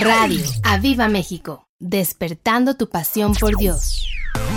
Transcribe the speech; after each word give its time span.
Radio 0.00 0.44
Aviva 0.62 1.08
México, 1.08 1.66
despertando 1.78 2.74
tu 2.74 2.88
pasión 2.88 3.34
por 3.34 3.56
Dios. 3.56 4.06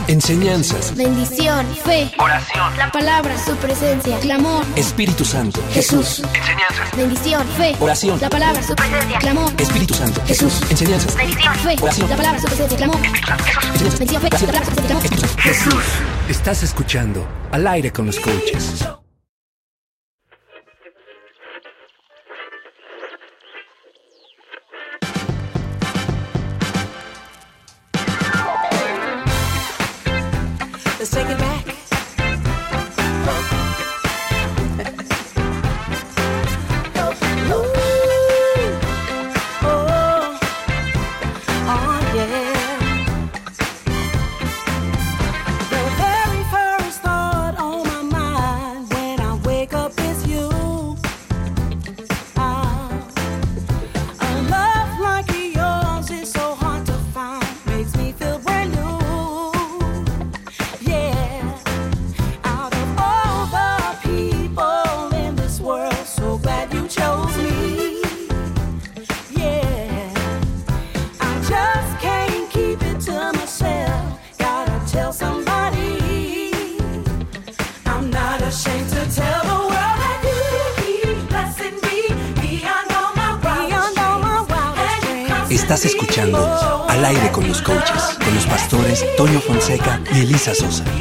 Enseñanzas. 0.08 0.96
Bendición. 0.96 1.66
Fe. 1.86 2.12
Oración. 2.18 2.78
La 2.78 2.92
palabra. 2.92 3.38
Su 3.38 3.56
presencia. 3.58 4.20
Clamor. 4.20 4.66
Espíritu 4.76 5.24
Santo. 5.24 5.62
Jesús. 5.72 6.22
Enseñanzas. 6.34 6.98
Bendición. 6.98 7.48
Fe. 7.58 7.76
Oración. 7.80 8.20
La 8.20 8.30
palabra. 8.30 8.64
Su 8.64 8.76
presencia. 8.76 9.20
Clamor. 9.20 9.52
Espíritu 9.58 9.94
Santo. 9.94 10.22
Jesús. 10.26 10.62
Enseñanzas. 10.70 11.16
Bendición. 11.16 11.56
Fe. 11.56 11.76
Oración. 11.82 12.10
La 12.10 12.18
palabra. 12.18 12.40
Su 12.40 12.48
presencia. 12.48 12.78
Clamor. 12.78 13.00
Jesús. 13.02 14.00
Bendición. 14.00 14.22
Fe. 14.22 14.30
La 14.30 14.38
palabra. 14.40 14.66
Su 14.66 14.78
presencia. 14.78 14.88
Clamor. 14.88 15.38
Jesús. 15.40 15.84
Estás 16.28 16.64
escuchando 16.64 17.28
al 17.52 17.68
aire 17.68 17.92
con 17.92 18.08
los 18.08 18.20
coaches. 18.20 18.86
Salsa. 90.54 90.99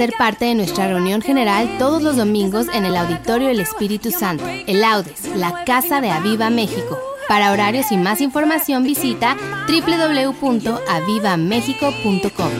ser 0.00 0.14
parte 0.16 0.46
de 0.46 0.54
nuestra 0.54 0.88
reunión 0.88 1.20
general 1.20 1.76
todos 1.78 2.00
los 2.00 2.16
domingos 2.16 2.68
en 2.72 2.86
el 2.86 2.96
Auditorio 2.96 3.50
El 3.50 3.60
Espíritu 3.60 4.10
Santo, 4.10 4.48
el 4.48 4.82
Audes, 4.82 5.26
la 5.36 5.62
Casa 5.66 6.00
de 6.00 6.08
Aviva 6.08 6.48
México. 6.48 6.98
Para 7.28 7.52
horarios 7.52 7.92
y 7.92 7.98
más 7.98 8.22
información 8.22 8.82
visita 8.82 9.36
www.avivamexico.com. 9.68 12.50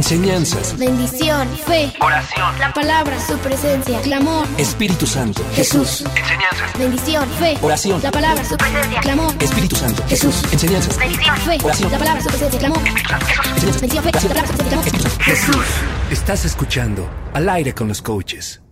Enseñanzas. 0.00 0.78
Bendición. 0.78 1.46
Fe. 1.66 1.92
Oración. 2.00 2.58
La 2.58 2.72
palabra. 2.72 3.20
Su 3.20 3.36
presencia. 3.36 4.00
Clamor. 4.00 4.48
Espíritu 4.56 5.06
Santo. 5.06 5.44
Jesús. 5.52 6.04
Enseñanzas. 6.16 6.78
Bendición. 6.78 7.28
Fe. 7.38 7.58
Oración. 7.60 8.00
La 8.02 8.10
palabra. 8.10 8.42
Su 8.42 8.56
presencia. 8.56 8.98
Clamor. 9.02 9.34
Espíritu 9.38 9.76
Santo. 9.76 10.02
Jesús. 10.08 10.42
Enseñanzas. 10.52 10.96
Bendición. 10.96 11.36
Fe. 11.36 11.58
Oración. 11.62 11.92
La 11.92 11.98
palabra. 11.98 12.22
Su 12.22 12.28
presencia. 12.30 12.58
Clamor. 12.58 12.78
Enseñanzas. 12.78 13.60
Bendición. 13.60 14.04
Fe. 14.04 14.10
La 14.12 14.22
palabra. 14.22 14.46
Su 14.46 14.58
presencia. 14.62 15.00
Clamor. 15.04 15.20
Jesús. 15.20 15.66
Estás 16.10 16.46
escuchando 16.46 17.06
Al 17.34 17.50
aire 17.50 17.74
con 17.74 17.88
los 17.88 18.00
coaches. 18.00 18.62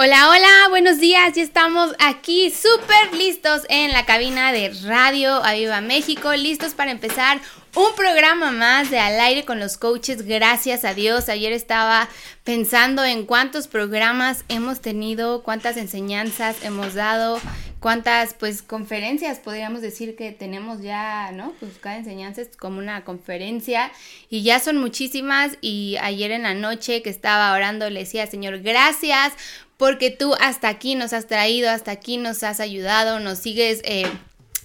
Hola, 0.00 0.30
hola, 0.30 0.68
buenos 0.70 1.00
días. 1.00 1.34
Ya 1.34 1.42
estamos 1.42 1.92
aquí 1.98 2.52
súper 2.52 3.12
listos 3.14 3.62
en 3.68 3.92
la 3.92 4.06
cabina 4.06 4.52
de 4.52 4.72
Radio 4.84 5.44
Aviva 5.44 5.80
México, 5.80 6.32
listos 6.34 6.74
para 6.74 6.92
empezar 6.92 7.40
un 7.74 7.94
programa 7.94 8.50
más 8.50 8.90
de 8.90 8.98
Al 8.98 9.20
aire 9.20 9.44
con 9.44 9.58
los 9.58 9.76
coaches. 9.76 10.22
Gracias 10.22 10.84
a 10.84 10.94
Dios. 10.94 11.28
Ayer 11.28 11.52
estaba 11.52 12.08
pensando 12.44 13.04
en 13.04 13.26
cuántos 13.26 13.68
programas 13.68 14.44
hemos 14.48 14.80
tenido, 14.80 15.42
cuántas 15.42 15.76
enseñanzas 15.76 16.56
hemos 16.62 16.94
dado, 16.94 17.40
cuántas 17.80 18.34
pues 18.34 18.62
conferencias 18.62 19.38
podríamos 19.38 19.82
decir 19.82 20.16
que 20.16 20.32
tenemos 20.32 20.82
ya, 20.82 21.30
¿no? 21.32 21.52
Pues 21.60 21.78
cada 21.78 21.96
enseñanza 21.96 22.42
es 22.42 22.56
como 22.56 22.78
una 22.78 23.04
conferencia 23.04 23.92
y 24.30 24.42
ya 24.42 24.60
son 24.60 24.78
muchísimas 24.78 25.58
y 25.60 25.96
ayer 26.00 26.30
en 26.30 26.42
la 26.42 26.54
noche 26.54 27.02
que 27.02 27.10
estaba 27.10 27.52
orando 27.52 27.90
le 27.90 28.00
decía, 28.00 28.26
Señor, 28.26 28.60
gracias 28.60 29.32
porque 29.76 30.10
tú 30.10 30.34
hasta 30.40 30.68
aquí 30.68 30.94
nos 30.94 31.12
has 31.12 31.26
traído, 31.26 31.70
hasta 31.70 31.92
aquí 31.92 32.16
nos 32.16 32.42
has 32.42 32.60
ayudado, 32.60 33.20
nos 33.20 33.38
sigues... 33.38 33.80
Eh, 33.84 34.10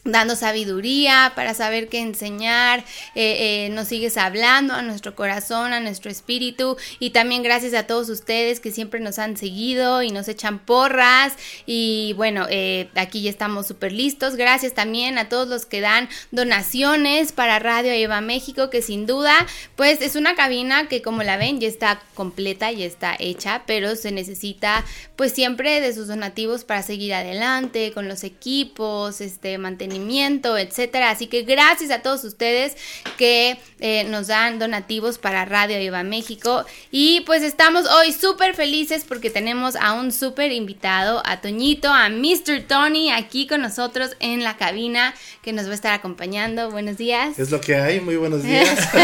dando 0.05 0.35
sabiduría 0.35 1.31
para 1.35 1.53
saber 1.53 1.87
qué 1.87 1.99
enseñar, 1.99 2.79
eh, 3.15 3.65
eh, 3.65 3.69
nos 3.69 3.87
sigues 3.87 4.17
hablando 4.17 4.73
a 4.73 4.81
nuestro 4.81 5.15
corazón, 5.15 5.71
a 5.71 5.79
nuestro 5.79 6.11
espíritu 6.11 6.77
y 6.99 7.11
también 7.11 7.41
gracias 7.41 7.73
a 7.73 7.87
todos 7.87 8.09
ustedes 8.09 8.59
que 8.59 8.71
siempre 8.71 8.99
nos 8.99 9.17
han 9.17 9.37
seguido 9.37 10.01
y 10.01 10.11
nos 10.11 10.27
echan 10.27 10.59
porras 10.59 11.33
y 11.65 12.13
bueno, 12.17 12.45
eh, 12.49 12.89
aquí 12.95 13.21
ya 13.21 13.29
estamos 13.29 13.67
súper 13.67 13.93
listos, 13.93 14.35
gracias 14.35 14.73
también 14.73 15.17
a 15.17 15.29
todos 15.29 15.47
los 15.47 15.65
que 15.65 15.79
dan 15.79 16.09
donaciones 16.31 17.31
para 17.31 17.59
Radio 17.59 17.91
Eva 17.93 18.19
México 18.19 18.69
que 18.69 18.81
sin 18.81 19.05
duda 19.05 19.33
pues 19.77 20.01
es 20.01 20.17
una 20.17 20.35
cabina 20.35 20.89
que 20.89 21.01
como 21.01 21.23
la 21.23 21.37
ven 21.37 21.61
ya 21.61 21.67
está 21.67 22.01
completa, 22.13 22.71
ya 22.71 22.85
está 22.85 23.15
hecha, 23.19 23.63
pero 23.65 23.95
se 23.95 24.11
necesita 24.11 24.83
pues 25.15 25.31
siempre 25.31 25.79
de 25.79 25.93
sus 25.93 26.07
donativos 26.07 26.65
para 26.65 26.83
seguir 26.83 27.13
adelante 27.13 27.91
con 27.93 28.09
los 28.09 28.25
equipos, 28.25 29.21
este 29.21 29.57
mantenimiento, 29.93 30.57
etcétera. 30.57 31.11
Así 31.11 31.27
que 31.27 31.43
gracias 31.43 31.91
a 31.91 32.01
todos 32.01 32.23
ustedes 32.23 32.75
que 33.17 33.57
eh, 33.79 34.03
nos 34.05 34.27
dan 34.27 34.59
donativos 34.59 35.17
para 35.17 35.45
Radio 35.45 35.77
Viva 35.79 36.03
México. 36.03 36.65
Y 36.91 37.21
pues 37.21 37.43
estamos 37.43 37.85
hoy 37.85 38.11
súper 38.11 38.55
felices 38.55 39.05
porque 39.07 39.29
tenemos 39.29 39.75
a 39.75 39.93
un 39.93 40.11
súper 40.11 40.51
invitado, 40.51 41.21
a 41.25 41.41
Toñito, 41.41 41.89
a 41.89 42.09
Mr. 42.09 42.63
Tony, 42.67 43.11
aquí 43.11 43.47
con 43.47 43.61
nosotros 43.61 44.11
en 44.19 44.43
la 44.43 44.57
cabina, 44.57 45.13
que 45.41 45.53
nos 45.53 45.67
va 45.67 45.71
a 45.71 45.75
estar 45.75 45.93
acompañando. 45.93 46.71
Buenos 46.71 46.97
días. 46.97 47.37
Es 47.37 47.51
lo 47.51 47.61
que 47.61 47.75
hay, 47.75 47.99
muy 47.99 48.15
buenos 48.15 48.43
días. 48.43 48.89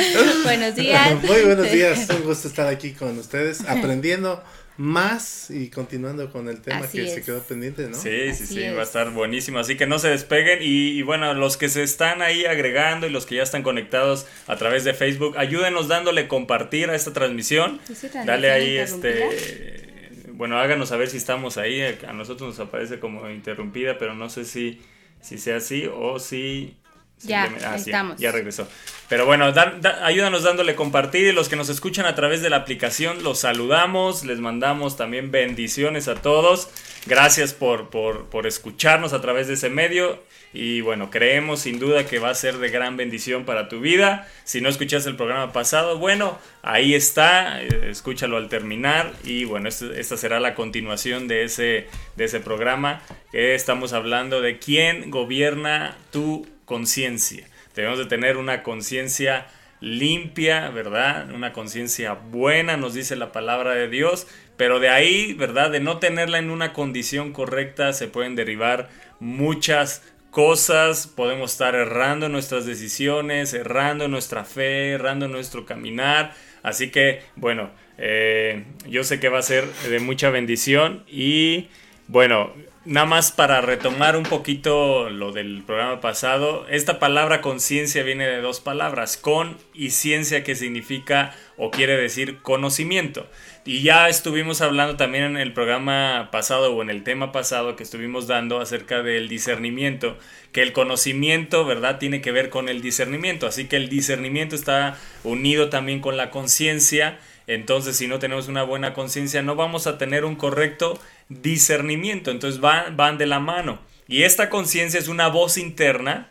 Buenos 0.44 0.74
días. 0.74 1.22
muy 1.22 1.42
buenos 1.42 1.70
días, 1.70 2.08
un 2.16 2.22
gusto 2.22 2.48
estar 2.48 2.66
aquí 2.66 2.92
con 2.92 3.18
ustedes, 3.18 3.60
aprendiendo 3.68 4.42
más 4.80 5.50
y 5.50 5.68
continuando 5.68 6.32
con 6.32 6.48
el 6.48 6.62
tema 6.62 6.78
Así 6.78 6.98
que 7.04 7.10
se 7.10 7.22
quedó 7.22 7.42
pendiente, 7.42 7.86
¿no? 7.86 7.94
Sí, 7.94 8.08
sí, 8.08 8.30
Así 8.30 8.46
sí, 8.46 8.62
es. 8.62 8.74
va 8.74 8.80
a 8.80 8.84
estar 8.84 9.10
buenísimo. 9.10 9.58
Así 9.58 9.76
que 9.76 9.86
no 9.86 9.98
se 9.98 10.08
despeguen. 10.08 10.60
Y, 10.62 10.98
y 10.98 11.02
bueno, 11.02 11.34
los 11.34 11.58
que 11.58 11.68
se 11.68 11.82
están 11.82 12.22
ahí 12.22 12.46
agregando 12.46 13.06
y 13.06 13.10
los 13.10 13.26
que 13.26 13.34
ya 13.36 13.42
están 13.42 13.62
conectados 13.62 14.26
a 14.46 14.56
través 14.56 14.84
de 14.84 14.94
Facebook, 14.94 15.36
ayúdenos 15.36 15.86
dándole 15.88 16.28
compartir 16.28 16.88
a 16.88 16.94
esta 16.94 17.12
transmisión. 17.12 17.78
¿Sí, 17.92 18.08
Dale 18.24 18.50
ahí 18.50 18.78
este. 18.78 20.22
Bueno, 20.32 20.58
háganos 20.58 20.88
saber 20.88 21.10
si 21.10 21.18
estamos 21.18 21.58
ahí. 21.58 21.82
A 22.08 22.14
nosotros 22.14 22.58
nos 22.58 22.66
aparece 22.66 22.98
como 22.98 23.28
interrumpida, 23.28 23.98
pero 23.98 24.14
no 24.14 24.30
sé 24.30 24.46
si, 24.46 24.80
si 25.20 25.36
sea 25.36 25.56
así 25.56 25.90
o 25.94 26.18
si. 26.18 26.74
Ya, 27.22 27.48
sí, 27.76 27.90
estamos. 27.90 28.18
Ya 28.18 28.32
regresó. 28.32 28.66
Pero 29.08 29.26
bueno, 29.26 29.52
da- 29.52 29.76
da- 29.80 30.06
ayúdanos 30.06 30.42
dándole 30.44 30.74
compartir. 30.74 31.26
Y 31.26 31.32
los 31.32 31.48
que 31.48 31.56
nos 31.56 31.68
escuchan 31.68 32.06
a 32.06 32.14
través 32.14 32.42
de 32.42 32.50
la 32.50 32.56
aplicación, 32.56 33.22
los 33.22 33.40
saludamos. 33.40 34.24
Les 34.24 34.38
mandamos 34.38 34.96
también 34.96 35.30
bendiciones 35.30 36.08
a 36.08 36.14
todos. 36.16 36.68
Gracias 37.06 37.54
por, 37.54 37.90
por, 37.90 38.26
por 38.26 38.46
escucharnos 38.46 39.12
a 39.12 39.20
través 39.20 39.48
de 39.48 39.54
ese 39.54 39.68
medio. 39.70 40.22
Y 40.52 40.80
bueno, 40.80 41.10
creemos 41.10 41.60
sin 41.60 41.78
duda 41.78 42.06
que 42.06 42.18
va 42.18 42.30
a 42.30 42.34
ser 42.34 42.58
de 42.58 42.70
gran 42.70 42.96
bendición 42.96 43.44
para 43.44 43.68
tu 43.68 43.80
vida. 43.80 44.26
Si 44.44 44.60
no 44.60 44.68
escuchaste 44.68 45.08
el 45.08 45.16
programa 45.16 45.52
pasado, 45.52 45.98
bueno, 45.98 46.38
ahí 46.62 46.94
está. 46.94 47.62
eh, 47.62 47.88
Escúchalo 47.90 48.36
al 48.36 48.48
terminar. 48.48 49.12
Y 49.24 49.44
bueno, 49.44 49.68
este- 49.68 50.00
esta 50.00 50.16
será 50.16 50.40
la 50.40 50.54
continuación 50.54 51.28
de 51.28 51.44
ese, 51.44 51.86
de 52.16 52.24
ese 52.24 52.40
programa. 52.40 53.02
Que 53.32 53.54
estamos 53.54 53.92
hablando 53.92 54.40
de 54.40 54.58
quién 54.58 55.10
gobierna 55.10 55.96
tu 56.10 56.46
conciencia. 56.70 57.48
Debemos 57.74 57.98
de 57.98 58.06
tener 58.06 58.36
una 58.36 58.62
conciencia 58.62 59.48
limpia, 59.80 60.68
¿verdad? 60.70 61.28
Una 61.32 61.52
conciencia 61.52 62.12
buena, 62.12 62.76
nos 62.76 62.94
dice 62.94 63.16
la 63.16 63.32
palabra 63.32 63.74
de 63.74 63.88
Dios, 63.88 64.28
pero 64.56 64.78
de 64.78 64.88
ahí, 64.88 65.32
¿verdad? 65.32 65.72
De 65.72 65.80
no 65.80 65.98
tenerla 65.98 66.38
en 66.38 66.48
una 66.48 66.72
condición 66.72 67.32
correcta 67.32 67.92
se 67.92 68.06
pueden 68.06 68.36
derivar 68.36 68.88
muchas 69.18 70.04
cosas, 70.30 71.08
podemos 71.08 71.50
estar 71.50 71.74
errando 71.74 72.26
en 72.26 72.32
nuestras 72.32 72.66
decisiones, 72.66 73.52
errando 73.52 74.04
en 74.04 74.12
nuestra 74.12 74.44
fe, 74.44 74.92
errando 74.92 75.26
en 75.26 75.32
nuestro 75.32 75.66
caminar, 75.66 76.34
así 76.62 76.92
que, 76.92 77.22
bueno, 77.34 77.70
eh, 77.98 78.62
yo 78.86 79.02
sé 79.02 79.18
que 79.18 79.28
va 79.28 79.40
a 79.40 79.42
ser 79.42 79.66
de 79.66 79.98
mucha 79.98 80.30
bendición 80.30 81.02
y, 81.08 81.66
bueno, 82.06 82.54
Nada 82.86 83.04
más 83.04 83.30
para 83.30 83.60
retomar 83.60 84.16
un 84.16 84.22
poquito 84.22 85.10
lo 85.10 85.32
del 85.32 85.62
programa 85.64 86.00
pasado, 86.00 86.66
esta 86.70 86.98
palabra 86.98 87.42
conciencia 87.42 88.02
viene 88.02 88.26
de 88.26 88.40
dos 88.40 88.60
palabras, 88.60 89.18
con 89.18 89.58
y 89.74 89.90
ciencia 89.90 90.42
que 90.44 90.54
significa 90.54 91.34
o 91.58 91.70
quiere 91.70 91.98
decir 91.98 92.38
conocimiento. 92.40 93.26
Y 93.66 93.82
ya 93.82 94.08
estuvimos 94.08 94.62
hablando 94.62 94.96
también 94.96 95.24
en 95.24 95.36
el 95.36 95.52
programa 95.52 96.30
pasado 96.32 96.74
o 96.74 96.80
en 96.80 96.88
el 96.88 97.04
tema 97.04 97.32
pasado 97.32 97.76
que 97.76 97.82
estuvimos 97.82 98.26
dando 98.26 98.60
acerca 98.60 99.02
del 99.02 99.28
discernimiento, 99.28 100.16
que 100.50 100.62
el 100.62 100.72
conocimiento, 100.72 101.66
¿verdad?, 101.66 101.98
tiene 101.98 102.22
que 102.22 102.32
ver 102.32 102.48
con 102.48 102.70
el 102.70 102.80
discernimiento. 102.80 103.46
Así 103.46 103.68
que 103.68 103.76
el 103.76 103.90
discernimiento 103.90 104.56
está 104.56 104.96
unido 105.22 105.68
también 105.68 106.00
con 106.00 106.16
la 106.16 106.30
conciencia. 106.30 107.18
Entonces, 107.46 107.96
si 107.96 108.06
no 108.06 108.18
tenemos 108.18 108.48
una 108.48 108.62
buena 108.62 108.94
conciencia, 108.94 109.42
no 109.42 109.54
vamos 109.54 109.86
a 109.86 109.98
tener 109.98 110.24
un 110.24 110.36
correcto 110.36 110.98
discernimiento. 111.30 112.30
Entonces 112.30 112.60
van, 112.60 112.98
van 112.98 113.16
de 113.16 113.26
la 113.26 113.40
mano. 113.40 113.78
Y 114.06 114.24
esta 114.24 114.50
conciencia 114.50 115.00
es 115.00 115.08
una 115.08 115.28
voz 115.28 115.56
interna, 115.56 116.28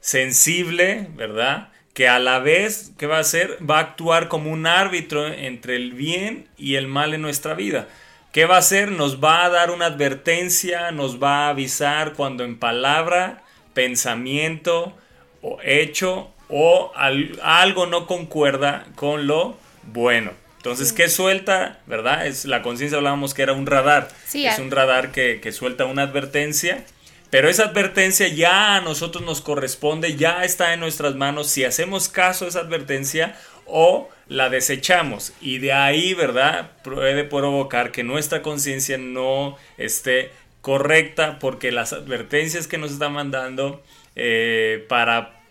sensible, 0.00 1.08
¿verdad? 1.16 1.70
Que 1.94 2.08
a 2.08 2.18
la 2.18 2.38
vez, 2.38 2.92
¿qué 2.98 3.06
va 3.06 3.16
a 3.16 3.20
hacer? 3.20 3.58
Va 3.68 3.78
a 3.78 3.82
actuar 3.82 4.28
como 4.28 4.50
un 4.52 4.66
árbitro 4.66 5.26
entre 5.26 5.76
el 5.76 5.92
bien 5.92 6.48
y 6.56 6.76
el 6.76 6.86
mal 6.86 7.14
en 7.14 7.22
nuestra 7.22 7.54
vida. 7.54 7.88
¿Qué 8.32 8.44
va 8.46 8.56
a 8.56 8.58
hacer? 8.58 8.90
Nos 8.90 9.22
va 9.22 9.44
a 9.44 9.48
dar 9.48 9.70
una 9.70 9.86
advertencia, 9.86 10.90
nos 10.90 11.22
va 11.22 11.46
a 11.46 11.50
avisar 11.50 12.12
cuando 12.14 12.44
en 12.44 12.58
palabra, 12.58 13.42
pensamiento 13.74 14.96
o 15.40 15.58
hecho 15.62 16.32
o 16.48 16.92
al- 16.96 17.38
algo 17.42 17.86
no 17.86 18.06
concuerda 18.06 18.86
con 18.96 19.26
lo 19.26 19.56
bueno. 19.84 20.32
Entonces, 20.64 20.94
¿qué 20.94 21.10
suelta? 21.10 21.78
¿Verdad? 21.86 22.26
Es 22.26 22.46
la 22.46 22.62
conciencia 22.62 22.96
hablábamos 22.96 23.34
que 23.34 23.42
era 23.42 23.52
un 23.52 23.66
radar. 23.66 24.08
Sí, 24.26 24.46
es 24.46 24.58
un 24.58 24.70
radar 24.70 25.12
que, 25.12 25.38
que 25.42 25.52
suelta 25.52 25.84
una 25.84 26.04
advertencia. 26.04 26.86
Pero 27.28 27.50
esa 27.50 27.64
advertencia 27.64 28.28
ya 28.28 28.76
a 28.76 28.80
nosotros 28.80 29.22
nos 29.22 29.42
corresponde, 29.42 30.16
ya 30.16 30.42
está 30.42 30.72
en 30.72 30.80
nuestras 30.80 31.16
manos 31.16 31.50
si 31.50 31.64
hacemos 31.64 32.08
caso 32.08 32.46
a 32.46 32.48
esa 32.48 32.60
advertencia 32.60 33.36
o 33.66 34.08
la 34.26 34.48
desechamos. 34.48 35.34
Y 35.42 35.58
de 35.58 35.74
ahí, 35.74 36.14
¿verdad? 36.14 36.70
Puede 36.82 37.24
provocar 37.24 37.92
que 37.92 38.02
nuestra 38.02 38.40
conciencia 38.40 38.96
no 38.96 39.58
esté 39.76 40.30
correcta 40.62 41.38
porque 41.40 41.72
las 41.72 41.92
advertencias 41.92 42.68
que 42.68 42.78
nos 42.78 42.92
están 42.92 43.12
mandando 43.12 43.82
eh, 44.16 44.86
para, 44.88 45.42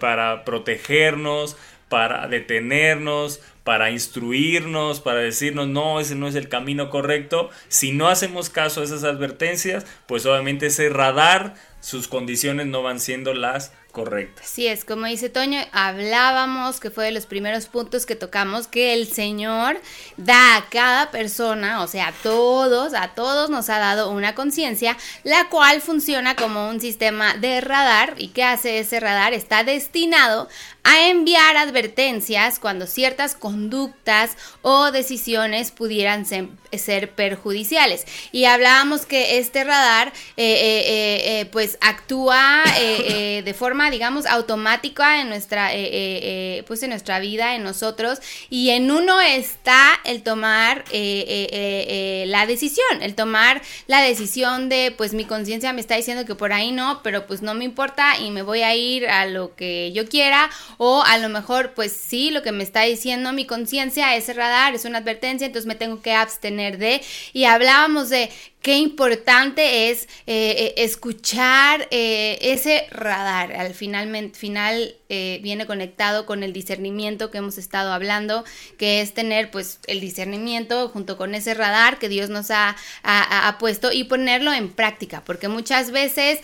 para 0.00 0.44
protegernos, 0.46 1.58
para 1.92 2.26
detenernos, 2.26 3.42
para 3.64 3.90
instruirnos, 3.90 5.02
para 5.02 5.18
decirnos, 5.18 5.68
no, 5.68 6.00
ese 6.00 6.14
no 6.14 6.26
es 6.26 6.34
el 6.36 6.48
camino 6.48 6.88
correcto. 6.88 7.50
Si 7.68 7.92
no 7.92 8.08
hacemos 8.08 8.48
caso 8.48 8.80
a 8.80 8.84
esas 8.84 9.04
advertencias, 9.04 9.84
pues 10.06 10.24
obviamente 10.24 10.68
ese 10.68 10.88
radar, 10.88 11.52
sus 11.80 12.08
condiciones 12.08 12.66
no 12.66 12.82
van 12.82 12.98
siendo 12.98 13.34
las 13.34 13.74
correcta. 13.92 14.42
Así 14.42 14.66
es, 14.66 14.84
como 14.84 15.06
dice 15.06 15.28
Toño, 15.28 15.60
hablábamos 15.70 16.80
que 16.80 16.90
fue 16.90 17.04
de 17.04 17.12
los 17.12 17.26
primeros 17.26 17.66
puntos 17.66 18.06
que 18.06 18.16
tocamos, 18.16 18.66
que 18.66 18.94
el 18.94 19.06
Señor 19.06 19.80
da 20.16 20.56
a 20.56 20.68
cada 20.70 21.10
persona, 21.10 21.82
o 21.82 21.86
sea, 21.86 22.08
a 22.08 22.12
todos, 22.12 22.94
a 22.94 23.08
todos 23.08 23.50
nos 23.50 23.68
ha 23.68 23.78
dado 23.78 24.10
una 24.10 24.34
conciencia, 24.34 24.96
la 25.24 25.48
cual 25.50 25.80
funciona 25.82 26.34
como 26.34 26.68
un 26.68 26.80
sistema 26.80 27.34
de 27.34 27.60
radar. 27.60 28.14
¿Y 28.16 28.28
qué 28.28 28.44
hace 28.44 28.78
ese 28.78 28.98
radar? 28.98 29.34
Está 29.34 29.62
destinado 29.62 30.48
a 30.84 31.08
enviar 31.08 31.56
advertencias 31.56 32.58
cuando 32.58 32.86
ciertas 32.86 33.34
conductas 33.34 34.36
o 34.62 34.90
decisiones 34.90 35.70
pudieran 35.70 36.26
ser, 36.26 37.10
perjudiciales. 37.14 38.04
Y 38.32 38.46
hablábamos 38.46 39.06
que 39.06 39.38
este 39.38 39.62
radar 39.62 40.08
eh, 40.08 40.12
eh, 40.36 41.40
eh, 41.40 41.44
pues 41.46 41.78
actúa 41.80 42.64
de 42.76 43.54
forma, 43.56 43.81
digamos, 43.90 44.26
automática 44.26 45.20
en 45.20 45.28
nuestra, 45.28 45.74
eh, 45.74 45.84
eh, 45.84 46.20
eh, 46.22 46.64
pues 46.66 46.82
en 46.82 46.90
nuestra 46.90 47.18
vida, 47.18 47.54
en 47.54 47.62
nosotros. 47.62 48.20
Y 48.50 48.70
en 48.70 48.90
uno 48.90 49.20
está 49.20 50.00
el 50.04 50.22
tomar 50.22 50.84
la 50.92 52.46
decisión, 52.46 53.02
el 53.02 53.14
tomar 53.14 53.62
la 53.86 54.00
decisión 54.00 54.68
de, 54.68 54.94
pues 54.96 55.14
mi 55.14 55.24
conciencia 55.24 55.72
me 55.72 55.80
está 55.80 55.96
diciendo 55.96 56.24
que 56.24 56.34
por 56.34 56.52
ahí 56.52 56.72
no, 56.72 57.00
pero 57.02 57.26
pues 57.26 57.42
no 57.42 57.54
me 57.54 57.64
importa 57.64 58.18
y 58.18 58.30
me 58.30 58.42
voy 58.42 58.62
a 58.62 58.74
ir 58.74 59.08
a 59.08 59.26
lo 59.26 59.54
que 59.54 59.92
yo 59.92 60.08
quiera 60.08 60.50
o 60.78 61.02
a 61.04 61.18
lo 61.18 61.28
mejor, 61.28 61.72
pues 61.74 61.92
sí, 61.92 62.30
lo 62.30 62.42
que 62.42 62.52
me 62.52 62.62
está 62.62 62.82
diciendo 62.82 63.32
mi 63.32 63.46
conciencia, 63.46 64.14
ese 64.16 64.32
radar, 64.32 64.74
es 64.74 64.84
una 64.84 64.98
advertencia, 64.98 65.46
entonces 65.46 65.66
me 65.66 65.74
tengo 65.74 66.02
que 66.02 66.12
abstener 66.12 66.78
de. 66.78 67.02
Y 67.32 67.44
hablábamos 67.44 68.08
de 68.08 68.30
qué 68.62 68.76
importante 68.78 69.90
es 69.90 70.04
eh, 70.26 70.54
eh, 70.58 70.74
escuchar 70.78 71.88
eh, 71.90 72.38
ese 72.40 72.86
radar. 72.90 73.52
Al 73.52 73.74
final 73.74 74.94
eh, 75.08 75.40
viene 75.42 75.66
conectado 75.66 76.26
con 76.26 76.42
el 76.42 76.52
discernimiento 76.52 77.30
que 77.30 77.38
hemos 77.38 77.58
estado 77.58 77.92
hablando, 77.92 78.44
que 78.78 79.00
es 79.00 79.12
tener 79.14 79.50
pues 79.50 79.80
el 79.86 80.00
discernimiento 80.00 80.88
junto 80.88 81.16
con 81.16 81.34
ese 81.34 81.54
radar 81.54 81.98
que 81.98 82.08
Dios 82.08 82.30
nos 82.30 82.50
ha, 82.50 82.76
ha- 83.02 83.58
puesto 83.58 83.92
y 83.92 84.04
ponerlo 84.04 84.52
en 84.52 84.70
práctica, 84.70 85.22
porque 85.24 85.48
muchas 85.48 85.90
veces 85.90 86.38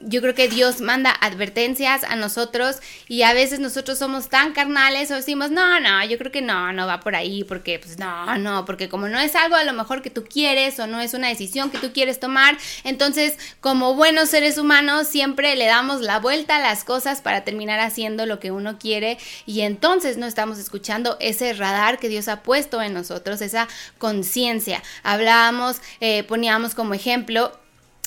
yo 0.00 0.20
creo 0.22 0.34
que 0.34 0.48
Dios 0.48 0.80
manda 0.80 1.10
advertencias 1.20 2.04
a 2.04 2.16
nosotros 2.16 2.76
y 3.08 3.22
a 3.22 3.34
veces 3.34 3.60
nosotros 3.60 3.98
somos 3.98 4.28
tan 4.28 4.52
carnales 4.52 5.10
o 5.10 5.14
decimos, 5.14 5.50
no, 5.50 5.80
no, 5.80 6.04
yo 6.06 6.16
creo 6.18 6.32
que 6.32 6.40
no, 6.42 6.72
no 6.72 6.86
va 6.86 7.00
por 7.00 7.14
ahí, 7.14 7.44
porque 7.44 7.78
pues 7.78 7.98
no, 7.98 8.38
no, 8.38 8.64
porque 8.64 8.88
como 8.88 9.08
no 9.08 9.18
es 9.20 9.34
algo 9.34 9.56
a 9.56 9.64
lo 9.64 9.72
mejor 9.72 10.00
que 10.02 10.10
tú 10.10 10.24
quieres 10.24 10.78
o 10.78 10.86
no 10.86 10.91
es 11.00 11.14
una 11.14 11.28
decisión 11.28 11.70
que 11.70 11.78
tú 11.78 11.92
quieres 11.92 12.20
tomar, 12.20 12.56
entonces 12.84 13.38
como 13.60 13.94
buenos 13.94 14.28
seres 14.28 14.58
humanos 14.58 15.08
siempre 15.08 15.56
le 15.56 15.66
damos 15.66 16.00
la 16.00 16.18
vuelta 16.18 16.56
a 16.56 16.60
las 16.60 16.84
cosas 16.84 17.20
para 17.20 17.44
terminar 17.44 17.80
haciendo 17.80 18.26
lo 18.26 18.38
que 18.38 18.50
uno 18.50 18.78
quiere 18.78 19.18
y 19.46 19.62
entonces 19.62 20.16
no 20.16 20.26
estamos 20.26 20.58
escuchando 20.58 21.16
ese 21.20 21.52
radar 21.52 21.98
que 21.98 22.08
Dios 22.08 22.28
ha 22.28 22.42
puesto 22.42 22.82
en 22.82 22.94
nosotros, 22.94 23.40
esa 23.40 23.68
conciencia. 23.98 24.82
Hablábamos, 25.02 25.80
eh, 26.00 26.24
poníamos 26.24 26.74
como 26.74 26.94
ejemplo 26.94 27.52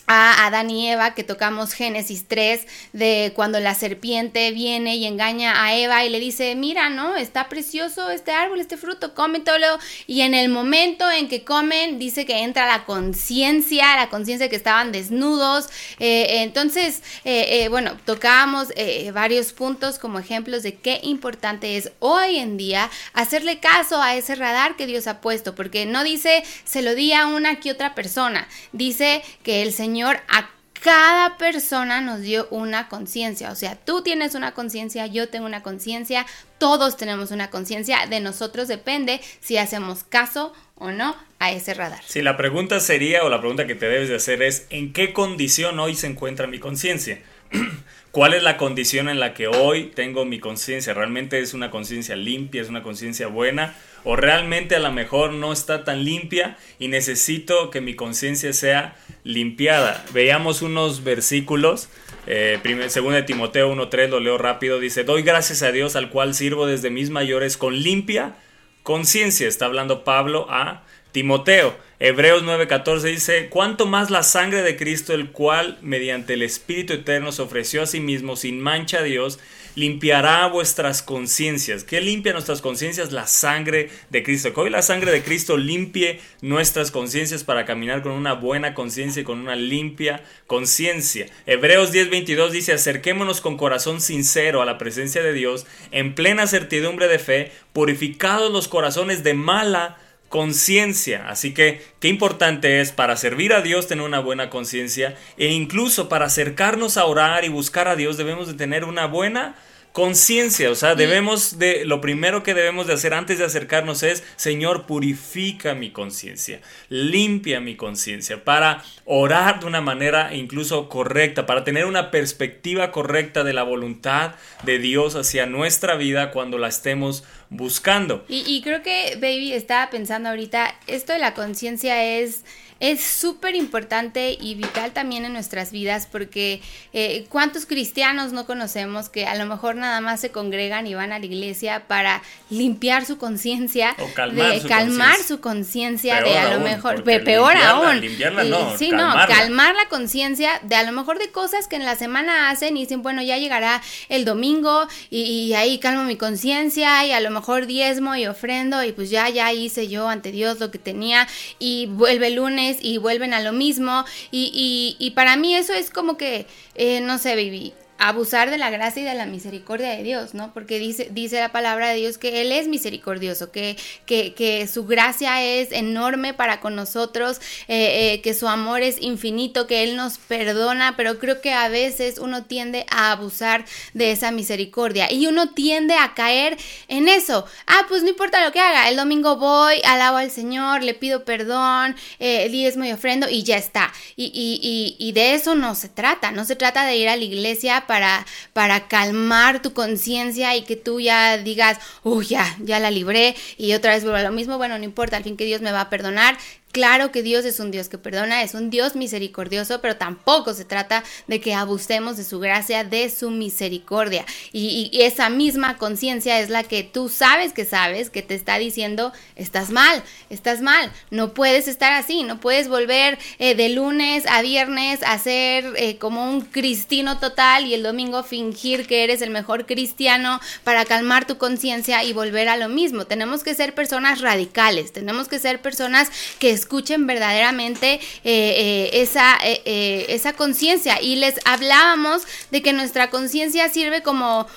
a 0.07 0.45
Adán 0.45 0.69
y 0.69 0.89
Eva 0.89 1.13
que 1.13 1.23
tocamos 1.23 1.73
Génesis 1.73 2.27
3 2.27 2.65
de 2.93 3.31
cuando 3.35 3.59
la 3.59 3.75
serpiente 3.75 4.51
viene 4.51 4.95
y 4.95 5.05
engaña 5.05 5.63
a 5.63 5.75
Eva 5.75 6.05
y 6.05 6.09
le 6.09 6.19
dice, 6.19 6.55
mira, 6.55 6.89
¿no? 6.89 7.15
Está 7.15 7.49
precioso 7.49 8.09
este 8.09 8.31
árbol, 8.31 8.59
este 8.59 8.77
fruto, 8.77 9.13
cómetelo. 9.13 9.79
Y 10.07 10.21
en 10.21 10.33
el 10.33 10.49
momento 10.49 11.09
en 11.09 11.27
que 11.27 11.43
comen, 11.43 11.99
dice 11.99 12.25
que 12.25 12.43
entra 12.43 12.67
la 12.67 12.85
conciencia, 12.85 13.95
la 13.95 14.09
conciencia 14.09 14.49
que 14.49 14.55
estaban 14.55 14.91
desnudos. 14.91 15.67
Eh, 15.99 16.43
entonces, 16.43 17.01
eh, 17.23 17.63
eh, 17.63 17.69
bueno, 17.69 17.97
tocábamos 18.05 18.69
varios 19.13 19.53
puntos 19.53 19.99
como 19.99 20.19
ejemplos 20.19 20.63
de 20.63 20.75
qué 20.75 20.99
importante 21.03 21.77
es 21.77 21.91
hoy 21.99 22.37
en 22.37 22.57
día 22.57 22.89
hacerle 23.13 23.59
caso 23.59 24.01
a 24.01 24.15
ese 24.15 24.35
radar 24.35 24.75
que 24.75 24.85
Dios 24.85 25.07
ha 25.07 25.21
puesto, 25.21 25.55
porque 25.55 25.85
no 25.85 26.03
dice 26.03 26.43
se 26.63 26.81
lo 26.81 26.95
di 26.95 27.13
a 27.13 27.27
una 27.27 27.59
que 27.59 27.71
otra 27.71 27.95
persona, 27.95 28.47
dice 28.71 29.23
que 29.43 29.61
el 29.61 29.73
Señor 29.73 29.94
a 30.03 30.49
cada 30.81 31.37
persona 31.37 32.01
nos 32.01 32.21
dio 32.21 32.47
una 32.51 32.89
conciencia, 32.89 33.51
o 33.51 33.55
sea, 33.55 33.75
tú 33.75 34.03
tienes 34.03 34.35
una 34.35 34.53
conciencia, 34.53 35.07
yo 35.07 35.29
tengo 35.29 35.47
una 35.47 35.63
conciencia, 35.63 36.27
todos 36.59 36.95
tenemos 36.95 37.31
una 37.31 37.49
conciencia, 37.49 38.05
de 38.07 38.19
nosotros 38.19 38.67
depende 38.67 39.19
si 39.39 39.57
hacemos 39.57 40.03
caso 40.03 40.53
o 40.75 40.91
no 40.91 41.15
a 41.39 41.51
ese 41.51 41.73
radar. 41.73 42.03
Si 42.05 42.21
la 42.21 42.37
pregunta 42.37 42.79
sería, 42.79 43.23
o 43.23 43.29
la 43.29 43.39
pregunta 43.39 43.65
que 43.65 43.73
te 43.73 43.87
debes 43.87 44.09
de 44.09 44.15
hacer 44.15 44.43
es, 44.43 44.67
¿en 44.69 44.93
qué 44.93 45.11
condición 45.11 45.79
hoy 45.79 45.95
se 45.95 46.05
encuentra 46.07 46.45
mi 46.45 46.59
conciencia? 46.59 47.19
¿Cuál 48.11 48.33
es 48.33 48.43
la 48.43 48.55
condición 48.55 49.09
en 49.09 49.19
la 49.19 49.33
que 49.33 49.47
hoy 49.47 49.91
tengo 49.93 50.23
mi 50.23 50.39
conciencia? 50.39 50.93
¿Realmente 50.93 51.39
es 51.39 51.53
una 51.53 51.69
conciencia 51.69 52.15
limpia, 52.15 52.61
es 52.61 52.69
una 52.69 52.81
conciencia 52.81 53.27
buena? 53.27 53.75
¿O 54.05 54.15
realmente 54.15 54.75
a 54.75 54.79
lo 54.79 54.91
mejor 54.91 55.33
no 55.33 55.51
está 55.51 55.83
tan 55.83 56.05
limpia 56.05 56.57
y 56.79 56.87
necesito 56.87 57.71
que 57.71 57.81
mi 57.81 57.95
conciencia 57.95 58.53
sea 58.53 58.95
limpiada? 59.23 60.05
Veamos 60.13 60.61
unos 60.61 61.03
versículos. 61.03 61.89
Eh, 62.27 62.59
de 62.63 63.23
Timoteo 63.23 63.75
1.3, 63.75 64.07
lo 64.07 64.19
leo 64.19 64.37
rápido, 64.37 64.79
dice, 64.79 65.03
doy 65.03 65.21
gracias 65.21 65.61
a 65.61 65.71
Dios 65.71 65.95
al 65.95 66.09
cual 66.09 66.33
sirvo 66.33 66.65
desde 66.65 66.89
mis 66.89 67.09
mayores 67.09 67.57
con 67.57 67.75
limpia 67.75 68.35
conciencia. 68.83 69.47
Está 69.47 69.65
hablando 69.65 70.03
Pablo 70.03 70.47
a 70.49 70.83
Timoteo. 71.11 71.75
Hebreos 71.97 72.43
9:14 72.43 73.03
dice, 73.03 73.47
cuánto 73.49 73.85
más 73.85 74.09
la 74.09 74.21
sangre 74.21 74.63
de 74.63 74.75
Cristo, 74.75 75.13
el 75.13 75.31
cual 75.31 75.77
mediante 75.81 76.33
el 76.33 76.41
Espíritu 76.41 76.91
Eterno 76.91 77.31
se 77.31 77.41
ofreció 77.41 77.81
a 77.81 77.85
sí 77.85 78.01
mismo 78.01 78.35
sin 78.35 78.59
mancha 78.59 78.99
a 78.99 79.03
Dios, 79.03 79.39
limpiará 79.75 80.45
vuestras 80.47 81.01
conciencias. 81.01 81.85
¿Qué 81.85 82.01
limpia 82.01 82.33
nuestras 82.33 82.61
conciencias? 82.61 83.13
La 83.13 83.27
sangre 83.27 83.89
de 84.09 84.23
Cristo. 84.23 84.53
Que 84.53 84.59
hoy 84.59 84.69
la 84.69 84.81
sangre 84.81 85.11
de 85.11 85.23
Cristo 85.23 85.55
limpie 85.55 86.19
nuestras 86.41 86.91
conciencias 86.91 87.45
para 87.45 87.63
caminar 87.63 88.01
con 88.01 88.11
una 88.11 88.33
buena 88.33 88.73
conciencia 88.73 89.21
y 89.21 89.25
con 89.25 89.39
una 89.39 89.55
limpia 89.55 90.21
conciencia. 90.47 91.27
Hebreos 91.45 91.93
10:22 91.93 92.49
dice, 92.49 92.73
acerquémonos 92.73 93.39
con 93.39 93.55
corazón 93.55 94.01
sincero 94.01 94.61
a 94.61 94.65
la 94.65 94.77
presencia 94.77 95.23
de 95.23 95.31
Dios, 95.31 95.65
en 95.91 96.13
plena 96.13 96.45
certidumbre 96.45 97.07
de 97.07 97.19
fe, 97.19 97.51
purificados 97.71 98.51
los 98.51 98.67
corazones 98.67 99.23
de 99.23 99.33
mala 99.33 99.97
conciencia. 100.35 101.29
Así 101.29 101.53
que 101.53 101.81
qué 102.01 102.09
importante 102.09 102.81
es 102.81 102.91
para 102.91 103.15
servir 103.15 103.53
a 103.53 103.61
Dios 103.61 103.87
tener 103.87 104.03
una 104.03 104.19
buena 104.19 104.49
conciencia 104.49 105.15
e 105.37 105.53
incluso 105.53 106.09
para 106.09 106.25
acercarnos 106.25 106.97
a 106.97 107.05
orar 107.05 107.45
y 107.45 107.47
buscar 107.47 107.87
a 107.87 107.95
Dios 107.95 108.17
debemos 108.17 108.49
de 108.49 108.55
tener 108.55 108.83
una 108.83 109.05
buena 109.05 109.55
conciencia, 109.55 109.55
o 109.97 110.75
sea, 110.75 110.95
debemos 110.95 111.57
de 111.57 111.85
lo 111.85 112.01
primero 112.01 112.43
que 112.43 112.53
debemos 112.53 112.85
de 112.85 112.93
hacer 112.93 113.13
antes 113.13 113.39
de 113.39 113.45
acercarnos 113.45 114.03
es, 114.03 114.23
Señor, 114.35 114.85
purifica 114.85 115.73
mi 115.73 115.91
conciencia, 115.91 116.59
limpia 116.89 117.61
mi 117.61 117.77
conciencia 117.77 118.43
para 118.43 118.83
orar 119.05 119.61
de 119.61 119.67
una 119.67 119.79
manera 119.79 120.35
incluso 120.35 120.89
correcta, 120.89 121.45
para 121.45 121.63
tener 121.63 121.85
una 121.85 122.11
perspectiva 122.11 122.91
correcta 122.91 123.45
de 123.45 123.53
la 123.53 123.63
voluntad 123.63 124.35
de 124.63 124.79
Dios 124.79 125.15
hacia 125.15 125.45
nuestra 125.45 125.95
vida 125.95 126.31
cuando 126.31 126.57
la 126.57 126.67
estemos 126.67 127.23
buscando. 127.49 128.25
Y, 128.27 128.43
y 128.45 128.61
creo 128.63 128.83
que, 128.83 129.15
baby, 129.15 129.53
estaba 129.53 129.89
pensando 129.89 130.27
ahorita, 130.27 130.75
esto 130.87 131.13
de 131.13 131.19
la 131.19 131.33
conciencia 131.33 132.03
es 132.03 132.43
es 132.79 133.01
súper 133.01 133.55
importante 133.55 134.37
y 134.39 134.55
vital 134.55 134.91
también 134.91 135.23
en 135.25 135.31
nuestras 135.33 135.71
vidas 135.71 136.07
porque 136.11 136.61
eh, 136.93 137.25
cuántos 137.29 137.65
cristianos 137.65 138.33
no 138.33 138.45
conocemos 138.45 139.07
que 139.09 139.25
a 139.25 139.35
lo 139.35 139.45
mejor 139.45 139.75
nada 139.75 140.01
más 140.01 140.19
se 140.19 140.29
congregan 140.31 140.85
y 140.85 140.93
van 140.93 141.13
a 141.13 141.19
la 141.19 141.25
iglesia 141.25 141.83
para 141.87 142.21
limpiar 142.49 143.05
su 143.05 143.17
conciencia, 143.17 143.95
calmar 144.13 144.51
de 144.53 144.61
su 144.61 144.67
calmar 144.67 145.07
conciencia. 145.07 145.27
su 145.35 145.39
conciencia 145.41 146.21
de 146.21 146.37
a 146.37 146.49
lo 146.49 146.55
aún, 146.55 146.63
mejor, 146.63 147.03
peor 147.03 147.53
limpiarla- 147.55 147.69
aún, 147.69 148.01
limpiarla 148.01 148.43
no, 148.43 148.77
sí, 148.77 148.91
no, 148.91 149.13
calmar 149.27 149.73
la 149.75 149.87
conciencia 149.87 150.59
de 150.63 150.75
a 150.75 150.83
lo 150.83 150.91
mejor 150.91 151.17
de 151.17 151.31
cosas 151.31 151.67
que 151.67 151.77
en 151.77 151.85
la 151.85 151.95
semana 151.95 152.49
hacen 152.49 152.75
y 152.75 152.81
dicen, 152.81 153.01
bueno, 153.01 153.21
ya 153.21 153.37
llegará 153.37 153.81
el 154.09 154.25
domingo 154.25 154.87
y, 155.09 155.21
y 155.21 155.53
ahí 155.53 155.79
calmo 155.79 156.03
mi 156.03 156.17
conciencia 156.17 157.05
y 157.05 157.11
a 157.13 157.19
lo 157.21 157.31
mejor 157.31 157.67
diezmo 157.67 158.15
y 158.15 158.27
ofrendo 158.27 158.83
y 158.83 158.91
pues 158.91 159.09
ya, 159.09 159.29
ya 159.29 159.53
hice 159.53 159.87
yo 159.87 160.09
ante 160.09 160.31
Dios 160.31 160.59
lo 160.59 160.71
que 160.71 160.79
tenía 160.79 161.27
y 161.57 161.85
vuelve 161.87 162.27
el 162.27 162.35
lunes 162.35 162.64
y 162.81 162.97
vuelven 162.97 163.33
a 163.33 163.41
lo 163.41 163.51
mismo 163.51 164.05
y, 164.31 164.95
y, 164.99 165.11
para 165.11 165.35
mí 165.35 165.55
eso 165.55 165.73
es 165.73 165.89
como 165.89 166.17
que, 166.17 166.47
eh, 166.75 167.01
no 167.01 167.17
sé, 167.17 167.35
baby. 167.35 167.73
Abusar 167.97 168.51
de 168.51 168.57
la 168.57 168.69
gracia 168.69 169.01
y 169.01 169.05
de 169.05 169.13
la 169.15 169.25
misericordia 169.25 169.89
de 169.91 170.03
Dios, 170.03 170.33
¿no? 170.33 170.53
Porque 170.53 170.79
dice, 170.79 171.07
dice 171.11 171.39
la 171.39 171.53
palabra 171.53 171.89
de 171.89 171.95
Dios 171.95 172.17
que 172.17 172.41
Él 172.41 172.51
es 172.51 172.67
misericordioso, 172.67 173.51
que, 173.51 173.77
que, 174.05 174.33
que 174.33 174.67
su 174.67 174.85
gracia 174.85 175.41
es 175.41 175.71
enorme 175.71 176.33
para 176.33 176.59
con 176.59 176.75
nosotros, 176.75 177.39
eh, 177.69 178.13
eh, 178.13 178.21
que 178.21 178.33
su 178.33 178.49
amor 178.49 178.81
es 178.81 179.01
infinito, 179.01 179.65
que 179.65 179.83
Él 179.83 179.95
nos 179.95 180.17
perdona, 180.17 180.95
pero 180.97 181.19
creo 181.19 181.39
que 181.39 181.53
a 181.53 181.69
veces 181.69 182.19
uno 182.19 182.43
tiende 182.43 182.85
a 182.89 183.13
abusar 183.13 183.63
de 183.93 184.11
esa 184.11 184.31
misericordia 184.31 185.11
y 185.11 185.27
uno 185.27 185.53
tiende 185.53 185.95
a 185.95 186.13
caer 186.13 186.57
en 186.89 187.07
eso. 187.07 187.45
Ah, 187.65 187.85
pues 187.87 188.03
no 188.03 188.09
importa 188.09 188.43
lo 188.43 188.51
que 188.51 188.59
haga, 188.59 188.89
el 188.89 188.97
domingo 188.97 189.37
voy, 189.37 189.81
alabo 189.85 190.17
al 190.17 190.31
Señor, 190.31 190.83
le 190.83 190.95
pido 190.95 191.23
perdón, 191.23 191.95
eh, 192.19 192.49
diezmo 192.49 192.83
y 192.83 192.91
ofrendo 192.91 193.29
y 193.29 193.43
ya 193.43 193.57
está. 193.57 193.93
Y, 194.17 194.25
y, 194.25 194.59
y, 194.61 194.95
y 194.99 195.13
de 195.13 195.33
eso 195.33 195.55
no 195.55 195.75
se 195.75 195.87
trata, 195.87 196.31
no 196.31 196.43
se 196.43 196.57
trata 196.57 196.85
de 196.85 196.97
ir 196.97 197.07
a 197.07 197.15
la 197.15 197.23
iglesia 197.23 197.84
para, 197.87 198.25
para 198.53 198.87
calmar 198.87 199.61
tu 199.61 199.73
conciencia 199.73 200.55
y 200.55 200.63
que 200.63 200.75
tú 200.75 200.99
ya 200.99 201.37
digas, 201.37 201.77
uy, 202.03 202.25
ya, 202.27 202.55
ya 202.59 202.79
la 202.79 202.91
libré 202.91 203.35
y 203.57 203.73
otra 203.73 203.93
vez 203.93 204.03
vuelvo 204.03 204.17
a 204.17 204.23
lo 204.23 204.31
mismo, 204.31 204.57
bueno, 204.57 204.77
no 204.77 204.83
importa, 204.83 205.17
al 205.17 205.23
fin 205.23 205.37
que 205.37 205.45
Dios 205.45 205.61
me 205.61 205.71
va 205.71 205.81
a 205.81 205.89
perdonar. 205.89 206.37
Claro 206.75 207.09
que 207.09 207.23
Dios 207.23 207.45
es 207.45 207.61
un 207.61 207.71
Dios 207.71 207.87
que 207.87 207.97
perdona, 207.97 208.43
es 208.43 208.53
un 208.53 208.69
Dios 208.69 208.97
misericordioso, 208.97 209.79
pero 209.79 209.95
tampoco 209.95 210.53
se 210.53 210.65
trata 210.65 211.05
de 211.25 211.39
que 211.39 211.53
abusemos 211.53 212.17
de 212.17 212.25
su 212.25 212.41
gracia, 212.41 212.83
de 212.83 213.09
su 213.09 213.29
misericordia. 213.29 214.25
Y, 214.51 214.91
esa 214.91 215.29
misma 215.29 215.77
conciencia 215.77 216.37
es 216.41 216.49
la 216.49 216.63
que 216.63 216.83
tú 216.83 217.07
sabes 217.07 217.53
que 217.53 217.63
sabes, 217.63 218.09
que 218.09 218.23
te 218.23 218.35
está 218.35 218.57
diciendo, 218.57 219.13
estás 219.37 219.69
mal, 219.69 220.03
estás 220.29 220.59
mal, 220.59 220.91
no 221.11 221.33
puedes 221.33 221.69
estar 221.69 221.93
así, 221.93 222.23
no 222.23 222.41
puedes 222.41 222.67
volver 222.67 223.19
eh, 223.39 223.55
de 223.55 223.69
lunes 223.69 224.25
a 224.27 224.41
viernes 224.41 224.99
a 225.03 225.17
ser 225.17 225.75
eh, 225.77 225.97
como 225.97 226.29
un 226.29 226.41
cristino 226.41 227.19
total 227.19 227.67
y 227.67 227.73
el 227.73 227.83
domingo 227.83 228.21
fingir 228.23 228.85
que 228.85 229.05
eres 229.05 229.21
el 229.21 229.29
mejor 229.29 229.65
cristiano 229.65 230.41
para 230.65 230.83
calmar 230.83 231.25
tu 231.25 231.37
conciencia 231.37 232.03
y 232.03 232.11
volver 232.11 232.49
a 232.49 232.57
lo 232.57 232.67
mismo. 232.67 233.05
Tenemos 233.05 233.43
que 233.43 233.55
ser 233.55 233.73
personas 233.73 234.19
radicales, 234.19 234.91
tenemos 234.91 235.29
que 235.29 235.39
ser 235.39 235.61
personas 235.61 236.11
que 236.37 236.64
escuchen 236.65 237.05
verdaderamente 237.05 237.93
eh, 237.93 237.99
eh, 238.23 238.89
esa, 238.93 239.37
eh, 239.43 239.61
eh, 239.65 240.07
esa 240.09 240.33
conciencia. 240.33 240.99
Y 240.99 241.15
les 241.17 241.35
hablábamos 241.45 242.23
de 242.49 242.63
que 242.63 242.73
nuestra 242.73 243.11
conciencia 243.11 243.69
sirve 243.69 244.01
como 244.01 244.47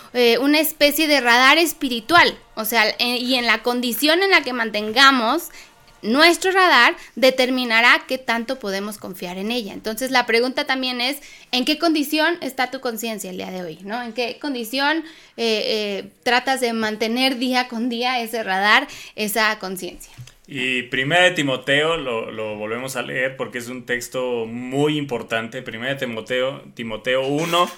una 0.41 0.59
especie 0.59 1.07
de 1.07 1.21
radar 1.21 1.59
espiritual. 1.59 2.37
O 2.55 2.65
sea, 2.65 2.95
y 2.99 3.35
en 3.35 3.47
la 3.47 3.63
condición 3.63 4.23
en 4.23 4.31
la 4.31 4.43
que 4.43 4.53
mantengamos 4.53 5.51
nuestro 6.03 6.53
radar 6.53 6.97
determinará 7.17 8.05
qué 8.07 8.19
tanto 8.19 8.59
podemos 8.59 8.99
confiar 8.99 9.39
en 9.39 9.51
ella. 9.51 9.73
Entonces 9.73 10.11
la 10.11 10.27
pregunta 10.27 10.65
también 10.65 11.01
es, 11.01 11.19
¿en 11.51 11.65
qué 11.65 11.79
condición 11.79 12.39
está 12.41 12.71
tu 12.71 12.81
conciencia 12.81 13.31
el 13.31 13.37
día 13.37 13.51
de 13.51 13.63
hoy? 13.63 13.79
¿no? 13.83 14.03
¿En 14.03 14.13
qué 14.13 14.39
condición 14.39 14.99
eh, 15.37 15.63
eh, 16.07 16.11
tratas 16.23 16.61
de 16.61 16.73
mantener 16.73 17.39
día 17.39 17.69
con 17.69 17.89
día 17.89 18.21
ese 18.21 18.43
radar, 18.43 18.87
esa 19.17 19.59
conciencia? 19.59 20.13
Y 20.51 20.85
Primera 20.85 21.25
de 21.25 21.33
Timoteo 21.33 21.99
lo, 21.99 22.57
volvemos 22.57 22.97
a 22.97 23.03
leer 23.03 23.37
porque 23.37 23.59
es 23.59 23.69
un 23.69 23.85
texto 23.85 24.47
muy 24.47 24.97
importante. 24.97 25.61
Primera 25.61 25.93
de 25.93 26.07
Timoteo, 26.07 26.63
Timoteo 26.73 27.27
1, 27.27 27.71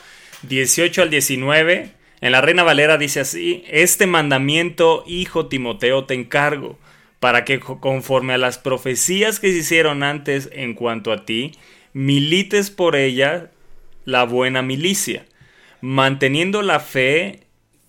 18 0.45 1.03
al 1.03 1.11
19. 1.11 1.91
En 2.21 2.33
la 2.33 2.41
Reina 2.41 2.63
Valera 2.63 2.97
dice 2.97 3.19
así, 3.19 3.65
este 3.69 4.07
mandamiento, 4.07 5.03
hijo 5.09 5.47
Timoteo, 5.47 6.05
te 6.05 6.15
encargo, 6.15 6.79
para 7.19 7.45
que 7.45 7.59
conforme 7.59 8.35
a 8.35 8.39
las 8.39 8.59
profecías 8.59 9.41
que 9.41 9.51
se 9.51 9.59
hicieron 9.59 10.05
antes 10.05 10.49
en 10.53 10.75
cuanto 10.75 11.13
a 11.13 11.25
ti, 11.25 11.51
milites 11.93 12.71
por 12.71 12.95
ella 12.95 13.51
la 14.05 14.23
buena 14.23 14.63
milicia, 14.63 15.27
manteniendo 15.81 16.63
la 16.63 16.79
fe 16.79 17.41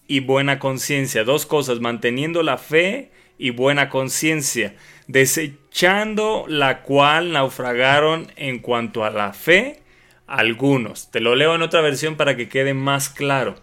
y 0.08 0.22
buena 0.22 0.58
conciencia. 0.58 1.24
Dos 1.24 1.46
cosas, 1.46 1.82
manteniendo 1.82 2.42
la 2.42 2.58
fe 2.58 3.12
y 3.42 3.50
buena 3.50 3.90
conciencia, 3.90 4.76
desechando 5.08 6.46
la 6.48 6.84
cual 6.84 7.32
naufragaron 7.32 8.32
en 8.36 8.60
cuanto 8.60 9.04
a 9.04 9.10
la 9.10 9.34
fe 9.34 9.82
algunos. 10.28 11.10
Te 11.10 11.22
lo 11.22 11.36
leo 11.36 11.56
en 11.56 11.64
otra 11.64 11.82
versión 11.82 12.18
para 12.18 12.38
que 12.38 12.48
quede 12.48 12.76
más 12.76 13.10
claro. 13.10 13.56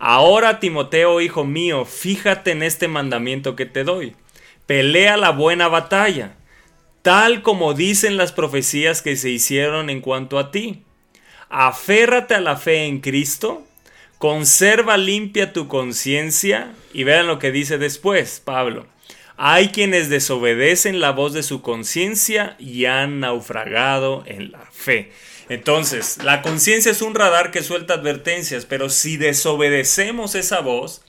Ahora, 0.00 0.58
Timoteo, 0.58 1.20
hijo 1.20 1.44
mío, 1.44 1.84
fíjate 1.84 2.50
en 2.50 2.64
este 2.64 2.88
mandamiento 2.88 3.54
que 3.54 3.64
te 3.64 3.84
doy. 3.84 4.16
Pelea 4.66 5.16
la 5.16 5.30
buena 5.30 5.68
batalla, 5.68 6.34
tal 7.02 7.42
como 7.42 7.74
dicen 7.74 8.16
las 8.16 8.32
profecías 8.32 9.02
que 9.02 9.14
se 9.14 9.30
hicieron 9.30 9.88
en 9.88 10.00
cuanto 10.00 10.36
a 10.40 10.50
ti. 10.50 10.82
Aférrate 11.48 12.34
a 12.34 12.40
la 12.40 12.56
fe 12.56 12.86
en 12.86 12.98
Cristo, 12.98 13.64
conserva 14.18 14.96
limpia 14.96 15.52
tu 15.52 15.68
conciencia 15.68 16.72
y 16.92 17.04
vean 17.04 17.28
lo 17.28 17.38
que 17.38 17.52
dice 17.52 17.78
después 17.78 18.42
Pablo. 18.44 18.91
Hay 19.36 19.68
quienes 19.68 20.08
desobedecen 20.08 21.00
la 21.00 21.10
voz 21.10 21.32
de 21.32 21.42
su 21.42 21.62
conciencia 21.62 22.56
y 22.58 22.84
han 22.84 23.20
naufragado 23.20 24.24
en 24.26 24.52
la 24.52 24.66
fe. 24.70 25.10
Entonces, 25.48 26.18
la 26.22 26.42
conciencia 26.42 26.92
es 26.92 27.02
un 27.02 27.14
radar 27.14 27.50
que 27.50 27.62
suelta 27.62 27.94
advertencias, 27.94 28.64
pero 28.64 28.88
si 28.88 29.16
desobedecemos 29.16 30.34
esa 30.34 30.60
voz, 30.60 31.02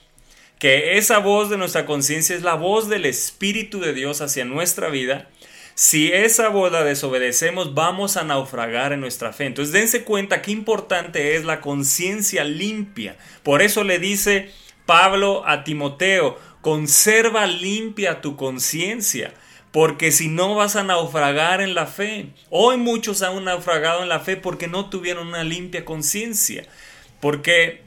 que 0.58 0.98
esa 0.98 1.18
voz 1.18 1.50
de 1.50 1.56
nuestra 1.56 1.86
conciencia 1.86 2.34
es 2.34 2.42
la 2.42 2.54
voz 2.54 2.88
del 2.88 3.06
Espíritu 3.06 3.80
de 3.80 3.92
Dios 3.92 4.20
hacia 4.20 4.44
nuestra 4.44 4.88
vida, 4.88 5.28
si 5.74 6.12
esa 6.12 6.48
voz 6.50 6.70
la 6.70 6.84
desobedecemos, 6.84 7.74
vamos 7.74 8.16
a 8.16 8.22
naufragar 8.22 8.92
en 8.92 9.00
nuestra 9.00 9.32
fe. 9.32 9.46
Entonces, 9.46 9.72
dense 9.72 10.04
cuenta 10.04 10.40
qué 10.40 10.52
importante 10.52 11.34
es 11.34 11.44
la 11.44 11.60
conciencia 11.60 12.44
limpia. 12.44 13.16
Por 13.42 13.60
eso 13.60 13.82
le 13.82 13.98
dice 13.98 14.50
Pablo 14.86 15.42
a 15.46 15.64
Timoteo, 15.64 16.38
conserva 16.64 17.46
limpia 17.46 18.22
tu 18.22 18.36
conciencia, 18.36 19.34
porque 19.70 20.10
si 20.12 20.28
no 20.28 20.54
vas 20.54 20.76
a 20.76 20.82
naufragar 20.82 21.60
en 21.60 21.74
la 21.74 21.86
fe. 21.86 22.30
Hoy 22.48 22.78
muchos 22.78 23.20
han 23.20 23.44
naufragado 23.44 24.02
en 24.02 24.08
la 24.08 24.20
fe 24.20 24.38
porque 24.38 24.66
no 24.66 24.88
tuvieron 24.88 25.28
una 25.28 25.44
limpia 25.44 25.84
conciencia, 25.84 26.64
porque 27.20 27.82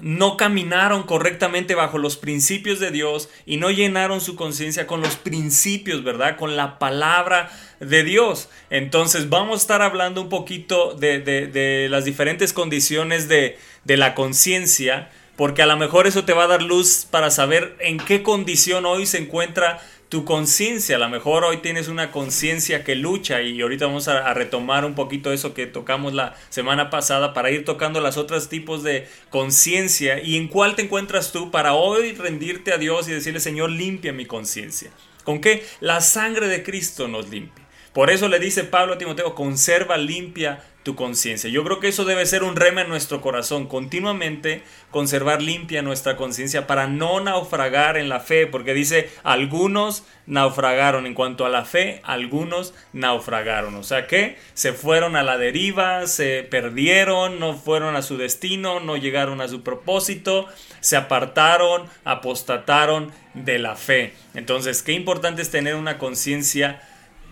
no 0.00 0.38
caminaron 0.38 1.02
correctamente 1.02 1.74
bajo 1.74 1.98
los 1.98 2.16
principios 2.16 2.80
de 2.80 2.90
Dios 2.90 3.28
y 3.44 3.58
no 3.58 3.70
llenaron 3.70 4.22
su 4.22 4.36
conciencia 4.36 4.86
con 4.86 5.02
los 5.02 5.16
principios, 5.16 6.02
¿verdad? 6.02 6.38
Con 6.38 6.56
la 6.56 6.78
palabra 6.78 7.50
de 7.78 8.04
Dios. 8.04 8.48
Entonces 8.70 9.28
vamos 9.28 9.60
a 9.60 9.62
estar 9.62 9.82
hablando 9.82 10.22
un 10.22 10.30
poquito 10.30 10.94
de, 10.94 11.20
de, 11.20 11.88
las 11.90 12.06
diferentes 12.06 12.54
condiciones 12.54 13.28
de, 13.28 13.58
de 13.84 13.96
la 13.98 14.14
conciencia 14.14 15.10
porque 15.38 15.62
a 15.62 15.66
lo 15.66 15.76
mejor 15.76 16.08
eso 16.08 16.24
te 16.24 16.32
va 16.32 16.44
a 16.44 16.48
dar 16.48 16.62
luz 16.62 17.06
para 17.08 17.30
saber 17.30 17.76
en 17.78 17.98
qué 17.98 18.24
condición 18.24 18.84
hoy 18.84 19.06
se 19.06 19.18
encuentra 19.18 19.80
tu 20.08 20.24
conciencia. 20.24 20.96
A 20.96 20.98
lo 20.98 21.08
mejor 21.08 21.44
hoy 21.44 21.58
tienes 21.58 21.86
una 21.86 22.10
conciencia 22.10 22.82
que 22.82 22.96
lucha 22.96 23.40
y 23.40 23.60
ahorita 23.60 23.86
vamos 23.86 24.08
a, 24.08 24.34
retomar 24.34 24.84
un 24.84 24.96
poquito 24.96 25.32
eso 25.32 25.54
que 25.54 25.68
tocamos 25.68 26.12
la 26.12 26.34
semana 26.48 26.90
pasada 26.90 27.34
para 27.34 27.52
ir 27.52 27.64
tocando 27.64 28.00
los 28.00 28.16
otros 28.16 28.48
tipos 28.48 28.82
de 28.82 29.06
conciencia 29.30 30.20
y 30.20 30.36
en 30.36 30.48
cuál 30.48 30.74
te 30.74 30.82
encuentras 30.82 31.30
tú 31.30 31.52
para 31.52 31.74
hoy 31.74 32.14
rendirte 32.14 32.72
a 32.72 32.78
Dios 32.78 33.06
y 33.06 33.12
decirle 33.12 33.38
Señor 33.38 33.70
limpia 33.70 34.12
mi 34.12 34.26
conciencia. 34.26 34.90
¿Con 35.22 35.40
qué? 35.40 35.64
La 35.78 36.00
sangre 36.00 36.48
de 36.48 36.64
Cristo 36.64 37.06
nos 37.06 37.28
limpia. 37.28 37.64
Por 37.92 38.10
eso 38.10 38.28
le 38.28 38.40
dice 38.40 38.64
Pablo 38.64 38.94
a 38.94 38.98
Timoteo, 38.98 39.36
conserva 39.36 39.98
limpia 39.98 40.64
tu 40.88 40.94
conciencia. 40.94 41.50
Yo 41.50 41.64
creo 41.64 41.80
que 41.80 41.88
eso 41.88 42.06
debe 42.06 42.24
ser 42.24 42.42
un 42.42 42.56
rema 42.56 42.80
en 42.80 42.88
nuestro 42.88 43.20
corazón, 43.20 43.66
continuamente 43.66 44.62
conservar 44.90 45.42
limpia 45.42 45.82
nuestra 45.82 46.16
conciencia 46.16 46.66
para 46.66 46.86
no 46.86 47.20
naufragar 47.20 47.98
en 47.98 48.08
la 48.08 48.20
fe, 48.20 48.46
porque 48.46 48.72
dice, 48.72 49.10
algunos 49.22 50.04
naufragaron. 50.24 51.04
En 51.04 51.12
cuanto 51.12 51.44
a 51.44 51.50
la 51.50 51.66
fe, 51.66 52.00
algunos 52.04 52.72
naufragaron. 52.94 53.74
O 53.74 53.82
sea 53.82 54.06
que 54.06 54.38
se 54.54 54.72
fueron 54.72 55.14
a 55.14 55.22
la 55.22 55.36
deriva, 55.36 56.06
se 56.06 56.42
perdieron, 56.42 57.38
no 57.38 57.52
fueron 57.52 57.94
a 57.94 58.00
su 58.00 58.16
destino, 58.16 58.80
no 58.80 58.96
llegaron 58.96 59.42
a 59.42 59.48
su 59.48 59.62
propósito, 59.62 60.46
se 60.80 60.96
apartaron, 60.96 61.84
apostataron 62.06 63.12
de 63.34 63.58
la 63.58 63.76
fe. 63.76 64.14
Entonces, 64.32 64.82
qué 64.82 64.92
importante 64.92 65.42
es 65.42 65.50
tener 65.50 65.74
una 65.74 65.98
conciencia 65.98 66.80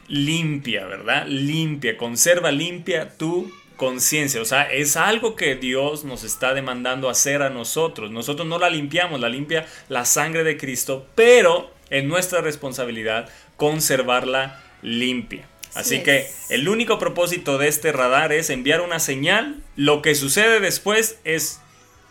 limpia, 0.09 0.87
¿verdad? 0.87 1.27
Limpia, 1.27 1.97
conserva 1.97 2.51
limpia 2.51 3.17
tu 3.17 3.51
conciencia. 3.77 4.41
O 4.41 4.45
sea, 4.45 4.63
es 4.63 4.97
algo 4.97 5.37
que 5.37 5.55
Dios 5.55 6.05
nos 6.05 6.25
está 6.25 6.55
demandando 6.55 7.09
hacer 7.09 7.43
a 7.43 7.51
nosotros. 7.51 8.11
Nosotros 8.11 8.49
no 8.49 8.59
la 8.59 8.71
limpiamos, 8.71 9.21
la 9.21 9.29
limpia 9.29 9.67
la 9.89 10.05
sangre 10.05 10.45
de 10.45 10.57
Cristo, 10.57 11.07
pero 11.15 11.71
es 11.91 12.05
nuestra 12.05 12.41
responsabilidad 12.41 13.29
conservarla 13.57 14.63
limpia. 14.83 15.47
Así 15.75 16.03
que 16.03 16.27
el 16.49 16.71
único 16.71 16.99
propósito 16.99 17.59
de 17.59 17.69
este 17.69 17.93
radar 17.93 18.33
es 18.33 18.49
enviar 18.49 18.81
una 18.81 18.99
señal. 18.99 19.57
Lo 19.77 20.01
que 20.01 20.15
sucede 20.15 20.59
después 20.59 21.19
es, 21.25 21.61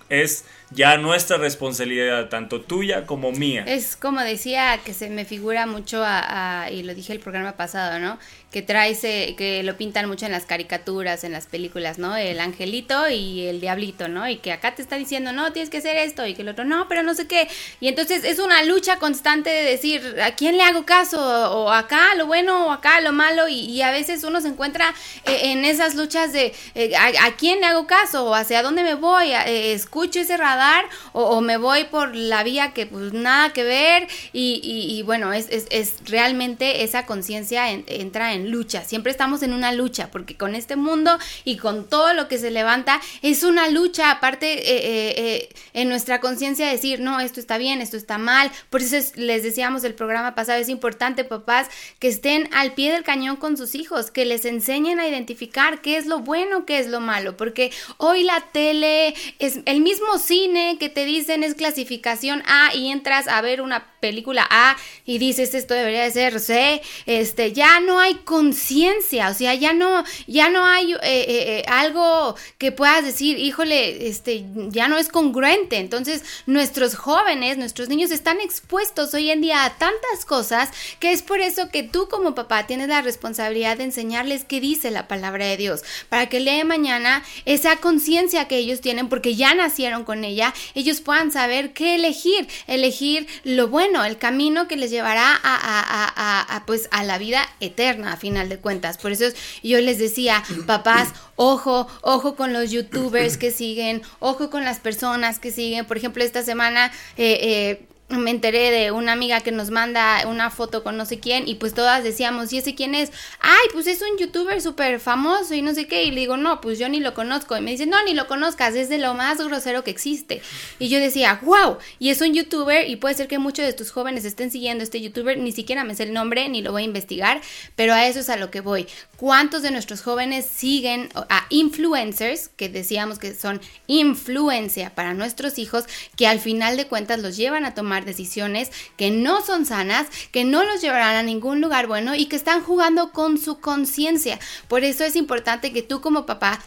es 0.09 0.45
ya 0.75 0.97
nuestra 0.97 1.37
responsabilidad, 1.37 2.29
tanto 2.29 2.61
tuya 2.61 3.05
como 3.05 3.31
mía. 3.31 3.63
Es 3.67 3.95
como 3.95 4.21
decía, 4.21 4.79
que 4.83 4.93
se 4.93 5.09
me 5.09 5.25
figura 5.25 5.65
mucho 5.65 6.03
a, 6.05 6.69
y 6.71 6.83
lo 6.83 6.93
dije 6.93 7.13
el 7.13 7.19
programa 7.19 7.53
pasado, 7.53 7.99
¿no? 7.99 8.19
Que 8.55 8.61
trae, 8.61 8.95
que 9.35 9.63
lo 9.63 9.75
pintan 9.75 10.07
mucho 10.07 10.25
en 10.25 10.31
las 10.31 10.45
caricaturas, 10.45 11.25
en 11.25 11.33
las 11.33 11.45
películas, 11.45 11.97
¿no? 11.97 12.15
El 12.15 12.39
angelito 12.39 13.09
y 13.09 13.47
el 13.47 13.59
diablito, 13.59 14.07
¿no? 14.07 14.29
Y 14.29 14.37
que 14.37 14.53
acá 14.53 14.73
te 14.75 14.81
está 14.81 14.95
diciendo, 14.95 15.33
no, 15.33 15.51
tienes 15.51 15.69
que 15.69 15.79
hacer 15.79 15.97
esto, 15.97 16.25
y 16.25 16.35
que 16.35 16.43
el 16.43 16.47
otro, 16.47 16.63
no, 16.63 16.87
pero 16.87 17.03
no 17.03 17.15
sé 17.15 17.27
qué. 17.27 17.49
Y 17.81 17.89
entonces 17.89 18.23
es 18.23 18.39
una 18.39 18.63
lucha 18.63 18.97
constante 18.97 19.49
de 19.49 19.63
decir, 19.63 20.15
¿a 20.23 20.37
quién 20.37 20.55
le 20.55 20.63
hago 20.63 20.85
caso? 20.85 21.19
O 21.19 21.69
acá 21.69 22.15
lo 22.15 22.27
bueno, 22.27 22.67
o 22.67 22.71
acá 22.71 23.01
lo 23.01 23.11
malo, 23.11 23.49
y, 23.49 23.81
a 23.81 23.91
veces 23.91 24.23
uno 24.23 24.39
se 24.39 24.47
encuentra 24.47 24.95
eh, 25.25 25.51
en 25.51 25.65
esas 25.65 25.95
luchas 25.95 26.31
de, 26.31 26.53
eh, 26.75 26.95
¿a, 26.95 27.25
¿a, 27.25 27.35
quién 27.35 27.59
le 27.59 27.65
hago 27.65 27.87
caso? 27.87 28.23
¿O 28.23 28.35
hacia 28.35 28.63
dónde 28.63 28.83
me 28.83 28.95
voy? 28.95 29.33
Eh, 29.33 29.73
¿Escucho 29.73 30.21
ese 30.21 30.37
radar? 30.37 30.85
o, 31.11 31.41
me 31.41 31.57
voy 31.57 31.85
por 31.85 32.15
la 32.15 32.43
vía 32.43 32.73
que 32.73 32.85
pues 32.85 33.13
nada 33.13 33.53
que 33.53 33.63
ver 33.63 34.07
y, 34.33 35.01
bueno, 35.05 35.33
es, 35.33 35.47
es, 35.49 35.95
realmente 36.05 36.83
esa 36.83 37.05
conciencia 37.05 37.71
en- 37.71 37.85
entra 37.87 38.33
en 38.33 38.44
lucha. 38.45 38.83
Siempre 38.83 39.11
estamos 39.11 39.43
en 39.43 39.53
una 39.53 39.71
lucha 39.71 40.09
porque 40.11 40.37
con 40.37 40.55
este 40.55 40.75
mundo 40.75 41.17
y 41.43 41.57
con 41.57 41.87
todo 41.87 42.13
lo 42.13 42.27
que 42.27 42.37
se 42.37 42.51
levanta 42.51 43.01
es 43.21 43.43
una 43.43 43.69
lucha. 43.69 44.11
Aparte, 44.11 44.53
eh, 44.53 44.77
eh, 44.77 45.13
eh, 45.17 45.49
en 45.73 45.89
nuestra 45.89 46.19
conciencia 46.19 46.67
decir, 46.67 46.99
no, 46.99 47.19
esto 47.19 47.39
está 47.39 47.57
bien, 47.57 47.81
esto 47.81 47.97
está 47.97 48.17
mal. 48.17 48.51
Por 48.69 48.81
eso 48.81 48.97
es- 48.97 49.15
les 49.17 49.43
decíamos 49.43 49.83
el 49.83 49.93
programa 49.93 50.35
pasado, 50.35 50.59
es 50.59 50.69
importante, 50.69 51.23
papás, 51.23 51.67
que 51.99 52.07
estén 52.07 52.49
al 52.53 52.73
pie 52.73 52.91
del 52.93 53.03
cañón 53.03 53.35
con 53.35 53.57
sus 53.57 53.75
hijos, 53.75 54.11
que 54.11 54.25
les 54.25 54.45
enseñen 54.45 54.99
a 54.99 55.07
identificar 55.07 55.81
qué 55.81 55.97
es 55.97 56.05
lo 56.05 56.19
bueno, 56.19 56.65
qué 56.65 56.79
es 56.79 56.87
lo 56.87 56.99
malo. 56.99 57.37
Porque 57.37 57.71
hoy 57.97 58.23
la 58.23 58.41
tele 58.51 59.13
es 59.39 59.59
el 59.65 59.81
mismo 59.81 60.17
cine 60.17 60.77
que 60.79 60.89
te 60.89 61.05
dicen 61.05 61.43
es 61.43 61.55
clasificación 61.55 62.43
A 62.47 62.73
y 62.73 62.91
entras 62.91 63.27
a 63.27 63.41
ver 63.41 63.61
una 63.61 63.93
película 63.99 64.45
A 64.49 64.75
y 65.05 65.17
dices 65.17 65.53
esto 65.55 65.73
debería 65.73 66.03
de 66.03 66.11
ser 66.11 66.39
C, 66.39 66.81
este, 67.05 67.53
ya 67.53 67.79
no 67.79 67.99
hay 67.99 68.15
conciencia, 68.25 69.29
o 69.29 69.33
sea, 69.33 69.53
ya 69.53 69.73
no, 69.73 70.03
ya 70.27 70.49
no 70.49 70.65
hay 70.65 70.93
eh, 70.93 70.97
eh, 71.03 71.27
eh, 71.27 71.63
algo 71.67 72.35
que 72.57 72.71
puedas 72.71 73.05
decir, 73.05 73.37
híjole, 73.37 74.07
este, 74.07 74.45
ya 74.69 74.87
no 74.87 74.97
es 74.97 75.07
congruente. 75.07 75.77
Entonces, 75.77 76.23
nuestros 76.45 76.95
jóvenes, 76.95 77.57
nuestros 77.57 77.87
niños 77.87 78.11
están 78.11 78.41
expuestos 78.41 79.13
hoy 79.13 79.29
en 79.29 79.41
día 79.41 79.63
a 79.63 79.77
tantas 79.77 80.25
cosas 80.25 80.69
que 80.99 81.11
es 81.11 81.21
por 81.21 81.39
eso 81.39 81.69
que 81.69 81.83
tú 81.83 82.09
como 82.09 82.35
papá 82.35 82.67
tienes 82.67 82.89
la 82.89 83.01
responsabilidad 83.01 83.77
de 83.77 83.85
enseñarles 83.85 84.43
qué 84.43 84.59
dice 84.59 84.91
la 84.91 85.07
palabra 85.07 85.45
de 85.45 85.57
Dios, 85.57 85.83
para 86.09 86.27
que 86.27 86.37
el 86.37 86.45
de 86.45 86.63
mañana 86.63 87.23
esa 87.45 87.77
conciencia 87.77 88.47
que 88.47 88.57
ellos 88.57 88.81
tienen, 88.81 89.09
porque 89.09 89.35
ya 89.35 89.53
nacieron 89.55 90.03
con 90.03 90.23
ella, 90.23 90.53
ellos 90.73 91.01
puedan 91.01 91.31
saber 91.31 91.73
qué 91.73 91.95
elegir, 91.95 92.47
elegir 92.67 93.27
lo 93.43 93.67
bueno, 93.67 94.03
el 94.03 94.17
camino 94.17 94.67
que 94.67 94.77
les 94.77 94.91
llevará 94.91 95.39
a, 95.43 96.63
pues, 96.65 96.87
a 96.91 97.03
la 97.03 97.17
vida 97.17 97.47
eterna, 97.59 98.14
final 98.17 98.49
de 98.49 98.57
cuentas. 98.57 98.97
Por 98.97 99.11
eso 99.11 99.25
yo 99.63 99.79
les 99.81 99.97
decía, 99.97 100.43
papás, 100.65 101.09
ojo, 101.35 101.87
ojo 102.01 102.35
con 102.35 102.53
los 102.53 102.71
youtubers 102.71 103.37
que 103.37 103.51
siguen, 103.51 104.01
ojo 104.19 104.49
con 104.49 104.63
las 104.63 104.79
personas 104.79 105.39
que 105.39 105.51
siguen. 105.51 105.85
Por 105.85 105.97
ejemplo, 105.97 106.23
esta 106.23 106.43
semana... 106.43 106.91
eh, 107.17 107.39
eh, 107.41 107.87
me 108.09 108.29
enteré 108.29 108.69
de 108.69 108.91
una 108.91 109.13
amiga 109.13 109.41
que 109.41 109.51
nos 109.51 109.71
manda 109.71 110.27
una 110.27 110.51
foto 110.51 110.83
con 110.83 110.95
no 110.95 111.05
sé 111.05 111.19
quién 111.19 111.47
y 111.47 111.55
pues 111.55 111.73
todas 111.73 112.03
decíamos, 112.03 112.53
¿y 112.53 112.59
ese 112.59 112.75
quién 112.75 112.93
es? 112.93 113.11
Ay, 113.39 113.67
pues 113.73 113.87
es 113.87 114.01
un 114.01 114.17
youtuber 114.19 114.61
súper 114.61 114.99
famoso 114.99 115.55
y 115.55 115.63
no 115.63 115.73
sé 115.73 115.87
qué. 115.87 116.03
Y 116.03 116.11
le 116.11 116.21
digo, 116.21 116.37
no, 116.37 116.61
pues 116.61 116.77
yo 116.77 116.87
ni 116.87 116.99
lo 116.99 117.15
conozco. 117.15 117.57
Y 117.57 117.61
me 117.61 117.71
dice, 117.71 117.87
no, 117.87 118.01
ni 118.03 118.13
lo 118.13 118.27
conozcas, 118.27 118.75
es 118.75 118.89
de 118.89 118.99
lo 118.99 119.15
más 119.15 119.39
grosero 119.39 119.83
que 119.83 119.89
existe. 119.89 120.43
Y 120.77 120.89
yo 120.89 120.99
decía, 120.99 121.39
wow, 121.43 121.77
y 121.97 122.09
es 122.09 122.21
un 122.21 122.33
youtuber 122.33 122.87
y 122.87 122.95
puede 122.97 123.15
ser 123.15 123.27
que 123.27 123.39
muchos 123.39 123.65
de 123.65 123.73
tus 123.73 123.91
jóvenes 123.91 124.23
estén 124.23 124.51
siguiendo 124.51 124.83
este 124.83 125.01
youtuber, 125.01 125.39
ni 125.39 125.51
siquiera 125.51 125.83
me 125.83 125.95
sé 125.95 126.03
el 126.03 126.13
nombre 126.13 126.47
ni 126.47 126.61
lo 126.61 126.71
voy 126.71 126.83
a 126.83 126.85
investigar, 126.85 127.41
pero 127.75 127.93
a 127.93 128.05
eso 128.05 128.19
es 128.19 128.29
a 128.29 128.37
lo 128.37 128.51
que 128.51 128.61
voy. 128.61 128.87
¿Cuántos 129.17 129.63
de 129.63 129.71
nuestros 129.71 130.01
jóvenes 130.01 130.45
siguen 130.45 131.09
a 131.15 131.47
influencers, 131.49 132.49
que 132.49 132.69
decíamos 132.69 133.17
que 133.17 133.33
son 133.33 133.61
influencia 133.87 134.91
para 134.93 135.15
nuestros 135.15 135.57
hijos, 135.57 135.85
que 136.15 136.27
al 136.27 136.39
final 136.39 136.77
de 136.77 136.85
cuentas 136.85 137.19
los 137.19 137.35
llevan 137.35 137.65
a 137.65 137.73
tomar 137.73 137.94
decisiones 138.03 138.71
que 138.97 139.11
no 139.11 139.41
son 139.45 139.65
sanas, 139.65 140.07
que 140.31 140.43
no 140.43 140.65
los 140.65 140.81
llevarán 140.81 141.15
a 141.15 141.23
ningún 141.23 141.61
lugar 141.61 141.87
bueno 141.87 142.15
y 142.15 142.25
que 142.25 142.35
están 142.35 142.61
jugando 142.61 143.11
con 143.11 143.37
su 143.37 143.61
conciencia? 143.61 144.39
Por 144.67 144.83
eso 144.83 145.05
es 145.05 145.15
importante 145.15 145.71
que 145.71 145.83
tú 145.83 146.01
como 146.01 146.25
papá 146.25 146.59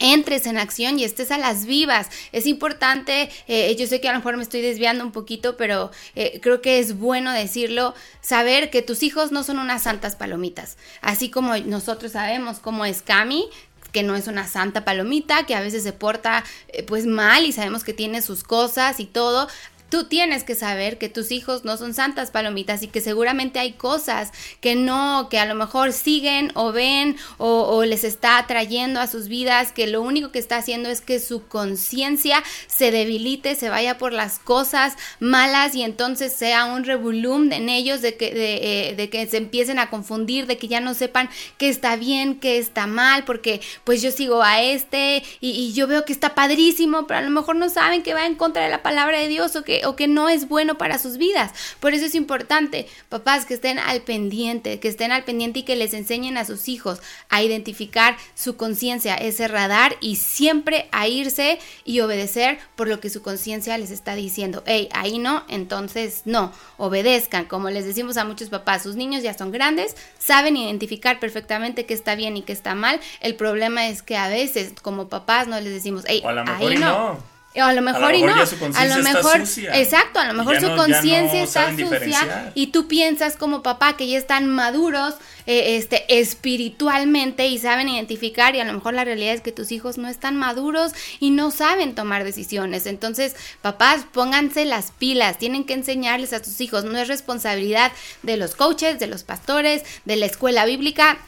entres 0.00 0.46
en 0.46 0.58
acción 0.58 0.98
y 0.98 1.04
estés 1.04 1.30
a 1.30 1.38
las 1.38 1.66
vivas. 1.66 2.08
Es 2.32 2.46
importante, 2.46 3.30
eh, 3.46 3.76
yo 3.76 3.86
sé 3.86 4.00
que 4.00 4.08
a 4.08 4.12
lo 4.12 4.18
mejor 4.18 4.36
me 4.36 4.42
estoy 4.42 4.62
desviando 4.62 5.04
un 5.04 5.12
poquito, 5.12 5.56
pero 5.56 5.92
eh, 6.16 6.40
creo 6.42 6.60
que 6.60 6.80
es 6.80 6.98
bueno 6.98 7.32
decirlo, 7.32 7.94
saber 8.20 8.70
que 8.70 8.82
tus 8.82 9.02
hijos 9.04 9.30
no 9.30 9.44
son 9.44 9.58
unas 9.58 9.84
santas 9.84 10.16
palomitas. 10.16 10.76
Así 11.02 11.30
como 11.30 11.56
nosotros 11.58 12.12
sabemos 12.12 12.58
cómo 12.58 12.84
es 12.84 13.02
Cami, 13.02 13.48
que 13.92 14.02
no 14.02 14.16
es 14.16 14.26
una 14.26 14.46
santa 14.46 14.84
palomita, 14.84 15.46
que 15.46 15.54
a 15.54 15.60
veces 15.60 15.82
se 15.82 15.92
porta 15.92 16.44
eh, 16.68 16.82
pues 16.82 17.06
mal 17.06 17.44
y 17.44 17.52
sabemos 17.52 17.84
que 17.84 17.92
tiene 17.92 18.22
sus 18.22 18.42
cosas 18.42 19.00
y 19.00 19.04
todo. 19.04 19.48
Tú 19.90 20.04
tienes 20.04 20.44
que 20.44 20.54
saber 20.54 20.98
que 20.98 21.08
tus 21.08 21.32
hijos 21.32 21.64
no 21.64 21.76
son 21.76 21.94
santas 21.94 22.30
palomitas 22.30 22.84
y 22.84 22.86
que 22.88 23.00
seguramente 23.00 23.58
hay 23.58 23.72
cosas 23.72 24.30
que 24.60 24.76
no, 24.76 25.28
que 25.28 25.40
a 25.40 25.46
lo 25.46 25.56
mejor 25.56 25.92
siguen 25.92 26.52
o 26.54 26.70
ven 26.70 27.16
o, 27.38 27.84
les 27.84 28.04
está 28.04 28.38
atrayendo 28.38 29.00
a 29.00 29.08
sus 29.08 29.26
vidas, 29.26 29.72
que 29.72 29.88
lo 29.88 30.00
único 30.02 30.30
que 30.30 30.38
está 30.38 30.58
haciendo 30.58 30.88
es 30.88 31.00
que 31.00 31.18
su 31.18 31.48
conciencia 31.48 32.42
se 32.68 32.92
debilite, 32.92 33.56
se 33.56 33.68
vaya 33.68 33.98
por 33.98 34.12
las 34.12 34.38
cosas 34.38 34.96
malas 35.18 35.74
y 35.74 35.82
entonces 35.82 36.32
sea 36.32 36.66
un 36.66 36.84
revolum 36.84 37.50
en 37.50 37.68
ellos 37.68 38.00
de 38.00 38.16
que, 38.16 38.32
de, 38.32 38.90
eh, 38.90 38.94
de 38.94 39.10
que 39.10 39.26
se 39.26 39.38
empiecen 39.38 39.80
a 39.80 39.90
confundir, 39.90 40.46
de 40.46 40.56
que 40.56 40.68
ya 40.68 40.80
no 40.80 40.94
sepan 40.94 41.28
qué 41.58 41.68
está 41.68 41.96
bien, 41.96 42.38
qué 42.38 42.58
está 42.58 42.86
mal, 42.86 43.24
porque 43.24 43.60
pues 43.82 44.02
yo 44.02 44.12
sigo 44.12 44.42
a 44.42 44.62
este 44.62 45.24
y, 45.40 45.50
y 45.50 45.72
yo 45.72 45.88
veo 45.88 46.04
que 46.04 46.12
está 46.12 46.36
padrísimo, 46.36 47.08
pero 47.08 47.18
a 47.18 47.22
lo 47.22 47.30
mejor 47.30 47.56
no 47.56 47.68
saben 47.68 48.04
que 48.04 48.14
va 48.14 48.26
en 48.26 48.36
contra 48.36 48.62
de 48.62 48.70
la 48.70 48.84
palabra 48.84 49.18
de 49.18 49.26
Dios 49.26 49.56
o 49.56 49.64
que, 49.64 49.79
o 49.84 49.96
que 49.96 50.08
no 50.08 50.28
es 50.28 50.48
bueno 50.48 50.78
para 50.78 50.98
sus 50.98 51.16
vidas. 51.16 51.52
Por 51.80 51.94
eso 51.94 52.06
es 52.06 52.14
importante, 52.14 52.86
papás, 53.08 53.46
que 53.46 53.54
estén 53.54 53.78
al 53.78 54.02
pendiente, 54.02 54.80
que 54.80 54.88
estén 54.88 55.12
al 55.12 55.24
pendiente 55.24 55.60
y 55.60 55.62
que 55.62 55.76
les 55.76 55.94
enseñen 55.94 56.36
a 56.36 56.44
sus 56.44 56.68
hijos 56.68 57.00
a 57.28 57.42
identificar 57.42 58.16
su 58.34 58.56
conciencia, 58.56 59.14
ese 59.14 59.48
radar 59.48 59.96
y 60.00 60.16
siempre 60.16 60.88
a 60.92 61.08
irse 61.08 61.58
y 61.84 62.00
obedecer 62.00 62.58
por 62.76 62.88
lo 62.88 63.00
que 63.00 63.10
su 63.10 63.22
conciencia 63.22 63.76
les 63.78 63.90
está 63.90 64.14
diciendo. 64.14 64.62
Hey, 64.66 64.88
ahí 64.92 65.18
no, 65.18 65.44
entonces 65.48 66.22
no, 66.24 66.52
obedezcan. 66.76 67.44
Como 67.44 67.70
les 67.70 67.84
decimos 67.84 68.16
a 68.16 68.24
muchos 68.24 68.48
papás, 68.48 68.82
sus 68.82 68.96
niños 68.96 69.22
ya 69.22 69.34
son 69.34 69.50
grandes, 69.50 69.96
saben 70.18 70.56
identificar 70.56 71.20
perfectamente 71.20 71.86
qué 71.86 71.94
está 71.94 72.14
bien 72.14 72.36
y 72.36 72.42
qué 72.42 72.52
está 72.52 72.74
mal. 72.74 73.00
El 73.20 73.34
problema 73.34 73.88
es 73.88 74.02
que 74.02 74.16
a 74.16 74.28
veces 74.28 74.74
como 74.82 75.08
papás 75.08 75.48
no 75.48 75.60
les 75.60 75.72
decimos, 75.72 76.04
hey, 76.06 76.22
O 76.24 76.28
a 76.28 76.32
lo 76.32 76.44
mejor 76.44 76.72
ahí 76.72 76.78
no. 76.78 77.18
No. 77.54 77.62
O 77.62 77.64
a 77.64 77.72
lo 77.72 77.82
mejor, 77.82 78.14
y 78.14 78.22
mejor 78.22 78.38
no. 78.40 78.46
su 78.46 78.54
a 78.64 78.84
lo 78.86 78.94
está 78.96 79.12
mejor, 79.12 79.46
sucia. 79.46 79.76
exacto, 79.78 80.20
a 80.20 80.24
lo 80.26 80.34
mejor 80.34 80.56
su 80.60 80.62
no- 80.62 80.68
ya 80.68 80.76
no 80.76 80.82
conciencia 80.84 81.42
está 81.42 81.76
sucia 81.76 82.52
y 82.54 82.68
tú 82.68 82.86
piensas 82.86 83.36
como 83.36 83.62
papá 83.62 83.96
que 83.96 84.06
ya 84.06 84.18
están 84.18 84.48
maduros 84.48 85.14
eh, 85.46 85.76
este, 85.76 86.20
espiritualmente 86.20 87.48
y 87.48 87.58
saben 87.58 87.88
identificar 87.88 88.54
y 88.54 88.60
a 88.60 88.64
lo 88.64 88.72
mejor 88.72 88.94
la 88.94 89.04
realidad 89.04 89.34
es 89.34 89.40
que 89.40 89.50
tus 89.50 89.72
hijos 89.72 89.98
no 89.98 90.08
están 90.08 90.36
maduros 90.36 90.92
y 91.18 91.30
no 91.30 91.50
saben 91.50 91.94
tomar 91.96 92.22
decisiones. 92.22 92.86
Entonces, 92.86 93.34
papás, 93.62 94.02
pónganse 94.12 94.64
las 94.64 94.92
pilas, 94.92 95.38
tienen 95.38 95.64
que 95.64 95.74
enseñarles 95.74 96.32
a 96.32 96.44
sus 96.44 96.60
hijos, 96.60 96.84
no 96.84 96.96
es 96.98 97.08
responsabilidad 97.08 97.90
de 98.22 98.36
los 98.36 98.54
coaches, 98.54 99.00
de 99.00 99.08
los 99.08 99.24
pastores, 99.24 99.82
de 100.04 100.16
la 100.16 100.26
escuela 100.26 100.64
bíblica. 100.66 101.18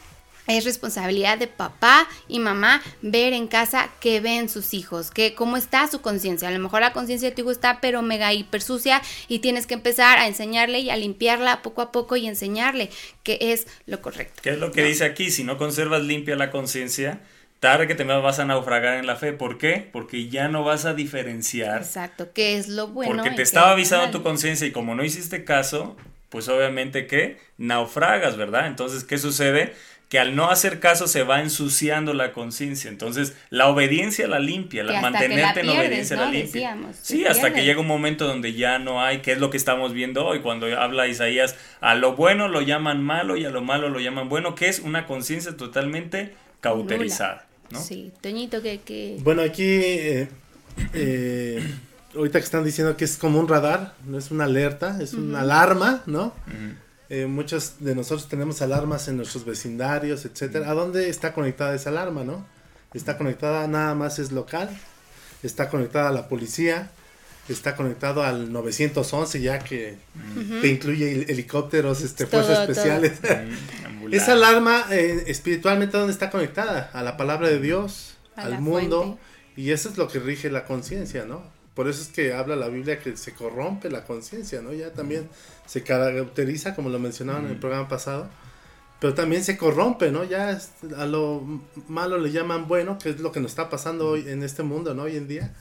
Es 0.47 0.65
responsabilidad 0.65 1.39
de 1.39 1.47
papá 1.47 2.09
y 2.29 2.39
mamá 2.39 2.83
ver 3.01 3.33
en 3.33 3.47
casa 3.47 3.91
qué 4.01 4.21
ven 4.21 4.49
sus 4.49 4.75
hijos, 4.75 5.11
que 5.11 5.35
cómo 5.35 5.57
está 5.57 5.87
su 5.89 6.01
conciencia. 6.01 6.49
A 6.49 6.51
lo 6.51 6.59
mejor 6.59 6.81
la 6.81 6.93
conciencia 6.93 7.29
de 7.29 7.35
tu 7.35 7.43
hijo 7.43 7.51
está 7.51 7.81
pero 7.81 8.03
mega 8.03 8.33
hiper 8.33 8.63
sucia 8.63 9.03
y 9.29 9.39
tienes 9.39 9.67
que 9.67 9.75
empezar 9.75 10.19
a 10.19 10.27
enseñarle 10.27 10.81
y 10.81 10.91
a 10.91 10.97
limpiarla 10.97 11.63
poco 11.63 11.83
a 11.83 11.93
poco 11.93 12.17
y 12.17 12.27
enseñarle 12.27 12.91
qué 13.23 13.39
es 13.41 13.67
lo 13.87 14.03
correcto. 14.03 14.43
¿Qué 14.43 14.51
es 14.51 14.59
lo 14.59 14.73
que 14.73 14.85
dice 14.85 15.05
aquí? 15.05 15.31
Si 15.31 15.45
no 15.45 15.59
conservas 15.59 16.03
limpia 16.03 16.37
la 16.37 16.51
conciencia, 16.51 17.21
tarde 17.63 17.87
que 17.87 17.95
te 17.95 18.03
vas 18.03 18.41
a 18.41 18.45
naufragar 18.45 18.99
en 18.99 19.07
la 19.07 19.15
fe. 19.15 19.33
¿Por 19.33 19.57
qué? 19.57 19.89
Porque 19.93 20.29
ya 20.29 20.49
no 20.49 20.65
vas 20.65 20.85
a 20.85 20.95
diferenciar. 20.95 21.83
Exacto, 21.83 22.33
qué 22.33 22.57
es 22.57 22.69
lo 22.69 22.89
bueno. 22.89 23.23
porque 23.23 23.31
te 23.37 23.43
estaba 23.43 23.71
avisando 23.71 24.11
tu 24.11 24.25
conciencia 24.25 24.67
y 24.67 24.73
como 24.73 24.97
no 24.97 25.05
hiciste 25.05 25.45
caso, 25.45 25.97
pues 26.29 26.49
obviamente 26.49 27.07
que 27.07 27.39
naufragas, 27.59 28.37
¿verdad? 28.37 28.67
Entonces, 28.67 29.05
¿qué 29.05 29.17
sucede? 29.17 29.75
Que 30.13 30.19
al 30.19 30.37
no 30.37 30.51
hacer 30.51 30.79
caso 30.79 31.07
se 31.07 31.23
va 31.23 31.41
ensuciando 31.41 32.13
la 32.13 32.33
conciencia. 32.35 32.91
Entonces, 32.91 33.35
la 33.49 33.69
obediencia 33.69 34.29
la 34.29 34.41
limpia, 34.41 34.85
la, 34.85 35.01
mantenerte 35.01 35.63
la 35.63 35.73
en 35.73 35.79
obediencia 35.79 36.17
¿no? 36.17 36.25
la 36.25 36.31
limpia. 36.31 36.53
Decíamos, 36.53 36.97
sí, 37.01 37.25
hasta 37.25 37.55
que 37.55 37.65
llega 37.65 37.81
un 37.81 37.87
momento 37.87 38.27
donde 38.27 38.53
ya 38.53 38.79
no 38.79 39.01
hay, 39.01 39.23
que 39.23 39.33
es 39.33 39.39
lo 39.39 39.49
que 39.49 39.57
estamos 39.57 39.95
viendo 39.95 40.27
hoy, 40.27 40.41
cuando 40.41 40.67
habla 40.79 41.09
Isaías, 41.09 41.57
a 41.81 41.95
lo 41.95 42.15
bueno 42.15 42.49
lo 42.49 42.61
llaman 42.61 43.03
malo 43.03 43.39
y 43.39 43.47
a 43.47 43.49
lo 43.49 43.63
malo 43.63 43.89
lo 43.89 44.01
llaman 44.01 44.29
bueno, 44.29 44.55
que 44.55 44.69
es 44.69 44.81
una 44.81 45.07
conciencia 45.07 45.57
totalmente 45.57 46.35
cauterizada, 46.61 47.47
¿no? 47.71 47.81
Sí, 47.81 48.13
Toñito, 48.21 48.61
que... 48.61 48.83
que... 48.83 49.17
Bueno, 49.21 49.41
aquí, 49.41 49.65
eh, 49.65 50.29
eh, 50.93 51.67
ahorita 52.15 52.39
que 52.39 52.45
están 52.45 52.65
diciendo 52.65 52.99
que 52.99 53.07
es 53.07 53.17
como 53.17 53.41
un 53.41 53.49
radar, 53.49 53.95
no 54.05 54.19
es 54.19 54.31
una 54.31 54.45
alerta, 54.45 54.99
es 55.01 55.15
una 55.15 55.41
alarma, 55.41 56.03
¿no? 56.05 56.35
Ujú. 56.49 56.75
Eh, 57.15 57.27
muchos 57.27 57.75
de 57.81 57.95
nosotros 57.95 58.27
tenemos 58.27 58.63
alarmas 58.63 59.07
en 59.09 59.19
nuestros 59.19 59.45
vecindarios, 59.45 60.25
etcétera. 60.25 60.71
¿A 60.71 60.73
dónde 60.75 61.11
está 61.11 61.35
conectada 61.35 61.75
esa 61.75 61.91
alarma, 61.91 62.25
no? 62.25 62.47
Está 62.95 63.19
conectada 63.19 63.67
nada 63.69 63.95
más 63.95 64.19
es 64.19 64.33
local, 64.33 64.71
está 65.43 65.69
conectada 65.69 66.09
a 66.09 66.13
la 66.13 66.27
policía, 66.29 66.91
está 67.51 67.77
conectado 67.77 68.23
al 68.23 68.51
911 68.51 69.43
ya 69.43 69.59
que 69.59 69.97
te 70.63 70.69
incluye 70.69 71.13
hel- 71.27 71.31
helicópteros, 71.31 72.01
este, 72.01 72.25
Todo, 72.25 72.43
fuerzas 72.45 72.69
especiales. 72.69 73.13
Mm. 74.03 74.13
Esa 74.15 74.33
alarma 74.33 74.87
eh, 74.91 75.25
espiritualmente 75.27 75.97
dónde 75.97 76.13
está 76.13 76.29
conectada 76.31 76.91
a 76.93 77.03
la 77.03 77.17
palabra 77.17 77.49
de 77.49 77.61
Dios, 77.61 78.15
A 78.37 78.43
al 78.43 78.61
mundo 78.61 79.03
fuente. 79.03 79.21
y 79.57 79.71
eso 79.71 79.89
es 79.91 79.97
lo 79.99 80.09
que 80.09 80.19
rige 80.19 80.51
la 80.51 80.65
conciencia, 80.65 81.25
¿no? 81.25 81.43
Por 81.75 81.89
eso 81.89 82.03
es 82.03 82.09
que 82.09 82.33
habla 82.35 82.57
la 82.57 82.69
Biblia 82.69 82.99
que 82.99 83.17
se 83.17 83.33
corrompe 83.35 83.89
la 83.91 84.05
conciencia, 84.05 84.61
¿no? 84.63 84.73
Ya 84.73 84.93
también 84.93 85.29
se 85.67 85.83
caracteriza, 85.83 86.75
como 86.75 86.89
lo 86.91 86.99
mencionaban 86.99 87.45
en 87.47 87.53
el 87.53 87.57
programa 87.59 87.89
pasado, 87.89 88.29
pero 89.01 89.15
también 89.15 89.43
se 89.43 89.57
corrompe, 89.57 90.11
¿no? 90.13 90.25
Ya 90.25 90.51
es- 90.53 90.71
a 90.97 91.07
lo 91.07 91.43
malo 91.89 92.19
le 92.19 92.31
llaman 92.31 92.69
bueno, 92.69 92.99
que 92.99 93.11
es 93.11 93.21
lo 93.21 93.33
que 93.33 93.41
nos 93.41 93.53
está 93.53 93.69
pasando 93.71 94.09
hoy 94.09 94.29
en 94.29 94.43
este 94.43 94.63
mundo, 94.63 94.95
¿no? 94.95 95.03
Hoy 95.05 95.17
en 95.17 95.27
día, 95.29 95.55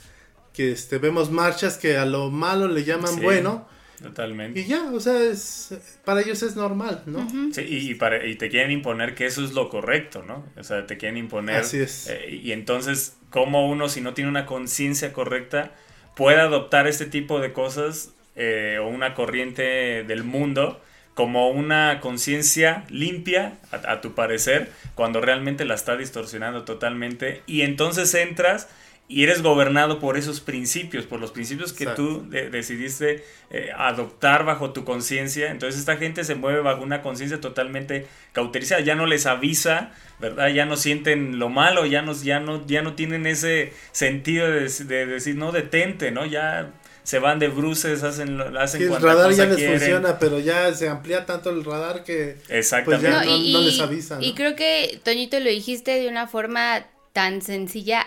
que 0.54 0.72
este, 0.74 0.98
vemos 0.98 1.32
marchas 1.32 1.78
que 1.78 1.98
a 1.98 2.06
lo 2.06 2.30
malo 2.30 2.68
le 2.68 2.84
llaman 2.84 3.16
Sí. 3.16 3.22
bueno, 3.22 3.68
Totalmente. 4.04 4.60
y 4.60 4.66
ya, 4.66 4.92
o 4.92 5.00
sea, 5.00 5.22
es, 5.24 5.74
para 6.04 6.22
ellos 6.22 6.44
es 6.44 6.56
normal, 6.56 7.04
¿no? 7.06 7.26
Sí, 7.54 7.62
y, 7.62 7.92
y 7.92 7.96
para- 7.96 8.26
y 8.26 8.36
te 8.36 8.50
quieren 8.50 8.72
imponer 8.72 9.16
que 9.16 9.26
eso 9.28 9.44
es 9.46 9.54
lo 9.54 9.70
correcto, 9.70 10.24
¿no? 10.28 10.46
O 10.58 10.64
sea, 10.64 10.86
te 10.86 10.98
quieren 10.98 11.18
imponer. 11.18 11.58
Así 11.62 11.78
es. 11.80 12.08
eh, 12.10 12.40
y 12.44 12.52
entonces, 12.52 13.16
¿cómo 13.30 13.70
uno, 13.70 13.88
si 13.90 14.02
no 14.02 14.14
tiene 14.14 14.30
una 14.30 14.46
conciencia 14.46 15.14
correcta, 15.14 15.72
puede 16.16 16.40
adoptar 16.40 16.88
este 16.88 17.06
tipo 17.06 17.40
de 17.40 17.54
cosas 17.54 18.14
eh, 18.36 18.78
o 18.82 18.88
una 18.88 19.14
corriente 19.14 20.04
del 20.04 20.24
mundo 20.24 20.82
como 21.14 21.50
una 21.50 22.00
conciencia 22.00 22.86
limpia, 22.90 23.58
a, 23.72 23.94
a 23.94 24.02
tu 24.02 24.14
parecer, 24.14 24.72
cuando 24.96 25.20
realmente 25.22 25.66
la 25.66 25.76
está 25.76 25.98
distorsionando 25.98 26.64
totalmente? 26.64 27.44
Y 27.48 27.62
entonces 27.62 28.14
entras. 28.14 28.70
Y 29.14 29.24
eres 29.24 29.42
gobernado 29.42 30.00
por 30.00 30.18
esos 30.18 30.40
principios, 30.40 31.06
por 31.06 31.20
los 31.20 31.32
principios 31.32 31.74
que 31.74 31.84
Exacto. 31.84 32.04
tú 32.22 32.30
de- 32.30 32.50
decidiste 32.50 33.26
eh, 33.50 33.70
adoptar 33.78 34.46
bajo 34.46 34.72
tu 34.72 34.86
conciencia. 34.86 35.52
Entonces 35.52 35.80
esta 35.82 35.98
gente 35.98 36.24
se 36.24 36.36
mueve 36.36 36.62
bajo 36.62 36.82
una 36.82 37.02
conciencia 37.02 37.42
totalmente 37.42 38.08
cauterizada. 38.32 38.80
Ya 38.82 38.96
no 38.96 39.06
les 39.06 39.26
avisa, 39.26 39.92
¿verdad? 40.20 40.48
Ya 40.54 40.66
no 40.66 40.78
sienten 40.78 41.40
lo 41.40 41.50
malo, 41.50 41.86
ya 41.86 42.02
no, 42.02 42.14
ya 42.14 42.40
no, 42.40 42.66
ya 42.66 42.82
no 42.82 42.94
tienen 42.96 43.26
ese 43.28 43.74
sentido 43.92 44.50
de, 44.50 44.70
de 44.70 45.06
decir, 45.06 45.36
no, 45.36 45.52
detente, 45.52 46.12
¿no? 46.12 46.26
Ya 46.26 46.72
se 47.04 47.20
van 47.20 47.40
de 47.40 47.50
bruces, 47.50 48.04
hacen, 48.04 48.38
lo- 48.38 48.58
hacen 48.62 48.80
Sí, 48.80 48.88
el 48.88 49.02
radar 49.02 49.32
ya 49.34 49.46
les 49.46 49.58
quieren. 49.58 49.78
funciona, 49.80 50.20
pero 50.20 50.40
ya 50.40 50.74
se 50.74 50.88
amplía 50.88 51.26
tanto 51.26 51.50
el 51.50 51.66
radar 51.66 52.06
que 52.06 52.38
Exactamente. 52.48 53.08
Pues 53.10 53.26
ya 53.26 53.30
No, 53.30 53.38
no- 53.38 53.60
no 53.60 53.66
les 53.66 53.80
avisa, 53.82 54.16
¿no? 54.16 54.22
Y 54.22 54.34
creo 54.36 54.56
que, 54.56 55.02
Toñito, 55.04 55.38
lo 55.40 55.50
dijiste 55.50 56.00
de 56.00 56.08
una 56.08 56.28
forma 56.28 56.86
tan 57.12 57.42
sencilla 57.42 58.06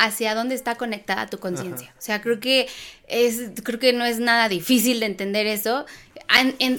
hacia 0.00 0.34
dónde 0.34 0.54
está 0.54 0.76
conectada 0.76 1.26
tu 1.26 1.38
conciencia. 1.38 1.92
O 1.98 2.02
sea, 2.02 2.22
creo 2.22 2.40
que 2.40 2.68
es, 3.06 3.50
creo 3.62 3.78
que 3.78 3.92
no 3.92 4.04
es 4.04 4.18
nada 4.18 4.48
difícil 4.48 5.00
de 5.00 5.06
entender 5.06 5.46
eso. 5.46 5.84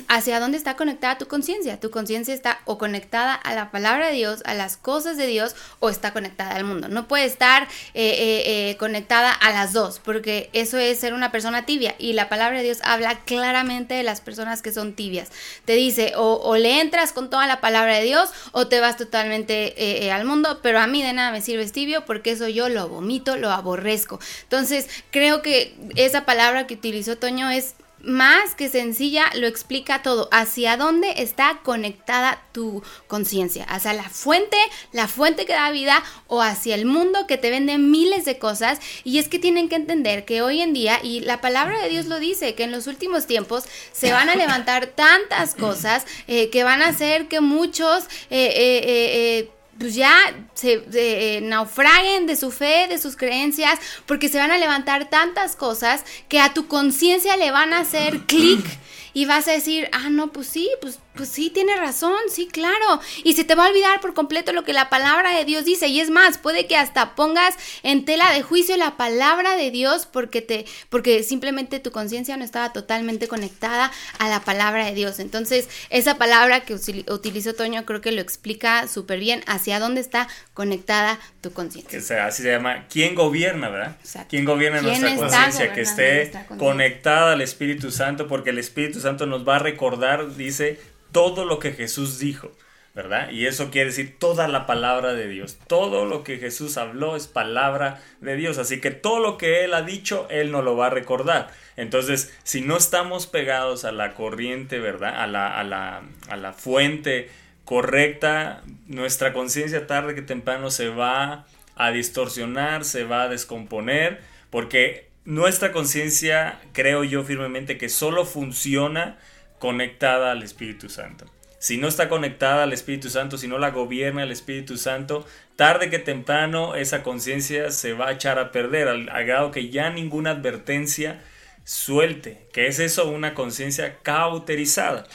Hacia 0.07 0.39
dónde 0.39 0.57
está 0.57 0.75
conectada 0.75 1.17
tu 1.17 1.27
conciencia. 1.27 1.79
Tu 1.79 1.91
conciencia 1.91 2.33
está 2.33 2.59
o 2.65 2.77
conectada 2.77 3.33
a 3.33 3.53
la 3.53 3.69
palabra 3.69 4.07
de 4.07 4.13
Dios, 4.13 4.41
a 4.45 4.53
las 4.53 4.77
cosas 4.77 5.17
de 5.17 5.27
Dios, 5.27 5.55
o 5.79 5.89
está 5.89 6.13
conectada 6.13 6.55
al 6.55 6.63
mundo. 6.63 6.87
No 6.87 7.07
puede 7.07 7.25
estar 7.25 7.63
eh, 7.63 7.67
eh, 7.93 8.43
eh, 8.45 8.77
conectada 8.77 9.31
a 9.31 9.51
las 9.51 9.73
dos, 9.73 9.99
porque 9.99 10.49
eso 10.53 10.77
es 10.77 10.99
ser 10.99 11.13
una 11.13 11.31
persona 11.31 11.65
tibia. 11.65 11.95
Y 11.99 12.13
la 12.13 12.29
palabra 12.29 12.59
de 12.59 12.63
Dios 12.63 12.79
habla 12.83 13.19
claramente 13.25 13.93
de 13.93 14.03
las 14.03 14.21
personas 14.21 14.61
que 14.61 14.71
son 14.71 14.93
tibias. 14.93 15.29
Te 15.65 15.73
dice, 15.73 16.13
o, 16.15 16.55
le 16.55 16.79
entras 16.79 17.11
con 17.11 17.29
toda 17.29 17.45
la 17.47 17.59
palabra 17.59 17.97
de 17.97 18.03
Dios, 18.03 18.29
o 18.53 18.67
te 18.67 18.79
vas 18.79 18.97
totalmente 18.97 20.09
al 20.11 20.25
mundo, 20.25 20.59
pero 20.61 20.79
a 20.79 20.87
mí 20.87 21.03
de 21.03 21.13
nada 21.13 21.31
me 21.31 21.41
sirves 21.41 21.71
tibio, 21.71 22.05
porque 22.05 22.31
eso 22.31 22.47
yo 22.47 22.69
lo 22.69 22.87
vomito, 22.87 23.37
lo 23.37 23.51
aborrezco. 23.51 24.19
Entonces, 24.43 24.87
creo 25.11 25.41
que 25.41 25.75
esa 25.95 26.25
palabra 26.25 26.67
que 26.67 26.75
utilizó 26.75 27.17
Toño 27.17 27.49
es 27.49 27.75
más 28.03 28.55
que 28.55 28.69
sencilla, 28.69 29.25
lo 29.35 29.47
explica 29.47 30.01
todo. 30.01 30.29
Hacia 30.31 30.77
dónde 30.77 31.13
está 31.17 31.59
conectada 31.63 32.41
tu 32.51 32.83
conciencia. 33.07 33.63
Hacia 33.65 33.93
la 33.93 34.09
fuente, 34.09 34.57
la 34.91 35.07
fuente 35.07 35.45
que 35.45 35.53
da 35.53 35.71
vida, 35.71 36.03
o 36.27 36.41
hacia 36.41 36.75
el 36.75 36.85
mundo 36.85 37.27
que 37.27 37.37
te 37.37 37.49
vende 37.49 37.77
miles 37.77 38.25
de 38.25 38.37
cosas. 38.37 38.79
Y 39.03 39.19
es 39.19 39.27
que 39.27 39.39
tienen 39.39 39.69
que 39.69 39.75
entender 39.75 40.25
que 40.25 40.41
hoy 40.41 40.61
en 40.61 40.73
día, 40.73 40.99
y 41.03 41.21
la 41.21 41.41
palabra 41.41 41.81
de 41.81 41.89
Dios 41.89 42.05
lo 42.05 42.19
dice, 42.19 42.55
que 42.55 42.63
en 42.63 42.71
los 42.71 42.87
últimos 42.87 43.27
tiempos 43.27 43.65
se 43.91 44.11
van 44.11 44.29
a 44.29 44.35
levantar 44.35 44.87
tantas 44.87 45.55
cosas 45.55 46.05
eh, 46.27 46.49
que 46.49 46.63
van 46.63 46.81
a 46.81 46.87
hacer 46.87 47.27
que 47.27 47.41
muchos... 47.41 48.05
eh, 48.29 48.47
eh, 48.55 48.81
eh, 48.83 49.39
eh, 49.39 49.51
pues 49.77 49.95
ya 49.95 50.15
se 50.53 50.83
eh, 50.93 51.41
naufraguen 51.41 52.27
de 52.27 52.35
su 52.35 52.51
fe, 52.51 52.87
de 52.87 52.97
sus 52.97 53.15
creencias, 53.15 53.79
porque 54.05 54.29
se 54.29 54.37
van 54.37 54.51
a 54.51 54.57
levantar 54.57 55.09
tantas 55.09 55.55
cosas 55.55 56.03
que 56.29 56.39
a 56.39 56.53
tu 56.53 56.67
conciencia 56.67 57.37
le 57.37 57.51
van 57.51 57.73
a 57.73 57.79
hacer 57.79 58.21
clic 58.21 58.63
y 59.13 59.25
vas 59.25 59.47
a 59.47 59.51
decir, 59.51 59.89
ah, 59.91 60.09
no, 60.09 60.31
pues 60.31 60.47
sí, 60.47 60.69
pues, 60.81 60.99
pues 61.15 61.27
sí, 61.29 61.49
tiene 61.49 61.75
razón, 61.75 62.15
sí, 62.29 62.47
claro. 62.47 63.01
Y 63.23 63.33
se 63.33 63.43
te 63.43 63.55
va 63.55 63.65
a 63.65 63.69
olvidar 63.69 63.99
por 63.99 64.13
completo 64.13 64.53
lo 64.53 64.63
que 64.63 64.71
la 64.73 64.89
palabra 64.89 65.35
de 65.35 65.43
Dios 65.45 65.65
dice. 65.65 65.87
Y 65.87 65.99
es 65.99 66.09
más, 66.09 66.37
puede 66.37 66.67
que 66.67 66.77
hasta 66.77 67.15
pongas 67.15 67.55
en 67.83 68.05
tela 68.05 68.31
de 68.31 68.41
juicio 68.41 68.77
la 68.77 68.95
palabra 68.95 69.55
de 69.57 69.71
Dios 69.71 70.05
porque 70.05 70.41
te, 70.41 70.65
porque 70.89 71.23
simplemente 71.23 71.79
tu 71.79 71.91
conciencia 71.91 72.37
no 72.37 72.45
estaba 72.45 72.71
totalmente 72.71 73.27
conectada 73.27 73.91
a 74.19 74.29
la 74.29 74.41
palabra 74.41 74.85
de 74.85 74.93
Dios. 74.93 75.19
Entonces, 75.19 75.67
esa 75.89 76.17
palabra 76.17 76.61
que 76.61 76.73
util- 76.75 77.11
utilizó 77.11 77.53
Toño 77.53 77.85
creo 77.85 77.99
que 77.99 78.11
lo 78.13 78.21
explica 78.21 78.87
súper 78.87 79.19
bien 79.19 79.43
hacia 79.47 79.79
dónde 79.79 79.99
está 79.99 80.29
conectada 80.53 81.19
tu 81.41 81.51
conciencia. 81.51 81.89
que 81.91 82.01
sea, 82.01 82.27
así 82.27 82.43
se 82.43 82.51
llama, 82.51 82.85
¿quién 82.89 83.15
gobierna, 83.15 83.67
verdad? 83.69 83.97
Exacto. 83.99 84.27
¿Quién 84.29 84.45
gobierna 84.45 84.79
¿Quién 84.79 85.01
nuestra 85.01 85.17
conciencia? 85.19 85.73
Que 85.73 85.81
esté 85.81 86.31
conectada 86.57 87.33
al 87.33 87.41
Espíritu 87.41 87.91
Santo, 87.91 88.27
porque 88.27 88.51
el 88.51 88.57
Espíritu 88.59 89.00
Santo 89.01 89.25
nos 89.25 89.47
va 89.47 89.57
a 89.57 89.59
recordar, 89.59 90.35
dice, 90.35 90.79
todo 91.11 91.45
lo 91.45 91.59
que 91.59 91.73
Jesús 91.73 92.19
dijo, 92.19 92.51
¿verdad? 92.93 93.29
Y 93.31 93.45
eso 93.45 93.71
quiere 93.71 93.89
decir 93.89 94.17
toda 94.19 94.47
la 94.47 94.65
palabra 94.65 95.13
de 95.13 95.27
Dios. 95.27 95.57
Todo 95.67 96.05
lo 96.05 96.23
que 96.23 96.37
Jesús 96.37 96.77
habló 96.77 97.15
es 97.15 97.27
palabra 97.27 98.01
de 98.19 98.35
Dios. 98.35 98.57
Así 98.57 98.81
que 98.81 98.91
todo 98.91 99.19
lo 99.19 99.37
que 99.37 99.63
Él 99.63 99.73
ha 99.73 99.81
dicho, 99.81 100.27
Él 100.29 100.51
nos 100.51 100.63
lo 100.63 100.75
va 100.75 100.87
a 100.87 100.91
recordar. 100.91 101.49
Entonces, 101.77 102.33
si 102.43 102.61
no 102.61 102.77
estamos 102.77 103.27
pegados 103.27 103.85
a 103.85 103.91
la 103.91 104.13
corriente, 104.13 104.79
¿verdad? 104.79 105.21
A 105.21 105.27
la, 105.27 105.59
a 105.59 105.63
la, 105.63 106.03
a 106.29 106.37
la 106.37 106.53
fuente 106.53 107.29
correcta, 107.65 108.63
nuestra 108.87 109.31
conciencia 109.33 109.87
tarde 109.87 110.15
que 110.15 110.21
temprano 110.21 110.71
se 110.71 110.89
va 110.89 111.45
a 111.75 111.91
distorsionar, 111.91 112.83
se 112.83 113.05
va 113.05 113.23
a 113.23 113.29
descomponer, 113.29 114.19
porque 114.49 115.10
nuestra 115.25 115.71
conciencia, 115.71 116.59
creo 116.73 117.03
yo 117.03 117.23
firmemente, 117.23 117.77
que 117.77 117.89
solo 117.89 118.25
funciona 118.25 119.17
conectada 119.59 120.31
al 120.31 120.43
Espíritu 120.43 120.89
Santo. 120.89 121.25
Si 121.59 121.77
no 121.77 121.87
está 121.87 122.09
conectada 122.09 122.63
al 122.63 122.73
Espíritu 122.73 123.11
Santo, 123.11 123.37
si 123.37 123.47
no 123.47 123.59
la 123.59 123.69
gobierna 123.69 124.23
el 124.23 124.31
Espíritu 124.31 124.77
Santo, 124.77 125.27
tarde 125.55 125.91
que 125.91 125.99
temprano 125.99 126.73
esa 126.73 127.03
conciencia 127.03 127.69
se 127.69 127.93
va 127.93 128.07
a 128.07 128.11
echar 128.13 128.39
a 128.39 128.51
perder, 128.51 128.87
al, 128.87 129.05
grado 129.25 129.51
que 129.51 129.69
ya 129.69 129.91
ninguna 129.91 130.31
advertencia 130.31 131.21
suelte, 131.63 132.47
que 132.51 132.65
es 132.65 132.79
eso 132.79 133.07
una 133.07 133.35
conciencia 133.35 133.99
cauterizada. 134.01 135.05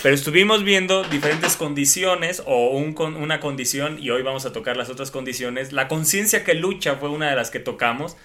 Pero 0.00 0.14
estuvimos 0.14 0.62
viendo 0.62 1.02
diferentes 1.02 1.56
condiciones 1.56 2.40
o 2.46 2.68
un 2.68 2.96
una 3.16 3.40
condición, 3.40 3.98
y 4.00 4.10
hoy 4.10 4.22
vamos 4.22 4.46
a 4.46 4.52
tocar 4.52 4.76
las 4.76 4.88
otras 4.88 5.10
condiciones. 5.10 5.72
La 5.72 5.88
conciencia 5.88 6.44
que 6.44 6.54
lucha 6.54 6.94
fue 6.94 7.08
una 7.08 7.28
de 7.28 7.34
las 7.34 7.50
que 7.50 7.58
tocamos. 7.58 8.16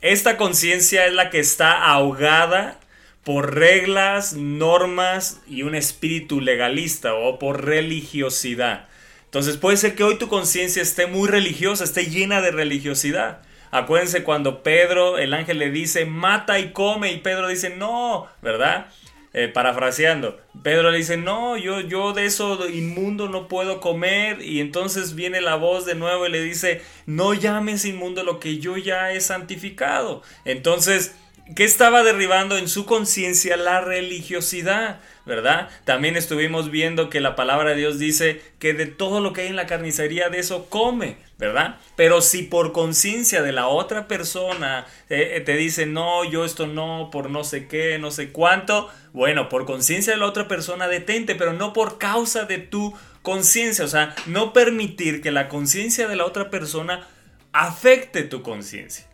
Esta 0.00 0.38
conciencia 0.38 1.06
es 1.06 1.12
la 1.12 1.28
que 1.28 1.40
está 1.40 1.84
ahogada 1.84 2.80
por 3.22 3.54
reglas, 3.54 4.32
normas 4.32 5.40
y 5.46 5.62
un 5.62 5.74
espíritu 5.74 6.40
legalista 6.40 7.14
o 7.14 7.38
por 7.38 7.66
religiosidad. 7.66 8.88
Entonces 9.26 9.58
puede 9.58 9.76
ser 9.76 9.94
que 9.94 10.02
hoy 10.02 10.16
tu 10.16 10.28
conciencia 10.28 10.80
esté 10.80 11.06
muy 11.06 11.28
religiosa, 11.28 11.84
esté 11.84 12.06
llena 12.06 12.40
de 12.40 12.50
religiosidad. 12.50 13.42
Acuérdense 13.70 14.24
cuando 14.24 14.62
Pedro, 14.62 15.18
el 15.18 15.34
ángel 15.34 15.58
le 15.58 15.70
dice, 15.70 16.06
mata 16.06 16.58
y 16.58 16.72
come, 16.72 17.12
y 17.12 17.18
Pedro 17.18 17.46
dice, 17.46 17.70
no, 17.70 18.26
¿verdad? 18.42 18.86
Eh, 19.32 19.46
parafraseando, 19.46 20.40
Pedro 20.64 20.90
le 20.90 20.98
dice, 20.98 21.16
no, 21.16 21.56
yo, 21.56 21.80
yo 21.80 22.12
de 22.12 22.26
eso 22.26 22.68
inmundo 22.68 23.28
no 23.28 23.46
puedo 23.46 23.80
comer, 23.80 24.42
y 24.42 24.58
entonces 24.58 25.14
viene 25.14 25.40
la 25.40 25.54
voz 25.54 25.86
de 25.86 25.94
nuevo 25.94 26.26
y 26.26 26.32
le 26.32 26.42
dice, 26.42 26.82
no 27.06 27.32
llames 27.32 27.84
inmundo 27.84 28.24
lo 28.24 28.40
que 28.40 28.58
yo 28.58 28.76
ya 28.76 29.12
he 29.12 29.20
santificado. 29.20 30.22
Entonces, 30.44 31.14
¿qué 31.54 31.62
estaba 31.62 32.02
derribando 32.02 32.58
en 32.58 32.68
su 32.68 32.86
conciencia? 32.86 33.56
La 33.56 33.80
religiosidad. 33.80 34.98
¿Verdad? 35.30 35.68
También 35.84 36.16
estuvimos 36.16 36.72
viendo 36.72 37.08
que 37.08 37.20
la 37.20 37.36
palabra 37.36 37.70
de 37.70 37.76
Dios 37.76 38.00
dice 38.00 38.42
que 38.58 38.74
de 38.74 38.86
todo 38.86 39.20
lo 39.20 39.32
que 39.32 39.42
hay 39.42 39.46
en 39.46 39.54
la 39.54 39.66
carnicería 39.66 40.28
de 40.28 40.40
eso 40.40 40.66
come, 40.68 41.18
¿verdad? 41.38 41.78
Pero 41.94 42.20
si 42.20 42.42
por 42.42 42.72
conciencia 42.72 43.40
de 43.40 43.52
la 43.52 43.68
otra 43.68 44.08
persona 44.08 44.86
eh, 45.08 45.34
eh, 45.36 45.40
te 45.40 45.56
dice, 45.56 45.86
no, 45.86 46.24
yo 46.24 46.44
esto 46.44 46.66
no, 46.66 47.10
por 47.12 47.30
no 47.30 47.44
sé 47.44 47.68
qué, 47.68 47.96
no 48.00 48.10
sé 48.10 48.32
cuánto, 48.32 48.90
bueno, 49.12 49.48
por 49.48 49.66
conciencia 49.66 50.14
de 50.14 50.18
la 50.18 50.26
otra 50.26 50.48
persona 50.48 50.88
detente, 50.88 51.36
pero 51.36 51.52
no 51.52 51.72
por 51.72 51.98
causa 51.98 52.44
de 52.44 52.58
tu 52.58 52.92
conciencia, 53.22 53.84
o 53.84 53.88
sea, 53.88 54.16
no 54.26 54.52
permitir 54.52 55.22
que 55.22 55.30
la 55.30 55.48
conciencia 55.48 56.08
de 56.08 56.16
la 56.16 56.24
otra 56.24 56.50
persona 56.50 57.06
afecte 57.52 58.24
tu 58.24 58.42
conciencia. 58.42 59.06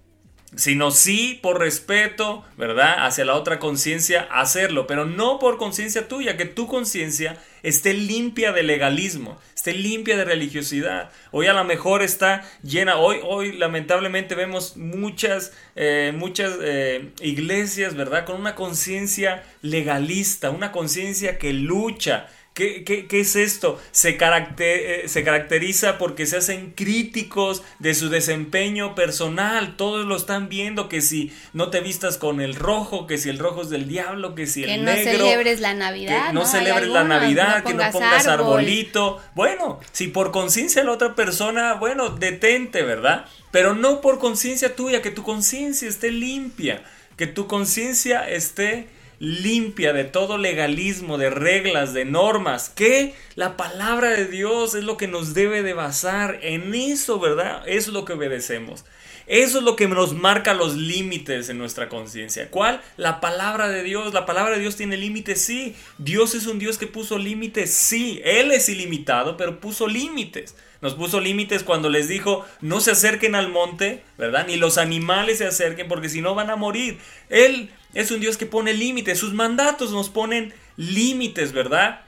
Sino 0.55 0.91
sí 0.91 1.39
por 1.43 1.59
respeto, 1.59 2.45
¿verdad? 2.57 3.05
Hacia 3.05 3.25
la 3.25 3.35
otra 3.35 3.59
conciencia, 3.59 4.29
hacerlo, 4.31 4.87
pero 4.87 5.05
no 5.05 5.39
por 5.39 5.59
conciencia 5.59 6.09
tuya, 6.09 6.37
que 6.37 6.45
tu 6.45 6.67
conciencia 6.67 7.37
esté 7.63 7.95
limpia 7.95 8.53
de 8.53 8.63
legalismo, 8.63 9.39
esté 9.55 9.73
limpia 9.73 10.17
de 10.17 10.25
religiosidad. 10.25 11.11
Hoy 11.33 11.49
a 11.49 11.53
lo 11.53 11.65
mejor 11.65 12.03
está 12.03 12.49
llena, 12.63 12.97
hoy, 12.97 13.19
hoy 13.23 13.53
lamentablemente 13.53 14.35
vemos 14.35 14.77
muchas, 14.77 15.53
eh, 15.75 16.13
muchas 16.17 16.57
eh, 16.63 17.11
iglesias, 17.21 17.95
¿verdad? 17.95 18.25
Con 18.25 18.41
una 18.41 18.55
conciencia 18.55 19.43
legalista, 19.63 20.51
una 20.51 20.71
conciencia 20.71 21.39
que 21.39 21.53
lucha, 21.53 22.29
¿Qué, 22.57 22.85
qué, 22.85 23.07
qué 23.07 23.21
es 23.21 23.37
esto? 23.37 23.79
Se, 23.91 24.17
caracter, 24.17 25.05
eh, 25.05 25.09
se 25.11 25.23
caracteriza 25.23 25.99
porque 25.99 26.25
se 26.25 26.39
hacen 26.39 26.71
críticos 26.75 27.63
de 27.81 27.95
su 27.95 28.09
desempeño 28.09 28.95
personal. 28.95 29.77
Todos 29.77 30.07
lo 30.07 30.17
están 30.17 30.49
viendo 30.49 30.89
que 30.89 31.03
si 31.03 31.35
no 31.53 31.69
te 31.69 31.83
vistas 31.83 32.17
con 32.17 32.41
el 32.41 32.55
rojo, 32.55 33.07
que 33.07 33.19
si 33.19 33.29
el 33.29 33.39
rojo 33.39 33.61
es 33.61 33.69
del 33.69 33.87
diablo, 33.87 34.35
que 34.35 34.47
si 34.47 34.63
Que 34.63 34.77
el 34.77 34.87
no 34.87 34.93
negro. 34.95 35.19
celebres 35.27 35.61
la 35.61 35.75
Navidad. 35.75 36.29
Que 36.29 36.33
no 36.33 36.47
celebres 36.47 36.89
la 36.89 37.05
Navidad, 37.05 37.63
que 37.63 37.75
no 37.75 37.91
pongas 37.93 38.27
árbol. 38.27 38.61
arbolito. 38.61 39.21
Bueno, 39.35 39.79
si 39.93 40.09
por 40.09 40.31
conciencia 40.31 40.81
de 40.81 40.87
la 40.87 40.93
otra 40.95 41.15
persona, 41.15 41.75
bueno, 41.75 42.09
detente, 42.09 42.81
¿verdad? 42.81 43.27
Pero 43.51 43.75
no 43.75 44.01
por 44.01 44.19
conciencia 44.19 44.75
tuya, 44.75 45.03
que 45.03 45.11
tu 45.11 45.23
conciencia 45.23 45.91
esté 45.91 46.11
limpia, 46.11 46.83
que 47.19 47.27
tu 47.27 47.47
conciencia 47.49 48.27
esté 48.27 48.89
limpia 49.19 49.93
de 49.93 50.05
todo 50.05 50.39
legalismo, 50.39 51.19
de 51.19 51.31
reglas, 51.31 51.95
de 51.95 52.05
normas, 52.05 52.69
que 52.69 53.15
la 53.35 53.57
palabra 53.57 54.11
de 54.11 54.27
Dios 54.27 54.75
es 54.75 54.85
lo 54.85 54.97
que 54.97 55.09
nos 55.09 55.35
debe 55.35 55.63
de 55.63 55.75
basar 55.75 56.39
en 56.43 56.75
eso, 56.75 57.19
¿verdad? 57.19 57.63
Eso 57.67 57.91
es 57.91 57.95
lo 57.95 58.05
que 58.05 58.15
obedecemos. 58.15 58.85
Eso 59.27 59.59
es 59.59 59.65
lo 59.65 59.75
que 59.75 59.89
nos 59.89 60.15
marca 60.15 60.55
los 60.55 60.77
límites 60.77 61.49
en 61.49 61.59
nuestra 61.59 61.89
conciencia. 61.89 62.49
¿Cuál? 62.49 62.81
La 62.97 63.21
palabra 63.21 63.69
de 63.69 63.83
Dios. 63.83 64.15
La 64.15 64.25
palabra 64.25 64.55
de 64.55 64.61
Dios 64.61 64.77
tiene 64.77 64.97
límites, 64.97 65.41
sí. 65.41 65.75
Dios 65.99 66.37
es 66.37 66.47
un 66.47 66.61
Dios 66.61 66.79
que 66.79 66.87
puso 66.87 67.19
límites, 67.19 67.73
sí. 67.73 68.21
Él 68.25 68.53
es 68.53 68.69
ilimitado, 68.69 69.37
pero 69.37 69.59
puso 69.59 69.89
límites. 69.89 70.55
Nos 70.81 70.95
puso 70.95 71.21
límites 71.21 71.65
cuando 71.65 71.89
les 71.89 72.07
dijo, 72.07 72.45
no 72.61 72.81
se 72.81 72.93
acerquen 72.93 73.35
al 73.35 73.51
monte, 73.51 74.05
¿verdad? 74.17 74.47
Ni 74.47 74.57
los 74.57 74.79
animales 74.79 75.39
se 75.39 75.47
acerquen 75.47 75.89
porque 75.89 76.09
si 76.09 76.21
no 76.21 76.37
van 76.37 76.51
a 76.51 76.57
morir. 76.57 76.99
Él 77.29 77.71
es 77.97 78.11
un 78.11 78.21
Dios 78.21 78.37
que 78.37 78.47
pone 78.47 78.75
límites. 78.75 79.19
Sus 79.19 79.33
mandatos 79.33 79.91
nos 79.91 80.11
ponen 80.11 80.53
límites, 80.77 81.53
¿verdad? 81.53 82.06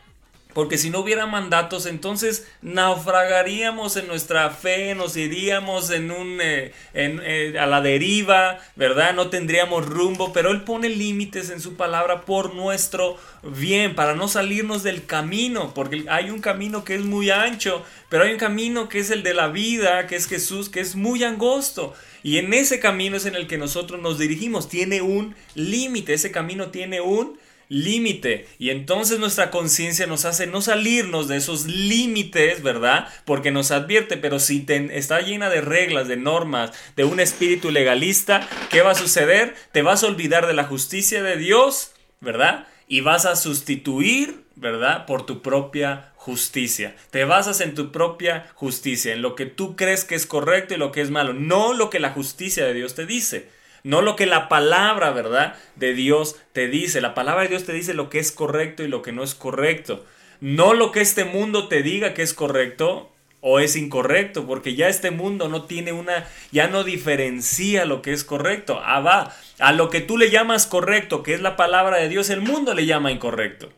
Porque 0.59 0.77
si 0.77 0.91
no 0.91 0.99
hubiera 0.99 1.25
mandatos, 1.27 1.87
entonces 1.87 2.45
naufragaríamos 2.63 3.97
en 3.97 4.09
nuestra 4.09 4.51
fe, 4.51 4.97
nos 4.97 5.17
iríamos 5.17 5.91
en 5.91 6.11
un, 6.11 6.41
eh, 6.41 6.73
eh, 6.95 7.55
a 7.61 7.67
la 7.67 7.81
deriva, 7.81 8.59
¿verdad? 8.75 9.15
No 9.15 9.31
tendríamos 9.31 9.87
rumbo, 9.87 10.33
pero 10.33 10.51
Él 10.51 10.65
pone 10.65 10.89
límites 10.89 11.51
en 11.51 11.61
su 11.61 11.77
palabra 11.77 12.23
por 12.23 12.57
nuestro 12.57 13.19
bien, 13.45 13.95
para 13.95 14.17
no 14.17 14.27
salirnos 14.27 14.83
del 14.83 15.07
camino, 15.07 15.73
porque 15.75 16.07
hay 16.09 16.29
un 16.31 16.41
camino 16.41 16.83
que 16.83 16.97
es 16.97 17.03
muy 17.03 17.31
ancho, 17.31 17.85
pero 18.09 18.25
hay 18.25 18.33
un 18.33 18.39
camino 18.41 18.89
que 18.89 18.99
es 18.99 19.13
el 19.13 19.23
de 19.23 19.35
la 19.35 19.47
vida, 19.47 20.09
que 20.09 20.17
es 20.17 20.27
Jesús, 20.27 20.69
que 20.69 20.81
es 20.81 20.97
muy 20.97 21.23
angosto. 21.23 21.95
Y 22.25 22.39
en 22.39 22.53
ese 22.53 22.81
camino 22.81 23.17
es 23.17 23.27
en 23.27 23.37
el 23.37 23.47
que 23.47 23.59
nosotros 23.59 24.03
nos 24.03 24.19
dirigimos, 24.19 24.69
tiene 24.69 25.03
un 25.03 25.37
límite, 25.55 26.15
ese 26.15 26.33
camino 26.33 26.73
tiene 26.73 27.01
un 27.01 27.39
límite. 27.69 28.47
Y 28.59 28.71
entonces 28.71 29.19
nuestra 29.19 29.51
conciencia 29.51 30.07
nos 30.07 30.25
hace 30.25 30.47
no 30.47 30.61
salirnos 30.61 31.29
de 31.29 31.37
esos 31.37 31.67
límites, 31.67 32.63
¿verdad? 32.63 33.09
Porque 33.25 33.51
nos 33.51 33.71
advierte, 33.71 34.17
pero 34.17 34.39
si 34.41 34.61
te- 34.61 34.99
está 34.99 35.21
llena 35.21 35.51
de 35.51 35.61
reglas, 35.61 36.09
de 36.09 36.17
normas, 36.17 36.73
de 36.97 37.05
un 37.05 37.21
espíritu 37.21 37.71
legalista, 37.71 38.49
¿qué 38.71 38.83
va 38.83 38.93
a 38.93 38.95
suceder? 38.95 39.55
Te 39.73 39.83
vas 39.83 40.03
a 40.03 40.07
olvidar 40.07 40.47
de 40.47 40.55
la 40.55 40.65
justicia 40.65 41.23
de 41.23 41.37
Dios, 41.37 41.93
¿verdad? 42.21 42.67
Y 42.89 43.03
vas 43.03 43.27
a 43.27 43.37
sustituir, 43.37 44.45
¿verdad? 44.57 45.05
Por 45.07 45.27
tu 45.27 45.43
propia 45.43 46.13
justicia. 46.17 46.97
Te 47.11 47.25
basas 47.25 47.61
en 47.61 47.75
tu 47.75 47.93
propia 47.93 48.51
justicia, 48.55 49.13
en 49.13 49.23
lo 49.23 49.35
que 49.35 49.47
tú 49.47 49.77
crees 49.77 50.05
que 50.05 50.15
es 50.15 50.27
correcto 50.27 50.75
y 50.75 50.79
lo 50.79 50.91
que 50.93 51.01
es 51.01 51.11
malo, 51.11 51.33
no 51.33 51.73
lo 51.75 51.91
que 51.91 52.01
la 52.01 52.11
justicia 52.11 52.65
de 52.65 52.75
Dios 52.75 52.95
te 52.95 53.07
dice. 53.07 53.49
No 53.85 54.03
lo 54.03 54.17
que 54.17 54.27
la 54.27 54.49
palabra, 54.49 55.11
¿verdad? 55.11 55.55
De 55.77 55.95
Dios 55.95 56.37
te 56.53 56.69
dice. 56.69 57.01
La 57.01 57.15
palabra 57.15 57.43
de 57.43 57.49
Dios 57.49 57.65
te 57.65 57.73
dice 57.73 57.95
lo 57.95 58.11
que 58.11 58.19
es 58.19 58.33
correcto 58.33 58.83
y 58.83 58.89
lo 58.89 59.03
que 59.03 59.13
no 59.13 59.23
es 59.23 59.35
correcto. 59.35 60.05
No 60.41 60.75
lo 60.75 60.93
que 60.93 61.01
este 61.01 61.25
mundo 61.25 61.69
te 61.69 61.83
diga 61.83 62.15
que 62.15 62.23
es 62.23 62.35
correcto 62.35 63.13
o 63.41 63.61
es 63.61 63.77
incorrecto, 63.77 64.47
porque 64.47 64.75
ya 64.75 64.89
este 64.89 65.11
mundo 65.11 65.49
no 65.49 65.65
tiene 65.65 65.93
una, 65.93 66.27
ya 66.51 66.67
no 66.67 66.83
diferencia 66.83 67.85
lo 67.85 68.03
que 68.03 68.13
es 68.13 68.25
correcto. 68.25 68.81
Ah, 68.85 69.01
va, 69.01 69.33
a 69.59 69.73
lo 69.73 69.91
que 69.91 70.01
tú 70.01 70.19
le 70.19 70.31
llamas 70.31 70.67
correcto, 70.67 71.23
que 71.23 71.35
es 71.35 71.41
la 71.41 71.57
palabra 71.57 71.99
de 71.99 72.09
Dios, 72.09 72.31
el 72.31 72.41
mundo 72.41 72.75
le 72.75 72.87
llama 72.87 73.13
incorrecto. 73.13 73.71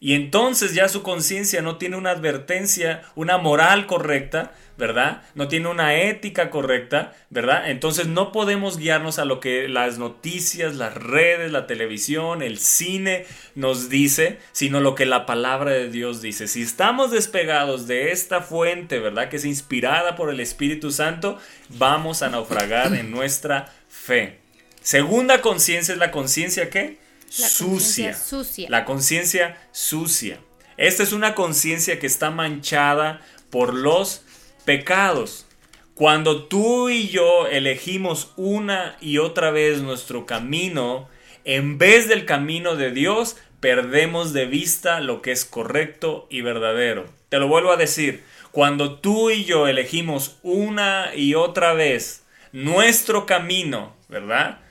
Y 0.00 0.14
entonces 0.14 0.74
ya 0.74 0.88
su 0.88 1.02
conciencia 1.02 1.62
no 1.62 1.78
tiene 1.78 1.96
una 1.96 2.10
advertencia, 2.10 3.02
una 3.14 3.38
moral 3.38 3.86
correcta, 3.86 4.52
¿verdad? 4.76 5.22
No 5.34 5.48
tiene 5.48 5.68
una 5.68 5.94
ética 5.94 6.50
correcta, 6.50 7.14
¿verdad? 7.30 7.70
Entonces 7.70 8.06
no 8.06 8.32
podemos 8.32 8.76
guiarnos 8.76 9.18
a 9.18 9.24
lo 9.24 9.40
que 9.40 9.68
las 9.68 9.98
noticias, 9.98 10.74
las 10.74 10.94
redes, 10.94 11.52
la 11.52 11.66
televisión, 11.66 12.42
el 12.42 12.58
cine 12.58 13.24
nos 13.54 13.88
dice, 13.88 14.38
sino 14.52 14.80
lo 14.80 14.94
que 14.94 15.06
la 15.06 15.26
palabra 15.26 15.70
de 15.70 15.88
Dios 15.90 16.20
dice. 16.20 16.48
Si 16.48 16.62
estamos 16.62 17.10
despegados 17.10 17.86
de 17.86 18.10
esta 18.10 18.40
fuente, 18.40 18.98
¿verdad? 18.98 19.28
Que 19.28 19.36
es 19.36 19.44
inspirada 19.44 20.16
por 20.16 20.28
el 20.28 20.40
Espíritu 20.40 20.90
Santo, 20.90 21.38
vamos 21.70 22.22
a 22.22 22.28
naufragar 22.28 22.94
en 22.94 23.10
nuestra 23.10 23.72
fe. 23.88 24.40
Segunda 24.82 25.40
conciencia 25.40 25.94
es 25.94 25.98
la 25.98 26.10
conciencia 26.10 26.68
que 26.68 26.98
La 27.38 27.48
sucia. 27.48 28.14
sucia. 28.14 28.68
La 28.70 28.84
conciencia 28.84 29.58
sucia. 29.72 30.38
Esta 30.76 31.02
es 31.02 31.12
una 31.12 31.34
conciencia 31.34 31.98
que 31.98 32.06
está 32.06 32.30
manchada 32.30 33.20
por 33.50 33.74
los 33.74 34.22
pecados. 34.64 35.46
Cuando 35.94 36.44
tú 36.46 36.88
y 36.88 37.08
yo 37.08 37.46
elegimos 37.46 38.32
una 38.36 38.96
y 39.00 39.18
otra 39.18 39.50
vez 39.50 39.80
nuestro 39.80 40.26
camino, 40.26 41.08
en 41.44 41.78
vez 41.78 42.08
del 42.08 42.24
camino 42.24 42.74
de 42.74 42.90
Dios, 42.90 43.36
perdemos 43.60 44.32
de 44.32 44.46
vista 44.46 45.00
lo 45.00 45.22
que 45.22 45.32
es 45.32 45.44
correcto 45.44 46.26
y 46.30 46.40
verdadero. 46.40 47.06
Te 47.28 47.38
lo 47.38 47.48
vuelvo 47.48 47.70
a 47.70 47.76
decir, 47.76 48.24
cuando 48.50 48.98
tú 48.98 49.30
y 49.30 49.44
yo 49.44 49.68
elegimos 49.68 50.36
una 50.42 51.14
y 51.14 51.34
otra 51.34 51.74
vez 51.74 52.24
nuestro 52.52 53.26
camino, 53.26 53.94
¿verdad? 54.08 54.63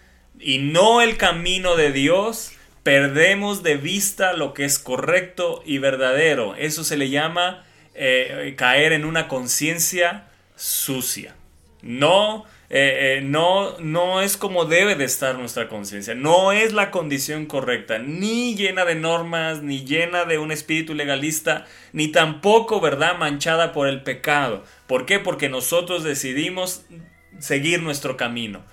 Y 0.44 0.58
no 0.58 1.02
el 1.02 1.16
camino 1.16 1.78
de 1.78 1.94
Dios, 1.94 2.52
perdemos 2.84 3.64
de 3.64 3.78
vista 3.78 4.34
lo 4.34 4.54
que 4.54 4.66
es 4.66 4.78
correcto 4.78 5.64
y 5.66 5.78
verdadero. 5.78 6.56
Eso 6.56 6.84
se 6.84 6.98
le 6.98 7.10
llama 7.10 7.64
eh, 7.94 8.54
caer 8.58 8.92
en 8.92 9.06
una 9.06 9.30
conciencia 9.30 10.28
sucia. 10.58 11.36
No, 11.82 12.44
eh, 12.70 13.18
eh, 13.18 13.22
no, 13.22 13.78
no 13.80 14.22
es 14.22 14.36
como 14.36 14.66
debe 14.66 14.96
de 14.96 15.06
estar 15.06 15.38
nuestra 15.38 15.70
conciencia. 15.70 16.14
No 16.14 16.52
es 16.52 16.74
la 16.74 16.92
condición 16.92 17.46
correcta, 17.46 18.00
ni 18.00 18.56
llena 18.56 18.84
de 18.84 18.96
normas, 18.96 19.62
ni 19.62 19.86
llena 19.86 20.26
de 20.26 20.40
un 20.40 20.52
espíritu 20.52 20.94
legalista, 20.94 21.66
ni 21.94 22.10
tampoco, 22.10 22.82
¿verdad?, 22.82 23.18
manchada 23.18 23.72
por 23.72 23.88
el 23.88 24.02
pecado. 24.02 24.64
¿Por 24.88 25.06
qué? 25.06 25.20
Porque 25.20 25.48
nosotros 25.48 26.04
decidimos 26.04 26.86
seguir 27.40 27.82
nuestro 27.82 28.18
camino. 28.18 28.64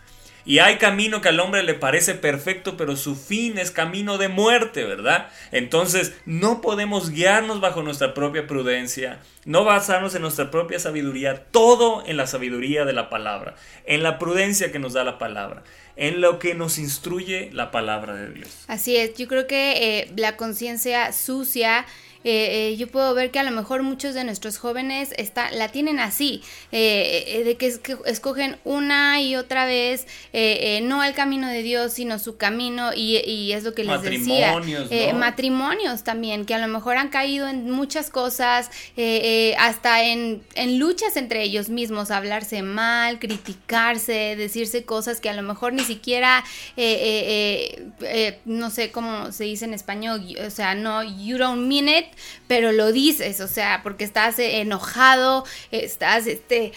Y 0.45 0.59
hay 0.59 0.77
camino 0.77 1.21
que 1.21 1.29
al 1.29 1.41
hombre 1.41 1.63
le 1.63 1.75
parece 1.75 2.15
perfecto, 2.15 2.77
pero 2.77 2.97
su 2.97 3.17
fin 3.17 3.59
es 3.59 3.71
camino 3.71 4.19
de 4.19 4.29
muerte, 4.29 4.85
¿verdad? 4.85 5.29
Entonces 5.53 6.15
no 6.25 6.61
podemos 6.61 7.11
guiarnos 7.11 7.61
bajo 7.61 7.83
nuestra 7.83 8.15
propia 8.15 8.47
prudencia, 8.47 9.21
no 9.45 9.65
basarnos 9.65 10.15
en 10.15 10.23
nuestra 10.23 10.51
propia 10.51 10.79
sabiduría, 10.79 11.45
todo 11.51 12.05
en 12.07 12.17
la 12.17 12.27
sabiduría 12.27 12.85
de 12.85 12.93
la 12.93 13.11
palabra, 13.11 13.55
en 13.85 14.03
la 14.03 14.19
prudencia 14.19 14.73
que 14.73 14.79
nos 14.79 14.95
da 14.95 15.05
la 15.05 15.19
palabra, 15.19 15.63
en 15.97 16.21
lo 16.21 16.39
que 16.39 16.55
nos 16.55 16.79
instruye 16.79 17.51
la 17.53 17.71
palabra 17.71 18.15
de 18.15 18.31
Dios. 18.31 18.65
Así 18.69 18.97
es, 18.97 19.15
yo 19.17 19.29
creo 19.29 19.47
que 19.47 20.01
eh, 20.01 20.13
la 20.17 20.37
conciencia 20.37 21.13
sucia, 21.13 21.87
eh, 22.25 22.71
eh, 22.73 22.77
yo 22.77 22.87
puedo 22.89 23.15
ver 23.15 23.31
que 23.31 23.39
a 23.39 23.43
lo 23.43 23.51
mejor 23.51 23.83
muchos 23.83 24.15
de 24.15 24.25
nuestros 24.25 24.59
jóvenes 24.59 25.15
está, 25.17 25.51
la 25.53 25.69
tienen 25.69 25.99
así, 26.01 26.43
eh, 26.73 27.25
eh, 27.29 27.45
de 27.45 27.57
que, 27.57 27.67
es- 27.67 27.79
que 27.79 27.97
escogen 28.07 28.57
una 28.65 29.21
y 29.23 29.37
otra 29.37 29.65
vez, 29.67 30.07
eh, 30.33 30.81
no 30.83 31.03
el 31.05 31.15
camino 31.15 31.49
de 31.49 31.63
Dios, 31.63 31.93
sino 31.95 32.19
su 32.19 32.37
camino, 32.37 32.91
y, 32.95 33.19
y 33.19 33.53
es 33.53 33.65
lo 33.65 33.75
que 33.75 33.85
les 33.85 33.93
decía. 34.03 34.53
Matrimonios, 34.53 34.93
¿no? 35.13 35.19
matrimonios 35.19 36.05
también, 36.05 36.45
que 36.45 36.55
a 36.55 36.59
lo 36.59 36.69
mejor 36.69 36.97
han 36.97 37.09
caído 37.09 37.49
en 37.49 37.71
muchas 37.71 38.11
cosas, 38.11 38.71
eh, 38.97 39.21
eh, 39.53 39.57
hasta 39.59 40.05
en, 40.05 40.43
en 40.55 40.79
luchas 40.79 41.17
entre 41.17 41.43
ellos 41.43 41.69
mismos, 41.69 42.11
hablarse 42.11 42.63
mal, 42.63 43.19
criticarse, 43.19 44.37
decirse 44.37 44.85
cosas 44.85 45.21
que 45.21 45.29
a 45.31 45.35
lo 45.35 45.43
mejor 45.43 45.73
ni 45.73 45.85
siquiera, 45.85 46.45
eh, 46.77 46.99
eh, 47.01 47.77
eh, 47.79 47.89
eh, 48.03 48.39
no 48.45 48.71
sé 48.71 48.91
cómo 48.91 49.33
se 49.33 49.45
dice 49.45 49.65
en 49.65 49.75
español, 49.75 50.23
o 50.47 50.51
sea, 50.51 50.75
no, 50.75 51.03
you 51.03 51.39
don't 51.39 51.67
mean 51.67 51.89
it, 51.89 52.07
pero 52.47 52.73
lo 52.73 52.93
dices, 52.93 53.41
o 53.41 53.49
sea, 53.49 53.81
porque 53.83 54.05
estás 54.05 54.39
eh, 54.39 54.61
enojado, 54.61 55.45
estás, 55.71 56.27
este... 56.27 56.73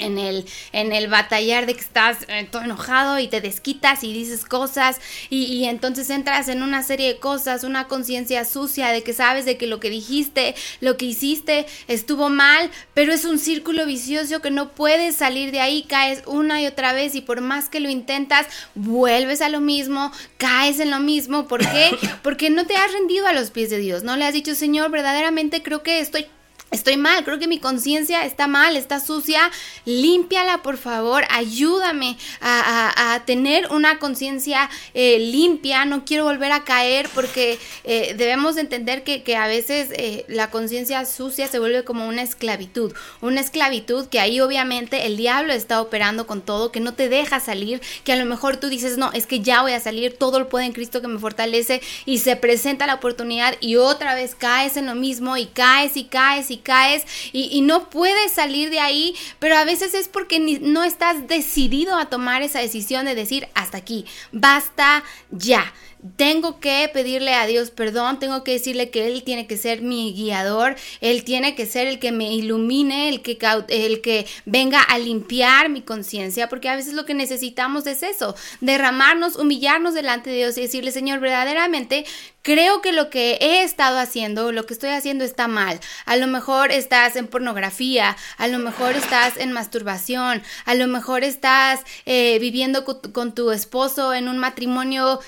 en 0.00 0.18
el, 0.18 0.46
en 0.72 0.92
el 0.92 1.08
batallar 1.08 1.66
de 1.66 1.74
que 1.74 1.80
estás 1.80 2.18
eh, 2.28 2.48
todo 2.50 2.62
enojado 2.62 3.18
y 3.18 3.28
te 3.28 3.40
desquitas 3.40 4.02
y 4.04 4.12
dices 4.12 4.44
cosas 4.44 5.00
y, 5.28 5.44
y 5.44 5.66
entonces 5.66 6.10
entras 6.10 6.48
en 6.48 6.62
una 6.62 6.82
serie 6.82 7.08
de 7.08 7.18
cosas, 7.18 7.64
una 7.64 7.88
conciencia 7.88 8.44
sucia 8.44 8.88
de 8.88 9.02
que 9.02 9.12
sabes 9.12 9.44
de 9.44 9.56
que 9.56 9.66
lo 9.66 9.80
que 9.80 9.90
dijiste, 9.90 10.54
lo 10.80 10.96
que 10.96 11.06
hiciste 11.06 11.66
estuvo 11.88 12.28
mal, 12.28 12.70
pero 12.94 13.12
es 13.12 13.24
un 13.24 13.38
círculo 13.38 13.86
vicioso 13.86 14.40
que 14.40 14.50
no 14.50 14.72
puedes 14.72 15.16
salir 15.16 15.52
de 15.52 15.60
ahí, 15.60 15.84
caes 15.84 16.22
una 16.26 16.60
y 16.62 16.66
otra 16.66 16.92
vez 16.92 17.14
y 17.14 17.20
por 17.20 17.40
más 17.40 17.68
que 17.68 17.80
lo 17.80 17.88
intentas, 17.88 18.46
vuelves 18.74 19.42
a 19.42 19.48
lo 19.48 19.60
mismo, 19.60 20.12
caes 20.38 20.80
en 20.80 20.90
lo 20.90 21.00
mismo, 21.00 21.46
¿por 21.46 21.60
qué? 21.60 21.90
Porque 22.22 22.50
no 22.50 22.66
te 22.66 22.76
has 22.76 22.92
rendido 22.92 23.26
a 23.26 23.32
los 23.32 23.50
pies 23.50 23.70
de 23.70 23.78
Dios, 23.78 24.02
no 24.02 24.16
le 24.16 24.24
has 24.24 24.34
dicho, 24.34 24.54
Señor, 24.54 24.90
verdaderamente 24.90 25.62
creo 25.62 25.82
que 25.82 26.00
estoy 26.00 26.26
Estoy 26.70 26.96
mal, 26.96 27.24
creo 27.24 27.40
que 27.40 27.48
mi 27.48 27.58
conciencia 27.58 28.24
está 28.24 28.46
mal, 28.46 28.76
está 28.76 29.00
sucia. 29.00 29.50
Límpiala, 29.86 30.62
por 30.62 30.76
favor. 30.76 31.24
Ayúdame 31.28 32.16
a, 32.40 33.22
tener 33.26 33.66
una 33.72 33.98
conciencia 33.98 34.70
eh, 34.94 35.18
limpia. 35.18 35.84
No 35.84 36.04
quiero 36.04 36.24
volver 36.24 36.52
a 36.52 36.62
caer 36.62 37.08
porque 37.12 37.58
eh, 37.82 38.14
debemos 38.16 38.56
entender 38.56 39.02
que, 39.02 39.24
que 39.24 39.36
a 39.36 39.48
veces 39.48 39.88
eh, 39.92 40.24
la 40.28 40.50
conciencia 40.50 41.04
sucia 41.06 41.48
se 41.48 41.58
vuelve 41.58 41.82
como 41.82 42.06
una 42.06 42.22
esclavitud. 42.22 42.94
Una 43.20 43.40
esclavitud 43.40 44.06
que 44.06 44.20
ahí 44.20 44.40
obviamente 44.40 45.06
el 45.06 45.16
diablo 45.16 45.52
está 45.52 45.80
operando 45.80 46.28
con 46.28 46.40
todo, 46.40 46.70
que 46.70 46.78
no 46.78 46.94
te 46.94 47.08
deja 47.08 47.40
salir, 47.40 47.80
que 48.04 48.12
a 48.12 48.16
lo 48.16 48.26
mejor 48.26 48.58
tú 48.58 48.68
dices, 48.68 48.96
no, 48.96 49.10
es 49.12 49.26
que 49.26 49.40
ya 49.40 49.62
voy 49.62 49.72
a 49.72 49.80
salir, 49.80 50.16
todo 50.16 50.38
lo 50.38 50.48
puede 50.48 50.66
en 50.66 50.72
Cristo 50.72 51.00
que 51.00 51.08
me 51.08 51.18
fortalece 51.18 51.82
y 52.06 52.18
se 52.18 52.36
presenta 52.36 52.86
la 52.86 52.94
oportunidad 52.94 53.56
y 53.60 53.74
otra 53.74 54.14
vez 54.14 54.36
caes 54.36 54.76
en 54.76 54.86
lo 54.86 54.94
mismo 54.94 55.36
y 55.36 55.46
caes 55.46 55.96
y 55.96 56.04
caes 56.04 56.52
y 56.52 56.59
caes 56.60 57.04
y, 57.32 57.60
no 57.60 57.90
puedes 57.90 58.32
salir 58.32 58.70
de 58.70 58.80
ahí, 58.80 59.14
pero 59.38 59.56
a 59.56 59.64
veces 59.64 59.94
es 59.94 60.08
porque 60.08 60.38
ni- 60.40 60.58
no 60.58 60.82
estás 60.84 61.28
decidido 61.28 61.96
a 61.96 62.06
tomar 62.06 62.42
esa 62.42 62.58
decisión 62.60 63.04
de 63.06 63.14
decir 63.14 63.48
hasta 63.54 63.78
aquí, 63.78 64.06
basta 64.32 65.04
ya. 65.30 65.72
Tengo 66.16 66.60
que 66.60 66.88
pedirle 66.92 67.34
a 67.34 67.46
Dios 67.46 67.70
perdón, 67.70 68.18
tengo 68.18 68.42
que 68.42 68.52
decirle 68.52 68.90
que 68.90 69.06
Él 69.06 69.22
tiene 69.22 69.46
que 69.46 69.56
ser 69.56 69.82
mi 69.82 70.14
guiador, 70.14 70.76
Él 71.00 71.24
tiene 71.24 71.54
que 71.54 71.66
ser 71.66 71.86
el 71.86 71.98
que 71.98 72.10
me 72.10 72.32
ilumine, 72.32 73.08
el 73.08 73.20
que, 73.20 73.38
el 73.68 74.00
que 74.00 74.26
venga 74.46 74.80
a 74.80 74.98
limpiar 74.98 75.68
mi 75.68 75.82
conciencia, 75.82 76.48
porque 76.48 76.68
a 76.68 76.76
veces 76.76 76.94
lo 76.94 77.04
que 77.04 77.14
necesitamos 77.14 77.86
es 77.86 78.02
eso, 78.02 78.34
derramarnos, 78.60 79.36
humillarnos 79.36 79.92
delante 79.94 80.30
de 80.30 80.36
Dios 80.36 80.56
y 80.56 80.62
decirle, 80.62 80.90
Señor, 80.90 81.20
verdaderamente 81.20 82.06
creo 82.42 82.80
que 82.80 82.92
lo 82.92 83.10
que 83.10 83.38
he 83.40 83.62
estado 83.62 83.98
haciendo, 83.98 84.52
lo 84.52 84.66
que 84.66 84.74
estoy 84.74 84.90
haciendo 84.90 85.24
está 85.24 85.48
mal. 85.48 85.80
A 86.06 86.16
lo 86.16 86.26
mejor 86.26 86.72
estás 86.72 87.16
en 87.16 87.26
pornografía, 87.26 88.16
a 88.38 88.48
lo 88.48 88.58
mejor 88.58 88.96
estás 88.96 89.36
en 89.36 89.52
masturbación, 89.52 90.42
a 90.64 90.74
lo 90.74 90.86
mejor 90.86 91.24
estás 91.24 91.80
eh, 92.06 92.38
viviendo 92.40 92.84
con 92.84 93.34
tu 93.34 93.50
esposo 93.50 94.14
en 94.14 94.28
un 94.28 94.38
matrimonio 94.38 95.20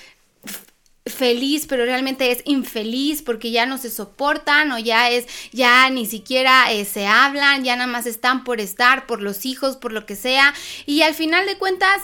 feliz, 1.05 1.65
pero 1.67 1.83
realmente 1.83 2.31
es 2.31 2.41
infeliz 2.45 3.21
porque 3.21 3.51
ya 3.51 3.65
no 3.65 3.77
se 3.77 3.89
soportan 3.89 4.71
o 4.71 4.79
ya 4.79 5.09
es, 5.09 5.27
ya 5.51 5.89
ni 5.89 6.05
siquiera 6.05 6.71
eh, 6.71 6.85
se 6.85 7.07
hablan, 7.07 7.63
ya 7.63 7.75
nada 7.75 7.91
más 7.91 8.05
están 8.05 8.45
por 8.45 8.61
estar, 8.61 9.05
por 9.05 9.21
los 9.21 9.45
hijos, 9.45 9.75
por 9.75 9.91
lo 9.91 10.05
que 10.05 10.15
sea. 10.15 10.53
Y 10.85 11.01
al 11.01 11.13
final 11.13 11.45
de 11.45 11.57
cuentas, 11.57 12.01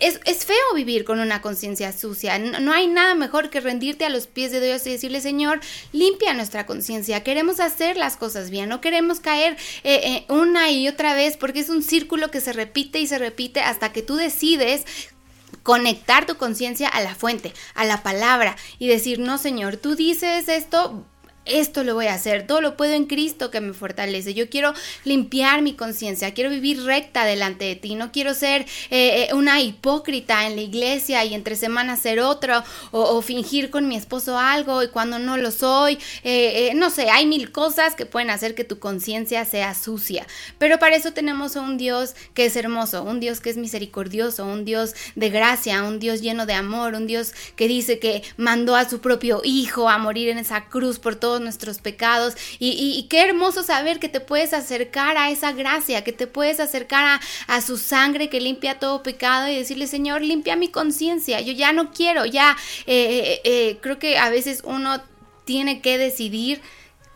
es, 0.00 0.20
es 0.24 0.44
feo 0.44 0.56
vivir 0.74 1.04
con 1.04 1.20
una 1.20 1.40
conciencia 1.42 1.92
sucia. 1.92 2.38
No, 2.38 2.58
no 2.58 2.72
hay 2.72 2.88
nada 2.88 3.14
mejor 3.14 3.50
que 3.50 3.60
rendirte 3.60 4.04
a 4.04 4.10
los 4.10 4.26
pies 4.26 4.50
de 4.50 4.60
Dios 4.60 4.84
y 4.86 4.90
decirle, 4.90 5.20
Señor, 5.20 5.60
limpia 5.92 6.34
nuestra 6.34 6.66
conciencia. 6.66 7.22
Queremos 7.22 7.60
hacer 7.60 7.96
las 7.96 8.16
cosas 8.16 8.50
bien, 8.50 8.68
no 8.68 8.80
queremos 8.80 9.20
caer 9.20 9.56
eh, 9.84 10.00
eh, 10.02 10.24
una 10.28 10.70
y 10.70 10.88
otra 10.88 11.14
vez 11.14 11.36
porque 11.36 11.60
es 11.60 11.68
un 11.68 11.82
círculo 11.82 12.30
que 12.32 12.40
se 12.40 12.52
repite 12.52 12.98
y 12.98 13.06
se 13.06 13.18
repite 13.18 13.60
hasta 13.60 13.92
que 13.92 14.02
tú 14.02 14.16
decides 14.16 14.84
conectar 15.70 16.26
tu 16.26 16.36
conciencia 16.36 16.88
a 16.88 17.00
la 17.00 17.14
fuente, 17.14 17.52
a 17.76 17.84
la 17.84 18.02
palabra 18.02 18.56
y 18.80 18.88
decir, 18.88 19.20
no 19.20 19.38
Señor, 19.38 19.76
tú 19.76 19.94
dices 19.94 20.48
esto, 20.48 21.04
esto 21.46 21.84
lo 21.84 21.94
voy 21.94 22.06
a 22.06 22.14
hacer, 22.14 22.46
todo 22.46 22.60
lo 22.60 22.76
puedo 22.76 22.92
en 22.92 23.06
Cristo 23.06 23.50
que 23.50 23.60
me 23.60 23.72
fortalece. 23.72 24.34
Yo 24.34 24.48
quiero 24.48 24.74
limpiar 25.04 25.62
mi 25.62 25.74
conciencia, 25.74 26.34
quiero 26.34 26.50
vivir 26.50 26.84
recta 26.84 27.24
delante 27.24 27.64
de 27.64 27.76
ti, 27.76 27.94
no 27.94 28.12
quiero 28.12 28.34
ser 28.34 28.62
eh, 28.90 29.28
eh, 29.30 29.34
una 29.34 29.60
hipócrita 29.60 30.46
en 30.46 30.56
la 30.56 30.62
iglesia 30.62 31.24
y 31.24 31.34
entre 31.34 31.56
semanas 31.56 32.00
ser 32.00 32.20
otro 32.20 32.62
o, 32.90 33.20
fingir 33.22 33.70
con 33.70 33.88
mi 33.88 33.96
esposo 33.96 34.38
algo 34.38 34.82
y 34.82 34.88
cuando 34.88 35.18
no 35.18 35.36
lo 35.36 35.50
soy. 35.50 35.98
Eh, 36.24 36.72
no 36.74 36.90
sé, 36.90 37.10
hay 37.10 37.26
mil 37.26 37.52
cosas 37.52 37.94
que 37.94 38.06
pueden 38.06 38.30
hacer 38.30 38.54
que 38.54 38.64
tu 38.64 38.78
conciencia 38.78 39.44
sea 39.44 39.74
sucia, 39.74 40.26
pero 40.58 40.78
para 40.78 40.96
eso 40.96 41.12
tenemos 41.12 41.56
a 41.56 41.60
un 41.60 41.78
Dios 41.78 42.14
que 42.34 42.46
es 42.46 42.56
hermoso, 42.56 43.02
un 43.02 43.20
Dios 43.20 43.40
que 43.40 43.50
es 43.50 43.56
misericordioso, 43.56 44.44
un 44.44 44.64
Dios 44.64 44.94
de 45.14 45.30
gracia, 45.30 45.82
un 45.82 45.98
Dios 45.98 46.20
lleno 46.20 46.46
de 46.46 46.54
amor, 46.54 46.94
un 46.94 47.06
Dios 47.06 47.32
que 47.56 47.68
dice 47.68 47.98
que 47.98 48.22
mandó 48.36 48.76
a 48.76 48.88
su 48.88 49.00
propio 49.00 49.40
Hijo 49.42 49.88
a 49.88 49.98
morir 49.98 50.28
en 50.28 50.38
esa 50.38 50.66
cruz 50.66 50.98
por 50.98 51.16
nuestros 51.38 51.78
pecados. 51.78 52.34
Y, 52.58 52.70
y- 52.70 52.98
y 52.98 53.02
qué 53.08 53.20
hermoso 53.22 53.62
saber 53.62 54.00
que 54.00 54.08
te 54.08 54.20
puedes 54.20 54.52
acercar 54.54 55.16
a 55.18 55.30
esa 55.30 55.52
gracia, 55.52 56.02
que 56.02 56.12
te 56.12 56.26
puedes 56.26 56.58
acercar 56.58 57.04
a, 57.04 57.20
a 57.46 57.60
su 57.60 57.76
sangre 57.78 58.28
que 58.30 58.40
limpia 58.40 58.78
todo 58.78 59.02
pecado 59.02 59.48
y 59.48 59.54
decirle, 59.56 59.86
Señor, 59.86 60.22
limpia 60.22 60.56
mi 60.56 60.68
conciencia. 60.68 61.40
Yo 61.40 61.52
ya 61.52 61.72
no 61.72 61.92
quiero, 61.92 62.24
ya 62.26 62.56
eh, 62.86 63.20
eh, 63.34 63.40
eh, 63.44 63.78
creo 63.80 63.98
que 63.98 64.18
a 64.18 64.30
veces 64.30 64.62
uno 64.64 65.00
tiene 65.44 65.80
que 65.80 65.98
decidir 65.98 66.62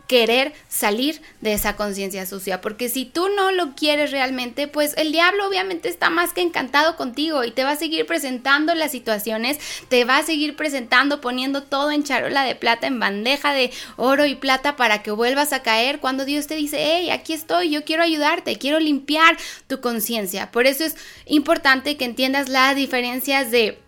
querer 0.07 0.53
salir 0.67 1.21
de 1.41 1.53
esa 1.53 1.75
conciencia 1.75 2.25
sucia, 2.25 2.61
porque 2.61 2.89
si 2.89 3.05
tú 3.05 3.27
no 3.29 3.51
lo 3.51 3.75
quieres 3.75 4.11
realmente, 4.11 4.67
pues 4.67 4.93
el 4.97 5.11
diablo 5.11 5.47
obviamente 5.47 5.89
está 5.89 6.09
más 6.09 6.33
que 6.33 6.41
encantado 6.41 6.95
contigo 6.95 7.43
y 7.43 7.51
te 7.51 7.63
va 7.63 7.71
a 7.71 7.75
seguir 7.75 8.05
presentando 8.05 8.75
las 8.75 8.91
situaciones, 8.91 9.59
te 9.89 10.05
va 10.05 10.17
a 10.17 10.23
seguir 10.23 10.55
presentando 10.55 11.21
poniendo 11.21 11.63
todo 11.63 11.91
en 11.91 12.03
charola 12.03 12.43
de 12.43 12.55
plata, 12.55 12.87
en 12.87 12.99
bandeja 12.99 13.53
de 13.53 13.71
oro 13.97 14.25
y 14.25 14.35
plata 14.35 14.75
para 14.75 15.01
que 15.01 15.11
vuelvas 15.11 15.53
a 15.53 15.63
caer 15.63 15.99
cuando 15.99 16.25
Dios 16.25 16.47
te 16.47 16.55
dice, 16.55 16.77
hey, 16.79 17.09
aquí 17.09 17.33
estoy, 17.33 17.69
yo 17.69 17.83
quiero 17.83 18.03
ayudarte, 18.03 18.57
quiero 18.57 18.79
limpiar 18.79 19.37
tu 19.67 19.81
conciencia. 19.81 20.51
Por 20.51 20.67
eso 20.67 20.83
es 20.83 20.95
importante 21.25 21.97
que 21.97 22.05
entiendas 22.05 22.49
las 22.49 22.75
diferencias 22.75 23.51
de 23.51 23.84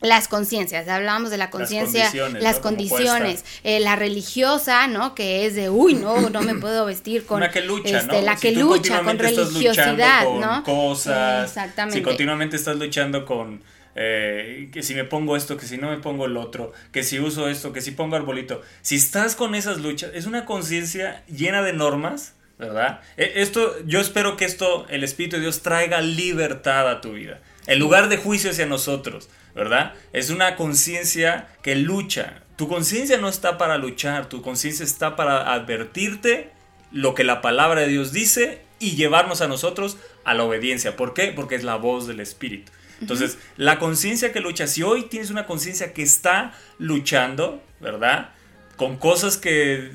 las 0.00 0.28
conciencias, 0.28 0.88
hablábamos 0.88 1.30
de 1.30 1.36
la 1.36 1.50
conciencia, 1.50 2.04
condiciones, 2.04 2.42
las 2.42 2.56
¿no? 2.56 2.62
Como 2.62 2.76
condiciones, 2.76 3.44
eh, 3.64 3.80
la 3.80 3.96
religiosa, 3.96 4.86
¿no? 4.86 5.14
Que 5.14 5.44
es 5.46 5.54
de, 5.54 5.68
uy, 5.70 5.94
no, 5.94 6.30
no 6.30 6.40
me 6.42 6.54
puedo 6.60 6.86
vestir 6.86 7.26
con... 7.26 7.38
Una 7.38 7.50
que 7.50 7.60
lucha, 7.60 7.98
este, 7.98 8.06
¿no? 8.16 8.22
La 8.22 8.36
Si 8.36 8.48
que 8.48 8.54
tú 8.54 8.60
lucha 8.74 9.02
con 9.02 9.18
religiosidad, 9.18 10.24
con 10.24 10.40
¿no? 10.40 10.64
Cosas. 10.64 11.48
Exactamente. 11.48 11.98
Si 11.98 12.02
continuamente 12.02 12.56
estás 12.56 12.76
luchando 12.76 13.24
con. 13.26 13.62
eh, 13.94 14.70
que 14.72 14.82
si 14.82 14.94
me 14.94 15.04
pongo 15.04 15.36
esto, 15.36 15.56
que 15.56 15.66
si 15.66 15.76
no 15.76 15.90
me 15.90 15.98
pongo 15.98 16.24
el 16.26 16.36
otro, 16.36 16.72
que 16.92 17.02
si 17.02 17.18
uso 17.18 17.48
esto, 17.48 17.72
que 17.72 17.80
si 17.82 17.90
pongo 17.90 18.16
arbolito. 18.16 18.62
Si 18.82 18.96
estás 18.96 19.36
con 19.36 19.54
esas 19.54 19.78
luchas, 19.78 20.12
es 20.14 20.26
una 20.26 20.44
conciencia 20.46 21.22
llena 21.26 21.60
de 21.62 21.72
normas, 21.72 22.34
¿verdad? 22.58 23.00
E- 23.16 23.32
Esto, 23.36 23.74
yo 23.86 24.00
espero 24.00 24.36
que 24.36 24.44
esto, 24.46 24.86
el 24.88 25.04
Espíritu 25.04 25.36
de 25.36 25.42
Dios 25.42 25.60
traiga 25.62 26.00
libertad 26.00 26.88
a 26.88 27.00
tu 27.00 27.12
vida. 27.12 27.40
En 27.66 27.78
lugar 27.78 28.08
de 28.08 28.16
juicio 28.16 28.50
hacia 28.50 28.66
nosotros, 28.66 29.28
¿verdad? 29.54 29.94
Es 30.12 30.30
una 30.30 30.56
conciencia 30.56 31.48
que 31.62 31.76
lucha. 31.76 32.42
Tu 32.56 32.68
conciencia 32.68 33.18
no 33.18 33.28
está 33.28 33.58
para 33.58 33.78
luchar, 33.78 34.28
tu 34.28 34.42
conciencia 34.42 34.84
está 34.84 35.16
para 35.16 35.52
advertirte 35.52 36.50
lo 36.92 37.14
que 37.14 37.24
la 37.24 37.40
palabra 37.40 37.82
de 37.82 37.88
Dios 37.88 38.12
dice 38.12 38.62
y 38.78 38.96
llevarnos 38.96 39.40
a 39.40 39.48
nosotros 39.48 39.96
a 40.24 40.34
la 40.34 40.44
obediencia. 40.44 40.96
¿Por 40.96 41.14
qué? 41.14 41.32
Porque 41.34 41.54
es 41.54 41.64
la 41.64 41.76
voz 41.76 42.06
del 42.06 42.20
Espíritu. 42.20 42.72
Entonces, 43.00 43.38
la 43.56 43.78
conciencia 43.78 44.32
que 44.32 44.40
lucha, 44.40 44.66
si 44.66 44.82
hoy 44.82 45.04
tienes 45.04 45.30
una 45.30 45.46
conciencia 45.46 45.94
que 45.94 46.02
está 46.02 46.52
luchando, 46.78 47.62
¿verdad? 47.80 48.30
Con 48.76 48.96
cosas 48.96 49.38
que, 49.38 49.90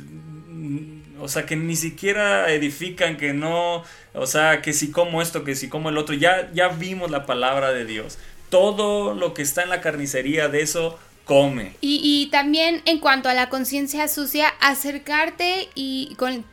o 1.19 1.27
sea, 1.27 1.45
que 1.45 1.55
ni 1.55 1.75
siquiera 1.75 2.51
edifican, 2.51 3.17
que 3.17 3.33
no, 3.33 3.83
o 4.13 4.27
sea, 4.27 4.61
que 4.61 4.73
si 4.73 4.91
como 4.91 5.21
esto, 5.21 5.43
que 5.43 5.55
si 5.55 5.69
como 5.69 5.89
el 5.89 5.97
otro, 5.97 6.15
ya, 6.15 6.49
ya 6.53 6.69
vimos 6.69 7.11
la 7.11 7.25
palabra 7.25 7.71
de 7.71 7.85
Dios. 7.85 8.17
Todo 8.49 9.13
lo 9.13 9.33
que 9.33 9.41
está 9.41 9.63
en 9.63 9.69
la 9.69 9.81
carnicería 9.81 10.47
de 10.49 10.61
eso, 10.61 10.99
come. 11.25 11.73
Y, 11.81 12.01
y 12.03 12.29
también 12.29 12.81
en 12.85 12.99
cuanto 12.99 13.29
a 13.29 13.33
la 13.33 13.49
conciencia 13.49 14.07
sucia, 14.07 14.49
acercarte 14.59 15.69
y 15.75 16.15
con 16.17 16.45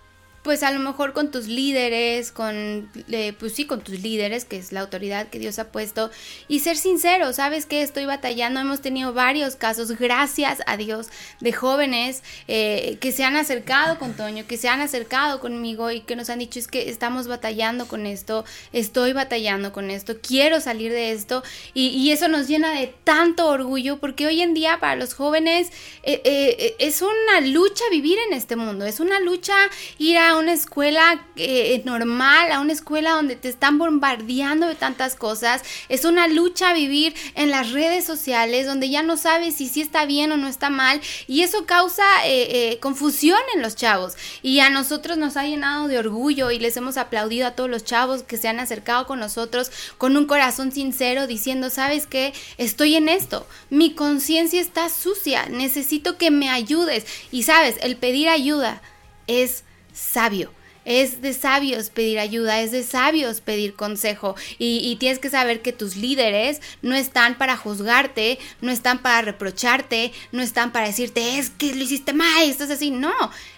pues 0.42 0.62
a 0.62 0.72
lo 0.72 0.80
mejor 0.80 1.12
con 1.12 1.30
tus 1.30 1.46
líderes, 1.46 2.32
con, 2.32 2.90
eh, 3.10 3.32
pues 3.38 3.54
sí, 3.54 3.64
con 3.64 3.80
tus 3.80 4.00
líderes, 4.00 4.44
que 4.44 4.56
es 4.56 4.72
la 4.72 4.80
autoridad 4.80 5.28
que 5.28 5.38
Dios 5.38 5.58
ha 5.58 5.70
puesto, 5.70 6.10
y 6.48 6.60
ser 6.60 6.76
sincero, 6.76 7.32
sabes 7.32 7.66
que 7.66 7.82
estoy 7.82 8.06
batallando, 8.06 8.60
hemos 8.60 8.80
tenido 8.80 9.12
varios 9.12 9.56
casos, 9.56 9.92
gracias 9.92 10.60
a 10.66 10.76
Dios, 10.76 11.08
de 11.40 11.52
jóvenes 11.52 12.22
eh, 12.48 12.98
que 13.00 13.12
se 13.12 13.24
han 13.24 13.36
acercado 13.36 13.98
con 13.98 14.14
Toño, 14.14 14.44
que 14.46 14.56
se 14.56 14.68
han 14.68 14.80
acercado 14.80 15.38
conmigo 15.40 15.90
y 15.90 16.00
que 16.00 16.16
nos 16.16 16.28
han 16.28 16.40
dicho 16.40 16.58
es 16.58 16.66
que 16.66 16.90
estamos 16.90 17.28
batallando 17.28 17.86
con 17.86 18.06
esto, 18.06 18.44
estoy 18.72 19.12
batallando 19.12 19.72
con 19.72 19.90
esto, 19.90 20.16
quiero 20.20 20.60
salir 20.60 20.92
de 20.92 21.12
esto, 21.12 21.42
y, 21.72 21.88
y 21.88 22.10
eso 22.10 22.28
nos 22.28 22.48
llena 22.48 22.72
de 22.72 22.92
tanto 23.04 23.46
orgullo, 23.48 23.98
porque 23.98 24.26
hoy 24.26 24.42
en 24.42 24.54
día 24.54 24.80
para 24.80 24.96
los 24.96 25.14
jóvenes 25.14 25.68
eh, 26.02 26.20
eh, 26.24 26.74
es 26.78 27.02
una 27.02 27.40
lucha 27.40 27.84
vivir 27.90 28.18
en 28.28 28.34
este 28.34 28.56
mundo, 28.56 28.84
es 28.84 28.98
una 28.98 29.20
lucha 29.20 29.54
ir 29.98 30.18
a 30.18 30.31
a 30.32 30.38
una 30.38 30.52
escuela 30.52 31.24
eh, 31.36 31.82
normal, 31.84 32.52
a 32.52 32.60
una 32.60 32.72
escuela 32.72 33.12
donde 33.12 33.36
te 33.36 33.48
están 33.48 33.78
bombardeando 33.78 34.66
de 34.66 34.74
tantas 34.74 35.14
cosas. 35.14 35.62
Es 35.88 36.04
una 36.04 36.28
lucha 36.28 36.72
vivir 36.72 37.14
en 37.34 37.50
las 37.50 37.72
redes 37.72 38.04
sociales 38.04 38.66
donde 38.66 38.90
ya 38.90 39.02
no 39.02 39.16
sabes 39.16 39.56
si 39.56 39.68
sí 39.68 39.80
está 39.80 40.06
bien 40.06 40.32
o 40.32 40.36
no 40.36 40.48
está 40.48 40.70
mal 40.70 41.00
y 41.26 41.42
eso 41.42 41.66
causa 41.66 42.04
eh, 42.24 42.72
eh, 42.72 42.78
confusión 42.80 43.38
en 43.54 43.62
los 43.62 43.76
chavos. 43.76 44.14
Y 44.42 44.60
a 44.60 44.70
nosotros 44.70 45.18
nos 45.18 45.36
ha 45.36 45.44
llenado 45.44 45.88
de 45.88 45.98
orgullo 45.98 46.50
y 46.50 46.58
les 46.58 46.76
hemos 46.76 46.96
aplaudido 46.96 47.46
a 47.46 47.52
todos 47.52 47.70
los 47.70 47.84
chavos 47.84 48.22
que 48.22 48.36
se 48.36 48.48
han 48.48 48.60
acercado 48.60 49.06
con 49.06 49.20
nosotros 49.20 49.70
con 49.98 50.16
un 50.16 50.26
corazón 50.26 50.72
sincero 50.72 51.26
diciendo, 51.26 51.70
¿sabes 51.70 52.06
qué? 52.06 52.32
Estoy 52.58 52.96
en 52.96 53.08
esto. 53.08 53.46
Mi 53.70 53.94
conciencia 53.94 54.60
está 54.60 54.88
sucia. 54.88 55.46
Necesito 55.48 56.16
que 56.16 56.30
me 56.30 56.50
ayudes. 56.50 57.06
Y 57.30 57.44
sabes, 57.44 57.76
el 57.82 57.96
pedir 57.96 58.28
ayuda 58.28 58.82
es 59.26 59.64
sabio. 59.92 60.50
Es 60.84 61.22
de 61.22 61.32
sabios 61.32 61.90
pedir 61.90 62.18
ayuda, 62.18 62.60
es 62.60 62.72
de 62.72 62.82
sabios 62.82 63.40
pedir 63.40 63.74
consejo 63.74 64.34
y, 64.58 64.96
tienes 64.96 65.20
que 65.20 65.30
saber 65.30 65.62
que 65.62 65.72
tus 65.72 65.94
líderes 65.94 66.60
no 66.82 66.96
están 66.96 67.38
para 67.38 67.56
juzgarte, 67.56 68.40
no 68.60 68.72
están 68.72 69.00
para 69.00 69.22
reprocharte, 69.22 70.10
no 70.32 70.42
están 70.42 70.72
para 70.72 70.88
decirte 70.88 71.38
es 71.38 71.50
que 71.50 71.72
lo 71.76 71.84
hiciste 71.84 72.12
mal, 72.12 72.42
estás 72.42 72.70
así, 72.70 72.90
no. 72.90 73.12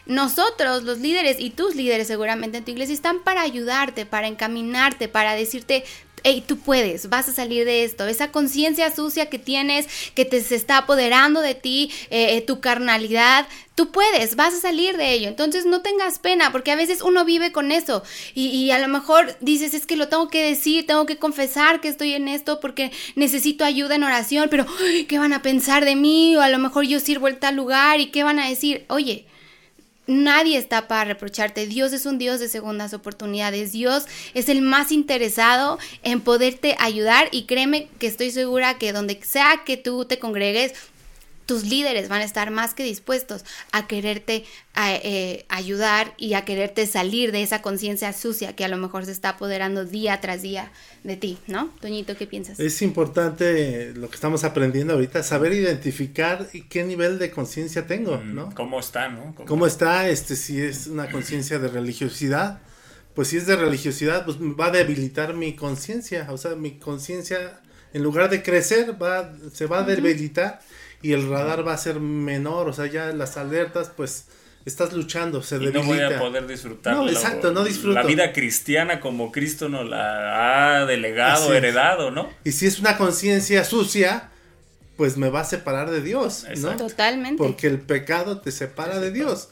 Nosotros, 0.05 0.83
los 0.83 0.99
líderes 0.99 1.39
y 1.41 1.49
tus 1.49 1.75
líderes 1.75 2.09
seguramente 2.09 2.59
en 2.59 2.65
tu 2.67 2.73
iglesia 2.73 2.95
están 2.95 3.21
para 3.21 3.41
ayudarte, 3.41 4.05
para 4.05 4.27
encaminarte, 4.27 5.09
para 5.09 5.35
decirte 5.35 5.85
hey, 6.25 6.43
tú 6.45 6.59
puedes, 6.59 7.09
vas 7.11 7.29
a 7.29 7.33
salir 7.33 7.65
de 7.65 7.85
esto. 7.85 8.07
Esa 8.07 8.33
conciencia 8.33 8.95
sucia 8.95 9.27
que 9.27 9.39
tienes, 9.39 9.87
que 10.15 10.25
te 10.25 10.43
se 10.43 10.57
está 10.57 10.79
apoderando 10.79 11.41
de 11.41 11.55
ti, 11.55 11.91
eh, 12.11 12.41
tu 12.41 12.61
carnalidad, 12.61 13.47
tú 13.75 13.93
puedes, 13.93 14.35
vas 14.35 14.55
a 14.55 14.61
salir 14.61 14.97
de 14.97 15.13
ello. 15.13 15.29
Entonces 15.29 15.67
no 15.67 15.83
tengas 15.83 16.19
pena, 16.19 16.51
porque 16.51 16.73
a 16.73 16.77
veces 16.77 17.03
uno 17.03 17.25
vive 17.25 17.53
con 17.53 17.73
eso 17.73 18.03
y, 18.35 18.47
y, 18.47 18.71
a 18.71 18.79
lo 18.79 18.89
mejor 18.89 19.37
dices, 19.41 19.75
es 19.75 19.87
que 19.87 19.97
lo 19.97 20.09
tengo 20.09 20.29
que 20.29 20.43
decir, 20.43 20.87
tengo 20.87 21.07
que 21.07 21.19
confesar 21.19 21.81
que 21.81 21.89
estoy 21.89 22.15
en 22.15 22.29
esto 22.29 22.59
porque 22.59 22.91
necesito 23.17 23.65
ayuda 23.65 23.95
en 23.95 24.05
oración, 24.05 24.49
pero 24.51 24.67
¿qué 25.09 25.19
van 25.19 25.35
a 25.35 25.43
pensar 25.43 25.85
de 25.85 25.95
mí? 25.95 26.35
O 26.37 26.41
a 26.41 26.49
lo 26.49 26.59
mejor 26.59 26.87
yo 26.87 27.01
sirvo 27.01 27.29
en 27.29 27.39
tal 27.39 27.57
lugar 27.57 28.01
y 28.01 28.07
¿qué 28.07 28.25
van 28.25 28.39
a 28.39 28.49
decir? 28.49 28.87
Oye, 28.89 29.27
Nadie 30.07 30.59
está 30.59 30.87
para 30.87 31.05
reprocharte. 31.05 31.67
Dios 31.67 31.93
es 31.93 32.05
un 32.05 32.19
Dios 32.19 32.39
de 32.39 32.49
segundas 32.49 32.93
oportunidades. 32.93 33.73
Dios 33.73 34.05
es 34.35 34.49
el 34.49 34.61
más 34.61 34.93
interesado 34.93 35.79
en 36.03 36.21
poderte 36.21 36.77
ayudar 36.79 37.29
y 37.33 37.45
créeme 37.45 37.89
que 37.99 38.07
estoy 38.07 38.31
segura 38.31 38.77
que 38.77 38.93
donde 38.93 39.19
sea 39.23 39.63
que 39.65 39.79
tú 39.79 40.05
te 40.05 40.19
congregues, 40.19 40.75
tus 41.47 41.65
líderes 41.65 42.09
van 42.09 42.21
a 42.21 42.25
estar 42.25 42.51
más 42.51 42.75
que 42.75 42.85
dispuestos 42.85 43.45
a 43.73 43.87
quererte 43.87 44.45
a, 44.75 44.95
eh, 44.95 45.45
ayudar 45.49 46.15
y 46.17 46.35
a 46.35 46.45
quererte 46.45 46.87
salir 46.87 47.33
de 47.33 47.43
esa 47.43 47.63
conciencia 47.63 48.13
sucia 48.13 48.57
que 48.57 48.65
a 48.65 48.69
lo 48.69 48.77
mejor 48.77 49.05
se 49.05 49.13
está 49.13 49.31
apoderando 49.31 49.85
día 49.85 50.21
tras 50.21 50.43
día 50.43 50.73
de 51.05 51.17
ti, 51.17 51.39
¿no? 51.47 51.71
Toñito, 51.81 52.17
¿qué 52.17 52.27
piensas? 52.27 52.59
Es 52.59 52.83
importante 52.83 53.93
lo 53.95 54.09
que 54.09 54.15
estamos 54.15 54.43
aprendiendo 54.45 54.95
ahorita, 54.95 55.23
saber 55.23 55.53
identificar 55.53 56.49
qué 56.69 56.85
nivel 56.85 57.19
de 57.19 57.31
conciencia 57.31 57.87
tengo, 57.87 58.17
¿no? 58.19 58.53
¿Cómo 58.55 58.81
está, 58.81 59.09
no? 59.09 59.35
¿Cómo, 59.35 59.49
¿Cómo 59.49 59.67
está? 59.67 60.09
Este, 60.09 60.35
si 60.35 60.61
es 60.61 60.87
una 60.87 61.11
conciencia 61.11 61.59
de 61.59 61.69
religiosidad, 61.69 62.61
pues 63.15 63.29
si 63.29 63.37
es 63.37 63.47
de 63.47 63.57
religiosidad, 63.57 64.25
pues 64.25 64.39
va 64.39 64.67
a 64.67 64.71
debilitar 64.71 65.35
mi 65.35 65.55
conciencia, 65.55 66.27
o 66.31 66.37
sea, 66.37 66.57
mi 66.57 66.79
conciencia, 66.79 67.61
en 67.93 68.03
lugar 68.03 68.29
de 68.29 68.43
crecer, 68.43 69.01
va, 69.01 69.33
se 69.53 69.67
va 69.67 69.81
a 69.81 69.83
debilitar 69.85 70.61
y 71.05 71.13
el 71.13 71.29
radar 71.29 71.67
va 71.67 71.75
a 71.75 71.79
ser 71.79 72.01
menor, 72.01 72.69
o 72.69 72.73
sea, 72.73 72.87
ya 72.87 73.13
las 73.13 73.37
alertas, 73.37 73.91
pues 73.97 74.27
estás 74.65 74.93
luchando, 74.95 75.43
se 75.43 75.57
y 75.57 75.59
debilita. 75.59 75.81
no 75.83 75.87
voy 75.87 76.01
a 76.01 76.19
poder 76.19 76.47
disfrutar. 76.47 76.95
No, 76.97 77.05
la- 77.05 77.13
exacto, 77.13 77.53
no 77.53 77.63
disfruto. 77.65 77.95
La 77.95 78.03
vida 78.03 78.33
cristiana 78.33 79.01
como 79.01 79.31
Cristo 79.31 79.69
nos 79.69 79.89
la 79.89 80.81
ha 80.81 80.87
delegado, 80.87 81.45
Así 81.49 81.53
heredado, 81.57 82.11
¿no? 82.11 82.31
Y 82.45 82.53
si 82.53 82.67
es 82.67 82.79
una 82.81 82.97
conciencia 82.97 83.63
sucia, 83.65 84.31
pues 84.97 85.17
me 85.17 85.29
va 85.29 85.41
a 85.41 85.45
separar 85.45 85.91
de 85.91 86.01
Dios, 86.01 86.45
¿no? 86.45 86.51
Exacto. 86.51 86.87
Totalmente. 86.87 87.37
Porque 87.37 87.67
el 87.67 87.81
pecado 87.81 88.41
te 88.41 88.51
separa 88.53 89.01
de 89.01 89.11
Dios 89.11 89.49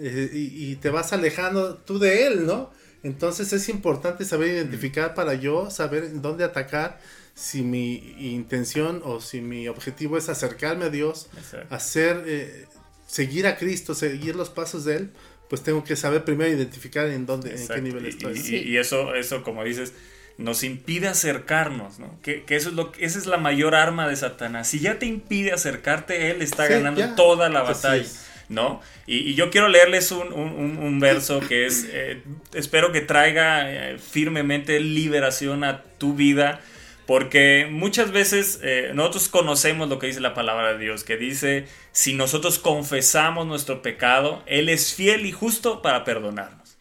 Eh, 0.00 0.30
y, 0.32 0.70
y 0.72 0.76
te 0.76 0.88
vas 0.90 1.12
alejando 1.12 1.74
tú 1.76 1.98
de 1.98 2.26
Él, 2.26 2.46
¿no? 2.46 2.70
Entonces 3.04 3.52
es 3.52 3.68
importante 3.68 4.24
saber 4.24 4.48
identificar 4.48 5.14
para 5.14 5.34
yo 5.34 5.70
saber 5.70 6.02
en 6.04 6.20
dónde 6.22 6.42
atacar 6.44 6.98
si 7.40 7.62
mi 7.62 8.16
intención 8.18 9.00
o 9.04 9.20
si 9.20 9.40
mi 9.40 9.68
objetivo 9.68 10.18
es 10.18 10.28
acercarme 10.28 10.86
a 10.86 10.90
Dios, 10.90 11.28
Exacto. 11.36 11.72
hacer, 11.72 12.24
eh, 12.26 12.66
seguir 13.06 13.46
a 13.46 13.56
Cristo, 13.56 13.94
seguir 13.94 14.34
los 14.34 14.50
pasos 14.50 14.84
de 14.84 14.96
Él, 14.96 15.10
pues 15.48 15.62
tengo 15.62 15.84
que 15.84 15.94
saber 15.94 16.24
primero 16.24 16.50
identificar 16.50 17.06
en 17.06 17.26
dónde, 17.26 17.50
en 17.50 17.56
qué 17.56 17.62
Exacto. 17.62 17.82
nivel 17.82 18.06
Y- 18.06 18.08
estoy. 18.08 18.32
Y, 18.34 18.42
Sí. 18.42 18.56
y 18.56 18.76
eso, 18.76 19.14
eso, 19.14 19.42
como 19.44 19.62
dices, 19.62 19.92
nos 20.36 20.62
impide 20.64 21.06
acercarnos, 21.08 21.98
¿no? 22.00 22.18
Que, 22.22 22.42
que 22.44 22.56
eso 22.56 22.70
es 22.70 22.74
lo 22.74 22.90
que- 22.92 23.04
esa 23.04 23.18
es 23.18 23.26
la 23.26 23.36
mayor 23.38 23.74
arma 23.76 24.08
de 24.08 24.16
Satanás. 24.16 24.68
Si 24.68 24.80
ya 24.80 24.98
te 24.98 25.06
impide 25.06 25.52
acercarte, 25.52 26.30
él 26.32 26.42
está 26.42 26.66
Sí, 26.66 26.72
ganando 26.74 27.00
ya. 27.00 27.14
toda 27.14 27.48
la 27.48 27.60
Así 27.60 27.68
batalla. 27.72 28.02
es. 28.02 28.24
¿No? 28.48 28.80
Y, 29.06 29.18
y 29.18 29.34
yo 29.34 29.50
quiero 29.50 29.68
leerles 29.68 30.10
un, 30.10 30.32
un- 30.32 30.52
un- 30.54 30.78
un 30.78 31.00
verso 31.00 31.38
que 31.40 31.66
es, 31.66 31.86
eh, 31.92 32.22
espero 32.54 32.92
que 32.92 33.02
traiga 33.02 33.70
eh, 33.70 33.98
firmemente 33.98 34.80
liberación 34.80 35.64
a 35.64 35.82
tu 35.82 36.14
vida, 36.14 36.62
porque 37.08 37.66
muchas 37.70 38.12
veces 38.12 38.60
eh, 38.62 38.90
nosotros 38.92 39.30
conocemos 39.30 39.88
lo 39.88 39.98
que 39.98 40.08
dice 40.08 40.20
la 40.20 40.34
palabra 40.34 40.74
de 40.74 40.78
Dios, 40.78 41.04
que 41.04 41.16
dice, 41.16 41.64
si 41.90 42.12
nosotros 42.12 42.58
confesamos 42.58 43.46
nuestro 43.46 43.80
pecado, 43.80 44.42
Él 44.44 44.68
es 44.68 44.92
fiel 44.92 45.24
y 45.24 45.32
justo 45.32 45.80
para 45.80 46.04
perdonarnos. 46.04 46.76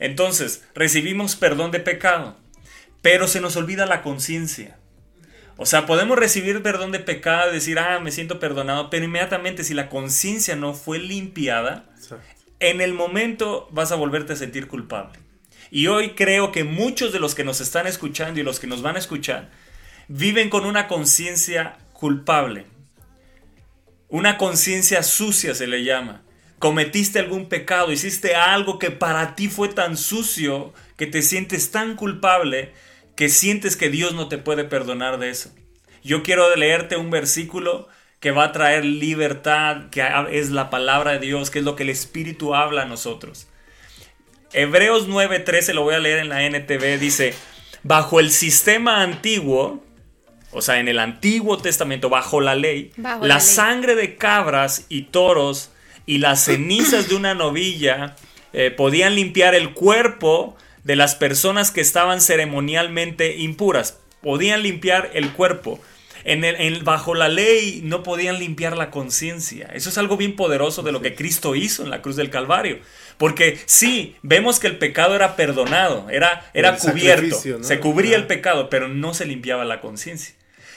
Entonces, 0.00 0.64
recibimos 0.74 1.36
perdón 1.36 1.70
de 1.70 1.78
pecado, 1.78 2.36
pero 3.00 3.28
se 3.28 3.40
nos 3.40 3.54
olvida 3.54 3.86
la 3.86 4.02
conciencia. 4.02 4.76
O 5.56 5.66
sea, 5.66 5.86
podemos 5.86 6.18
recibir 6.18 6.64
perdón 6.64 6.90
de 6.90 6.98
pecado 6.98 7.52
decir, 7.52 7.78
ah, 7.78 8.00
me 8.00 8.10
siento 8.10 8.40
perdonado, 8.40 8.90
pero 8.90 9.04
inmediatamente 9.04 9.62
si 9.62 9.74
la 9.74 9.88
conciencia 9.88 10.56
no 10.56 10.74
fue 10.74 10.98
limpiada, 10.98 11.84
en 12.58 12.80
el 12.80 12.92
momento 12.92 13.68
vas 13.70 13.92
a 13.92 13.94
volverte 13.94 14.32
a 14.32 14.36
sentir 14.36 14.66
culpable. 14.66 15.20
Y 15.70 15.86
hoy 15.86 16.10
creo 16.10 16.50
que 16.50 16.64
muchos 16.64 17.12
de 17.12 17.20
los 17.20 17.34
que 17.34 17.44
nos 17.44 17.60
están 17.60 17.86
escuchando 17.86 18.40
y 18.40 18.42
los 18.42 18.58
que 18.58 18.66
nos 18.66 18.82
van 18.82 18.96
a 18.96 18.98
escuchar 18.98 19.50
viven 20.08 20.50
con 20.50 20.64
una 20.66 20.88
conciencia 20.88 21.78
culpable. 21.92 22.66
Una 24.08 24.36
conciencia 24.36 25.04
sucia 25.04 25.54
se 25.54 25.68
le 25.68 25.84
llama. 25.84 26.22
Cometiste 26.58 27.20
algún 27.20 27.48
pecado, 27.48 27.92
hiciste 27.92 28.34
algo 28.34 28.78
que 28.78 28.90
para 28.90 29.36
ti 29.36 29.48
fue 29.48 29.68
tan 29.68 29.96
sucio 29.96 30.74
que 30.96 31.06
te 31.06 31.22
sientes 31.22 31.70
tan 31.70 31.94
culpable 31.94 32.72
que 33.14 33.28
sientes 33.28 33.76
que 33.76 33.90
Dios 33.90 34.14
no 34.14 34.28
te 34.28 34.38
puede 34.38 34.64
perdonar 34.64 35.18
de 35.18 35.30
eso. 35.30 35.54
Yo 36.02 36.22
quiero 36.22 36.56
leerte 36.56 36.96
un 36.96 37.10
versículo 37.10 37.86
que 38.18 38.30
va 38.30 38.44
a 38.44 38.52
traer 38.52 38.84
libertad, 38.84 39.90
que 39.90 40.02
es 40.30 40.50
la 40.50 40.70
palabra 40.70 41.12
de 41.12 41.18
Dios, 41.20 41.50
que 41.50 41.60
es 41.60 41.64
lo 41.64 41.76
que 41.76 41.82
el 41.84 41.90
Espíritu 41.90 42.54
habla 42.54 42.82
a 42.82 42.86
nosotros. 42.86 43.49
Hebreos 44.52 45.08
9:13 45.08 45.72
lo 45.74 45.82
voy 45.82 45.94
a 45.94 45.98
leer 46.00 46.18
en 46.18 46.28
la 46.28 46.44
NTV, 46.44 46.98
dice, 46.98 47.34
bajo 47.82 48.20
el 48.20 48.30
sistema 48.30 49.02
antiguo, 49.02 49.82
o 50.52 50.62
sea, 50.62 50.80
en 50.80 50.88
el 50.88 50.98
Antiguo 50.98 51.58
Testamento, 51.58 52.08
bajo 52.08 52.40
la 52.40 52.54
ley, 52.56 52.90
Bajo 52.96 53.22
la, 53.22 53.28
la 53.28 53.34
ley. 53.36 53.46
sangre 53.46 53.94
de 53.94 54.16
cabras 54.16 54.86
y 54.88 55.02
toros 55.02 55.70
y 56.06 56.18
las 56.18 56.44
cenizas 56.44 57.08
de 57.08 57.14
una 57.14 57.34
novilla 57.34 58.16
eh, 58.52 58.72
podían 58.72 59.14
limpiar 59.14 59.54
el 59.54 59.72
cuerpo 59.74 60.56
de 60.82 60.96
las 60.96 61.14
personas 61.14 61.70
que 61.70 61.80
estaban 61.80 62.20
ceremonialmente 62.20 63.36
impuras. 63.36 63.98
Podían 64.22 64.62
limpiar 64.64 65.10
el 65.14 65.30
cuerpo. 65.32 65.80
En 66.24 66.44
el, 66.44 66.56
en- 66.56 66.84
bajo 66.84 67.14
la 67.14 67.28
ley 67.28 67.80
no 67.84 68.02
podían 68.02 68.38
limpiar 68.40 68.76
la 68.76 68.90
conciencia. 68.90 69.70
Eso 69.72 69.88
es 69.88 69.96
algo 69.98 70.16
bien 70.16 70.34
poderoso 70.36 70.82
de 70.82 70.90
lo 70.92 71.00
que 71.00 71.14
Cristo 71.14 71.54
hizo 71.54 71.82
en 71.84 71.90
la 71.90 72.02
cruz 72.02 72.16
del 72.16 72.28
Calvario. 72.28 72.80
Porque 73.20 73.58
sí, 73.66 74.16
vemos 74.22 74.58
que 74.58 74.66
el 74.66 74.78
pecado 74.78 75.14
era 75.14 75.36
perdonado, 75.36 76.08
era, 76.08 76.50
era 76.54 76.70
cubierto, 76.92 77.36
se 77.62 77.78
cubría 77.78 78.16
el 78.16 78.26
pecado, 78.26 78.70
pero 78.70 78.88
no 78.88 79.12
se 79.12 79.26
limpiaba 79.26 79.66
la 79.66 79.82
conciencia. 79.82 80.34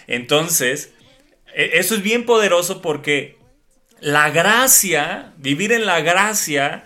Entonces, 0.08 0.92
e- 1.56 1.72
eso 1.80 1.96
es 1.96 2.04
bien 2.04 2.26
poderoso 2.26 2.82
porque 2.82 3.38
la 4.02 4.30
gracia, 4.30 5.32
vivir 5.38 5.72
en 5.72 5.86
la 5.86 6.02
gracia, 6.02 6.84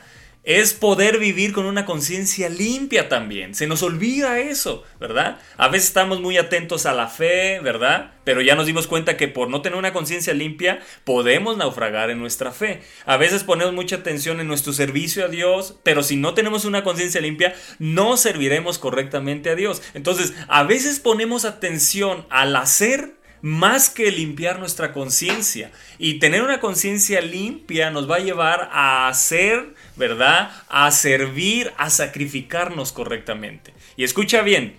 es 0.47 0.73
poder 0.73 1.19
vivir 1.19 1.51
con 1.51 1.65
una 1.65 1.85
conciencia 1.85 2.47
limpia 2.47 3.09
también. 3.09 3.53
Se 3.53 3.67
nos 3.67 3.83
olvida 3.83 4.39
eso, 4.39 4.85
¿verdad? 4.97 5.39
A 5.57 5.67
veces 5.67 5.89
estamos 5.89 6.21
muy 6.21 6.37
atentos 6.37 6.85
a 6.85 6.93
la 6.93 7.09
fe, 7.09 7.59
¿verdad? 7.59 8.13
Pero 8.23 8.39
ya 8.41 8.55
nos 8.55 8.65
dimos 8.65 8.87
cuenta 8.87 9.17
que 9.17 9.27
por 9.27 9.49
no 9.49 9.61
tener 9.61 9.77
una 9.77 9.91
conciencia 9.91 10.33
limpia 10.33 10.79
podemos 11.03 11.57
naufragar 11.57 12.11
en 12.11 12.19
nuestra 12.19 12.53
fe. 12.53 12.81
A 13.05 13.17
veces 13.17 13.43
ponemos 13.43 13.73
mucha 13.73 13.97
atención 13.97 14.39
en 14.39 14.47
nuestro 14.47 14.71
servicio 14.71 15.25
a 15.25 15.27
Dios, 15.27 15.75
pero 15.83 16.01
si 16.01 16.15
no 16.15 16.33
tenemos 16.33 16.63
una 16.63 16.81
conciencia 16.81 17.19
limpia, 17.19 17.53
no 17.77 18.15
serviremos 18.15 18.79
correctamente 18.79 19.49
a 19.49 19.55
Dios. 19.55 19.81
Entonces, 19.95 20.33
a 20.47 20.63
veces 20.63 21.01
ponemos 21.01 21.43
atención 21.43 22.25
al 22.29 22.55
hacer, 22.55 23.17
más 23.41 23.89
que 23.89 24.11
limpiar 24.11 24.59
nuestra 24.59 24.93
conciencia. 24.93 25.71
Y 25.97 26.19
tener 26.19 26.41
una 26.41 26.59
conciencia 26.59 27.21
limpia 27.21 27.91
nos 27.91 28.09
va 28.09 28.15
a 28.15 28.19
llevar 28.19 28.69
a 28.71 29.07
hacer, 29.07 29.73
¿verdad? 29.97 30.51
A 30.69 30.91
servir, 30.91 31.73
a 31.77 31.89
sacrificarnos 31.89 32.91
correctamente. 32.91 33.73
Y 33.95 34.03
escucha 34.03 34.41
bien, 34.41 34.77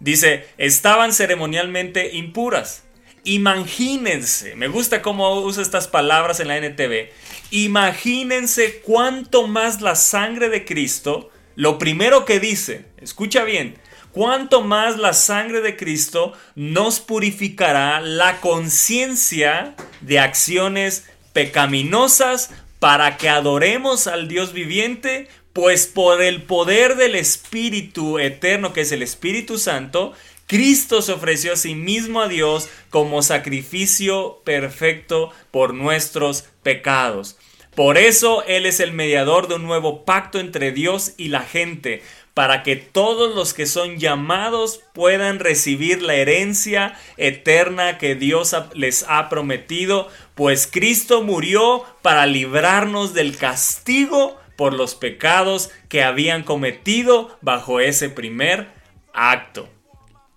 dice, 0.00 0.46
estaban 0.58 1.12
ceremonialmente 1.12 2.14
impuras. 2.16 2.84
Imagínense, 3.24 4.54
me 4.54 4.68
gusta 4.68 5.02
cómo 5.02 5.40
usa 5.40 5.62
estas 5.62 5.88
palabras 5.88 6.38
en 6.40 6.48
la 6.48 6.58
NTV. 6.58 7.10
Imagínense 7.50 8.80
cuánto 8.84 9.46
más 9.46 9.80
la 9.80 9.96
sangre 9.96 10.48
de 10.48 10.64
Cristo, 10.64 11.30
lo 11.56 11.78
primero 11.78 12.24
que 12.24 12.38
dice, 12.38 12.86
escucha 12.98 13.42
bien, 13.42 13.78
cuánto 14.12 14.62
más 14.62 14.96
la 14.98 15.12
sangre 15.12 15.60
de 15.60 15.76
Cristo 15.76 16.32
nos 16.54 17.00
purificará 17.00 18.00
la 18.00 18.40
conciencia 18.40 19.74
de 20.00 20.20
acciones 20.20 21.08
pecaminosas 21.32 22.50
para 22.86 23.16
que 23.16 23.28
adoremos 23.28 24.06
al 24.06 24.28
Dios 24.28 24.52
viviente, 24.52 25.26
pues 25.52 25.88
por 25.88 26.22
el 26.22 26.42
poder 26.42 26.94
del 26.94 27.16
Espíritu 27.16 28.20
eterno, 28.20 28.72
que 28.72 28.82
es 28.82 28.92
el 28.92 29.02
Espíritu 29.02 29.58
Santo, 29.58 30.12
Cristo 30.46 31.02
se 31.02 31.10
ofreció 31.10 31.54
a 31.54 31.56
sí 31.56 31.74
mismo 31.74 32.20
a 32.20 32.28
Dios 32.28 32.68
como 32.90 33.22
sacrificio 33.22 34.40
perfecto 34.44 35.32
por 35.50 35.74
nuestros 35.74 36.44
pecados. 36.62 37.36
Por 37.74 37.98
eso 37.98 38.44
Él 38.44 38.66
es 38.66 38.78
el 38.78 38.92
mediador 38.92 39.48
de 39.48 39.56
un 39.56 39.64
nuevo 39.64 40.04
pacto 40.04 40.38
entre 40.38 40.70
Dios 40.70 41.14
y 41.16 41.26
la 41.26 41.42
gente, 41.42 42.04
para 42.34 42.62
que 42.62 42.76
todos 42.76 43.34
los 43.34 43.52
que 43.52 43.66
son 43.66 43.98
llamados 43.98 44.80
puedan 44.92 45.40
recibir 45.40 46.02
la 46.02 46.14
herencia 46.14 46.94
eterna 47.16 47.98
que 47.98 48.14
Dios 48.14 48.54
les 48.74 49.06
ha 49.08 49.28
prometido, 49.28 50.08
pues 50.36 50.68
Cristo 50.70 51.22
murió 51.22 51.82
para 52.02 52.26
librarnos 52.26 53.14
del 53.14 53.36
castigo 53.38 54.38
por 54.54 54.74
los 54.74 54.94
pecados 54.94 55.70
que 55.88 56.04
habían 56.04 56.44
cometido 56.44 57.36
bajo 57.40 57.80
ese 57.80 58.10
primer 58.10 58.68
acto. 59.14 59.68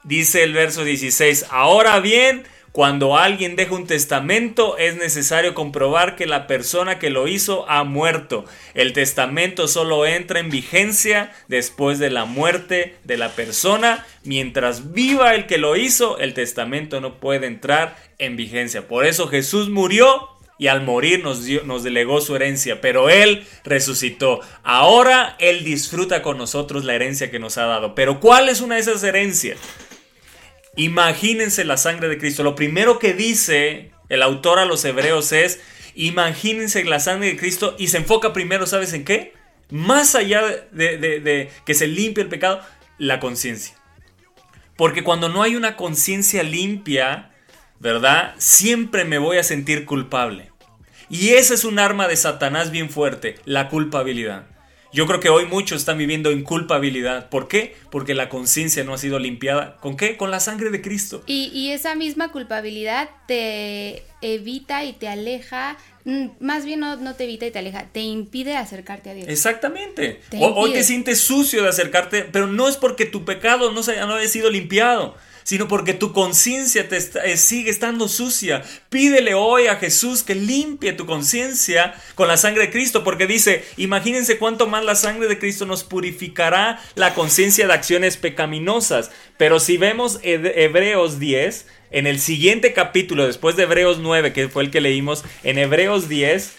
Dice 0.06 0.44
el 0.44 0.54
verso 0.54 0.86
16, 0.86 1.48
ahora 1.52 2.00
bien, 2.00 2.46
cuando 2.72 3.18
alguien 3.18 3.56
deja 3.56 3.76
un 3.76 3.88
testamento 3.88 4.78
es 4.78 4.96
necesario 4.96 5.54
comprobar 5.54 6.16
que 6.16 6.28
la 6.28 6.48
persona 6.48 7.00
que 7.00 7.10
lo 7.10 7.28
hizo 7.28 7.70
ha 7.70 7.84
muerto. 7.84 8.46
El 8.76 8.94
testamento 8.94 9.68
solo 9.68 10.06
entra 10.06 10.40
en 10.40 10.50
vigencia 10.50 11.34
después 11.48 12.00
de 12.00 12.12
la 12.12 12.26
muerte 12.26 12.96
de 13.04 13.18
la 13.18 13.30
persona. 13.30 14.06
Mientras 14.24 14.94
viva 14.94 15.34
el 15.34 15.48
que 15.48 15.58
lo 15.58 15.76
hizo, 15.76 16.20
el 16.20 16.34
testamento 16.34 17.02
no 17.02 17.20
puede 17.20 17.48
entrar 17.48 17.98
en 18.20 18.36
vigencia. 18.36 18.88
Por 18.88 19.06
eso 19.06 19.28
Jesús 19.28 19.70
murió 19.70 20.30
y 20.60 20.68
al 20.68 20.84
morir 20.84 21.24
nos, 21.24 21.46
dio, 21.46 21.64
nos 21.64 21.84
delegó 21.84 22.22
su 22.22 22.36
herencia, 22.36 22.82
pero 22.82 23.10
Él 23.10 23.48
resucitó. 23.64 24.42
Ahora 24.64 25.36
Él 25.40 25.64
disfruta 25.64 26.22
con 26.22 26.38
nosotros 26.38 26.84
la 26.84 26.94
herencia 26.94 27.32
que 27.32 27.40
nos 27.40 27.58
ha 27.58 27.66
dado. 27.66 27.96
Pero 27.96 28.20
¿cuál 28.20 28.50
es 28.50 28.62
una 28.62 28.76
de 28.76 28.82
esas 28.82 29.04
herencias? 29.04 29.58
Imagínense 30.76 31.66
la 31.66 31.78
sangre 31.78 32.08
de 32.10 32.18
Cristo. 32.18 32.44
Lo 32.44 32.56
primero 32.56 33.00
que 33.00 33.14
dice 33.14 33.92
el 34.10 34.22
autor 34.24 34.60
a 34.60 34.66
los 34.66 34.84
hebreos 34.86 35.32
es, 35.32 35.60
imagínense 35.96 36.84
la 36.84 37.00
sangre 37.00 37.28
de 37.28 37.38
Cristo 37.38 37.76
y 37.78 37.88
se 37.88 37.98
enfoca 37.98 38.34
primero, 38.34 38.66
¿sabes 38.66 38.94
en 38.94 39.06
qué? 39.06 39.34
Más 39.70 40.16
allá 40.16 40.42
de, 40.72 41.50
que 41.66 41.74
se 41.74 41.88
limpie 41.88 42.24
el 42.24 42.30
pecado, 42.30 42.62
la 42.98 43.20
conciencia. 43.20 43.76
Porque 44.76 45.04
cuando 45.04 45.30
no 45.30 45.44
hay 45.44 45.56
una 45.56 45.76
conciencia 45.76 46.42
limpia, 46.44 47.32
¿verdad? 47.80 48.36
Siempre 48.38 49.06
me 49.06 49.18
voy 49.18 49.38
a 49.38 49.44
sentir 49.44 49.86
culpable. 49.86 50.52
Y 51.10 51.30
ese 51.30 51.56
es 51.56 51.64
un 51.64 51.80
arma 51.80 52.08
de 52.08 52.16
Satanás 52.16 52.72
bien 52.72 52.90
fuerte, 52.90 53.36
la 53.46 53.70
culpabilidad. 53.70 54.46
Yo 54.92 55.06
creo 55.06 55.20
que 55.20 55.30
hoy 55.30 55.46
muchos 55.46 55.82
están 55.82 56.00
viviendo 56.00 56.32
en 56.32 56.44
culpabilidad. 56.44 57.30
¿Por 57.30 57.48
qué? 57.48 57.76
Porque 57.92 58.16
la 58.16 58.28
conciencia 58.28 58.84
no 58.84 58.94
ha 58.96 58.98
sido 58.98 59.20
limpiada. 59.20 59.78
¿Con 59.78 59.96
qué? 59.96 60.18
Con 60.18 60.32
la 60.32 60.40
sangre 60.40 60.72
de 60.72 60.82
Cristo. 60.82 61.24
Y, 61.28 61.52
y, 61.54 61.72
esa 61.72 61.94
misma 61.94 62.32
culpabilidad 62.32 63.10
te 63.28 64.04
evita 64.22 64.84
y 64.86 64.94
te 64.94 65.08
aleja. 65.08 65.78
Más 66.40 66.66
bien 66.66 66.80
no, 66.80 66.96
no, 66.96 67.14
te 67.14 67.26
evita 67.26 67.46
y 67.46 67.52
te 67.52 67.60
aleja, 67.60 67.86
te 67.92 68.00
impide 68.00 68.58
acercarte 68.58 69.12
a 69.12 69.14
Dios. 69.14 69.28
Exactamente. 69.28 70.22
Te 70.30 70.40
hoy 70.42 70.74
te 70.74 70.84
sientes 70.84 71.22
sucio 71.22 71.62
de 71.62 71.70
acercarte, 71.70 72.24
pero 72.24 72.48
no 72.48 72.68
es 72.68 72.76
porque 72.76 73.06
tu 73.06 73.26
pecado 73.26 73.72
no, 73.72 73.84
se, 73.84 73.96
no 74.00 74.16
haya 74.16 74.28
sido 74.28 74.50
limpiado 74.50 75.16
sino 75.44 75.68
porque 75.68 75.94
tu 75.94 76.14
conciencia 76.14 76.88
eh, 76.92 77.38
sigue 77.38 77.70
estando 77.70 78.08
sucia. 78.08 78.64
Pídele 78.90 79.34
hoy 79.34 79.68
a 79.68 79.76
Jesús 79.76 80.24
que 80.24 80.36
limpie 80.36 80.94
tu 80.94 81.06
conciencia 81.06 81.96
con 82.16 82.28
la 82.28 82.38
sangre 82.38 82.64
de 82.64 82.72
Cristo, 82.72 83.04
porque 83.04 83.28
dice, 83.28 83.64
imagínense 83.78 84.38
cuánto 84.38 84.68
más 84.68 84.84
la 84.86 84.96
sangre 84.96 85.28
de 85.28 85.40
Cristo 85.40 85.66
nos 85.66 85.84
purificará 85.84 86.82
la 86.96 87.14
conciencia 87.14 87.68
de 87.68 87.74
acciones 87.74 88.18
pecaminosas. 88.18 89.12
Pero 89.38 89.60
si 89.60 89.78
vemos 89.78 90.20
Hebreos 90.24 91.20
10, 91.20 91.66
en 91.92 92.08
el 92.08 92.20
siguiente 92.20 92.74
capítulo, 92.74 93.26
después 93.26 93.56
de 93.56 93.64
Hebreos 93.64 94.00
9, 94.00 94.34
que 94.34 94.50
fue 94.50 94.64
el 94.64 94.72
que 94.72 94.82
leímos, 94.82 95.24
en 95.44 95.58
Hebreos 95.58 96.08
10, 96.08 96.54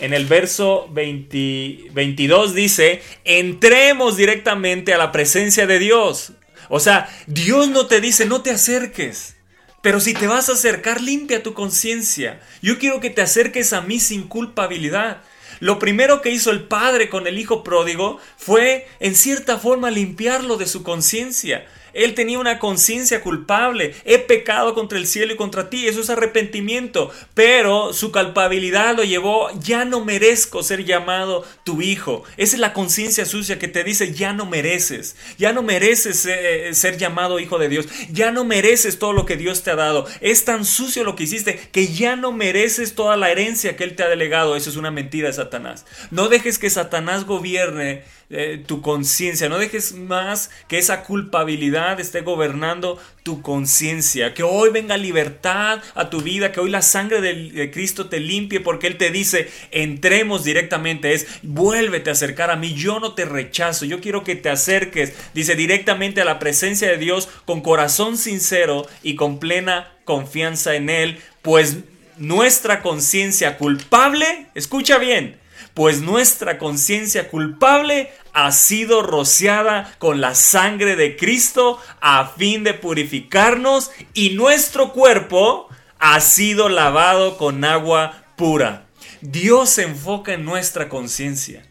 en 0.00 0.12
el 0.12 0.26
verso 0.26 0.88
20, 0.92 1.90
22 1.92 2.54
dice, 2.54 3.02
entremos 3.24 4.16
directamente 4.16 4.92
a 4.92 4.98
la 4.98 5.10
presencia 5.10 5.66
de 5.66 5.78
Dios. 5.78 6.32
O 6.68 6.80
sea, 6.80 7.08
Dios 7.26 7.68
no 7.68 7.86
te 7.86 8.00
dice 8.00 8.26
no 8.26 8.42
te 8.42 8.50
acerques. 8.50 9.36
Pero 9.82 10.00
si 10.00 10.14
te 10.14 10.26
vas 10.26 10.48
a 10.48 10.54
acercar, 10.54 11.00
limpia 11.00 11.42
tu 11.42 11.54
conciencia. 11.54 12.40
Yo 12.60 12.78
quiero 12.78 13.00
que 13.00 13.10
te 13.10 13.22
acerques 13.22 13.72
a 13.72 13.82
mí 13.82 14.00
sin 14.00 14.26
culpabilidad. 14.26 15.22
Lo 15.60 15.78
primero 15.78 16.22
que 16.22 16.30
hizo 16.30 16.50
el 16.50 16.64
padre 16.64 17.08
con 17.08 17.26
el 17.26 17.38
hijo 17.38 17.62
pródigo 17.62 18.18
fue, 18.36 18.88
en 19.00 19.14
cierta 19.14 19.58
forma, 19.58 19.90
limpiarlo 19.90 20.56
de 20.56 20.66
su 20.66 20.82
conciencia. 20.82 21.66
Él 21.96 22.14
tenía 22.14 22.38
una 22.38 22.58
conciencia 22.58 23.20
culpable. 23.20 23.94
He 24.04 24.18
pecado 24.18 24.74
contra 24.74 24.98
el 24.98 25.06
cielo 25.06 25.32
y 25.32 25.36
contra 25.36 25.70
ti. 25.70 25.86
Eso 25.86 26.00
es 26.00 26.10
arrepentimiento. 26.10 27.10
Pero 27.34 27.92
su 27.92 28.12
culpabilidad 28.12 28.96
lo 28.96 29.04
llevó, 29.04 29.48
ya 29.60 29.84
no 29.84 30.04
merezco 30.04 30.62
ser 30.62 30.84
llamado 30.84 31.44
tu 31.64 31.80
hijo. 31.82 32.24
Esa 32.36 32.56
es 32.56 32.60
la 32.60 32.72
conciencia 32.72 33.24
sucia 33.24 33.58
que 33.58 33.68
te 33.68 33.84
dice, 33.84 34.12
ya 34.12 34.32
no 34.32 34.46
mereces. 34.46 35.16
Ya 35.38 35.52
no 35.52 35.62
mereces 35.62 36.18
ser, 36.18 36.74
ser 36.74 36.98
llamado 36.98 37.40
hijo 37.40 37.58
de 37.58 37.68
Dios. 37.68 37.86
Ya 38.10 38.30
no 38.30 38.44
mereces 38.44 38.98
todo 38.98 39.12
lo 39.12 39.26
que 39.26 39.36
Dios 39.36 39.62
te 39.62 39.70
ha 39.70 39.76
dado. 39.76 40.06
Es 40.20 40.44
tan 40.44 40.64
sucio 40.64 41.04
lo 41.04 41.16
que 41.16 41.24
hiciste 41.24 41.58
que 41.72 41.88
ya 41.88 42.16
no 42.16 42.32
mereces 42.32 42.94
toda 42.94 43.16
la 43.16 43.30
herencia 43.30 43.76
que 43.76 43.84
Él 43.84 43.96
te 43.96 44.02
ha 44.02 44.08
delegado. 44.08 44.56
Eso 44.56 44.70
es 44.70 44.76
una 44.76 44.90
mentira 44.90 45.28
de 45.28 45.34
Satanás. 45.34 45.86
No 46.10 46.28
dejes 46.28 46.58
que 46.58 46.70
Satanás 46.70 47.24
gobierne 47.24 48.04
eh, 48.28 48.60
tu 48.66 48.82
conciencia. 48.82 49.48
No 49.48 49.58
dejes 49.58 49.92
más 49.92 50.50
que 50.66 50.78
esa 50.78 51.04
culpabilidad 51.04 51.85
esté 51.94 52.20
gobernando 52.20 52.98
tu 53.22 53.42
conciencia. 53.42 54.34
Que 54.34 54.42
hoy 54.42 54.70
venga 54.70 54.96
libertad 54.96 55.82
a 55.94 56.10
tu 56.10 56.20
vida. 56.20 56.52
Que 56.52 56.60
hoy 56.60 56.70
la 56.70 56.82
sangre 56.82 57.20
de, 57.20 57.50
de, 57.50 57.70
Cristo 57.70 58.08
te 58.08 58.20
limpie. 58.20 58.60
Porque 58.60 58.86
Él 58.86 58.96
te 58.96 59.10
dice, 59.10 59.50
entremos 59.70 60.44
directamente. 60.44 61.12
Es, 61.12 61.26
vuélvete 61.42 62.10
a 62.10 62.14
acercar 62.14 62.50
a 62.50 62.56
mí. 62.56 62.74
Yo 62.74 63.00
no 63.00 63.14
te 63.14 63.24
rechazo. 63.24 63.84
Yo 63.84 64.00
quiero 64.00 64.24
que 64.24 64.36
te 64.36 64.48
acerques. 64.48 65.12
Dice, 65.34 65.54
directamente 65.54 66.20
a 66.20 66.24
la 66.24 66.38
presencia 66.38 66.88
de 66.88 66.98
Dios 66.98 67.28
con 67.44 67.60
corazón 67.60 68.16
sincero 68.16 68.86
y 69.02 69.14
con 69.14 69.38
plena 69.38 69.92
confianza 70.04 70.74
en 70.74 70.90
Él. 70.90 71.18
Pues 71.42 71.78
nuestra 72.18 72.82
conciencia 72.82 73.58
culpable, 73.58 74.46
escucha 74.54 74.98
bien, 74.98 75.38
pues 75.74 76.00
nuestra 76.00 76.58
conciencia 76.58 77.28
culpable 77.28 78.10
ha 78.36 78.52
sido 78.52 79.00
rociada 79.00 79.94
con 79.96 80.20
la 80.20 80.34
sangre 80.34 80.94
de 80.94 81.16
Cristo 81.16 81.80
a 82.02 82.26
fin 82.36 82.64
de 82.64 82.74
purificarnos 82.74 83.90
y 84.12 84.30
nuestro 84.30 84.92
cuerpo 84.92 85.70
ha 85.98 86.20
sido 86.20 86.68
lavado 86.68 87.38
con 87.38 87.64
agua 87.64 88.24
pura. 88.36 88.88
Dios 89.22 89.70
se 89.70 89.84
enfoca 89.84 90.34
en 90.34 90.44
nuestra 90.44 90.90
conciencia. 90.90 91.64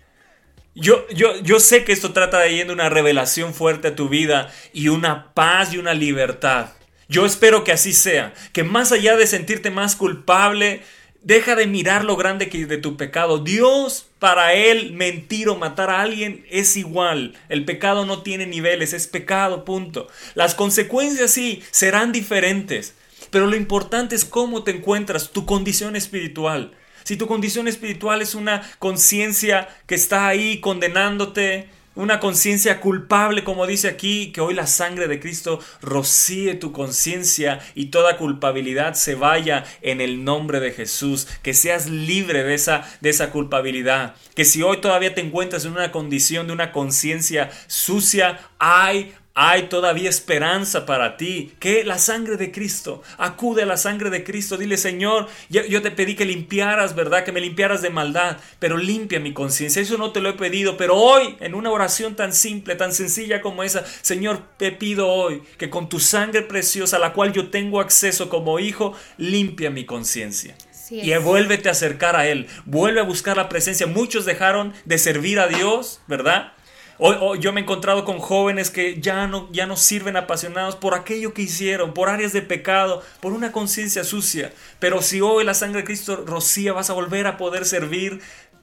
Yo, 0.74 1.07
yo, 1.09 1.39
yo 1.43 1.59
sé 1.59 1.84
que 1.84 1.91
esto 1.91 2.13
trata 2.13 2.39
de 2.39 2.55
yendo 2.55 2.74
una 2.74 2.89
revelación 2.89 3.53
fuerte 3.53 3.89
a 3.89 3.95
tu 3.95 4.09
vida 4.09 4.51
y 4.74 4.88
una 4.88 5.36
paz 5.36 5.72
y 5.72 5.78
una 5.78 5.93
libertad. 5.93 6.70
Yo 7.07 7.28
espero 7.28 7.63
que 7.63 7.74
así 7.74 7.93
sea, 7.93 8.34
que 8.53 8.63
más 8.63 8.91
allá 8.91 9.16
de 9.18 9.28
sentirte 9.28 9.70
más 9.70 9.95
culpable, 9.95 10.82
Deja 11.26 11.55
de 11.55 11.65
mirar 11.65 12.05
lo 12.05 12.17
grande 12.17 12.49
que 12.49 12.67
de 12.67 12.78
tu 12.78 12.97
pecado. 12.97 13.39
Dios, 13.39 14.05
para 14.19 14.53
él, 14.53 14.93
mentir 14.93 15.49
o 15.49 15.55
matar 15.55 15.89
a 15.89 16.01
alguien 16.01 16.45
es 16.51 16.78
igual. 16.78 17.34
El 17.49 17.65
pecado 17.65 18.05
no 18.05 18.21
tiene 18.21 18.45
niveles, 18.45 18.93
es 18.93 19.07
pecado, 19.07 19.65
punto. 19.65 20.07
Las 20.36 20.53
consecuencias 20.53 21.32
sí 21.32 21.63
serán 21.71 22.11
diferentes. 22.11 22.93
Pero 23.32 23.47
lo 23.47 23.55
importante 23.55 24.15
es 24.15 24.23
cómo 24.23 24.63
te 24.63 24.69
encuentras, 24.69 25.32
tu 25.32 25.47
condición 25.47 25.95
espiritual. 25.95 26.73
Si 27.03 27.17
tu 27.17 27.26
condición 27.26 27.67
espiritual 27.67 28.21
es 28.21 28.36
una 28.36 28.61
conciencia 28.78 29.67
que 29.88 29.95
está 29.95 30.28
ahí 30.28 30.59
condenándote, 30.59 31.69
una 31.95 32.19
conciencia 32.19 32.79
culpable, 32.81 33.43
como 33.43 33.65
dice 33.65 33.87
aquí, 33.87 34.31
que 34.31 34.41
hoy 34.41 34.53
la 34.53 34.67
sangre 34.67 35.07
de 35.07 35.19
Cristo 35.19 35.59
rocíe 35.81 36.55
tu 36.55 36.71
conciencia 36.71 37.59
y 37.73 37.87
toda 37.87 38.17
culpabilidad 38.17 38.93
se 38.93 39.15
vaya 39.15 39.63
en 39.81 40.01
el 40.01 40.23
nombre 40.23 40.59
de 40.59 40.71
Jesús, 40.71 41.27
que 41.41 41.53
seas 41.53 41.89
libre 41.89 42.43
de 42.43 42.53
esa, 42.53 42.83
de 43.01 43.09
esa 43.09 43.31
culpabilidad, 43.31 44.15
que 44.35 44.45
si 44.45 44.61
hoy 44.61 44.77
todavía 44.77 45.15
te 45.15 45.21
encuentras 45.21 45.65
en 45.65 45.71
una 45.71 45.91
condición 45.91 46.47
de 46.47 46.53
una 46.53 46.71
conciencia 46.71 47.49
sucia, 47.67 48.39
hay 48.59 49.13
hay 49.36 49.63
todavía 49.63 50.09
esperanza 50.09 50.86
para 50.86 51.17
ti. 51.17 51.53
Que 51.59 51.83
la 51.83 51.99
sangre 51.99 52.38
de 52.38 52.51
Cristo. 52.51 53.03
Acude 53.17 53.63
a 53.63 53.65
la 53.65 53.77
sangre 53.77 54.09
de 54.09 54.23
Cristo. 54.23 54.57
Dile, 54.57 54.77
Señor, 54.77 55.27
yo, 55.49 55.63
yo 55.65 55.81
te 55.81 55.91
pedí 55.91 56.15
que 56.15 56.25
limpiaras, 56.25 56.95
¿verdad? 56.95 57.25
Que 57.25 57.33
me 57.33 57.41
limpiaras 57.41 57.81
de 57.81 57.89
maldad. 57.89 58.38
Pero 58.59 58.77
limpia 58.77 59.19
mi 59.19 59.33
conciencia. 59.33 59.81
Eso 59.81 59.97
no 59.97 60.11
te 60.11 60.21
lo 60.21 60.29
he 60.29 60.33
pedido. 60.33 60.77
Pero 60.77 60.95
hoy, 60.95 61.36
en 61.41 61.53
una 61.53 61.69
oración 61.69 62.15
tan 62.15 62.33
simple, 62.33 62.75
tan 62.75 62.93
sencilla 62.93 63.41
como 63.41 63.61
esa, 63.63 63.83
Señor, 64.01 64.41
te 64.57 64.71
pido 64.71 65.09
hoy 65.09 65.43
que 65.57 65.69
con 65.69 65.89
tu 65.89 65.99
sangre 65.99 66.41
preciosa, 66.41 66.95
a 66.95 66.99
la 66.99 67.13
cual 67.13 67.33
yo 67.33 67.49
tengo 67.49 67.81
acceso 67.81 68.29
como 68.29 68.59
hijo, 68.59 68.93
limpia 69.17 69.69
mi 69.69 69.86
conciencia. 69.86 70.55
Y 70.89 71.13
vuélvete 71.17 71.67
a 71.67 71.71
acercar 71.71 72.15
a 72.15 72.27
Él, 72.27 72.47
vuelve 72.65 72.99
a 72.99 73.03
buscar 73.03 73.38
la 73.38 73.49
presencia. 73.49 73.88
Muchos 73.88 74.25
dejaron 74.25 74.73
de 74.86 74.97
servir 74.97 75.39
a 75.39 75.47
Dios, 75.47 75.99
¿verdad? 76.07 76.53
Hoy, 76.97 77.39
yo 77.39 77.51
me 77.51 77.59
he 77.59 77.63
encontrado 77.63 78.05
con 78.05 78.19
jóvenes 78.19 78.71
que 78.71 79.01
ya 79.01 79.27
no, 79.27 79.49
ya 79.51 79.65
no 79.65 79.75
sirven 79.75 80.15
apasionados 80.15 80.77
por 80.77 80.93
aquello 80.93 81.33
que 81.33 81.41
hicieron, 81.41 81.93
por 81.93 82.07
áreas 82.07 82.31
de 82.31 82.41
pecado, 82.41 83.03
por 83.19 83.33
una 83.33 83.51
conciencia 83.51 84.05
sucia. 84.05 84.53
Pero 84.79 85.01
si 85.01 85.19
hoy 85.19 85.43
la 85.43 85.53
sangre 85.53 85.81
de 85.81 85.85
Cristo 85.85 86.23
rocía, 86.25 86.71
vas 86.71 86.89
a 86.89 86.93
volver 86.93 87.27
a 87.27 87.35
poder 87.35 87.65
servir, 87.65 88.21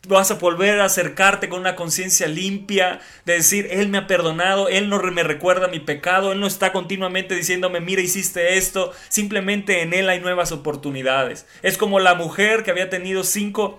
vas 0.08 0.30
a 0.30 0.36
volver 0.36 0.80
a 0.80 0.86
acercarte 0.86 1.50
con 1.50 1.60
una 1.60 1.76
conciencia 1.76 2.26
limpia, 2.26 3.00
de 3.26 3.34
decir, 3.34 3.68
Él 3.70 3.90
me 3.90 3.98
ha 3.98 4.06
perdonado, 4.06 4.68
Él 4.68 4.88
no 4.88 4.98
me 5.02 5.24
recuerda 5.24 5.68
mi 5.68 5.80
pecado, 5.80 6.32
Él 6.32 6.40
no 6.40 6.46
está 6.46 6.72
continuamente 6.72 7.34
diciéndome, 7.34 7.80
mira, 7.80 8.00
hiciste 8.00 8.56
esto, 8.56 8.92
simplemente 9.10 9.82
en 9.82 9.92
Él 9.92 10.08
hay 10.08 10.20
nuevas 10.20 10.52
oportunidades. 10.52 11.46
Es 11.60 11.76
como 11.76 12.00
la 12.00 12.14
mujer 12.14 12.64
que 12.64 12.70
había 12.70 12.88
tenido 12.88 13.24
cinco 13.24 13.78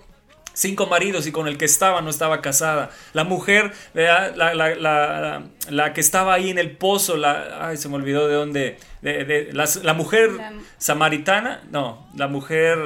cinco 0.53 0.87
maridos 0.87 1.25
y 1.27 1.31
con 1.31 1.47
el 1.47 1.57
que 1.57 1.65
estaba 1.65 2.01
no 2.01 2.09
estaba 2.09 2.41
casada. 2.41 2.91
La 3.13 3.23
mujer, 3.23 3.71
¿verdad? 3.93 4.35
la, 4.35 4.53
la, 4.53 4.75
la, 4.75 5.43
la 5.69 5.93
que 5.93 6.01
estaba 6.01 6.33
ahí 6.33 6.49
en 6.49 6.57
el 6.59 6.71
pozo, 6.77 7.17
la, 7.17 7.67
ay, 7.67 7.77
se 7.77 7.89
me 7.89 7.95
olvidó 7.95 8.27
de 8.27 8.35
dónde, 8.35 8.77
de, 9.01 9.25
de- 9.25 9.53
la, 9.53 9.67
la 9.83 9.93
mujer 9.93 10.29
samaritana, 10.77 11.63
no, 11.71 12.07
la 12.15 12.27
mujer, 12.27 12.77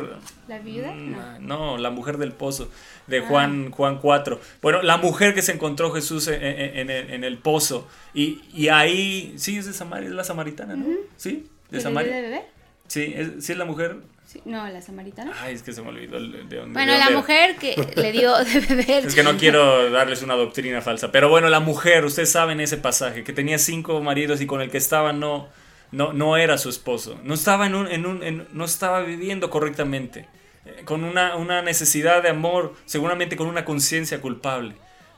¿La 0.48 0.60
viuda? 0.60 0.94
No. 0.94 1.40
no, 1.40 1.78
la 1.78 1.90
mujer 1.90 2.18
del 2.18 2.32
pozo 2.32 2.70
de 3.08 3.22
Juan, 3.22 3.72
Juan 3.72 4.00
4. 4.00 4.40
Bueno, 4.62 4.82
la 4.82 4.98
mujer 4.98 5.34
que 5.34 5.42
se 5.42 5.52
encontró 5.54 5.92
Jesús 5.92 6.28
en, 6.28 6.44
en- 6.44 6.78
en 6.78 6.90
el, 6.90 7.10
en 7.12 7.24
el 7.24 7.38
pozo 7.38 7.88
y, 8.14 8.42
y 8.54 8.68
ahí, 8.70 9.34
sí, 9.38 9.58
es 9.58 9.66
de 9.66 9.74
Samar- 9.74 10.04
es 10.04 10.12
la 10.12 10.24
samaritana, 10.24 10.76
¿no? 10.76 10.86
Sí, 11.16 11.32
de 11.32 11.40
¿Que 11.40 11.48
le 11.72 11.78
dio 11.78 11.82
Samaria. 11.82 12.16
de 12.16 12.22
beber? 12.22 12.42
Sí, 12.88 13.14
es, 13.16 13.46
sí 13.46 13.52
es 13.54 13.58
la 13.58 13.66
mujer. 13.66 13.98
Sí, 14.44 14.50
No, 14.50 14.68
la 14.68 14.82
samaritana. 14.82 15.34
Ay, 15.42 15.56
es 15.56 15.64
que 15.64 15.74
se 15.74 15.82
me 15.82 15.90
olvidó 15.90 16.20
de 16.20 16.38
dónde. 16.58 16.74
Bueno, 16.74 16.92
de 16.94 16.98
la 17.00 17.06
dónde- 17.06 17.18
mujer 17.18 17.56
que 17.58 17.76
le 17.96 18.12
dio 18.12 18.36
de 18.44 18.60
beber. 18.60 19.06
Es 19.06 19.16
que 19.16 19.24
no 19.24 19.38
quiero 19.38 19.90
darles 19.92 20.22
una 20.22 20.36
doctrina 20.36 20.82
falsa. 20.82 21.12
Pero 21.12 21.30
bueno, 21.30 21.50
la 21.50 21.60
mujer, 21.60 22.06
ustedes 22.06 22.32
saben 22.32 22.60
ese 22.60 22.78
pasaje, 22.78 23.24
que 23.24 23.34
tenía 23.34 23.58
cinco 23.58 24.02
maridos 24.02 24.42
y 24.42 24.46
con 24.48 24.62
el 24.62 24.70
que 24.70 24.78
estaba 24.78 25.14
no, 25.14 25.48
no, 25.92 26.14
no 26.14 26.38
era 26.38 26.58
su 26.58 26.70
esposo. 26.70 27.20
No 27.24 27.34
estaba, 27.34 27.66
en 27.66 27.76
un, 27.76 27.88
en 27.88 28.06
un, 28.06 28.24
en- 28.24 28.48
no 28.54 28.66
estaba 28.66 29.02
viviendo 29.02 29.50
correctamente. 29.50 30.28
Eh, 30.66 30.82
Con 30.86 31.04
una, 31.04 31.36
una 31.36 31.62
necesidad 31.62 32.22
de 32.24 32.30
amor, 32.30 32.76
seguramente 32.86 33.36
con 33.38 33.48
una 33.48 33.66
conciencia 33.66 34.22
culpable. 34.22 34.76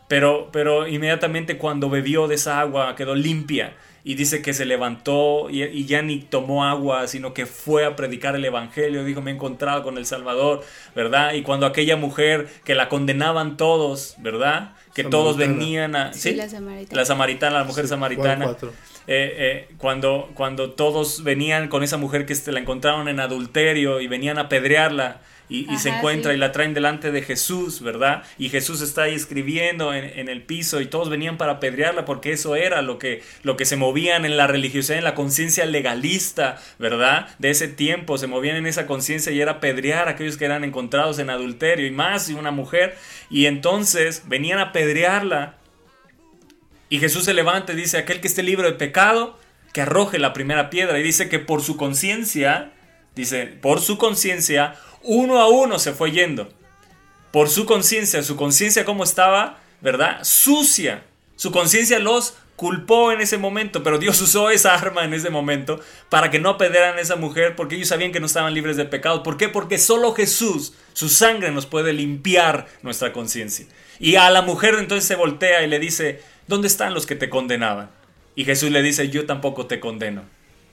Pero, 0.08 0.50
pero 0.52 0.88
inmediatamente 0.88 1.58
cuando 1.58 1.90
bebió 1.90 2.28
de 2.28 2.36
esa 2.36 2.60
agua 2.60 2.96
quedó 2.96 3.14
limpia. 3.16 3.76
Y 4.10 4.16
dice 4.16 4.42
que 4.42 4.54
se 4.56 4.66
levantó 4.66 5.52
y, 5.52 5.62
y 5.62 5.86
ya 5.86 6.02
ni 6.02 6.18
tomó 6.18 6.64
agua, 6.66 7.06
sino 7.06 7.36
que 7.36 7.46
fue 7.46 7.86
a 7.86 7.96
predicar 7.96 8.36
el 8.36 8.44
Evangelio. 8.44 9.04
Dijo, 9.04 9.22
me 9.22 9.30
he 9.30 9.36
encontrado 9.36 9.84
con 9.84 10.00
el 10.00 10.06
Salvador, 10.08 10.64
¿verdad? 10.96 11.34
Y 11.34 11.44
cuando 11.44 11.68
aquella 11.68 11.96
mujer 11.96 12.48
que 12.64 12.74
la 12.74 12.90
condenaban 12.90 13.56
todos, 13.56 14.16
¿verdad? 14.18 14.72
Que 14.96 15.04
todos 15.04 15.38
venían 15.38 15.96
a... 15.96 16.12
Sí, 16.14 16.34
la 16.34 16.50
samaritana. 16.50 17.00
La 17.02 17.06
samaritana, 17.06 17.58
la 17.60 17.64
mujer 17.66 17.84
Sí, 17.86 17.90
samaritana. 17.90 18.46
cuatro. 18.46 18.74
Eh, 19.06 19.36
eh, 19.38 19.76
cuando, 19.78 20.32
cuando 20.34 20.72
todos 20.72 21.24
venían 21.24 21.68
con 21.68 21.84
esa 21.84 21.98
mujer 21.98 22.26
que 22.26 22.36
la 22.52 22.60
encontraron 22.60 23.10
en 23.10 23.20
adulterio 23.20 24.02
y 24.02 24.08
venían 24.08 24.40
a 24.40 24.42
apedrearla 24.50 25.22
y, 25.50 25.72
y 25.74 25.78
se 25.78 25.90
encuentra 25.90 26.32
sí. 26.32 26.38
y 26.38 26.40
la 26.40 26.52
traen 26.52 26.74
delante 26.74 27.12
de 27.12 27.22
Jesús, 27.22 27.82
¿verdad? 27.82 28.24
Y 28.38 28.50
Jesús 28.50 28.82
está 28.82 29.04
ahí 29.04 29.16
escribiendo 29.16 29.94
en, 29.94 30.06
en 30.18 30.30
el 30.30 30.44
piso 30.44 30.80
y 30.80 30.86
todos 30.86 31.10
venían 31.10 31.38
para 31.38 31.54
apedrearla 31.54 32.06
porque 32.06 32.32
eso 32.32 32.56
era 32.56 32.82
lo 32.82 33.00
que, 33.00 33.24
lo 33.44 33.58
que 33.58 33.66
se 33.66 33.76
movían 33.76 34.26
en 34.26 34.38
la 34.38 34.48
religiosidad, 34.48 34.98
en 34.98 35.04
la 35.04 35.16
conciencia 35.16 35.66
legalista, 35.66 36.58
¿verdad? 36.78 37.28
De 37.40 37.50
ese 37.50 37.68
tiempo, 37.68 38.18
se 38.18 38.28
movían 38.28 38.56
en 38.56 38.68
esa 38.68 38.86
conciencia 38.86 39.32
y 39.32 39.42
era 39.42 39.54
apedrear 39.54 40.08
a 40.08 40.12
aquellos 40.12 40.38
que 40.38 40.46
eran 40.46 40.64
encontrados 40.64 41.20
en 41.20 41.30
adulterio 41.30 41.86
y 41.88 41.92
más 41.92 42.28
si 42.28 42.34
una 42.34 42.52
mujer. 42.52 42.96
Y 43.30 43.48
entonces 43.48 44.24
venían 44.28 44.60
a 44.60 44.70
apedrearla 44.70 45.60
y 46.90 47.00
Jesús 47.00 47.26
se 47.26 47.34
levanta 47.34 47.74
y 47.74 47.76
dice, 47.76 47.98
aquel 47.98 48.20
que 48.20 48.28
esté 48.28 48.42
libre 48.42 48.68
de 48.68 48.74
pecado, 48.74 49.38
que 49.74 49.82
arroje 49.82 50.18
la 50.18 50.34
primera 50.34 50.70
piedra. 50.70 51.00
Y 51.00 51.04
dice 51.04 51.30
que 51.30 51.38
por 51.38 51.62
su 51.62 51.78
conciencia, 51.78 52.72
dice, 53.16 53.46
por 53.46 53.80
su 53.80 54.00
conciencia, 54.00 54.76
uno 55.04 55.40
a 55.40 55.48
uno 55.48 55.80
se 55.80 55.94
fue 55.94 56.12
yendo. 56.12 56.50
Por 57.32 57.50
su 57.50 57.66
conciencia, 57.66 58.24
su 58.24 58.36
conciencia 58.36 58.86
cómo 58.86 59.04
estaba, 59.04 59.60
¿verdad? 59.82 60.20
Sucia. 60.24 61.04
Su 61.36 61.52
conciencia 61.52 62.00
los 62.00 62.36
culpó 62.60 63.14
en 63.14 63.22
ese 63.22 63.38
momento, 63.38 63.84
pero 63.84 64.00
Dios 64.00 64.20
usó 64.20 64.50
esa 64.50 64.74
arma 64.74 65.06
en 65.06 65.14
ese 65.14 65.30
momento 65.30 65.80
para 66.10 66.30
que 66.30 66.40
no 66.40 66.50
apedrearan 66.50 66.98
a 66.98 67.02
esa 67.02 67.16
mujer, 67.16 67.56
porque 67.56 67.76
ellos 67.76 67.88
sabían 67.88 68.12
que 68.12 68.20
no 68.20 68.26
estaban 68.26 68.54
libres 68.54 68.76
de 68.76 68.84
pecado. 68.84 69.24
¿Por 69.24 69.38
qué? 69.38 69.48
Porque 69.48 69.78
solo 69.78 70.14
Jesús, 70.14 70.74
su 70.92 71.08
sangre 71.08 71.52
nos 71.52 71.66
puede 71.66 71.94
limpiar 71.94 72.68
nuestra 72.82 73.14
conciencia. 73.14 73.66
Y 73.98 74.16
a 74.16 74.30
la 74.30 74.42
mujer 74.42 74.76
entonces 74.78 75.08
se 75.08 75.16
voltea 75.16 75.64
y 75.64 75.68
le 75.68 75.80
dice, 75.80 76.22
¿dónde 76.48 76.68
están 76.68 76.94
los 76.94 77.06
que 77.06 77.16
te 77.16 77.30
condenaban? 77.30 77.92
Y 78.36 78.44
Jesús 78.44 78.72
le 78.72 78.82
dice, 78.82 79.08
yo 79.10 79.26
tampoco 79.26 79.66
te 79.66 79.80
condeno. 79.80 80.24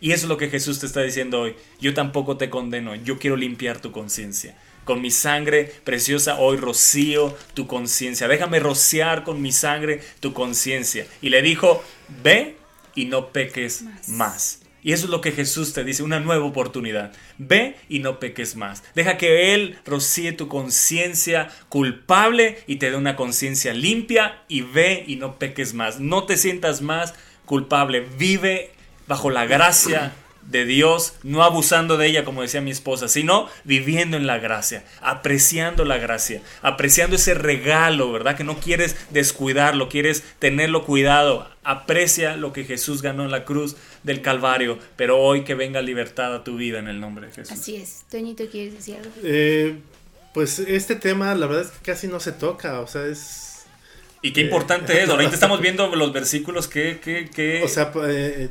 Y 0.00 0.12
eso 0.12 0.26
es 0.26 0.28
lo 0.28 0.36
que 0.36 0.50
Jesús 0.50 0.78
te 0.78 0.86
está 0.86 1.02
diciendo 1.02 1.40
hoy. 1.40 1.56
Yo 1.80 1.94
tampoco 1.94 2.36
te 2.36 2.50
condeno, 2.50 2.94
yo 2.94 3.18
quiero 3.18 3.36
limpiar 3.36 3.80
tu 3.80 3.92
conciencia. 3.92 4.56
Con 4.84 5.00
mi 5.00 5.10
sangre 5.10 5.72
preciosa 5.84 6.38
hoy 6.38 6.58
rocío 6.58 7.36
tu 7.54 7.66
conciencia. 7.66 8.28
Déjame 8.28 8.60
rociar 8.60 9.24
con 9.24 9.42
mi 9.42 9.50
sangre 9.50 10.00
tu 10.20 10.32
conciencia. 10.32 11.06
Y 11.20 11.30
le 11.30 11.42
dijo, 11.42 11.82
ve 12.22 12.56
y 12.94 13.06
no 13.06 13.32
peques 13.32 13.84
más. 14.08 14.60
Y 14.86 14.92
eso 14.92 15.06
es 15.06 15.10
lo 15.10 15.20
que 15.20 15.32
Jesús 15.32 15.72
te 15.72 15.82
dice, 15.82 16.04
una 16.04 16.20
nueva 16.20 16.44
oportunidad. 16.44 17.12
Ve 17.38 17.74
y 17.88 17.98
no 17.98 18.20
peques 18.20 18.54
más. 18.54 18.84
Deja 18.94 19.16
que 19.16 19.52
Él 19.52 19.76
rocíe 19.84 20.30
tu 20.30 20.46
conciencia 20.46 21.48
culpable 21.68 22.58
y 22.68 22.76
te 22.76 22.92
dé 22.92 22.96
una 22.96 23.16
conciencia 23.16 23.74
limpia 23.74 24.44
y 24.46 24.60
ve 24.60 25.02
y 25.08 25.16
no 25.16 25.40
peques 25.40 25.74
más. 25.74 25.98
No 25.98 26.22
te 26.22 26.36
sientas 26.36 26.82
más 26.82 27.14
culpable. 27.46 28.06
Vive 28.16 28.75
bajo 29.06 29.30
la 29.30 29.46
gracia 29.46 30.12
de 30.50 30.64
Dios, 30.64 31.14
no 31.22 31.42
abusando 31.42 31.96
de 31.96 32.06
ella, 32.06 32.24
como 32.24 32.42
decía 32.42 32.60
mi 32.60 32.70
esposa, 32.70 33.08
sino 33.08 33.48
viviendo 33.64 34.16
en 34.16 34.26
la 34.26 34.38
gracia, 34.38 34.84
apreciando 35.00 35.84
la 35.84 35.98
gracia, 35.98 36.42
apreciando 36.62 37.16
ese 37.16 37.34
regalo, 37.34 38.12
¿verdad? 38.12 38.36
Que 38.36 38.44
no 38.44 38.58
quieres 38.58 38.96
descuidarlo, 39.10 39.88
quieres 39.88 40.22
tenerlo 40.38 40.84
cuidado. 40.84 41.48
Aprecia 41.64 42.36
lo 42.36 42.52
que 42.52 42.64
Jesús 42.64 43.02
ganó 43.02 43.24
en 43.24 43.32
la 43.32 43.44
cruz 43.44 43.76
del 44.04 44.22
Calvario, 44.22 44.78
pero 44.94 45.18
hoy 45.18 45.42
que 45.42 45.54
venga 45.54 45.82
libertad 45.82 46.34
a 46.34 46.44
tu 46.44 46.56
vida 46.56 46.78
en 46.78 46.86
el 46.86 47.00
nombre 47.00 47.26
de 47.26 47.32
Jesús. 47.32 47.58
Así 47.58 47.76
es. 47.76 48.04
Toñito, 48.08 48.48
¿quieres 48.48 48.74
decir 48.74 48.98
algo? 48.98 49.10
Eh, 49.24 49.76
pues 50.32 50.60
este 50.60 50.94
tema, 50.94 51.34
la 51.34 51.46
verdad 51.46 51.64
es 51.64 51.70
que 51.70 51.92
casi 51.92 52.06
no 52.06 52.20
se 52.20 52.32
toca, 52.32 52.80
o 52.80 52.86
sea, 52.86 53.04
es... 53.06 53.64
Y 54.22 54.32
qué 54.32 54.42
importante 54.42 55.02
es, 55.02 55.08
ahorita 55.08 55.34
estamos 55.34 55.60
viendo 55.60 55.88
los 55.96 56.12
versículos 56.12 56.68
que... 56.68 57.00
que, 57.00 57.28
que 57.28 57.64
O 57.64 57.68
sea, 57.68 57.90
eh, 58.06 58.48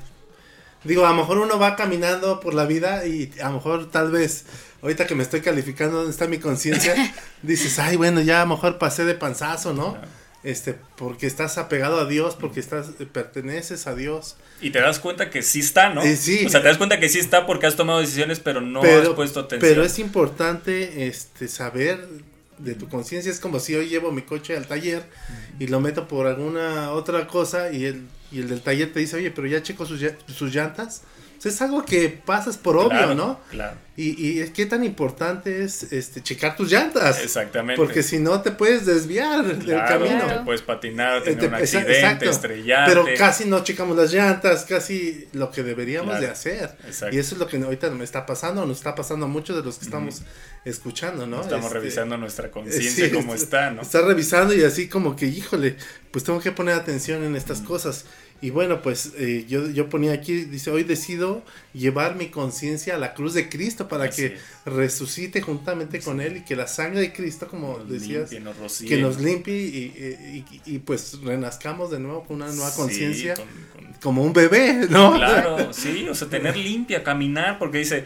digo, 0.85 1.05
a 1.05 1.09
lo 1.09 1.15
mejor 1.15 1.39
uno 1.39 1.59
va 1.59 1.75
caminando 1.75 2.39
por 2.39 2.53
la 2.53 2.65
vida 2.65 3.05
y 3.05 3.31
a 3.41 3.49
lo 3.49 3.55
mejor 3.55 3.91
tal 3.91 4.11
vez, 4.11 4.45
ahorita 4.81 5.05
que 5.07 5.15
me 5.15 5.23
estoy 5.23 5.41
calificando, 5.41 5.97
¿dónde 5.97 6.11
está 6.11 6.27
mi 6.27 6.37
conciencia? 6.37 6.95
dices, 7.41 7.77
ay, 7.79 7.97
bueno, 7.97 8.21
ya 8.21 8.41
a 8.41 8.45
lo 8.45 8.55
mejor 8.55 8.77
pasé 8.77 9.03
de 9.05 9.15
panzazo, 9.15 9.73
¿no? 9.73 9.97
Este, 10.43 10.75
porque 10.95 11.25
estás 11.25 11.57
apegado 11.57 11.99
a 11.99 12.05
Dios, 12.05 12.35
porque 12.39 12.59
estás, 12.59 12.89
eh, 12.99 13.07
perteneces 13.11 13.87
a 13.87 13.95
Dios. 13.95 14.37
y 14.61 14.69
te 14.69 14.79
das 14.79 14.99
cuenta 14.99 15.31
que 15.31 15.41
sí 15.41 15.59
está, 15.59 15.89
¿no? 15.89 16.03
Eh, 16.03 16.15
sí. 16.15 16.45
O 16.45 16.49
sea, 16.49 16.61
te 16.61 16.67
das 16.67 16.77
cuenta 16.77 16.99
que 16.99 17.09
sí 17.09 17.17
está 17.17 17.47
porque 17.47 17.65
has 17.65 17.75
tomado 17.75 17.99
decisiones, 17.99 18.39
pero 18.39 18.61
no 18.61 18.83
has 18.83 19.09
puesto 19.09 19.39
atención. 19.39 19.67
pero 19.67 19.83
es 19.83 19.97
importante 19.97 21.07
este 21.07 21.47
saber 21.47 22.07
de 22.59 22.75
tu 22.75 22.87
conciencia. 22.87 23.31
Es 23.31 23.39
como 23.39 23.59
si 23.59 23.75
hoy 23.75 23.89
llevo 23.89 24.11
mi 24.11 24.21
coche 24.21 24.55
al 24.55 24.67
taller 24.67 25.03
y 25.59 25.67
lo 25.67 25.79
meto 25.79 26.07
por 26.07 26.27
alguna 26.27 26.91
otra 26.91 27.27
cosa 27.27 27.71
y 27.71 27.85
el, 27.85 28.03
y 28.31 28.39
el 28.39 28.49
del 28.49 28.61
taller 28.61 28.91
te 28.91 28.99
dice, 28.99 29.17
oye, 29.17 29.31
pero 29.31 29.47
ya 29.47 29.61
checo 29.61 29.85
sus, 29.85 30.01
sus 30.27 30.53
llantas. 30.53 31.03
Es 31.43 31.61
algo 31.61 31.85
que 31.85 32.09
pasas 32.09 32.57
por 32.57 32.75
obvio, 32.77 32.89
Claro, 32.89 33.15
¿no? 33.15 33.39
Claro. 33.51 33.77
Y, 33.97 34.41
y 34.41 34.49
qué 34.49 34.65
tan 34.65 34.83
importante 34.83 35.63
es 35.63 35.93
este 35.93 36.21
checar 36.21 36.57
tus 36.57 36.69
llantas. 36.71 37.21
Exactamente. 37.21 37.81
Porque 37.81 38.03
si 38.03 38.19
no 38.19 38.41
te 38.41 38.51
puedes 38.51 38.85
desviar 38.85 39.45
del 39.45 39.59
Claro, 39.59 40.05
camino. 40.05 40.25
te 40.27 40.39
puedes 40.43 40.61
patinar, 40.63 41.23
tener 41.23 41.39
te- 41.39 41.47
un 41.47 41.53
accidente, 41.53 41.95
exacto. 41.99 42.29
estrellarte. 42.29 42.91
Pero 42.93 43.05
casi 43.17 43.45
no 43.45 43.63
checamos 43.63 43.95
las 43.95 44.11
llantas, 44.11 44.65
casi 44.65 45.27
lo 45.33 45.49
que 45.51 45.63
deberíamos 45.63 46.09
Claro. 46.09 46.25
de 46.25 46.31
hacer. 46.31 46.75
Exacto. 46.85 47.15
Y 47.15 47.19
eso 47.19 47.35
es 47.35 47.39
lo 47.39 47.47
que 47.47 47.57
ahorita 47.57 47.89
me 47.91 48.03
está 48.03 48.25
pasando, 48.25 48.65
nos 48.65 48.77
está 48.77 48.95
pasando 48.95 49.27
a 49.27 49.29
muchos 49.29 49.55
de 49.55 49.63
los 49.63 49.77
que 49.77 49.85
estamos 49.85 50.23
escuchando, 50.65 51.27
¿no? 51.27 51.41
Estamos 51.41 51.65
Este, 51.67 51.79
revisando 51.79 52.17
nuestra 52.17 52.47
eh, 52.47 52.51
conciencia 52.51 53.05
sí, 53.05 53.11
cómo 53.11 53.33
es- 53.35 53.43
está, 53.43 53.71
¿no? 53.71 53.81
Está 53.81 54.01
revisando 54.01 54.53
y 54.53 54.63
así 54.63 54.87
como 54.89 55.15
que, 55.15 55.27
híjole, 55.27 55.77
pues 56.11 56.23
tengo 56.25 56.39
que 56.39 56.51
poner 56.51 56.75
atención 56.75 57.23
en 57.23 57.35
estas 57.35 57.61
cosas. 57.61 58.05
Y 58.45 58.51
bueno, 58.51 58.81
pues 58.83 59.13
eh, 59.17 59.45
yo, 59.49 59.69
yo 59.71 59.89
ponía 59.89 60.11
aquí, 60.13 60.41
dice, 60.45 60.69
hoy 60.69 60.83
decido 60.83 61.43
llevar 61.73 62.15
mi 62.15 62.27
conciencia 62.27 62.93
a 62.93 62.97
la 62.99 63.15
cruz 63.15 63.33
de 63.33 63.49
Cristo 63.49 63.87
para 63.87 64.03
Así 64.03 64.21
que 64.21 64.25
es. 64.35 64.41
resucite 64.65 65.41
juntamente 65.41 65.99
con 65.99 66.21
Él 66.21 66.37
y 66.37 66.41
que 66.41 66.55
la 66.55 66.67
sangre 66.67 66.99
de 67.01 67.11
Cristo, 67.11 67.47
como 67.47 67.79
Nos 67.79 67.89
decías, 67.89 68.29
limpie, 68.29 68.39
nos 68.41 68.57
rocíe. 68.57 68.87
que 68.87 68.97
nos 68.97 69.19
limpie 69.19 69.55
y, 69.57 70.45
y- 70.67 70.75
y, 70.75 70.77
pues 70.79 71.19
renazcamos 71.23 71.89
de 71.89 71.99
nuevo 71.99 72.23
con 72.23 72.35
una 72.37 72.51
nueva 72.51 72.69
Sí, 72.69 72.77
conciencia 72.77 73.33
con- 73.33 73.45
con- 73.83 73.93
como 74.01 74.23
un 74.23 74.33
bebé, 74.33 74.85
¿no? 74.91 75.13
Claro, 75.15 75.73
sí, 75.73 76.07
o 76.07 76.13
sea, 76.13 76.27
tener 76.29 76.55
limpia, 76.55 77.03
caminar, 77.03 77.57
porque 77.57 77.79
dice, 77.79 78.05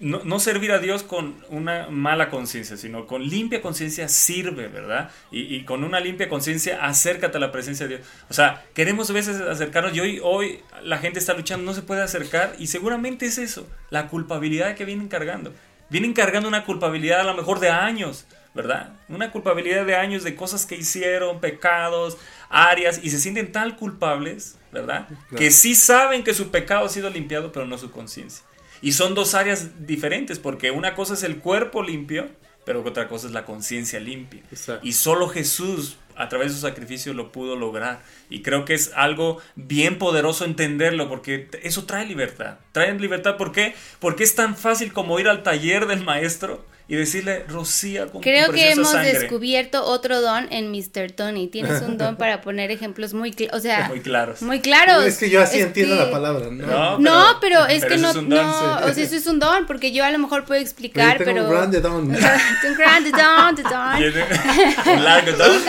no, 0.00 0.22
no 0.24 0.40
servir 0.40 0.72
a 0.72 0.78
Dios 0.78 1.02
con 1.02 1.36
una 1.48 1.88
mala 1.88 2.30
conciencia, 2.30 2.76
sino 2.76 3.06
con 3.06 3.22
limpia 3.22 3.60
conciencia 3.62 4.08
sirve, 4.08 4.68
¿verdad? 4.68 5.10
Y, 5.30 5.54
y 5.54 5.64
con 5.64 5.84
una 5.84 6.00
limpia 6.00 6.28
conciencia 6.28 6.84
acércate 6.84 7.36
a 7.36 7.40
la 7.40 7.52
presencia 7.52 7.86
de 7.86 7.96
Dios. 7.96 8.08
O 8.28 8.34
sea, 8.34 8.64
queremos 8.74 9.10
a 9.10 9.12
veces 9.12 9.40
acercarnos 9.40 9.94
y 9.94 10.00
hoy, 10.00 10.20
hoy 10.22 10.60
la 10.82 10.98
gente 10.98 11.18
está 11.18 11.34
luchando, 11.34 11.64
no 11.64 11.74
se 11.74 11.82
puede 11.82 12.02
acercar 12.02 12.54
y 12.58 12.66
seguramente 12.66 13.26
es 13.26 13.38
eso, 13.38 13.68
la 13.90 14.08
culpabilidad 14.08 14.74
que 14.74 14.84
vienen 14.84 15.08
cargando. 15.08 15.52
Vienen 15.90 16.12
cargando 16.12 16.48
una 16.48 16.64
culpabilidad 16.64 17.20
a 17.20 17.24
lo 17.24 17.34
mejor 17.34 17.60
de 17.60 17.70
años, 17.70 18.26
¿verdad? 18.54 18.92
Una 19.08 19.30
culpabilidad 19.30 19.86
de 19.86 19.96
años 19.96 20.22
de 20.22 20.34
cosas 20.34 20.66
que 20.66 20.74
hicieron, 20.74 21.40
pecados, 21.40 22.18
áreas, 22.50 23.00
y 23.02 23.10
se 23.10 23.18
sienten 23.18 23.52
tan 23.52 23.76
culpables, 23.76 24.58
¿verdad? 24.70 25.08
Que 25.36 25.50
sí 25.50 25.74
saben 25.74 26.24
que 26.24 26.34
su 26.34 26.50
pecado 26.50 26.84
ha 26.84 26.88
sido 26.88 27.08
limpiado, 27.08 27.52
pero 27.52 27.66
no 27.66 27.78
su 27.78 27.90
conciencia. 27.90 28.44
Y 28.82 28.92
son 28.92 29.14
dos 29.14 29.34
áreas 29.34 29.86
diferentes, 29.86 30.38
porque 30.38 30.70
una 30.70 30.94
cosa 30.94 31.14
es 31.14 31.22
el 31.22 31.38
cuerpo 31.38 31.82
limpio, 31.82 32.28
pero 32.64 32.82
otra 32.84 33.08
cosa 33.08 33.26
es 33.26 33.32
la 33.32 33.44
conciencia 33.44 33.98
limpia. 33.98 34.42
Exacto. 34.50 34.86
Y 34.86 34.92
solo 34.92 35.28
Jesús, 35.28 35.96
a 36.16 36.28
través 36.28 36.48
de 36.48 36.54
su 36.54 36.60
sacrificio, 36.60 37.14
lo 37.14 37.32
pudo 37.32 37.56
lograr. 37.56 38.02
Y 38.28 38.42
creo 38.42 38.64
que 38.64 38.74
es 38.74 38.92
algo 38.94 39.40
bien 39.56 39.98
poderoso 39.98 40.44
entenderlo, 40.44 41.08
porque 41.08 41.48
eso 41.62 41.86
trae 41.86 42.06
libertad. 42.06 42.58
Trae 42.72 42.92
libertad, 42.98 43.36
¿por 43.36 43.52
qué? 43.52 43.74
Porque 44.00 44.24
es 44.24 44.34
tan 44.34 44.56
fácil 44.56 44.92
como 44.92 45.18
ir 45.18 45.28
al 45.28 45.42
taller 45.42 45.86
del 45.86 46.04
maestro 46.04 46.64
y 46.90 46.96
decirle, 46.96 47.44
Rocía 47.46 48.06
con 48.06 48.22
Creo 48.22 48.46
tu 48.46 48.52
que 48.52 48.70
hemos 48.70 48.90
sangre". 48.92 49.12
descubierto 49.12 49.84
otro 49.84 50.22
don 50.22 50.46
en 50.50 50.70
Mr. 50.72 51.12
Tony. 51.12 51.46
Tienes 51.46 51.82
un 51.86 51.98
don 51.98 52.16
para 52.16 52.40
poner 52.40 52.70
ejemplos 52.70 53.12
muy, 53.12 53.32
cl- 53.32 53.50
o 53.52 53.60
sea, 53.60 53.88
Muy 53.88 54.00
claros. 54.00 54.40
muy 54.40 54.60
claros. 54.60 55.04
Es 55.04 55.18
que 55.18 55.28
yo 55.28 55.42
así 55.42 55.58
Es 55.58 55.66
entiendo 55.66 55.96
que- 55.98 56.04
la 56.04 56.10
palabra, 56.10 56.46
¿no? 56.50 56.66
No, 56.66 56.98
No, 56.98 57.26
pero, 57.42 57.66
es 57.66 57.82
pero 57.82 57.94
que 57.94 58.00
no, 58.00 58.10
es 58.10 58.16
un 58.16 58.28
don, 58.30 58.38
no, 58.46 58.52
sí. 58.78 58.84
o 58.90 58.94
sea, 58.94 59.04
eso 59.04 59.16
es 59.16 59.26
un 59.26 59.38
don, 59.38 59.66
porque 59.66 59.92
yo 59.92 60.02
a 60.04 60.10
lo 60.10 60.18
mejor 60.18 60.44
puedo 60.46 60.60
explicar, 60.60 61.18
tengo 61.18 61.30
pero... 61.32 61.44
un 61.44 61.50
grande 61.50 61.80
don. 61.82 61.94
un 62.08 62.74
grande 62.76 63.10
don, 63.10 63.54
de 63.54 63.62
don. 63.62 64.00
Y 64.00 64.90
un 64.96 65.04
largo 65.04 65.32
don 65.32 65.62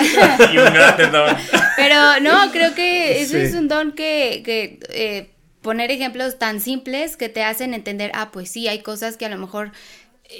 y 0.53 0.57
un 0.57 0.73
grande 0.73 1.07
don. 1.07 1.35
Pero 1.75 2.19
no, 2.21 2.51
creo 2.51 2.73
que 2.75 3.21
eso 3.21 3.33
Sí. 3.33 3.39
es 3.39 3.53
un 3.55 3.67
don 3.67 3.91
que, 3.91 4.41
que 4.45 4.79
eh, 4.89 5.29
poner 5.61 5.91
ejemplos 5.91 6.39
tan 6.39 6.61
simples 6.61 7.17
que 7.17 7.27
te 7.27 7.43
hacen 7.43 7.73
entender, 7.73 8.11
ah, 8.13 8.29
pues 8.31 8.49
sí, 8.49 8.67
hay 8.69 8.79
cosas 8.81 9.17
que 9.17 9.25
a 9.25 9.29
lo 9.29 9.37
mejor 9.37 9.71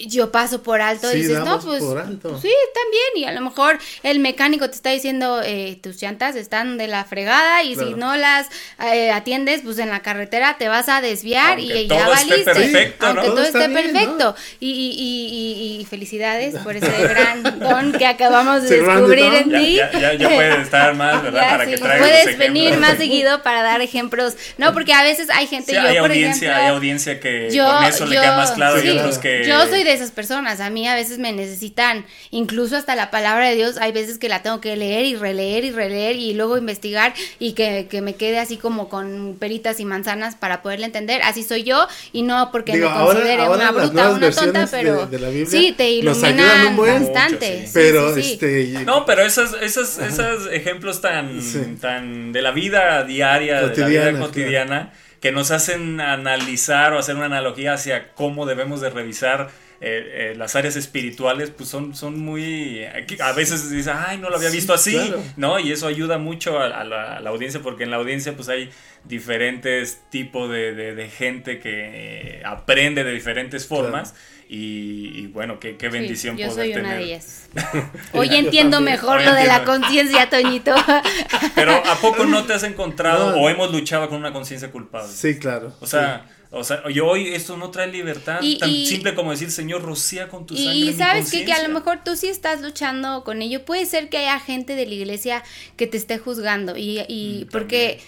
yo 0.08 0.32
paso 0.32 0.62
por 0.62 0.82
alto 0.82 1.10
Sí, 1.10 1.18
y 1.18 1.22
dices, 1.24 1.40
no, 1.40 1.60
pues, 1.60 1.84
por 1.84 1.98
alto. 1.98 2.30
pues 2.30 2.42
sí, 2.44 2.52
también. 2.74 3.04
Y 3.16 3.26
a 3.26 3.32
lo 3.32 3.42
mejor 3.42 3.80
el 4.04 4.20
mecánico 4.20 4.70
te 4.70 4.76
está 4.76 4.92
diciendo, 4.92 5.42
eh, 5.44 5.80
tus 5.82 6.00
llantas 6.02 6.36
están 6.36 6.78
de 6.78 6.88
la 6.88 7.06
fregada 7.06 7.64
y 7.64 7.74
Claro. 7.74 7.90
si 7.90 7.96
no 7.96 8.16
las 8.16 8.48
eh, 8.94 9.12
atiendes, 9.12 9.62
pues 9.64 9.80
en 9.80 9.90
la 9.90 10.02
carretera 10.02 10.58
te 10.60 10.68
vas 10.68 10.90
a 10.90 11.02
desviar 11.02 11.58
Aunque 11.60 11.82
y 11.84 11.88
todo 11.88 11.98
ya 11.98 12.06
esté 12.14 12.30
valiste. 12.30 12.54
perfecto, 12.54 13.06
¿no? 13.06 13.08
Aunque 13.10 13.26
todo, 13.26 13.36
Todo 13.36 13.46
esté 13.46 13.58
bien, 13.68 13.72
¿no? 13.72 13.82
perfecto. 14.00 14.36
Y, 14.60 14.70
y, 14.70 14.92
y, 14.92 15.78
y- 15.78 15.82
y 15.82 15.86
felicidades 15.86 16.56
por 16.64 16.76
ese 16.76 17.08
gran 17.08 17.44
don 17.60 17.92
que 17.94 18.06
acabamos 18.06 18.64
de 18.64 18.82
descubrir 18.82 19.34
en 19.34 19.50
ti. 19.52 19.76
ya, 19.76 19.92
ya, 19.92 20.14
ya 20.14 20.30
puedes 20.30 20.60
estar 20.60 20.94
más, 20.96 21.24
¿verdad? 21.24 21.42
Ya, 21.42 21.50
Para 21.50 21.66
sí, 21.66 21.72
que 21.72 21.78
traigas 21.78 22.08
puedes 22.10 22.38
venir 22.38 22.78
más 22.78 22.98
seguido 22.98 23.42
para 23.44 23.64
dar 23.64 23.82
ejemplos. 23.82 24.36
No, 24.58 24.74
porque 24.74 24.94
a 24.94 25.02
veces 25.04 25.30
hay 25.32 25.48
gente, 25.48 25.72
Sí, 25.72 25.76
yo 25.76 25.82
hay 25.88 25.98
por 26.00 26.12
audiencia, 26.12 26.50
ejemplo, 26.52 26.64
hay 26.68 26.76
audiencia 26.76 27.20
que 27.20 27.50
yo, 27.52 27.66
con 27.66 27.84
eso 27.86 28.06
le 28.06 28.16
queda 28.18 28.38
más 28.38 28.52
claro 28.52 28.80
sí, 28.80 28.88
y 28.88 28.92
otros 28.92 29.18
que... 29.18 29.46
Yo 29.48 29.68
soy 29.68 29.79
de 29.84 29.94
esas 29.94 30.12
personas, 30.12 30.60
a 30.60 30.70
mí 30.70 30.88
a 30.88 30.96
veces 30.96 31.18
me 31.20 31.32
necesitan, 31.32 32.06
incluso 32.32 32.76
hasta 32.78 32.96
la 32.96 33.12
palabra 33.12 33.50
de 33.50 33.56
Dios, 33.56 33.78
hay 33.78 33.92
veces 33.92 34.18
que 34.18 34.30
la 34.30 34.42
tengo 34.42 34.62
que 34.62 34.76
leer 34.76 35.06
y 35.06 35.16
releer 35.16 35.64
y 35.66 35.72
releer 35.72 36.16
y 36.16 36.34
luego 36.34 36.58
investigar 36.58 37.14
y 37.40 37.54
que, 37.54 37.88
que 37.90 38.02
me 38.02 38.16
quede 38.16 38.40
así 38.40 38.58
como 38.58 38.90
con 38.90 39.38
peritas 39.40 39.80
y 39.80 39.86
manzanas 39.86 40.36
para 40.36 40.62
poderle 40.62 40.86
entender. 40.86 41.22
Así 41.24 41.44
soy 41.44 41.64
yo 41.64 41.88
y 42.14 42.22
no 42.24 42.52
porque 42.52 42.74
Digo, 42.74 42.90
me 42.90 42.96
ahora- 42.96 43.14
considere 43.20 43.42
ahora 43.44 43.56
una 43.56 43.72
bruta 43.72 44.10
una 44.12 44.32
tonta, 44.32 44.62
de- 44.62 44.68
pero 44.72 45.06
de 45.06 45.20
la 45.20 45.30
Biblia 45.30 45.48
sí, 45.50 45.74
te 45.76 45.90
iluminan 45.92 46.76
bastante. 46.78 47.52
Mucho, 47.52 47.62
sí. 47.62 47.68
Sí, 47.68 47.72
Pero 47.74 48.16
sí, 48.16 48.22
sí. 48.24 48.32
este 48.34 48.84
No, 48.86 49.06
pero 49.06 49.24
esos, 49.24 49.56
esos, 49.62 49.98
esos 50.00 50.48
ejemplos 50.52 51.02
tan, 51.02 51.42
Sí. 51.42 51.60
tan 51.80 52.32
de 52.32 52.42
la 52.42 52.52
vida 52.52 53.04
diaria, 53.04 53.56
de 53.58 53.62
la 53.62 53.68
Cotidiana, 53.70 54.10
vida 54.12 54.20
cotidiana, 54.20 54.94
que 55.22 55.32
nos 55.32 55.52
hacen 55.52 56.00
analizar 56.00 56.94
o 56.94 57.00
hacer 57.00 57.16
una 57.16 57.26
analogía 57.26 57.74
hacia 57.74 58.14
cómo 58.14 58.46
debemos 58.46 58.80
de 58.82 58.90
revisar 58.90 59.50
eh, 59.82 60.32
eh, 60.32 60.34
las 60.38 60.56
áreas 60.56 60.76
espirituales, 60.76 61.52
pues 61.52 61.70
son, 61.70 61.96
son 61.96 62.20
muy... 62.20 62.84
A 63.22 63.32
veces 63.34 63.70
dices, 63.70 63.88
ay, 63.94 64.18
no 64.18 64.30
lo 64.30 64.36
había 64.36 64.50
Sí, 64.50 64.58
visto 64.58 64.74
así, 64.74 64.94
claro. 64.96 65.24
¿no? 65.38 65.60
Y 65.60 65.72
eso 65.72 65.88
ayuda 65.88 66.18
mucho 66.18 66.60
a, 66.60 66.66
a 66.68 66.84
la, 66.84 67.18
a 67.18 67.20
la 67.22 67.30
audiencia, 67.30 67.62
porque 67.62 67.84
en 67.84 67.92
la 67.92 67.98
audiencia 67.98 68.36
pues 68.36 68.50
hay 68.50 68.70
diferentes 69.06 70.02
tipos 70.10 70.50
de, 70.50 70.74
de- 70.74 70.96
de 70.96 71.10
gente 71.10 71.60
que 71.60 72.42
aprende 72.46 73.04
de 73.04 73.12
diferentes 73.14 73.68
formas. 73.68 74.16
Y, 74.52 75.12
y 75.20 75.28
bueno, 75.28 75.60
qué, 75.60 75.78
qué 75.78 75.92
Sí, 75.92 75.94
bendición 75.94 76.36
yo 76.36 76.48
poder 76.48 76.66
soy 76.66 76.74
tener. 76.74 76.86
una 76.86 76.96
de 76.96 77.04
ellas. 77.04 77.48
Hoy 78.14 78.34
entiendo 78.34 78.82
mejor 78.82 79.20
Hoy 79.20 79.26
lo 79.26 79.34
de 79.34 79.46
la 79.46 79.58
entiendo. 79.58 79.82
conciencia, 79.82 80.30
Toñito. 80.30 80.74
Pero 81.56 81.72
¿a 81.76 81.96
poco 82.02 82.26
no 82.26 82.44
te 82.46 82.54
has 82.54 82.64
encontrado 82.64 83.32
No. 83.36 83.42
o 83.44 83.50
hemos 83.50 83.72
luchado 83.72 84.10
con 84.10 84.18
una 84.18 84.34
conciencia 84.34 84.72
culpable? 84.72 85.08
sí, 85.14 85.38
claro. 85.38 85.76
O 85.82 85.86
sea, 85.86 86.26
o 86.52 86.64
sea, 86.64 86.82
y 86.90 87.00
hoy 87.00 87.28
esto 87.34 87.58
no 87.58 87.70
trae 87.70 87.88
libertad 87.88 88.40
Y- 88.42 88.58
tan 88.58 88.70
y- 88.72 88.86
simple 88.88 89.14
como 89.14 89.32
decir, 89.32 89.52
Señor, 89.52 89.84
rocía 89.84 90.30
con 90.30 90.46
tu 90.48 90.56
sangre. 90.56 90.74
Y 90.76 90.86
mi 90.86 90.94
sabes 90.94 91.30
que, 91.32 91.46
que 91.46 91.52
a 91.52 91.58
lo 91.58 91.64
conciencia". 91.66 91.70
mejor 91.94 92.00
tú 92.04 92.16
sí 92.16 92.28
estás 92.28 92.62
luchando 92.62 93.24
con 93.24 93.42
ello. 93.42 93.64
Puede 93.66 93.86
ser 93.86 94.10
que 94.10 94.18
haya 94.18 94.40
gente 94.40 94.76
de 94.76 94.86
la 94.88 94.94
iglesia 94.96 95.44
que 95.78 95.86
te 95.88 95.98
esté 95.98 96.18
juzgando. 96.18 96.76
Y, 96.76 97.02
y 97.08 97.46
Mm, 97.46 97.50
porque 97.52 98.00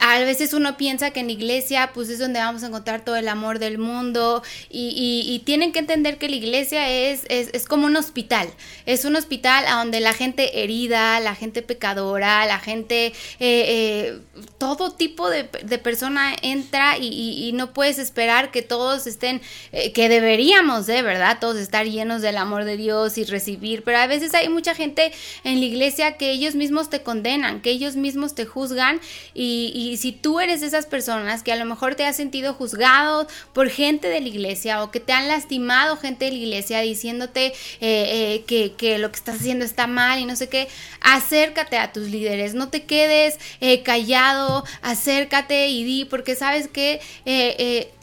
a 0.00 0.18
veces 0.20 0.52
uno 0.54 0.76
piensa 0.76 1.10
que 1.12 1.20
en 1.20 1.30
iglesia 1.30 1.90
pues 1.94 2.08
es 2.08 2.18
donde 2.18 2.40
vamos 2.40 2.62
a 2.62 2.66
encontrar 2.68 3.04
todo 3.04 3.16
el 3.16 3.28
amor 3.28 3.58
del 3.58 3.78
mundo. 3.78 4.42
Y, 4.70 5.24
y- 5.28 5.38
tienen 5.40 5.72
que 5.72 5.78
entender 5.78 6.18
que 6.18 6.28
la 6.28 6.36
iglesia 6.36 6.88
es, 6.90 7.22
es, 7.28 7.50
es 7.52 7.66
como 7.66 7.86
un 7.86 7.96
hospital. 7.96 8.48
Es 8.86 9.04
un 9.04 9.16
hospital 9.16 9.64
a 9.66 9.76
donde 9.76 10.00
la 10.00 10.12
gente 10.12 10.62
herida, 10.62 11.20
la 11.20 11.34
gente 11.34 11.62
pecadora, 11.62 12.46
la 12.46 12.58
gente... 12.58 13.06
eh, 13.06 13.12
eh, 13.40 14.18
todo 14.58 14.92
tipo 14.92 15.28
de, 15.30 15.48
de 15.64 15.78
persona 15.78 16.34
entra 16.42 16.96
y, 16.98 17.06
y- 17.08 17.48
y 17.48 17.52
no 17.52 17.72
puedes 17.72 17.98
esperar 17.98 18.50
que 18.50 18.62
todos 18.62 19.06
estén, 19.06 19.40
eh, 19.72 19.92
que 19.92 20.08
deberíamos 20.08 20.86
de, 20.86 21.02
¿verdad? 21.02 21.38
Todos 21.40 21.56
estar 21.56 21.86
llenos 21.86 22.22
del 22.22 22.36
amor 22.36 22.64
de 22.64 22.76
Dios 22.76 23.18
y 23.18 23.24
recibir, 23.24 23.82
pero 23.84 23.98
a 23.98 24.06
veces 24.06 24.34
hay 24.34 24.48
mucha 24.48 24.74
gente 24.74 25.12
en 25.44 25.60
la 25.60 25.66
iglesia 25.66 26.16
que 26.16 26.30
ellos 26.30 26.54
mismos 26.54 26.88
te 26.90 27.02
condenan, 27.02 27.60
que 27.60 27.70
ellos 27.70 27.96
mismos 27.96 28.34
te 28.34 28.44
juzgan 28.46 29.00
y, 29.34 29.72
y 29.90 29.96
si 29.96 30.12
tú 30.12 30.38
eres 30.38 30.60
de 30.60 30.68
esas 30.68 30.86
personas 30.86 31.42
que 31.42 31.50
a 31.50 31.56
lo 31.56 31.64
mejor 31.64 31.96
te 31.96 32.06
has 32.06 32.14
sentido 32.14 32.54
juzgado 32.54 33.26
por 33.52 33.68
gente 33.70 34.08
de 34.08 34.20
la 34.20 34.28
iglesia 34.28 34.84
o 34.84 34.92
que 34.92 35.00
te 35.00 35.12
han 35.12 35.26
lastimado 35.26 35.96
gente 35.96 36.26
de 36.26 36.30
la 36.30 36.36
iglesia 36.36 36.80
diciéndote 36.80 37.46
eh, 37.46 37.54
eh, 37.80 38.44
que, 38.46 38.74
que 38.74 38.98
lo 38.98 39.10
que 39.10 39.16
estás 39.16 39.40
haciendo 39.40 39.64
está 39.64 39.88
mal 39.88 40.20
y 40.20 40.26
no 40.26 40.36
sé 40.36 40.48
qué, 40.48 40.68
acércate 41.00 41.76
a 41.76 41.92
tus 41.92 42.08
líderes, 42.08 42.54
no 42.54 42.68
te 42.68 42.84
quedes 42.84 43.40
eh, 43.60 43.82
callado, 43.82 44.64
acércate 44.80 45.66
y 45.70 45.82
di, 45.82 46.04
porque 46.04 46.36
sabes 46.36 46.68
que 46.68 47.00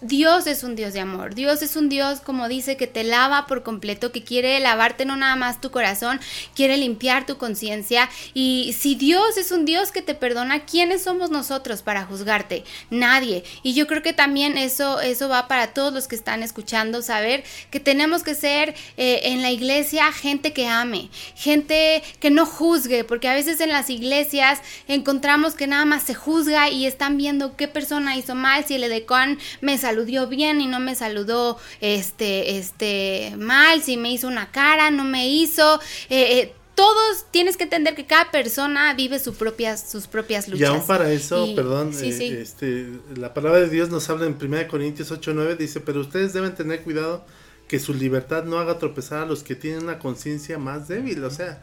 Dios 0.01 0.45
es 0.45 0.63
un 0.63 0.75
Dios 0.75 0.93
de 0.93 0.99
amor, 0.99 1.35
Dios 1.35 1.61
es 1.61 1.77
un 1.77 1.87
Dios, 1.87 2.19
como 2.19 2.49
dice, 2.49 2.75
que 2.75 2.87
te 2.87 3.05
lava 3.05 3.47
por 3.47 3.63
completo, 3.63 4.11
que 4.11 4.23
quiere 4.23 4.59
lavarte 4.59 5.05
no 5.05 5.15
nada 5.15 5.37
más 5.37 5.61
tu 5.61 5.71
corazón, 5.71 6.19
quiere 6.53 6.75
limpiar 6.75 7.25
tu 7.25 7.37
conciencia. 7.37 8.09
Y 8.33 8.75
si 8.77 8.95
Dios 8.95 9.37
es 9.37 9.51
un 9.51 9.63
Dios 9.65 9.91
que 9.91 10.01
te 10.01 10.15
perdona, 10.15 10.65
¿quiénes 10.65 11.03
somos 11.03 11.29
nosotros 11.31 11.76
para 11.81 12.05
juzgarte? 12.05 12.63
Nadie. 12.89 13.43
Y 13.63 13.73
yo 13.73 13.87
creo 13.87 14.01
que 14.01 14.13
también 14.13 14.57
eso, 14.57 14.99
eso 15.01 15.29
va 15.29 15.47
para 15.47 15.73
todos 15.73 15.93
los 15.93 16.07
que 16.07 16.15
están 16.15 16.43
escuchando, 16.43 17.01
saber 17.01 17.43
que 17.71 17.79
tenemos 17.79 18.23
que 18.23 18.35
ser 18.35 18.75
eh, 18.97 19.21
en 19.23 19.41
la 19.41 19.51
iglesia 19.51 20.11
gente 20.11 20.53
que 20.53 20.67
ame, 20.67 21.09
gente 21.35 22.03
que 22.19 22.29
no 22.29 22.45
juzgue, 22.45 23.03
porque 23.03 23.27
a 23.27 23.33
veces 23.33 23.59
en 23.61 23.69
las 23.69 23.89
iglesias 23.89 24.59
encontramos 24.87 25.55
que 25.55 25.67
nada 25.67 25.85
más 25.85 26.03
se 26.03 26.13
juzga 26.13 26.69
y 26.69 26.85
están 26.85 27.17
viendo 27.17 27.55
qué 27.55 27.67
persona 27.67 28.17
hizo 28.17 28.35
mal, 28.35 28.65
si 28.65 28.75
el 28.75 28.83
edecán 28.83 29.39
me 29.61 29.77
saludó 29.77 30.27
bien 30.27 30.61
y 30.61 30.67
no 30.67 30.79
me 30.79 30.95
saludó 30.95 31.57
este, 31.81 32.57
este, 32.57 33.33
mal, 33.37 33.81
si 33.81 33.97
me 33.97 34.11
hizo 34.11 34.27
una 34.27 34.51
cara, 34.51 34.91
no 34.91 35.03
me 35.03 35.27
hizo. 35.27 35.79
eh, 36.09 36.39
eh, 36.39 36.53
todos 36.77 37.25
tienes 37.31 37.57
que 37.57 37.63
entender 37.63 37.95
que 37.95 38.05
cada 38.05 38.29
persona 38.29 38.93
vive 38.93 39.17
su 39.17 39.33
propias, 39.33 39.89
sus 39.89 40.05
propias 40.05 40.47
Y 40.47 40.51
luchas. 40.51 40.69
aún 40.69 40.85
para 40.85 41.11
eso, 41.11 41.47
Y- 41.47 41.55
perdón, 41.55 41.91
sí, 41.91 42.09
eh, 42.09 42.13
sí. 42.13 42.27
Este, 42.27 42.85
la 43.15 43.33
palabra 43.33 43.59
de 43.61 43.69
Dios 43.69 43.89
nos 43.89 44.07
habla 44.11 44.27
en 44.27 44.37
1 44.39 44.67
Corintios 44.67 45.09
8, 45.11 45.31
9, 45.33 45.55
dice, 45.55 45.79
pero 45.81 45.99
ustedes 46.01 46.33
deben 46.33 46.53
tener 46.53 46.81
cuidado 46.83 47.25
que 47.67 47.79
su 47.79 47.93
libertad 47.93 48.45
no 48.45 48.59
haga 48.59 48.77
tropezar 48.79 49.23
a 49.23 49.25
los 49.25 49.43
que 49.43 49.53
tienen 49.55 49.83
una 49.83 49.99
conciencia 49.99 50.57
más 50.57 50.87
débil, 50.87 51.21
o 51.25 51.29
sea, 51.31 51.61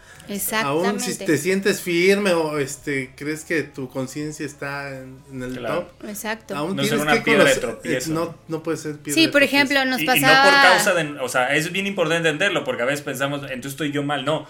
aún 0.64 1.00
si 1.00 1.16
te 1.16 1.38
sientes 1.38 1.80
firme 1.80 2.34
o 2.34 2.58
este 2.58 3.14
crees 3.16 3.44
que 3.44 3.62
tu 3.62 3.88
conciencia 3.88 4.44
está 4.44 4.90
en, 4.98 5.16
en 5.32 5.42
el 5.44 5.56
Claro. 5.58 5.86
top, 6.00 6.08
Exacto. 6.10 6.54
aún 6.56 6.76
No 6.76 6.82
tienes 6.82 7.00
una 7.00 7.14
que 7.14 7.20
piedra 7.22 7.44
de 7.44 7.50
conocer- 7.52 7.60
tropiezo. 7.60 8.10
eh, 8.10 8.14
no, 8.14 8.34
no 8.48 8.62
puede 8.62 8.76
ser 8.76 8.98
piedra 8.98 9.14
Sí, 9.18 9.26
de 9.26 9.32
por 9.32 9.42
ejemplo, 9.44 9.82
nos 9.86 10.00
Y, 10.00 10.02
y 10.02 10.06
pasaba... 10.06 10.44
no 10.44 10.50
por 10.50 10.60
causa 10.62 10.92
de, 10.94 11.20
o 11.20 11.28
sea, 11.30 11.54
es 11.56 11.72
bien 11.72 11.86
importante 11.86 12.28
entenderlo, 12.28 12.64
porque 12.64 12.82
a 12.82 12.86
veces 12.86 13.00
pensamos, 13.00 13.40
entonces 13.44 13.72
estoy 13.72 13.90
yo 13.92 14.02
mal, 14.02 14.26
no. 14.26 14.46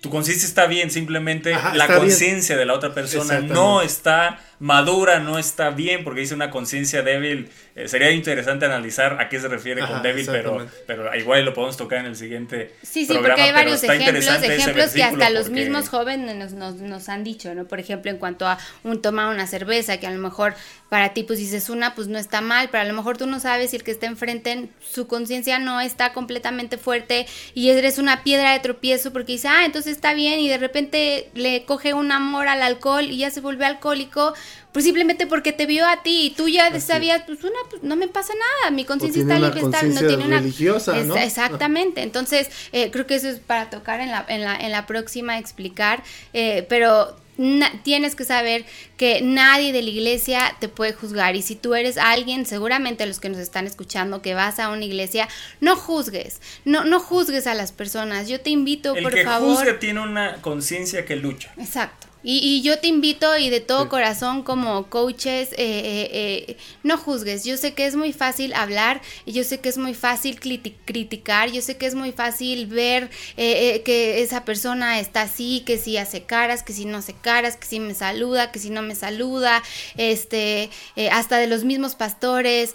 Tu 0.00 0.10
conciencia 0.10 0.46
está 0.46 0.66
bien, 0.66 0.90
simplemente 0.90 1.54
Ajá, 1.54 1.74
la 1.74 1.86
conciencia 1.88 2.56
de 2.56 2.64
la 2.64 2.74
otra 2.74 2.94
persona 2.94 3.40
no 3.40 3.82
está 3.82 4.38
madura, 4.60 5.20
no 5.20 5.38
está 5.38 5.70
bien, 5.70 6.04
porque 6.04 6.20
dice 6.20 6.34
una 6.34 6.50
conciencia 6.50 7.02
débil. 7.02 7.48
Eh, 7.76 7.86
sería 7.86 8.10
interesante 8.10 8.66
analizar 8.66 9.20
a 9.20 9.28
qué 9.28 9.38
se 9.38 9.46
refiere 9.46 9.86
con 9.86 10.02
débil, 10.02 10.26
pero, 10.26 10.66
pero 10.86 11.14
igual 11.14 11.44
lo 11.44 11.54
podemos 11.54 11.76
tocar 11.76 12.00
en 12.00 12.06
el 12.06 12.16
siguiente 12.16 12.74
Sí, 12.82 13.06
sí, 13.06 13.12
programa, 13.12 13.28
porque 13.36 13.42
hay 13.42 13.52
varios 13.52 13.84
ejemplos, 13.84 14.42
ejemplos 14.42 14.90
que 14.92 15.02
hasta 15.04 15.30
los 15.30 15.44
porque- 15.44 15.60
mismos 15.60 15.88
jóvenes 15.88 16.34
nos, 16.34 16.52
nos, 16.52 16.74
nos 16.76 17.08
han 17.08 17.22
dicho, 17.22 17.54
¿no? 17.54 17.66
Por 17.66 17.78
ejemplo, 17.78 18.10
en 18.10 18.18
cuanto 18.18 18.46
a 18.48 18.58
un 18.82 19.00
tomar 19.00 19.32
una 19.32 19.46
cerveza, 19.46 19.98
que 19.98 20.06
a 20.08 20.10
lo 20.10 20.18
mejor 20.18 20.54
para 20.88 21.12
ti 21.14 21.22
pues 21.22 21.38
dices 21.38 21.68
una, 21.70 21.94
pues 21.94 22.08
no 22.08 22.18
está 22.18 22.40
mal, 22.40 22.68
pero 22.72 22.82
a 22.82 22.86
lo 22.86 22.94
mejor 22.94 23.16
tú 23.16 23.26
no 23.26 23.38
sabes 23.40 23.70
si 23.70 23.76
el 23.76 23.84
que 23.84 23.90
está 23.92 24.06
enfrente, 24.06 24.70
su 24.80 25.06
conciencia 25.06 25.58
no 25.60 25.80
está 25.80 26.12
completamente 26.12 26.78
fuerte 26.78 27.26
y 27.54 27.68
eres 27.70 27.98
una 27.98 28.24
piedra 28.24 28.52
de 28.54 28.58
tropiezo 28.60 29.12
porque 29.12 29.32
dice, 29.32 29.48
ah, 29.48 29.64
entonces 29.66 29.92
está 29.92 30.14
bien 30.14 30.40
y 30.40 30.48
de 30.48 30.58
repente 30.58 31.28
le 31.34 31.64
coge 31.64 31.94
un 31.94 32.10
amor 32.10 32.48
al 32.48 32.62
alcohol 32.62 33.04
y 33.04 33.18
ya 33.18 33.30
se 33.30 33.40
vuelve 33.40 33.66
alcohólico, 33.66 34.34
pues 34.72 34.84
simplemente 34.84 35.26
porque 35.26 35.52
te 35.52 35.66
vio 35.66 35.86
a 35.86 36.02
ti 36.02 36.26
y 36.26 36.30
tú 36.30 36.48
ya 36.48 36.66
Así 36.66 36.80
sabías, 36.80 37.22
pues 37.26 37.42
una, 37.42 37.54
pues 37.70 37.82
no 37.82 37.96
me 37.96 38.08
pasa 38.08 38.32
nada, 38.34 38.70
mi 38.70 38.84
conciencia 38.84 39.22
está 39.22 39.38
libre, 39.38 39.60
está, 39.60 39.82
no 39.82 40.00
tiene 40.06 40.24
una 40.26 40.38
religiosa, 40.40 40.92
¿no? 41.04 41.14
Esa- 41.16 41.24
Exactamente, 41.24 42.02
entonces 42.02 42.48
eh, 42.72 42.90
creo 42.90 43.06
que 43.06 43.14
eso 43.16 43.28
es 43.28 43.38
para 43.40 43.70
tocar 43.70 44.00
en 44.00 44.10
la, 44.10 44.24
en 44.28 44.42
la, 44.42 44.56
en 44.56 44.70
la 44.72 44.86
próxima 44.86 45.38
explicar, 45.38 46.02
eh, 46.32 46.66
pero 46.68 47.16
na- 47.38 47.72
tienes 47.84 48.14
que 48.16 48.24
saber 48.24 48.64
que 48.96 49.20
nadie 49.22 49.72
de 49.72 49.80
la 49.82 49.90
iglesia 49.90 50.56
te 50.60 50.68
puede 50.68 50.92
juzgar 50.92 51.36
y 51.36 51.42
si 51.42 51.54
tú 51.54 51.74
eres 51.74 51.96
alguien, 51.96 52.44
seguramente 52.46 53.06
los 53.06 53.20
que 53.20 53.28
nos 53.28 53.38
están 53.38 53.66
escuchando 53.66 54.22
que 54.22 54.34
vas 54.34 54.58
a 54.58 54.70
una 54.70 54.84
iglesia, 54.84 55.28
no 55.60 55.76
juzgues, 55.76 56.40
no, 56.64 56.84
no 56.84 56.98
juzgues 57.00 57.46
a 57.46 57.54
las 57.54 57.70
personas, 57.72 58.28
yo 58.28 58.40
te 58.40 58.50
invito 58.50 58.94
El 58.96 59.04
por 59.04 59.14
que 59.14 59.24
favor. 59.24 59.56
juzga 59.56 59.78
tiene 59.78 60.00
una 60.00 60.42
conciencia 60.42 61.04
que 61.04 61.14
lucha. 61.16 61.52
Exacto. 61.58 62.07
Y, 62.24 62.38
y 62.38 62.62
yo 62.62 62.78
te 62.80 62.88
invito 62.88 63.36
y 63.38 63.48
de 63.48 63.60
todo 63.60 63.84
Sí. 63.84 63.88
corazón 63.88 64.42
como 64.42 64.90
coaches, 64.90 65.52
eh, 65.52 65.56
eh, 65.58 66.44
eh, 66.48 66.56
no 66.82 66.98
juzgues. 66.98 67.44
Yo 67.44 67.56
sé 67.56 67.74
que 67.74 67.86
es 67.86 67.94
muy 67.94 68.12
fácil 68.12 68.52
hablar, 68.54 69.00
yo 69.24 69.44
sé 69.44 69.60
que 69.60 69.68
es 69.68 69.78
muy 69.78 69.94
fácil 69.94 70.40
criti- 70.40 70.74
criticar, 70.84 71.50
yo 71.52 71.62
sé 71.62 71.76
que 71.76 71.86
es 71.86 71.94
muy 71.94 72.10
fácil 72.12 72.66
ver 72.66 73.10
que 73.36 74.20
esa 74.22 74.44
persona 74.44 74.98
está 74.98 75.22
así, 75.22 75.62
que 75.64 75.78
si 75.78 75.96
hace 75.96 76.24
caras, 76.24 76.62
que 76.62 76.72
si 76.72 76.84
no 76.86 76.98
hace 76.98 77.14
caras, 77.14 77.56
que 77.56 77.66
si 77.66 77.78
me 77.80 77.94
saluda, 77.94 78.50
que 78.50 78.58
si 78.58 78.70
no 78.70 78.82
me 78.82 78.94
saluda, 78.94 79.62
este, 79.96 80.70
hasta 81.12 81.38
de 81.38 81.46
los 81.46 81.64
mismos 81.64 81.94
pastores. 81.94 82.74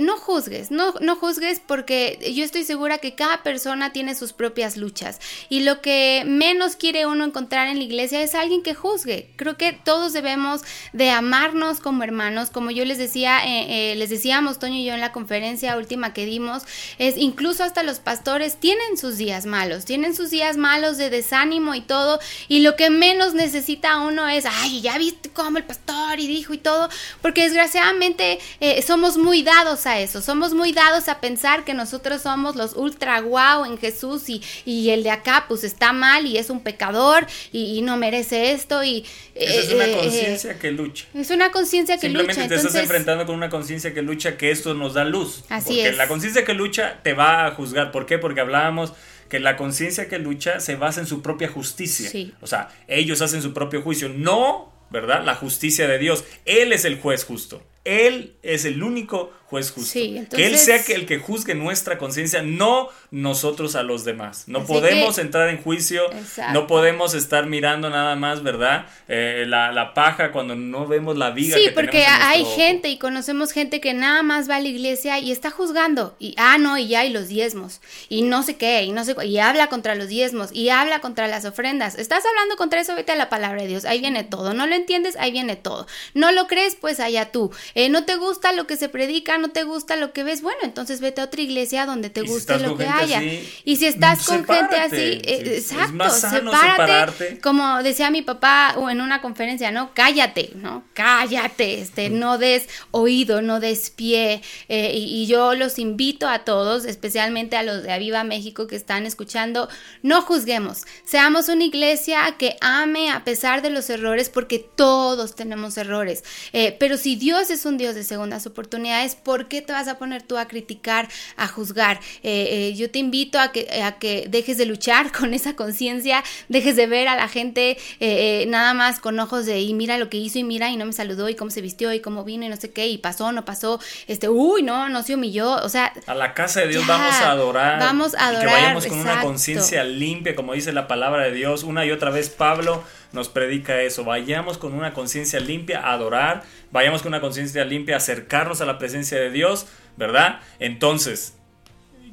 No 0.00 0.16
juzgues, 0.16 0.70
no, 0.70 0.94
no 1.00 1.16
juzgues 1.16 1.60
porque 1.66 2.32
yo 2.34 2.44
estoy 2.44 2.64
segura 2.64 2.98
que 2.98 3.14
cada 3.14 3.42
persona 3.42 3.92
tiene 3.92 4.14
sus 4.14 4.32
propias 4.32 4.76
luchas. 4.76 5.20
Y 5.48 5.60
lo 5.60 5.80
que 5.80 6.22
menos 6.26 6.76
quiere 6.76 7.06
uno 7.06 7.24
encontrar 7.24 7.68
en 7.68 7.78
la 7.78 7.84
iglesia 7.84 8.22
es 8.22 8.34
alguien 8.34 8.62
que 8.62 8.74
juzgue. 8.84 9.30
Creo 9.36 9.56
que 9.56 9.72
todos 9.72 10.12
debemos 10.12 10.60
de 10.92 11.08
amarnos 11.08 11.80
como 11.80 12.02
hermanos, 12.02 12.50
como 12.50 12.70
yo 12.70 12.84
les 12.84 12.98
decía, 12.98 13.38
eh, 13.46 13.92
eh, 13.92 13.96
les 13.96 14.10
decíamos 14.10 14.58
Toño 14.58 14.74
y 14.74 14.84
yo 14.84 14.92
en 14.92 15.00
la 15.00 15.10
conferencia 15.10 15.78
última 15.78 16.12
que 16.12 16.26
dimos, 16.26 16.64
es 16.98 17.16
incluso 17.16 17.64
hasta 17.64 17.82
los 17.82 17.98
pastores 17.98 18.56
tienen 18.56 18.98
sus 18.98 19.16
días 19.16 19.46
malos, 19.46 19.86
tienen 19.86 20.14
sus 20.14 20.28
días 20.28 20.58
malos 20.58 20.98
de 20.98 21.08
desánimo 21.08 21.74
y 21.74 21.80
todo, 21.80 22.20
y 22.46 22.60
lo 22.60 22.76
que 22.76 22.90
menos 22.90 23.32
necesita 23.32 24.00
uno 24.00 24.28
es, 24.28 24.44
ay, 24.44 24.82
ya 24.82 24.98
viste 24.98 25.30
cómo 25.30 25.56
el 25.56 25.64
pastor 25.64 26.20
y 26.20 26.26
dijo 26.26 26.52
y 26.52 26.58
todo, 26.58 26.90
porque 27.22 27.44
desgraciadamente 27.44 28.38
eh, 28.60 28.82
somos 28.82 29.16
muy 29.16 29.42
dados 29.42 29.86
a 29.86 29.98
eso, 29.98 30.20
somos 30.20 30.52
muy 30.52 30.72
dados 30.72 31.08
a 31.08 31.20
pensar 31.20 31.64
que 31.64 31.72
nosotros 31.72 32.20
somos 32.20 32.54
los 32.54 32.74
ultra 32.74 33.18
guau 33.22 33.64
en 33.64 33.78
Jesús 33.78 34.28
y, 34.28 34.42
y 34.66 34.90
el 34.90 35.04
de 35.04 35.10
acá 35.10 35.46
pues 35.48 35.64
está 35.64 35.94
mal 35.94 36.26
y 36.26 36.36
es 36.36 36.50
un 36.50 36.60
pecador 36.60 37.26
y 37.50 37.80
no 37.80 37.96
merece 37.96 38.52
esto 38.52 38.73
y... 38.82 39.04
Esa 39.34 39.60
es 39.60 39.70
eh, 39.70 39.74
una 39.74 39.86
eh, 39.86 39.92
conciencia 39.92 40.58
que 40.58 40.70
lucha. 40.72 41.06
es 41.14 41.30
una 41.30 41.50
conciencia 41.50 41.96
que 41.96 42.06
Simplemente 42.06 42.42
lucha. 42.42 42.48
te 42.48 42.54
estás 42.56 42.74
enfrentando 42.74 43.26
con 43.26 43.34
una 43.34 43.50
conciencia 43.50 43.94
que 43.94 44.02
lucha, 44.02 44.36
que 44.36 44.50
esto 44.50 44.74
nos 44.74 44.94
da 44.94 45.04
luz. 45.04 45.44
Así 45.48 45.74
porque 45.74 45.88
es. 45.90 45.96
la 45.96 46.08
conciencia 46.08 46.44
que 46.44 46.54
lucha 46.54 47.00
te 47.02 47.12
va 47.12 47.46
a 47.46 47.50
juzgar. 47.52 47.92
¿Por 47.92 48.06
qué? 48.06 48.18
Porque 48.18 48.40
hablábamos 48.40 48.92
que 49.28 49.40
la 49.40 49.56
conciencia 49.56 50.08
que 50.08 50.18
lucha 50.18 50.60
se 50.60 50.76
basa 50.76 51.00
en 51.00 51.06
su 51.06 51.22
propia 51.22 51.48
justicia. 51.48 52.08
Sí. 52.08 52.32
O 52.40 52.46
sea, 52.46 52.68
ellos 52.88 53.20
hacen 53.22 53.42
su 53.42 53.52
propio 53.52 53.82
juicio, 53.82 54.08
no, 54.08 54.72
¿verdad? 54.90 55.24
La 55.24 55.34
justicia 55.34 55.88
de 55.88 55.98
Dios. 55.98 56.24
Él 56.44 56.72
es 56.72 56.84
el 56.84 57.00
juez 57.00 57.24
justo. 57.24 57.62
Él 57.84 58.36
es 58.42 58.64
el 58.64 58.82
único 58.82 59.32
juez 59.46 59.70
justo. 59.70 59.90
Sí, 59.90 60.00
que 60.00 60.08
Él 60.08 60.16
entonces- 60.54 60.64
sea 60.64 60.82
que 60.84 60.94
el 60.94 61.06
que 61.06 61.18
juzgue 61.18 61.54
nuestra 61.54 61.98
conciencia, 61.98 62.42
no 62.42 62.88
nosotros 63.10 63.76
a 63.76 63.82
los 63.82 64.04
demás. 64.04 64.44
No 64.48 64.64
podemos 64.66 65.14
que- 65.16 65.20
entrar 65.20 65.48
en 65.48 65.62
juicio, 65.62 66.10
Exacto. 66.12 66.52
no 66.52 66.66
podemos 66.66 67.14
estar 67.14 67.46
mirando 67.46 67.88
nada 67.90 68.16
más, 68.16 68.42
¿verdad? 68.42 68.86
Eh, 69.08 69.44
la, 69.46 69.70
la 69.72 69.94
paja 69.94 70.32
cuando 70.32 70.56
no 70.56 70.86
vemos 70.86 71.16
la 71.16 71.30
viga. 71.30 71.56
Sí, 71.56 71.64
que 71.66 71.70
porque 71.72 71.98
tenemos 72.00 72.16
en 72.16 72.22
hay 72.22 72.42
nuestro 72.42 72.62
gente 72.64 72.88
y 72.88 72.98
conocemos 72.98 73.52
gente 73.52 73.80
que 73.80 73.94
nada 73.94 74.22
más 74.22 74.48
va 74.50 74.56
a 74.56 74.60
la 74.60 74.68
iglesia 74.68 75.18
y 75.20 75.30
está 75.30 75.50
juzgando. 75.50 76.16
Y, 76.18 76.34
ah, 76.38 76.58
no, 76.58 76.76
y 76.76 76.88
ya 76.88 77.00
hay 77.00 77.10
los 77.10 77.28
diezmos. 77.28 77.80
Y 78.08 78.22
no 78.22 78.42
sé 78.42 78.56
qué, 78.56 78.82
y 78.82 78.92
no 78.92 79.04
sé 79.04 79.14
Y 79.24 79.38
habla 79.38 79.68
contra 79.68 79.94
los 79.94 80.08
diezmos. 80.08 80.50
Y 80.52 80.70
habla 80.70 81.00
contra 81.00 81.28
las 81.28 81.44
ofrendas. 81.44 81.96
Estás 81.96 82.24
hablando 82.26 82.56
contra 82.56 82.80
eso, 82.80 82.94
vete 82.96 83.12
a 83.12 83.16
la 83.16 83.28
palabra 83.28 83.62
de 83.62 83.68
Dios. 83.68 83.84
Ahí 83.84 84.00
viene 84.00 84.24
todo. 84.24 84.54
No 84.54 84.66
lo 84.66 84.74
entiendes, 84.74 85.16
ahí 85.18 85.30
viene 85.30 85.54
todo. 85.56 85.86
No 86.14 86.32
lo 86.32 86.46
crees, 86.46 86.76
pues 86.80 86.98
allá 86.98 87.30
tú. 87.30 87.52
Eh, 87.74 87.88
no 87.88 88.04
te 88.04 88.16
gusta 88.16 88.52
lo 88.52 88.66
que 88.66 88.76
se 88.76 88.88
predica, 88.88 89.33
no 89.38 89.50
te 89.50 89.64
gusta 89.64 89.96
lo 89.96 90.12
que 90.12 90.24
ves. 90.24 90.42
Bueno, 90.42 90.60
entonces 90.62 91.00
vete 91.00 91.20
a 91.20 91.24
otra 91.24 91.40
iglesia 91.42 91.86
donde 91.86 92.10
te 92.10 92.22
si 92.22 92.26
guste 92.26 92.58
lo 92.58 92.76
que 92.76 92.86
haya. 92.86 93.18
así, 93.18 93.48
y 93.64 93.76
si 93.76 93.86
estás 93.86 94.24
con 94.26 94.44
gente 94.44 94.76
así, 94.76 94.96
eh, 94.96 95.56
exacto, 95.56 96.10
sepárate. 96.10 97.40
Como 97.40 97.82
decía 97.82 98.10
mi 98.10 98.22
papá 98.22 98.74
o 98.76 98.90
en 98.90 99.00
una 99.00 99.20
conferencia, 99.20 99.70
¿no? 99.70 99.92
Cállate, 99.94 100.50
¿no? 100.54 100.84
Cállate, 100.94 101.80
este, 101.80 102.10
no 102.10 102.38
des 102.38 102.68
oído, 102.90 103.42
no 103.42 103.60
des 103.60 103.90
pie. 103.90 104.42
eh, 104.68 104.92
y, 104.94 105.22
y 105.22 105.26
yo 105.26 105.54
los 105.54 105.78
invito 105.78 106.28
a 106.28 106.40
todos, 106.40 106.84
especialmente 106.84 107.56
a 107.56 107.62
los 107.62 107.82
de 107.82 107.92
Aviva 107.92 108.24
México 108.24 108.66
que 108.66 108.76
están 108.76 109.06
escuchando, 109.06 109.68
no 110.02 110.22
juzguemos. 110.22 110.82
Seamos 111.04 111.48
una 111.48 111.64
iglesia 111.64 112.34
que 112.38 112.56
ame 112.60 113.10
a 113.10 113.24
pesar 113.24 113.62
de 113.62 113.70
los 113.70 113.90
errores, 113.90 114.28
porque 114.28 114.58
todos 114.58 115.34
tenemos 115.34 115.76
errores. 115.76 116.24
Eh, 116.52 116.76
pero 116.78 116.96
si 116.96 117.16
Dios 117.16 117.50
es 117.50 117.64
un 117.66 117.78
Dios 117.78 117.94
de 117.94 118.04
segundas 118.04 118.46
oportunidades, 118.46 119.14
¿por 119.24 119.48
qué 119.48 119.62
te 119.62 119.72
vas 119.72 119.88
a 119.88 119.98
poner 119.98 120.22
tú 120.22 120.38
a 120.38 120.46
criticar, 120.46 121.08
a 121.36 121.48
juzgar? 121.48 122.00
Eh, 122.22 122.70
eh, 122.70 122.74
yo 122.74 122.90
te 122.90 122.98
invito 122.98 123.38
a 123.40 123.50
que, 123.52 123.82
a 123.82 123.98
que 123.98 124.26
dejes 124.28 124.58
de 124.58 124.66
luchar 124.66 125.10
con 125.12 125.34
esa 125.34 125.56
conciencia, 125.56 126.22
dejes 126.48 126.76
de 126.76 126.86
ver 126.86 127.08
a 127.08 127.16
la 127.16 127.28
gente 127.28 127.76
eh, 128.00 128.44
nada 128.48 128.74
más 128.74 129.00
con 129.00 129.18
ojos 129.18 129.46
de, 129.46 129.60
y 129.60 129.74
mira 129.74 129.98
lo 129.98 130.08
que 130.08 130.18
hizo, 130.18 130.38
y 130.38 130.44
mira, 130.44 130.70
y 130.70 130.76
no 130.76 130.86
me 130.86 130.92
saludó, 130.92 131.28
y 131.28 131.34
cómo 131.34 131.50
se 131.50 131.60
vistió, 131.60 131.92
y 131.92 132.00
cómo 132.00 132.24
vino, 132.24 132.44
y 132.44 132.48
no 132.48 132.56
sé 132.56 132.70
qué, 132.70 132.86
y 132.86 132.98
pasó, 132.98 133.32
no 133.32 133.44
pasó, 133.44 133.80
este, 134.06 134.28
uy, 134.28 134.62
no, 134.62 134.88
no 134.88 135.02
se 135.02 135.14
humilló, 135.14 135.56
o 135.56 135.68
sea, 135.68 135.92
A 136.06 136.14
la 136.14 136.34
casa 136.34 136.60
de 136.60 136.68
Dios 136.68 136.86
Ya, 136.86 136.96
vamos 136.96 137.14
a 137.14 137.30
adorar. 137.30 137.78
vamos 137.80 138.14
a 138.14 138.16
Y 138.16 138.36
que 138.36 138.36
adorar, 138.36 138.52
vayamos 138.52 138.86
con 138.86 138.98
una 138.98 139.20
conciencia 139.22 139.84
limpia, 139.84 140.34
como 140.34 140.52
dice 140.52 140.72
la 140.72 140.86
palabra 140.86 141.24
de 141.24 141.32
Dios. 141.32 141.62
Una 141.62 141.84
y 141.84 141.90
otra 141.90 142.10
vez 142.10 142.28
Pablo 142.28 142.84
nos 143.12 143.28
predica 143.28 143.80
eso. 143.80 144.04
Vayamos 144.04 144.58
con 144.58 144.74
una 144.74 144.92
conciencia 144.92 145.40
limpia 145.40 145.80
a 145.80 145.92
adorar. 145.92 146.42
Vayamos 146.72 147.02
con 147.02 147.10
una 147.10 147.20
conciencia 147.20 147.64
limpia 147.64 147.94
a 147.94 147.98
acercarnos 147.98 148.60
a 148.60 148.66
la 148.66 148.78
presencia 148.78 149.13
de 149.18 149.30
Dios, 149.30 149.66
¿verdad? 149.96 150.40
Entonces, 150.58 151.36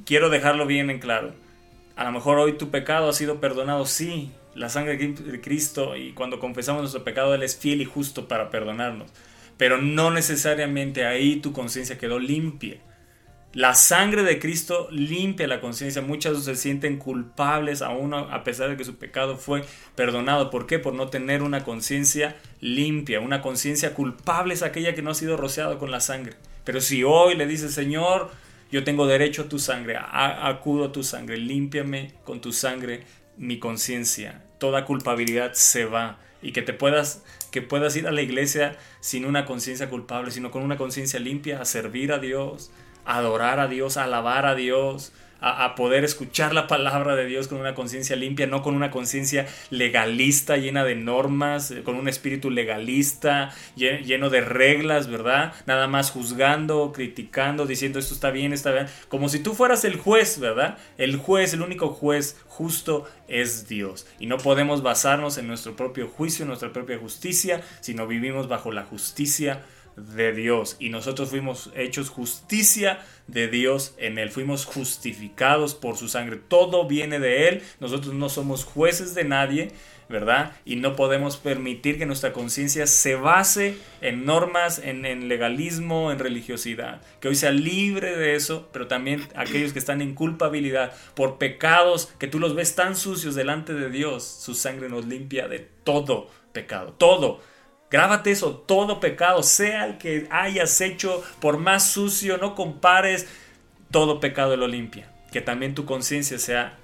quiero 0.05 0.29
dejarlo 0.29 0.65
bien 0.65 0.89
en 0.89 0.99
claro. 0.99 1.33
A 1.95 2.03
lo 2.05 2.11
mejor 2.11 2.39
hoy 2.39 2.53
tu 2.53 2.69
pecado 2.71 3.09
ha 3.09 3.13
sido 3.13 3.39
perdonado, 3.39 3.85
sí. 3.85 4.31
La 4.55 4.69
sangre 4.69 4.97
de 4.97 5.41
Cristo 5.41 5.95
y 5.95 6.11
cuando 6.13 6.39
confesamos 6.39 6.81
nuestro 6.81 7.03
pecado, 7.03 7.33
Él 7.35 7.43
es 7.43 7.55
fiel 7.57 7.81
y 7.81 7.85
justo 7.85 8.27
para 8.27 8.49
perdonarnos. 8.49 9.09
pero 9.57 9.77
no 9.77 10.09
necesariamente 10.09 11.05
ahí 11.05 11.35
tu 11.35 11.53
conciencia 11.53 11.97
quedó 11.99 12.17
limpia. 12.17 12.77
La 13.53 13.75
sangre 13.75 14.23
de 14.23 14.39
Cristo 14.39 14.87
limpia 14.91 15.45
la 15.47 15.59
conciencia. 15.61 16.01
Muchos 16.01 16.45
se 16.45 16.55
sienten 16.55 16.97
culpables 16.97 17.81
aún 17.83 18.13
a 18.13 18.43
pesar 18.43 18.69
de 18.69 18.77
que 18.77 18.85
su 18.85 18.95
pecado 18.95 19.37
fue 19.37 19.63
perdonado. 19.93 20.49
¿Por 20.49 20.65
qué? 20.67 20.79
Por 20.79 20.93
no 20.95 21.09
tener 21.09 21.43
una 21.43 21.63
conciencia 21.63 22.37
limpia. 22.59 23.19
Una 23.19 23.41
conciencia 23.41 23.93
culpable 23.93 24.53
es 24.55 24.63
aquella 24.63 24.95
que 24.95 25.01
no 25.01 25.11
ha 25.11 25.15
sido 25.15 25.37
rociada 25.37 25.77
con 25.77 25.91
la 25.91 25.99
sangre. 25.99 26.33
Pero 26.63 26.81
si 26.81 27.03
hoy 27.03 27.35
le 27.35 27.47
dices, 27.47 27.73
Señor, 27.73 28.31
yo 28.71 28.83
tengo 28.83 29.07
derecho 29.07 29.43
a 29.43 29.49
tu 29.49 29.59
sangre, 29.59 29.97
acudo 29.99 30.85
a 30.85 30.91
tu 30.91 31.03
sangre, 31.03 31.37
límpiame 31.37 32.13
con 32.23 32.41
tu 32.41 32.53
sangre 32.53 33.03
mi 33.37 33.59
conciencia. 33.59 34.43
Toda 34.59 34.85
culpabilidad 34.85 35.53
se 35.53 35.85
va 35.85 36.19
y 36.41 36.51
que 36.51 36.61
te 36.61 36.73
puedas 36.73 37.23
que 37.51 37.61
puedas 37.61 37.95
ir 37.97 38.07
a 38.07 38.11
la 38.11 38.21
iglesia 38.21 38.77
sin 39.01 39.25
una 39.25 39.45
conciencia 39.45 39.89
culpable, 39.89 40.31
sino 40.31 40.51
con 40.51 40.63
una 40.63 40.77
conciencia 40.77 41.19
limpia 41.19 41.61
a 41.61 41.65
servir 41.65 42.13
a 42.13 42.19
Dios, 42.19 42.71
a 43.03 43.17
adorar 43.17 43.59
a 43.59 43.67
Dios, 43.67 43.97
a 43.97 44.05
alabar 44.05 44.45
a 44.45 44.55
Dios, 44.55 45.11
a, 45.41 45.75
poder 45.75 46.03
escuchar 46.03 46.53
la 46.53 46.67
palabra 46.67 47.15
de 47.15 47.25
Dios 47.25 47.47
con 47.47 47.59
una 47.59 47.73
conciencia 47.73 48.15
limpia, 48.15 48.45
no 48.47 48.61
con 48.61 48.75
una 48.75 48.91
conciencia 48.91 49.47
legalista, 49.71 50.57
llena 50.57 50.83
de 50.83 50.95
normas, 50.95 51.71
eh, 51.71 51.81
con 51.83 51.95
un 51.95 52.07
espíritu 52.07 52.51
legalista, 52.51 53.51
lle- 53.75 54.03
lleno 54.03 54.29
de 54.29 54.41
reglas, 54.41 55.07
¿verdad? 55.07 55.53
Nada 55.65 55.87
más 55.87 56.11
juzgando, 56.11 56.91
criticando, 56.93 57.65
diciendo 57.65 57.99
esto 57.99 58.13
está 58.13 58.29
bien, 58.31 58.53
está 58.53 58.71
bien, 58.71 58.85
como 59.09 59.29
si 59.29 59.39
tú 59.39 59.53
fueras 59.53 59.83
el 59.83 59.97
juez, 59.97 60.39
¿verdad? 60.39 60.77
El 60.97 61.17
juez, 61.17 61.53
el 61.53 61.61
único 61.61 61.89
juez 61.89 62.37
justo 62.47 63.07
es 63.27 63.67
Dios. 63.67 64.05
Y 64.19 64.27
no 64.27 64.37
podemos 64.37 64.83
basarnos 64.83 65.37
en 65.37 65.47
nuestro 65.47 65.75
propio 65.75 66.07
juicio, 66.07 66.43
en 66.43 66.49
nuestra 66.49 66.71
propia 66.71 66.99
justicia, 66.99 67.61
sino 67.79 68.05
vivimos 68.05 68.47
bajo 68.47 68.71
la 68.71 68.83
justicia 68.83 69.63
de 69.95 70.33
Dios. 70.33 70.77
Y 70.79 70.89
nosotros 70.89 71.29
fuimos 71.29 71.71
hechos 71.75 72.09
justicia 72.09 72.99
de 73.27 73.47
Dios 73.47 73.95
en 73.97 74.17
Él, 74.17 74.29
fuimos 74.29 74.65
justificados 74.65 75.75
por 75.75 75.97
su 75.97 76.07
sangre, 76.07 76.37
todo 76.37 76.87
viene 76.87 77.19
de 77.19 77.47
Él, 77.47 77.63
nosotros 77.79 78.13
no 78.13 78.29
somos 78.29 78.65
jueces 78.65 79.15
de 79.15 79.23
nadie, 79.23 79.71
¿verdad? 80.09 80.51
Y 80.65 80.75
no 80.75 80.95
podemos 80.95 81.37
permitir 81.37 81.97
que 81.97 82.05
nuestra 82.05 82.33
conciencia 82.33 82.85
se 82.85 83.15
base 83.15 83.77
en 84.01 84.25
normas, 84.25 84.79
en, 84.79 85.05
en 85.05 85.29
legalismo, 85.29 86.11
en 86.11 86.19
religiosidad, 86.19 87.01
que 87.21 87.29
hoy 87.29 87.35
sea 87.35 87.51
libre 87.51 88.17
de 88.17 88.35
eso, 88.35 88.69
pero 88.73 88.87
también 88.87 89.25
aquellos 89.35 89.71
que 89.71 89.79
están 89.79 90.01
en 90.01 90.13
culpabilidad 90.13 90.93
por 91.15 91.37
pecados 91.37 92.11
que 92.19 92.27
tú 92.27 92.39
los 92.39 92.55
ves 92.55 92.75
tan 92.75 92.95
sucios 92.95 93.35
delante 93.35 93.73
de 93.73 93.89
Dios, 93.89 94.25
su 94.25 94.53
sangre 94.53 94.89
nos 94.89 95.05
limpia 95.05 95.47
de 95.47 95.59
todo 95.83 96.29
pecado, 96.51 96.93
todo. 96.97 97.41
Grábate 97.91 98.31
eso, 98.31 98.55
todo 98.55 99.01
pecado, 99.01 99.43
sea 99.43 99.85
el 99.85 99.97
que 99.97 100.27
hayas 100.31 100.79
hecho, 100.79 101.21
por 101.41 101.57
más 101.57 101.91
sucio, 101.91 102.37
no 102.37 102.55
compares, 102.55 103.27
todo 103.91 104.21
pecado 104.21 104.55
lo 104.55 104.67
limpia. 104.67 105.11
Que 105.31 105.41
también 105.41 105.75
tu 105.75 105.85
conciencia 105.85 106.39
sea 106.39 106.77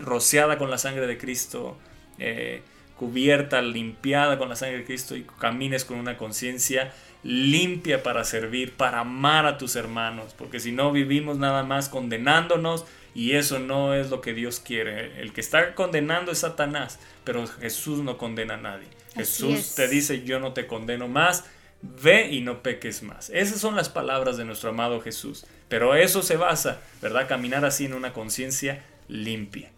rociada 0.00 0.58
con 0.58 0.70
la 0.70 0.76
sangre 0.76 1.06
de 1.06 1.16
Cristo, 1.16 1.78
eh, 2.18 2.62
cubierta, 2.98 3.62
limpiada 3.62 4.38
con 4.38 4.50
la 4.50 4.56
sangre 4.56 4.78
de 4.78 4.84
Cristo 4.84 5.16
y 5.16 5.26
camines 5.40 5.84
con 5.84 5.98
una 5.98 6.18
conciencia 6.18 6.92
limpia 7.22 8.02
para 8.02 8.24
servir, 8.24 8.74
para 8.74 9.00
amar 9.00 9.46
a 9.46 9.56
tus 9.56 9.76
hermanos, 9.76 10.34
porque 10.36 10.60
si 10.60 10.72
no 10.72 10.92
vivimos 10.92 11.38
nada 11.38 11.62
más 11.62 11.88
condenándonos 11.88 12.84
y 13.14 13.32
eso 13.32 13.58
no 13.58 13.94
es 13.94 14.10
lo 14.10 14.20
que 14.20 14.34
Dios 14.34 14.60
quiere. 14.60 15.20
El 15.20 15.32
que 15.32 15.40
está 15.40 15.74
condenando 15.74 16.32
es 16.32 16.38
Satanás, 16.38 16.98
pero 17.24 17.46
Jesús 17.46 18.00
no 18.00 18.18
condena 18.18 18.54
a 18.54 18.58
nadie. 18.58 18.88
Jesús 19.14 19.58
es. 19.58 19.74
te 19.74 19.88
dice, 19.88 20.22
yo 20.24 20.40
no 20.40 20.52
te 20.52 20.66
condeno 20.66 21.08
más, 21.08 21.44
ve 21.82 22.30
y 22.30 22.40
no 22.40 22.62
peques 22.62 23.02
más. 23.02 23.30
Esas 23.30 23.60
son 23.60 23.76
las 23.76 23.88
palabras 23.88 24.36
de 24.36 24.44
nuestro 24.44 24.70
amado 24.70 25.00
Jesús. 25.00 25.44
Pero 25.68 25.94
eso 25.94 26.22
se 26.22 26.36
basa, 26.36 26.80
¿verdad? 27.00 27.28
Caminar 27.28 27.64
así 27.64 27.86
en 27.86 27.94
una 27.94 28.12
conciencia 28.12 28.84
limpia. 29.08 29.70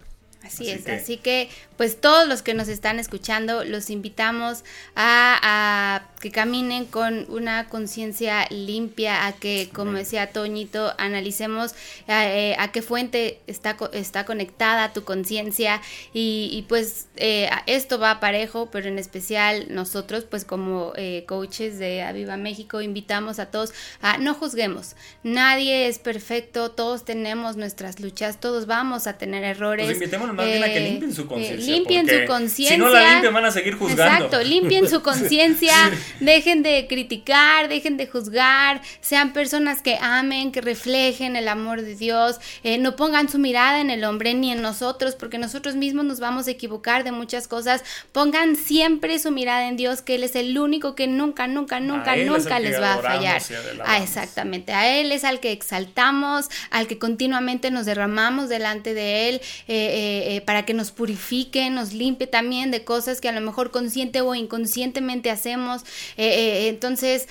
Así, 0.44 0.64
Así 0.64 0.70
es, 0.70 0.84
que- 0.84 0.92
así 0.92 1.16
que 1.16 1.48
pues 1.76 2.00
todos 2.00 2.28
los 2.28 2.42
que 2.42 2.54
nos 2.54 2.68
están 2.68 3.00
escuchando 3.00 3.64
los 3.64 3.90
invitamos 3.90 4.62
a, 4.94 5.38
a 5.42 6.08
que 6.20 6.30
caminen 6.30 6.84
con 6.86 7.26
una 7.28 7.66
conciencia 7.68 8.46
limpia, 8.50 9.26
a 9.26 9.32
que 9.32 9.70
como 9.74 9.92
decía 9.92 10.30
Toñito, 10.30 10.94
analicemos 10.98 11.72
a, 12.06 12.26
eh, 12.28 12.54
a 12.58 12.70
qué 12.70 12.80
fuente 12.82 13.40
está, 13.48 13.76
está 13.92 14.24
conectada 14.24 14.92
tu 14.92 15.02
conciencia 15.04 15.80
y, 16.12 16.48
y, 16.52 16.62
pues 16.62 17.06
eh, 17.16 17.50
esto 17.66 17.98
va 17.98 18.20
parejo, 18.20 18.70
pero 18.70 18.88
en 18.88 18.98
especial 18.98 19.66
nosotros 19.70 20.24
pues 20.24 20.44
como 20.44 20.92
eh, 20.96 21.24
coaches 21.26 21.78
de 21.78 22.02
Aviva 22.02 22.36
México 22.36 22.80
invitamos 22.82 23.38
a 23.38 23.46
todos 23.46 23.72
a 24.00 24.18
no 24.18 24.34
juzguemos, 24.34 24.94
nadie 25.22 25.88
es 25.88 25.98
perfecto, 25.98 26.70
todos 26.70 27.04
tenemos 27.04 27.56
nuestras 27.56 27.98
luchas, 28.00 28.38
todos 28.40 28.66
vamos 28.66 29.06
a 29.06 29.18
tener 29.18 29.42
errores. 29.44 29.86
Pues 29.86 29.98
más 30.34 30.46
bien 30.46 30.62
a 30.62 30.66
que 30.66 30.78
Eh, 30.78 30.90
limpien 30.90 31.14
su 31.14 31.22
eh, 31.22 31.26
conciencia. 31.26 31.74
limpien 31.74 32.08
su 32.08 32.26
conciencia. 32.26 32.76
Si 32.76 32.82
no 32.82 32.88
la 32.88 33.12
limpian, 33.12 33.34
van 33.34 33.44
a 33.44 33.50
seguir 33.50 33.74
juzgando. 33.76 34.02
Exacto, 34.02 34.42
limpien 34.42 34.88
su 34.88 35.02
conciencia, 35.10 35.74
dejen 36.20 36.62
de 36.62 36.86
criticar, 36.88 37.68
dejen 37.68 37.96
de 37.96 38.06
juzgar, 38.06 38.80
sean 39.00 39.32
personas 39.32 39.82
que 39.82 39.98
amen, 40.00 40.52
que 40.52 40.60
reflejen 40.60 41.36
el 41.36 41.48
amor 41.48 41.82
de 41.82 41.94
Dios, 41.94 42.36
eh, 42.62 42.78
no 42.78 42.96
pongan 42.96 43.28
su 43.28 43.38
mirada 43.38 43.80
en 43.80 43.90
el 43.90 44.04
hombre 44.04 44.34
ni 44.34 44.52
en 44.52 44.62
nosotros, 44.62 45.14
porque 45.14 45.38
nosotros 45.38 45.74
mismos 45.76 46.04
nos 46.04 46.20
vamos 46.20 46.48
a 46.48 46.50
equivocar 46.50 47.04
de 47.04 47.12
muchas 47.12 47.48
cosas. 47.48 47.82
Pongan 48.12 48.56
siempre 48.56 49.18
su 49.18 49.30
mirada 49.30 49.68
en 49.68 49.76
Dios, 49.76 50.02
que 50.02 50.16
Él 50.16 50.24
es 50.24 50.36
el 50.36 50.58
único 50.58 50.94
que 50.94 51.06
nunca, 51.06 51.46
nunca, 51.46 51.80
nunca, 51.80 52.16
nunca 52.16 52.58
les 52.60 52.80
va 52.80 52.94
a 52.94 52.98
fallar. 52.98 53.42
Ah, 53.84 53.98
exactamente, 54.02 54.72
a 54.72 54.98
Él 54.98 55.12
es 55.12 55.24
al 55.24 55.40
que 55.40 55.52
exaltamos, 55.52 56.48
al 56.70 56.86
que 56.86 56.98
continuamente 56.98 57.70
nos 57.70 57.86
derramamos 57.86 58.48
delante 58.48 58.94
de 58.94 59.28
Él, 59.28 59.40
eh, 59.68 60.23
eh, 60.24 60.40
para 60.40 60.64
que 60.64 60.74
nos 60.74 60.90
purifique, 60.90 61.68
nos 61.70 61.92
limpie 61.92 62.26
también 62.26 62.70
de 62.70 62.84
cosas 62.84 63.20
que 63.20 63.28
a 63.28 63.32
lo 63.32 63.40
mejor 63.40 63.70
consciente 63.70 64.20
o 64.20 64.34
inconscientemente 64.34 65.30
hacemos. 65.30 65.82
Eh, 66.16 66.26
eh, 66.26 66.68
entonces, 66.68 67.28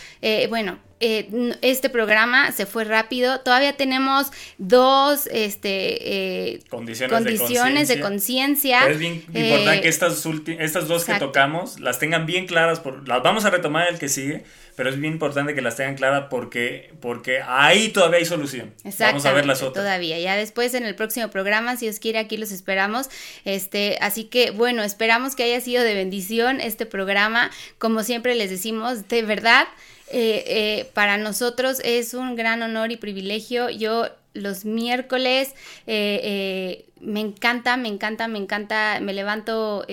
bueno. 0.50 0.80
Eh, 1.06 1.54
este 1.62 1.90
programa 1.90 2.54
se 2.54 2.66
fue 2.66 2.86
rápido. 2.86 3.42
Todavía 3.42 3.74
tenemos 3.76 4.32
dos 4.58 5.28
este, 5.28 6.54
eh, 6.54 6.60
Condiciones, 6.70 7.14
condiciones 7.14 7.88
de 7.90 8.00
conciencia. 8.00 8.80
Pero 8.84 8.94
es 8.94 9.00
bien 9.00 9.16
importante 9.16 9.76
Eh, 9.76 9.82
que 9.82 9.90
estas, 9.90 10.26
estas 10.60 10.88
dos 10.88 11.02
exacto. 11.02 11.14
que 11.14 11.20
tocamos 11.20 11.82
las 11.82 12.00
tengan 12.00 12.26
bien 12.26 12.48
claras. 12.48 12.80
Por, 12.80 13.06
las 13.06 13.22
vamos 13.22 13.44
a 13.44 13.50
retomar 13.50 13.90
el 13.90 14.00
que 14.00 14.08
sigue, 14.08 14.46
pero 14.78 14.90
es 14.90 14.98
bien 14.98 15.12
importante 15.12 15.54
que 15.54 15.62
las 15.62 15.76
tengan 15.76 15.96
claras 15.96 16.28
porque, 16.30 16.94
porque 17.02 17.42
ahí 17.46 17.90
todavía 17.90 18.20
hay 18.20 18.26
solución. 18.26 18.74
Vamos 18.98 19.26
a 19.26 19.34
ver 19.34 19.46
las 19.46 19.62
otras. 19.62 19.84
Todavía, 19.84 20.18
ya 20.20 20.38
después 20.38 20.74
en 20.74 20.86
el 20.86 20.96
próximo 20.96 21.28
programa, 21.30 21.76
si 21.76 21.90
os 21.90 22.00
quiere, 22.00 22.20
aquí 22.20 22.38
los 22.38 22.54
esperamos. 22.54 23.10
Este, 23.44 23.98
así 24.00 24.24
que 24.24 24.52
bueno, 24.52 24.84
esperamos 24.84 25.36
que 25.36 25.44
haya 25.44 25.60
sido 25.60 25.84
de 25.84 25.96
bendición 25.96 26.62
este 26.62 26.86
programa. 26.86 27.52
Como 27.78 28.04
siempre 28.04 28.36
les 28.36 28.50
decimos, 28.50 29.10
de 29.10 29.22
verdad, 29.24 29.68
eh, 30.14 30.44
eh, 30.48 30.92
para 30.94 31.18
nosotros 31.18 31.82
es 31.84 32.14
un 32.14 32.36
gran 32.36 32.62
honor 32.62 32.92
y 32.92 32.98
privilegio. 32.98 33.70
Yo 33.70 34.08
los 34.34 34.64
miércoles 34.64 35.54
eh, 35.88 36.22
eh, 36.24 36.86
me 37.02 37.20
encanta, 37.20 37.78
me 37.78 37.90
encanta, 37.90 38.28
me 38.28 38.38
encanta, 38.38 39.00
me 39.02 39.14
levanto. 39.14 39.86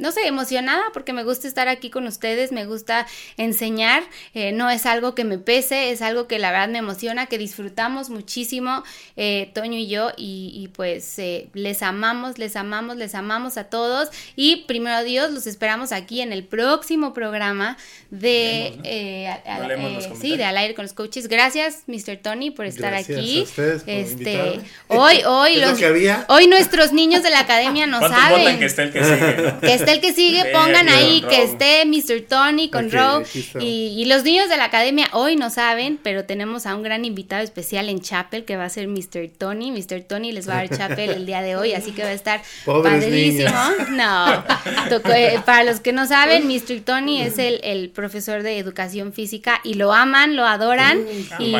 No 0.00 0.10
sé, 0.12 0.26
emocionada 0.26 0.82
porque 0.92 1.12
me 1.12 1.22
gusta 1.24 1.46
estar 1.46 1.68
aquí 1.68 1.90
con 1.90 2.06
ustedes, 2.06 2.50
me 2.52 2.66
gusta 2.66 3.06
enseñar, 3.36 4.02
eh, 4.34 4.52
no 4.52 4.68
es 4.70 4.86
algo 4.86 5.14
que 5.14 5.24
me 5.24 5.38
pese, 5.38 5.90
es 5.90 6.02
algo 6.02 6.26
que 6.26 6.38
la 6.38 6.50
verdad 6.50 6.68
me 6.68 6.78
emociona, 6.78 7.26
que 7.26 7.38
disfrutamos 7.38 8.10
muchísimo, 8.10 8.82
eh, 9.16 9.50
Toño 9.54 9.78
y 9.78 9.88
yo, 9.88 10.10
y, 10.16 10.50
y 10.54 10.68
pues 10.68 11.18
eh, 11.18 11.48
les 11.54 11.82
amamos, 11.82 12.38
les 12.38 12.56
amamos, 12.56 12.96
les 12.96 13.14
amamos 13.14 13.56
a 13.56 13.64
todos, 13.64 14.08
y 14.36 14.64
primero 14.66 15.04
Dios, 15.04 15.30
los 15.30 15.46
esperamos 15.46 15.92
aquí 15.92 16.20
en 16.20 16.32
el 16.32 16.44
próximo 16.44 17.12
programa 17.14 17.76
de, 18.10 18.30
Leemos, 18.30 18.76
¿no? 18.78 18.82
eh, 18.84 19.28
a- 19.28 19.54
a- 19.56 19.58
No 19.60 19.68
leemos 19.68 20.04
eh, 20.06 20.12
sí, 20.20 20.36
de 20.36 20.44
Al 20.44 20.56
aire 20.56 20.74
con 20.74 20.84
los 20.84 20.92
coaches. 20.94 21.28
Gracias, 21.28 21.84
Mr. 21.86 22.16
Tony, 22.22 22.50
por 22.50 22.66
estar 22.66 22.90
Gracias 22.92 23.18
aquí. 23.18 23.40
a 23.40 23.42
ustedes 23.44 23.82
por 23.82 23.90
este, 23.94 24.60
hoy, 24.88 25.22
hoy, 25.26 25.56
lo 25.56 25.68
los, 25.68 25.78
que 25.78 25.86
había. 25.86 26.24
hoy 26.28 26.46
nuestros 26.48 26.92
niños 26.92 27.22
de 27.22 27.30
la 27.30 27.40
academia 27.40 27.86
no 27.86 27.98
¿Cuántos 27.98 28.18
saben. 28.20 28.58
que 28.58 28.64
esté 28.64 28.82
el 28.82 28.92
que 28.92 29.04
sigue? 29.04 29.42
no? 29.42 29.60
Que 29.60 29.74
esté 29.74 29.89
el 29.92 30.00
que 30.00 30.12
sigue, 30.12 30.44
pongan 30.52 30.88
ahí 30.88 31.22
que 31.28 31.42
esté 31.42 31.84
Mr. 31.86 32.22
Tony 32.28 32.68
con 32.70 32.90
Row. 32.90 33.22
Y, 33.60 33.94
y 33.98 34.04
los 34.06 34.24
niños 34.24 34.48
de 34.48 34.56
la 34.56 34.64
academia 34.64 35.08
hoy 35.12 35.36
no 35.36 35.50
saben, 35.50 35.98
pero 36.02 36.24
tenemos 36.24 36.66
a 36.66 36.74
un 36.74 36.82
gran 36.82 37.04
invitado 37.04 37.42
especial 37.42 37.88
en 37.88 38.00
Chapel 38.00 38.44
que 38.44 38.56
va 38.56 38.64
a 38.64 38.68
ser 38.68 38.88
Mr. 38.88 39.28
Tony. 39.36 39.70
Mr. 39.72 40.02
Tony 40.02 40.32
les 40.32 40.48
va 40.48 40.54
a 40.54 40.56
dar 40.66 40.68
Chapel 40.78 41.10
el 41.10 41.26
día 41.26 41.42
de 41.42 41.56
hoy, 41.56 41.72
así 41.74 41.92
que 41.92 42.02
va 42.02 42.08
a 42.08 42.12
estar 42.12 42.42
Pobres 42.64 43.04
padrísimo. 43.04 43.48
niños. 43.50 43.88
No, 43.90 44.44
Tocó- 44.88 45.12
eh, 45.12 45.40
para 45.44 45.64
los 45.64 45.80
que 45.80 45.92
no 45.92 46.06
saben, 46.06 46.46
Mr. 46.48 46.80
Tony 46.84 47.22
es 47.22 47.38
el, 47.38 47.60
el 47.64 47.90
profesor 47.90 48.42
de 48.42 48.58
educación 48.58 49.12
física 49.12 49.60
y 49.64 49.74
lo 49.74 49.92
aman, 49.92 50.36
lo 50.36 50.46
adoran. 50.46 51.04
y 51.38 51.52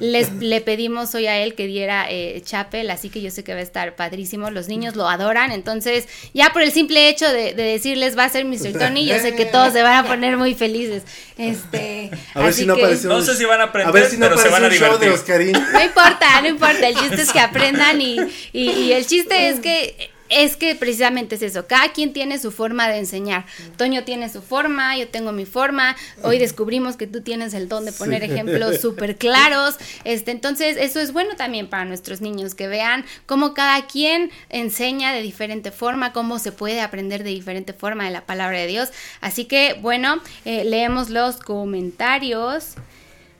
les, 0.00 0.32
le 0.32 0.60
pedimos 0.60 1.14
hoy 1.14 1.26
a 1.26 1.38
él 1.38 1.54
que 1.54 1.66
diera 1.66 2.06
eh, 2.10 2.40
Chapel, 2.44 2.90
así 2.90 3.08
que 3.10 3.20
yo 3.22 3.30
sé 3.30 3.44
que 3.44 3.52
va 3.54 3.60
a 3.60 3.62
estar 3.62 3.94
padrísimo. 3.96 4.50
Los 4.50 4.68
niños 4.68 4.96
lo 4.96 5.08
adoran, 5.08 5.52
entonces 5.52 6.08
ya 6.34 6.52
por 6.52 6.62
el 6.62 6.72
simple 6.72 7.08
hecho 7.08 7.30
de, 7.32 7.54
de 7.54 7.59
decirles 7.62 8.16
va 8.16 8.24
a 8.24 8.28
ser 8.28 8.44
Mr. 8.44 8.72
Tony, 8.78 9.06
yo 9.06 9.18
sé 9.18 9.34
que 9.34 9.46
todos 9.46 9.72
se 9.72 9.82
van 9.82 10.04
a 10.04 10.08
poner 10.08 10.36
muy 10.36 10.54
felices. 10.54 11.02
Este, 11.38 12.10
A 12.34 12.40
ver 12.40 12.48
así 12.48 12.60
si 12.62 12.66
no 12.66 12.76
que- 12.76 12.98
No 13.04 13.22
sé 13.22 13.34
si 13.36 13.44
van 13.44 13.60
a 13.60 13.64
aprender, 13.64 13.88
a 13.88 13.92
ver 13.92 14.10
si 14.10 14.16
no 14.16 14.28
pero 14.28 14.40
se 14.40 14.48
van 14.48 14.64
a 14.64 14.68
de 14.68 14.74
divertir. 14.74 15.08
Oscarín. 15.10 15.52
No 15.52 15.82
importa, 15.82 16.40
no 16.42 16.48
importa. 16.48 16.88
El 16.88 16.96
chiste 16.96 17.22
es 17.22 17.32
que 17.32 17.40
aprendan 17.40 18.00
y, 18.00 18.18
y- 18.52 18.70
y 18.70 18.92
el 18.92 19.06
chiste 19.06 19.48
es 19.48 19.60
que 19.60 20.10
es 20.30 20.56
que 20.56 20.74
precisamente 20.74 21.34
es 21.34 21.42
eso. 21.42 21.66
Cada 21.66 21.92
quien 21.92 22.12
tiene 22.12 22.38
su 22.38 22.52
forma 22.52 22.88
de 22.88 22.98
enseñar. 22.98 23.44
Toño 23.76 24.04
tiene 24.04 24.28
su 24.30 24.40
forma, 24.40 24.96
yo 24.96 25.08
tengo 25.08 25.32
mi 25.32 25.44
forma. 25.44 25.96
Hoy 26.22 26.38
descubrimos 26.38 26.96
que 26.96 27.06
tú 27.06 27.20
tienes 27.20 27.52
el 27.52 27.68
don 27.68 27.84
de 27.84 27.92
poner 27.92 28.22
ejemplos 28.30 28.80
súper 28.80 29.16
claros. 29.16 29.76
Este, 30.04 30.30
entonces, 30.30 30.76
eso 30.78 31.00
es 31.00 31.12
bueno 31.12 31.34
también 31.36 31.68
para 31.68 31.84
nuestros 31.84 32.20
niños 32.20 32.54
que 32.54 32.68
vean 32.68 33.04
cómo 33.26 33.54
cada 33.54 33.86
quien 33.86 34.30
enseña 34.48 35.12
de 35.12 35.20
diferente 35.20 35.72
forma, 35.72 36.12
cómo 36.12 36.38
se 36.38 36.52
puede 36.52 36.80
aprender 36.80 37.24
de 37.24 37.30
diferente 37.30 37.72
forma 37.72 38.04
de 38.04 38.10
la 38.10 38.24
palabra 38.24 38.58
de 38.58 38.68
Dios. 38.68 38.90
Así 39.20 39.44
que, 39.46 39.76
bueno, 39.82 40.20
eh, 40.44 40.64
leemos 40.64 41.10
los 41.10 41.36
comentarios. 41.38 42.76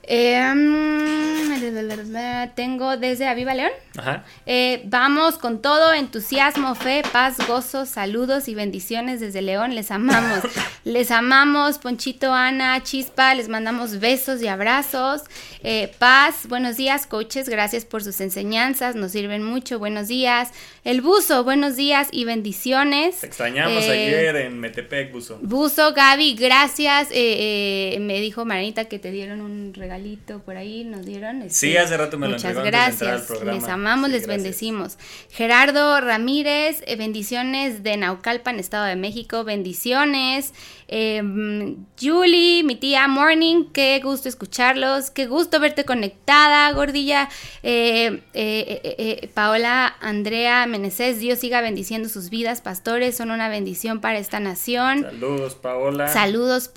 Eh, 0.03 0.41
mm, 0.53 2.51
tengo 2.55 2.97
desde 2.97 3.27
Aviva 3.27 3.53
León. 3.53 3.71
Ajá. 3.97 4.23
Eh, 4.45 4.83
vamos 4.85 5.37
con 5.37 5.61
todo, 5.61 5.91
entusiasmo, 5.93 6.75
fe, 6.75 7.03
paz, 7.11 7.35
gozo, 7.45 7.85
saludos 7.85 8.47
y 8.47 8.55
bendiciones 8.55 9.19
desde 9.19 9.41
León. 9.41 9.75
Les 9.75 9.91
amamos. 9.91 10.39
les 10.85 11.11
amamos, 11.11 11.77
Ponchito, 11.77 12.33
Ana, 12.33 12.81
Chispa. 12.83 13.35
Les 13.35 13.49
mandamos 13.49 13.99
besos 13.99 14.41
y 14.41 14.47
abrazos. 14.47 15.23
Eh, 15.63 15.91
paz, 15.99 16.47
buenos 16.47 16.77
días, 16.77 17.05
coaches. 17.05 17.49
Gracias 17.49 17.83
por 17.83 18.01
sus 18.03 18.21
enseñanzas. 18.21 18.95
Nos 18.95 19.11
sirven 19.11 19.43
mucho. 19.43 19.77
Buenos 19.77 20.07
días. 20.07 20.49
El 20.83 21.01
buzo, 21.01 21.43
buenos 21.43 21.75
días 21.75 22.07
y 22.11 22.23
bendiciones. 22.25 23.19
Te 23.19 23.27
extrañamos 23.27 23.83
Eh, 23.83 23.91
ayer 23.91 24.35
en 24.37 24.59
Metepec, 24.59 25.11
Buzo. 25.11 25.37
Buzo, 25.41 25.93
Gaby, 25.93 26.33
gracias. 26.35 27.09
Eh, 27.11 27.93
eh, 27.95 27.99
me 27.99 28.19
dijo 28.21 28.45
Maranita 28.45 28.85
que 28.85 28.97
te 28.99 29.11
dieron 29.11 29.41
un 29.41 29.73
regalito 29.75 30.39
por 30.39 30.55
ahí, 30.57 30.83
nos 30.85 31.05
dieron. 31.05 31.41
este, 31.43 31.53
Sí, 31.53 31.77
hace 31.77 31.97
rato 31.97 32.17
me 32.17 32.27
lo 32.27 32.33
Muchas 32.33 32.45
antes 32.51 32.63
de 32.63 32.69
gracias. 32.71 32.93
entrar 33.01 33.15
al 33.19 33.25
programa. 33.25 33.53
Les 33.59 33.63
amamos, 33.69 33.80
Sí, 34.07 34.11
les 34.13 34.23
gracias. 34.23 34.27
bendecimos. 34.27 34.97
Gerardo 35.29 36.01
Ramírez, 36.01 36.83
eh, 36.85 36.95
bendiciones 36.95 37.83
de 37.83 37.97
Naucalpan, 37.97 38.59
Estado 38.59 38.85
de 38.85 38.95
México, 38.95 39.43
bendiciones. 39.43 40.53
Eh, 40.87 41.21
mm, 41.21 41.85
Julie, 41.99 42.63
mi 42.63 42.75
tía 42.75 43.07
Morning, 43.07 43.65
qué 43.71 44.01
gusto 44.03 44.27
escucharlos, 44.27 45.09
qué 45.09 45.25
gusto 45.27 45.59
verte 45.59 45.85
conectada, 45.85 46.69
gordilla. 46.73 47.29
Eh, 47.63 48.21
eh, 48.33 49.29
Paola 49.33 49.95
Andrea 50.01 50.65
Meneses, 50.65 51.19
Dios 51.19 51.39
siga 51.39 51.61
bendiciendo 51.61 52.09
sus 52.09 52.29
vidas, 52.29 52.59
pastores, 52.59 53.15
son 53.15 53.31
una 53.31 53.47
bendición 53.47 54.01
para 54.01 54.19
esta 54.19 54.39
nación. 54.41 55.03
Saludos, 55.03 55.55
Paola. 55.55 56.07
Saludos. 56.07 56.69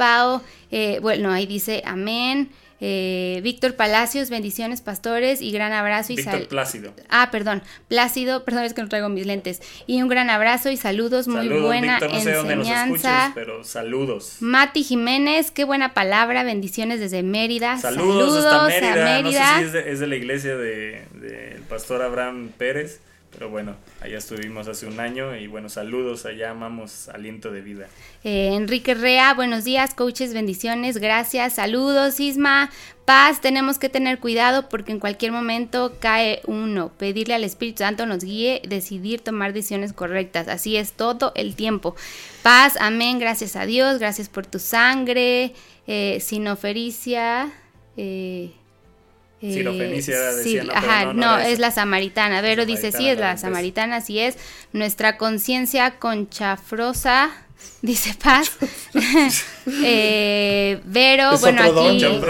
Eh, 0.71 0.99
bueno, 1.01 1.31
ahí 1.31 1.47
dice 1.47 1.83
amén. 1.85 2.51
Eh, 2.87 3.41
Víctor 3.43 3.77
Palacios, 3.77 4.29
bendiciones, 4.29 4.83
pastores, 4.83 5.41
y 5.41 5.53
gran 5.53 5.73
abrazo 5.73 6.13
y 6.13 6.17
Víctor 6.17 6.49
Plácido. 6.49 6.93
Ah, 7.09 7.31
perdón, 7.31 7.63
Plácido, 7.89 8.45
perdón, 8.45 8.65
es 8.65 8.75
que 8.75 8.83
no 8.83 8.91
traigo 8.91 9.09
mis 9.09 9.25
lentes. 9.25 9.63
Y 9.87 10.03
un 10.03 10.09
gran 10.09 10.29
abrazo 10.29 10.71
y 10.71 10.77
saludos, 10.77 11.27
muy 11.27 11.47
Saludos, 11.47 11.63
buena 11.65 11.93
Víctor. 11.99 12.13
No 12.13 12.21
sé 12.21 12.33
dónde 12.33 12.57
nos 12.57 12.69
escuches, 12.69 12.87
enseñanza. 13.05 13.33
pero 13.35 13.65
saludos. 13.65 14.37
Mati 14.41 14.85
Jiménez, 14.85 15.51
qué 15.51 15.65
buena 15.65 15.95
palabra, 15.95 16.43
bendiciones 16.45 17.01
desde 17.01 17.23
Mérida. 17.23 17.79
Saludos, 17.79 18.45
hasta 18.45 18.65
a 18.65 18.69
Mérida. 18.69 18.95
No 18.97 19.23
Mérida. 19.23 19.55
sé 19.55 19.61
si 19.61 19.65
es 19.65 19.73
de, 19.73 19.93
es 19.93 20.01
de 20.01 20.07
la 20.07 20.17
iglesia 20.17 20.57
del 20.59 21.05
de, 21.23 21.29
del 21.29 21.63
pastor 21.63 22.03
Abraham 22.03 22.51
Pérez, 22.59 23.01
pero 23.35 23.51
bueno, 23.51 23.77
allá 24.01 24.19
estuvimos 24.19 24.69
hace 24.69 24.87
un 24.87 25.01
año 25.01 25.37
y 25.37 25.47
bueno, 25.47 25.69
saludos, 25.69 26.25
allá 26.25 26.51
amamos 26.51 27.09
aliento 27.09 27.51
de 27.51 27.61
vida. 27.61 27.89
Eh, 28.23 28.55
Enrique 28.55 28.95
Rea, 28.95 29.35
buenos 29.35 29.65
días, 29.65 29.95
coaches, 29.95 30.33
bendiciones, 30.33 30.99
gracias, 30.99 31.55
saludos, 31.55 32.21
Isma, 32.21 32.71
paz, 33.05 33.41
tenemos 33.41 33.79
que 33.79 33.89
tener 33.89 34.21
cuidado 34.21 34.69
porque 34.69 34.93
en 34.93 35.01
cualquier 35.01 35.33
momento 35.33 35.97
cae 36.01 36.41
uno, 36.47 36.93
pedirle 36.97 37.35
al 37.35 37.45
Espíritu 37.45 37.79
Santo 37.79 38.07
nos 38.07 38.23
guíe, 38.25 38.63
decidir 38.67 39.21
tomar 39.21 39.53
decisiones 39.53 39.93
correctas, 39.93 40.49
así 40.49 40.77
es 40.77 40.93
todo 40.93 41.33
el 41.35 41.57
tiempo. 41.57 41.97
Paz, 42.43 42.77
amén, 42.81 43.19
gracias 43.19 43.57
a 43.57 43.67
Dios, 43.67 43.99
gracias 43.99 44.29
por 44.29 44.47
tu 44.47 44.59
sangre, 44.59 45.53
eh, 45.87 46.19
sinofericia, 46.21 47.53
eh, 47.97 48.53
decía, 49.45 50.33
sí, 50.43 50.61
no, 50.65 50.73
ajá, 50.73 51.07
no, 51.07 51.13
no, 51.15 51.21
no 51.21 51.39
era 51.39 51.49
es 51.49 51.59
la 51.59 51.71
samaritana. 51.71 52.41
Vero 52.41 52.67
dice, 52.67 52.93
sí, 52.93 53.09
es 53.09 53.19
la 53.19 53.33
pues. 53.33 53.41
samaritana, 53.43 53.97
así 53.97 54.19
es. 54.19 54.37
Nuestra 54.73 55.17
conciencia 55.17 55.99
conchafrosa, 55.99 57.31
dice 57.83 58.15
Paz. 58.23 58.51
Eh, 59.83 60.81
Vero, 60.85 61.33
Es 61.33 61.41
bueno, 61.41 61.73
don, 61.73 61.97
aquí... 61.97 62.21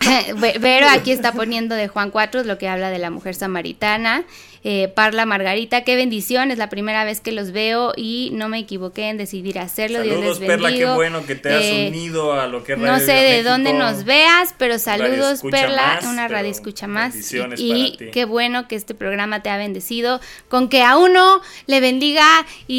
Vero 0.60 0.88
aquí 0.88 1.12
está 1.12 1.32
poniendo 1.32 1.74
de 1.74 1.88
Juan 1.88 2.10
4 2.10 2.44
lo 2.44 2.58
que 2.58 2.68
habla 2.68 2.90
de 2.90 2.98
la 2.98 3.10
mujer 3.10 3.34
samaritana. 3.34 4.24
Eh, 4.64 4.86
Parla 4.94 5.26
Margarita, 5.26 5.82
qué 5.82 5.96
bendición, 5.96 6.52
es 6.52 6.58
la 6.58 6.68
primera 6.70 7.04
vez 7.04 7.20
que 7.20 7.32
los 7.32 7.50
veo 7.50 7.92
y 7.96 8.30
no 8.32 8.48
me 8.48 8.60
equivoqué 8.60 9.08
en 9.08 9.16
decidir 9.18 9.58
hacerlo. 9.58 10.02
Dios 10.02 10.14
Saludos, 10.16 10.38
Perla, 10.38 10.72
qué 10.72 10.84
bueno 10.86 11.26
que 11.26 11.34
te 11.34 11.48
has 11.52 11.62
Eh, 11.64 11.86
unido 11.88 12.34
a 12.34 12.46
lo 12.46 12.62
que 12.62 12.74
es 12.74 12.78
no 12.78 12.84
Radio 12.86 13.04
sé 13.04 13.12
de 13.12 13.30
México. 13.32 13.50
dónde 13.50 13.72
nos 13.72 14.04
veas, 14.04 14.54
pero 14.58 14.78
saludos, 14.78 15.40
Perla, 15.50 15.94
más, 15.96 16.04
una 16.04 16.28
radio 16.28 16.48
escucha 16.48 16.86
más. 16.86 17.12
bendiciones 17.12 17.58
Y, 17.60 17.68
para 17.70 17.78
y 17.80 17.96
ti. 17.96 18.04
qué 18.12 18.24
bueno 18.24 18.68
que 18.68 18.76
este 18.76 18.94
programa 18.94 19.42
te 19.42 19.50
ha 19.50 19.56
bendecido, 19.56 20.20
con 20.48 20.68
que 20.68 20.82
a 20.82 20.96
uno 20.96 21.40
le 21.66 21.80
bendiga 21.80 22.24
y, 22.68 22.76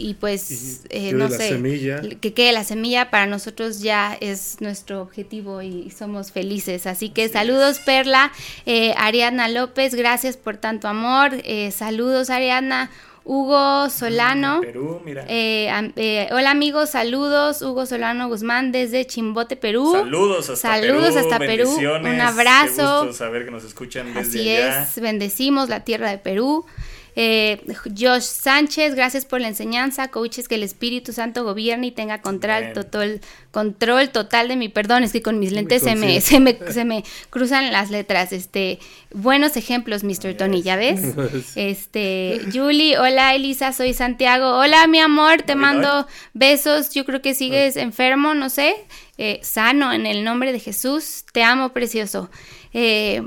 y- 0.00 0.06
y- 0.06 0.10
y 0.10 0.14
pues, 0.14 0.80
Y 0.90 0.96
eh, 1.08 1.12
no 1.12 1.28
la 1.28 1.36
sé, 1.36 1.50
semilla. 1.50 2.00
que 2.20 2.32
quede 2.32 2.50
la 2.50 2.64
semilla 2.64 3.10
para 3.10 3.26
nosotros 3.26 3.80
ya 3.80 4.16
es 4.20 4.56
nuestro 4.60 5.02
objetivo 5.02 5.62
y 5.62 5.92
somos 5.96 6.32
felices. 6.32 6.88
Así 6.88 7.10
que 7.10 7.28
saludos, 7.28 7.78
Perla, 7.78 8.32
eh, 8.66 8.92
Ariadna 8.96 9.46
López, 9.48 9.94
gracias 9.94 10.15
por 10.36 10.56
tanto 10.56 10.88
amor. 10.88 11.30
Eh, 11.44 11.70
saludos, 11.70 12.30
Ariadna. 12.30 12.90
Hugo 13.28 13.90
Solano. 13.90 14.60
Perú, 14.60 15.02
mira. 15.04 15.24
Eh, 15.28 15.68
eh, 15.96 16.28
hola 16.30 16.52
amigos, 16.52 16.90
saludos. 16.90 17.60
Hugo 17.60 17.84
Solano 17.84 18.28
Guzmán 18.28 18.70
desde 18.70 19.04
Chimbote, 19.04 19.56
Perú. 19.56 19.92
Saludos 19.92 20.48
hasta 20.48 20.68
Saludos 20.74 21.14
Perú. 21.14 21.18
hasta 21.18 21.38
Perú. 21.38 21.76
Un 21.76 22.20
abrazo. 22.20 22.76
Qué 22.76 23.06
gusto 23.08 23.12
saber 23.12 23.44
que 23.44 23.50
nos 23.50 23.64
escuchan 23.64 24.14
desde 24.14 24.20
Así 24.20 24.48
allá. 24.56 24.82
es, 24.84 25.00
bendecimos 25.00 25.68
la 25.68 25.80
tierra 25.80 26.10
de 26.10 26.18
Perú. 26.18 26.64
Eh, 27.18 27.62
Josh 27.98 28.20
Sánchez, 28.20 28.94
gracias 28.94 29.24
por 29.24 29.40
la 29.40 29.48
enseñanza. 29.48 30.08
Coaches, 30.08 30.48
que 30.48 30.56
el 30.56 30.62
Espíritu 30.62 31.14
Santo 31.14 31.44
gobierne 31.44 31.86
y 31.86 31.90
tenga 31.90 32.20
control 32.20 32.74
total, 32.74 33.22
control 33.50 34.10
total 34.10 34.48
de 34.48 34.56
mi 34.56 34.68
perdón. 34.68 35.02
Es 35.02 35.12
que 35.12 35.22
con 35.22 35.38
mis 35.38 35.50
lentes 35.50 35.82
se 35.82 35.96
me, 35.96 36.20
se, 36.20 36.40
me, 36.40 36.58
se 36.70 36.84
me 36.84 37.04
cruzan 37.30 37.72
las 37.72 37.90
letras. 37.90 38.32
Este, 38.32 38.78
buenos 39.14 39.56
ejemplos, 39.56 40.04
Mr. 40.04 40.34
Tony, 40.36 40.62
¿ya 40.62 40.76
ves? 40.76 41.00
Este, 41.56 42.40
Julie, 42.52 42.98
hola 42.98 43.34
Elisa, 43.34 43.72
soy 43.72 43.94
Santiago. 43.94 44.58
Hola, 44.58 44.86
mi 44.86 44.98
amor, 44.98 45.40
te 45.42 45.54
mando 45.54 46.06
besos. 46.34 46.90
Yo 46.92 47.06
creo 47.06 47.22
que 47.22 47.32
sigues 47.32 47.76
enfermo, 47.76 48.34
no 48.34 48.50
sé. 48.50 48.74
Eh, 49.16 49.40
sano 49.42 49.94
en 49.94 50.04
el 50.04 50.22
nombre 50.22 50.52
de 50.52 50.60
Jesús. 50.60 51.24
Te 51.32 51.42
amo, 51.42 51.72
precioso. 51.72 52.30
Eh, 52.74 53.22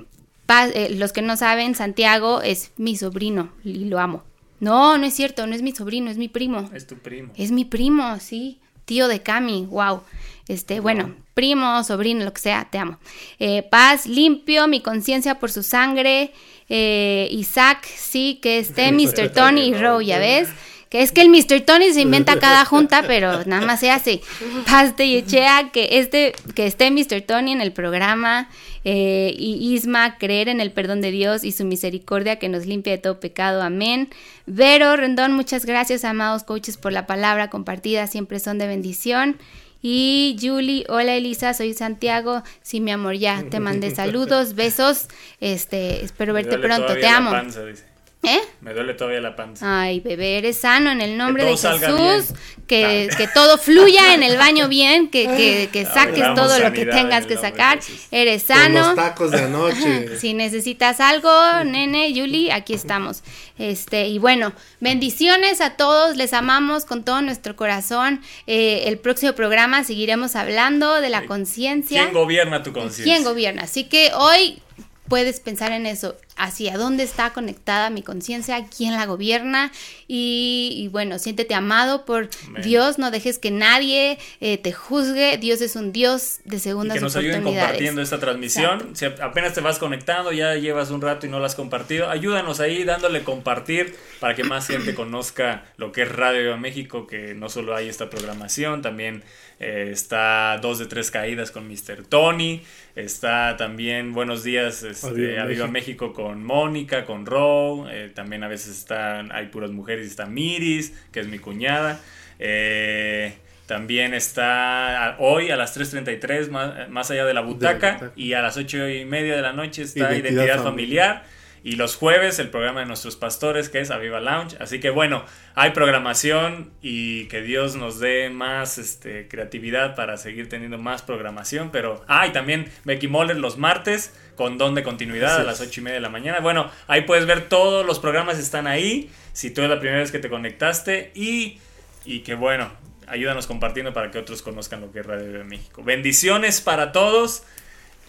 pa- 0.50 0.68
eh, 0.68 0.90
los 0.96 1.14
que 1.14 1.22
no 1.22 1.38
saben, 1.38 1.76
Santiago 1.76 2.42
es 2.42 2.72
mi 2.78 2.96
sobrino 2.98 3.52
y 3.64 3.86
lo 3.86 4.00
amo. 4.00 4.24
No, 4.60 4.98
no 4.98 5.06
es 5.06 5.14
cierto, 5.14 5.46
no 5.46 5.54
es 5.54 5.62
mi 5.62 5.72
sobrino, 5.74 6.10
es 6.10 6.18
mi 6.18 6.28
primo. 6.28 6.68
Es 6.74 6.88
tu 6.88 6.96
primo. 6.98 7.32
Es 7.38 7.52
mi 7.52 7.66
primo, 7.66 8.20
sí. 8.20 8.58
Tío 8.86 9.08
de 9.08 9.22
Cami, 9.22 9.68
wow. 9.70 10.02
Este, 10.48 10.80
bueno, 10.80 11.16
primo, 11.36 11.84
sobrino, 11.84 12.26
lo 12.26 12.34
que 12.34 12.42
sea, 12.42 12.68
te 12.72 12.80
amo. 12.80 12.98
Eh, 13.38 13.62
paz, 13.62 14.08
limpio 14.08 14.68
mi 14.68 14.82
conciencia 14.82 15.40
por 15.40 15.52
su 15.52 15.62
sangre. 15.62 16.32
Eh, 16.68 17.28
Isaac, 17.32 17.86
sí, 17.86 18.40
que 18.42 18.58
esté 18.58 18.92
Mr. 18.92 19.30
Tony 19.32 19.62
y 19.70 19.74
Row, 19.76 20.02
ya 20.02 20.18
ves. 20.28 20.50
Que 20.90 21.04
es 21.04 21.12
que 21.12 21.22
el 21.22 21.30
Mr. 21.30 21.62
Tony 21.68 21.94
se 21.94 22.02
inventa 22.02 22.40
cada 22.40 22.66
junta, 22.66 23.04
pero 23.06 23.46
nada 23.46 23.64
más 23.66 23.80
se 23.80 23.92
hace. 23.92 24.22
Paz 24.66 24.98
de 24.98 25.08
Yechea, 25.08 25.70
que, 25.72 26.00
este, 26.00 26.34
que 26.56 26.66
esté 26.66 26.90
Mr. 26.90 27.22
Tony 27.22 27.52
en 27.52 27.62
el 27.62 27.72
programa. 27.72 28.50
eh, 28.86 29.34
y 29.38 29.76
Isma, 29.76 30.18
creer 30.18 30.50
en 30.50 30.62
el 30.62 30.72
perdón 30.72 31.02
de 31.02 31.12
Dios 31.12 31.44
y 31.44 31.52
su 31.52 31.64
misericordia 31.66 32.40
que 32.40 32.50
nos 32.50 32.66
limpia 32.66 32.94
de 32.94 32.98
todo 32.98 33.20
pecado. 33.20 33.62
Amén. 33.62 34.10
Vero 34.48 34.96
Rendón, 34.96 35.34
muchas 35.34 35.66
gracias, 35.66 36.04
amados 36.06 36.44
coaches, 36.44 36.78
por 36.78 36.92
la 36.92 37.06
palabra 37.06 37.50
compartida. 37.52 38.08
Siempre 38.08 38.40
son 38.40 38.58
de 38.58 38.66
bendición. 38.68 39.38
Y 39.82 40.38
Julie, 40.42 40.86
hola 40.90 41.14
Elisa, 41.16 41.54
soy 41.54 41.74
Santiago. 41.74 42.42
Sí, 42.64 42.82
mi 42.82 42.92
amor, 42.92 43.16
ya 43.16 43.44
te 43.50 43.60
mandé 43.60 43.92
saludos, 43.96 44.56
besos. 44.56 45.08
Este, 45.40 46.04
espero 46.04 46.34
verte 46.34 46.58
pronto, 46.58 46.94
te 46.94 47.02
la 47.02 47.18
amo. 47.18 47.32
panza, 47.32 47.64
dice. 47.66 47.89
¿Eh? 48.22 48.40
Me 48.60 48.74
duele 48.74 48.96
todavía 48.96 49.22
la 49.22 49.36
panza. 49.38 49.82
Ay, 49.82 50.02
bebé, 50.02 50.38
eres 50.38 50.58
sano 50.58 50.92
en 50.92 51.00
el 51.00 51.18
nombre 51.18 51.46
de 51.46 51.52
Jesús. 51.52 52.36
que, 52.68 53.10
que 53.16 53.28
todo 53.34 53.58
fluya 53.58 54.14
en 54.14 54.24
el 54.24 54.38
baño 54.38 54.68
bien, 54.70 55.10
que, 55.10 55.26
que, 55.26 55.70
que 55.72 55.86
saques 55.86 56.22
Hablamos 56.22 56.36
todo 56.36 56.60
lo 56.60 56.74
que 56.74 56.86
tengas 56.86 57.26
que 57.26 57.38
sacar. 57.38 57.80
Eres 58.12 58.44
Con 58.44 58.56
sano. 58.58 58.88
los 58.88 58.96
tacos 58.96 59.32
de 59.32 59.44
anoche. 59.44 60.10
Si 60.20 60.34
necesitas 60.34 61.00
algo, 61.00 61.32
nene, 61.64 62.12
Yuli, 62.12 62.52
aquí 62.52 62.74
estamos. 62.74 63.24
Este, 63.58 64.08
y 64.08 64.20
bueno, 64.20 64.52
bendiciones 64.82 65.62
a 65.62 65.78
todos, 65.78 66.18
les 66.18 66.34
amamos 66.34 66.84
con 66.84 67.06
todo 67.06 67.22
nuestro 67.22 67.56
corazón. 67.56 68.22
Eh, 68.48 68.84
el 68.88 68.98
próximo 68.98 69.32
programa 69.32 69.86
seguiremos 69.86 70.36
hablando 70.36 71.00
de 71.00 71.10
la 71.10 71.26
conciencia. 71.26 72.02
¿Quién 72.04 72.14
gobierna 72.14 72.64
tu 72.64 72.74
conciencia? 72.74 73.06
¿Quién 73.06 73.24
gobierna? 73.24 73.64
Así 73.64 73.86
que 73.86 74.12
hoy 74.14 74.62
puedes 75.10 75.40
pensar 75.40 75.72
en 75.72 75.86
eso, 75.86 76.16
hacia 76.36 76.78
dónde 76.78 77.04
está 77.04 77.34
conectada 77.34 77.90
mi 77.90 78.04
conciencia, 78.04 78.66
quién 78.76 78.94
la 78.94 79.06
gobierna 79.06 79.72
y, 80.08 80.74
y 80.78 80.88
bueno, 80.88 81.20
siéntete 81.20 81.56
amado 81.56 82.06
por 82.06 82.30
Amén. 82.48 82.62
Dios, 82.64 82.98
no 82.98 83.12
dejes 83.12 83.40
que 83.40 83.52
nadie 83.52 84.18
eh, 84.40 84.58
te 84.58 84.72
juzgue, 84.72 85.38
Dios 85.38 85.62
es 85.62 85.76
un 85.76 85.92
Dios 85.92 86.40
de 86.46 86.58
Y 86.58 86.60
segundas 86.60 86.96
que 86.96 87.02
nos 87.02 87.16
ayuden 87.16 87.44
compartiendo 87.44 88.02
esta 88.02 88.20
transmisión. 88.20 88.96
Si 88.96 89.06
apenas 89.06 89.54
te 89.54 89.62
vas 89.62 89.80
conectando, 89.80 90.32
ya 90.32 90.56
llevas 90.56 90.92
un 90.92 91.02
rato 91.02 91.26
y 91.26 91.30
no 91.30 91.40
la 91.40 91.48
has 91.48 91.56
compartido, 91.56 92.10
ayúdanos 92.10 92.60
ahí 92.60 92.84
dándole 92.84 93.24
compartir 93.24 93.96
para 94.20 94.36
que 94.36 94.44
más 94.44 94.68
gente 94.68 94.94
conozca 94.94 95.66
lo 95.78 95.92
que 95.92 96.04
es 96.04 96.12
Radio 96.12 96.58
México, 96.58 97.08
que 97.08 97.34
no 97.34 97.50
solo 97.50 97.76
hay 97.76 97.90
esta 97.90 98.10
programación, 98.10 98.82
también 98.82 99.24
eh, 99.60 99.90
está 99.92 100.58
Dos 100.62 100.80
de 100.80 100.86
Tres 100.86 101.12
Caídas 101.12 101.52
con 101.52 101.68
Mr. 101.68 102.06
Tony, 102.08 102.62
está 102.96 103.58
también 103.58 104.14
Buenos 104.14 104.44
Días 104.44 104.84
este, 104.84 105.08
Aviva 105.08 105.42
a 105.42 105.46
Viva 105.46 105.68
México. 105.68 106.08
México 106.08 106.14
con 106.14 106.44
Mónica, 106.44 107.06
con 107.06 107.26
Ro, 107.26 107.90
eh, 107.90 108.10
también 108.14 108.44
a 108.44 108.48
veces 108.48 108.78
están, 108.78 109.32
hay 109.34 109.48
puras 109.48 109.72
mujeres 109.72 110.08
y 110.08 110.10
está 110.10 110.26
Miris, 110.26 110.94
que 111.12 111.20
es 111.20 111.28
mi 111.28 111.40
cuñada. 111.40 112.00
Eh, 112.40 113.34
también 113.66 114.14
está 114.14 115.18
hoy 115.20 115.52
a 115.52 115.58
las 115.58 115.78
3.33 115.78 116.50
más, 116.50 116.90
más 116.90 117.12
allá 117.12 117.26
de 117.26 117.34
la 117.34 117.42
butaca 117.42 117.94
butaca. 117.94 118.12
y 118.16 118.34
a 118.34 118.42
las 118.42 118.58
8 118.58 118.90
y 118.90 119.06
media 119.06 119.36
de 119.36 119.42
la 119.42 119.54
noche 119.54 119.84
está 119.84 120.12
Identidad 120.12 120.46
Identidad, 120.46 120.64
familiar. 120.64 121.24
Y 121.64 121.76
los 121.76 121.96
jueves 121.96 122.40
el 122.40 122.50
programa 122.50 122.82
de 122.82 122.86
nuestros 122.86 123.16
pastores 123.16 123.70
que 123.70 123.80
es 123.80 123.92
Aviva 123.92 124.20
Lounge. 124.20 124.58
Así 124.60 124.80
que 124.80 124.90
bueno, 124.90 125.26
hay 125.56 125.72
programación 125.72 126.72
y 126.82 127.26
que 127.26 127.42
Dios 127.42 127.76
nos 127.76 128.00
dé 128.00 128.30
más 128.30 128.78
este, 128.78 129.28
creatividad 129.28 129.96
para 129.96 130.18
seguir 130.18 130.50
teniendo 130.50 130.78
más 130.78 131.02
programación. 131.02 131.70
Pero, 131.72 132.04
ah, 132.08 132.28
y 132.28 132.32
también 132.32 132.72
Becky 132.86 133.08
Moller 133.08 133.38
los 133.38 133.58
martes 133.58 134.14
con 134.36 134.58
don 134.58 134.74
de 134.74 134.84
continuidad 134.84 135.34
Así 135.34 135.42
a 135.42 135.44
las. 135.44 135.60
8 135.60 135.82
y 135.82 135.84
media 135.84 135.96
de 135.96 136.02
la 136.02 136.10
mañana. 136.10 136.40
Bueno, 136.40 136.72
ahí 136.88 137.02
puedes 137.02 137.26
ver 137.26 137.50
todos 137.50 137.86
los 137.86 138.00
programas 138.00 138.40
están 138.40 138.68
ahí. 138.68 139.10
Si 139.34 139.52
tú 139.52 139.62
es 139.62 139.70
la 139.70 139.80
primera 139.80 140.00
vez 140.00 140.12
que 140.12 140.20
te 140.20 140.30
conectaste 140.30 141.12
y, 141.14 141.60
y 142.06 142.22
que 142.22 142.36
bueno, 142.36 142.72
ayúdanos 143.08 143.48
compartiendo 143.48 143.94
para 143.94 144.12
que 144.12 144.20
otros 144.20 144.42
conozcan 144.42 144.82
lo 144.82 144.92
que 144.92 145.00
es 145.00 145.06
Radio 145.06 145.32
de 145.32 145.44
México. 145.44 145.84
Bendiciones 145.84 146.62
para 146.62 146.92
todos. 146.92 147.44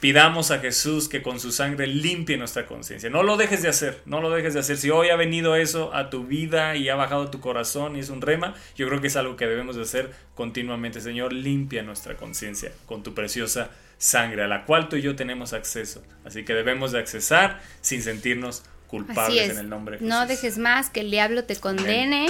Pidamos 0.01 0.51
a 0.51 0.61
Jesús 0.61 1.09
que 1.11 1.21
con 1.23 1.39
su 1.41 1.53
sangre 1.53 1.87
limpie 1.87 2.39
nuestra 2.39 2.67
conciencia. 2.67 3.11
No 3.11 3.23
lo 3.23 3.37
dejes 3.37 3.61
de 3.63 3.69
hacer, 3.69 4.01
no 4.07 4.23
lo 4.23 4.31
dejes 4.31 4.55
de 4.55 4.61
hacer. 4.61 4.79
Si 4.79 4.89
hoy 4.89 5.11
ha 5.11 5.17
venido 5.17 5.57
eso 5.57 5.95
a 5.95 6.09
tu 6.09 6.25
vida 6.25 6.75
y 6.77 6.89
ha 6.89 6.95
bajado 6.95 7.25
a 7.25 7.31
tu 7.31 7.41
corazón 7.41 7.97
y 7.97 8.01
es 8.01 8.09
un 8.09 8.23
rema, 8.23 8.55
yo 8.77 8.89
creo 8.89 9.01
que 9.03 9.09
es 9.09 9.17
algo 9.17 9.37
que 9.37 9.47
debemos 9.47 9.77
de 9.77 9.83
hacer 9.83 10.11
continuamente. 10.35 11.03
Señor, 11.03 11.35
limpia 11.35 11.83
nuestra 11.83 12.17
conciencia 12.17 12.73
con 12.87 13.03
tu 13.03 13.13
preciosa 13.15 13.71
sangre, 13.99 14.43
a 14.45 14.49
la 14.49 14.65
cual 14.65 14.89
tú 14.89 14.97
y 14.97 15.03
yo 15.03 15.15
tenemos 15.17 15.53
acceso. 15.53 16.03
Así 16.25 16.45
que 16.47 16.55
debemos 16.55 16.93
de 16.93 16.99
accesar 16.99 17.61
sin 17.83 18.03
sentirnos 18.03 18.63
culpables 18.87 19.43
es. 19.43 19.51
en 19.51 19.59
el 19.59 19.69
nombre 19.69 19.99
de 19.99 20.07
No 20.07 20.23
Jesús. 20.23 20.29
dejes 20.29 20.59
más 20.59 20.89
que 20.89 21.01
el 21.01 21.11
diablo 21.11 21.45
te 21.45 21.57
condene. 21.57 22.27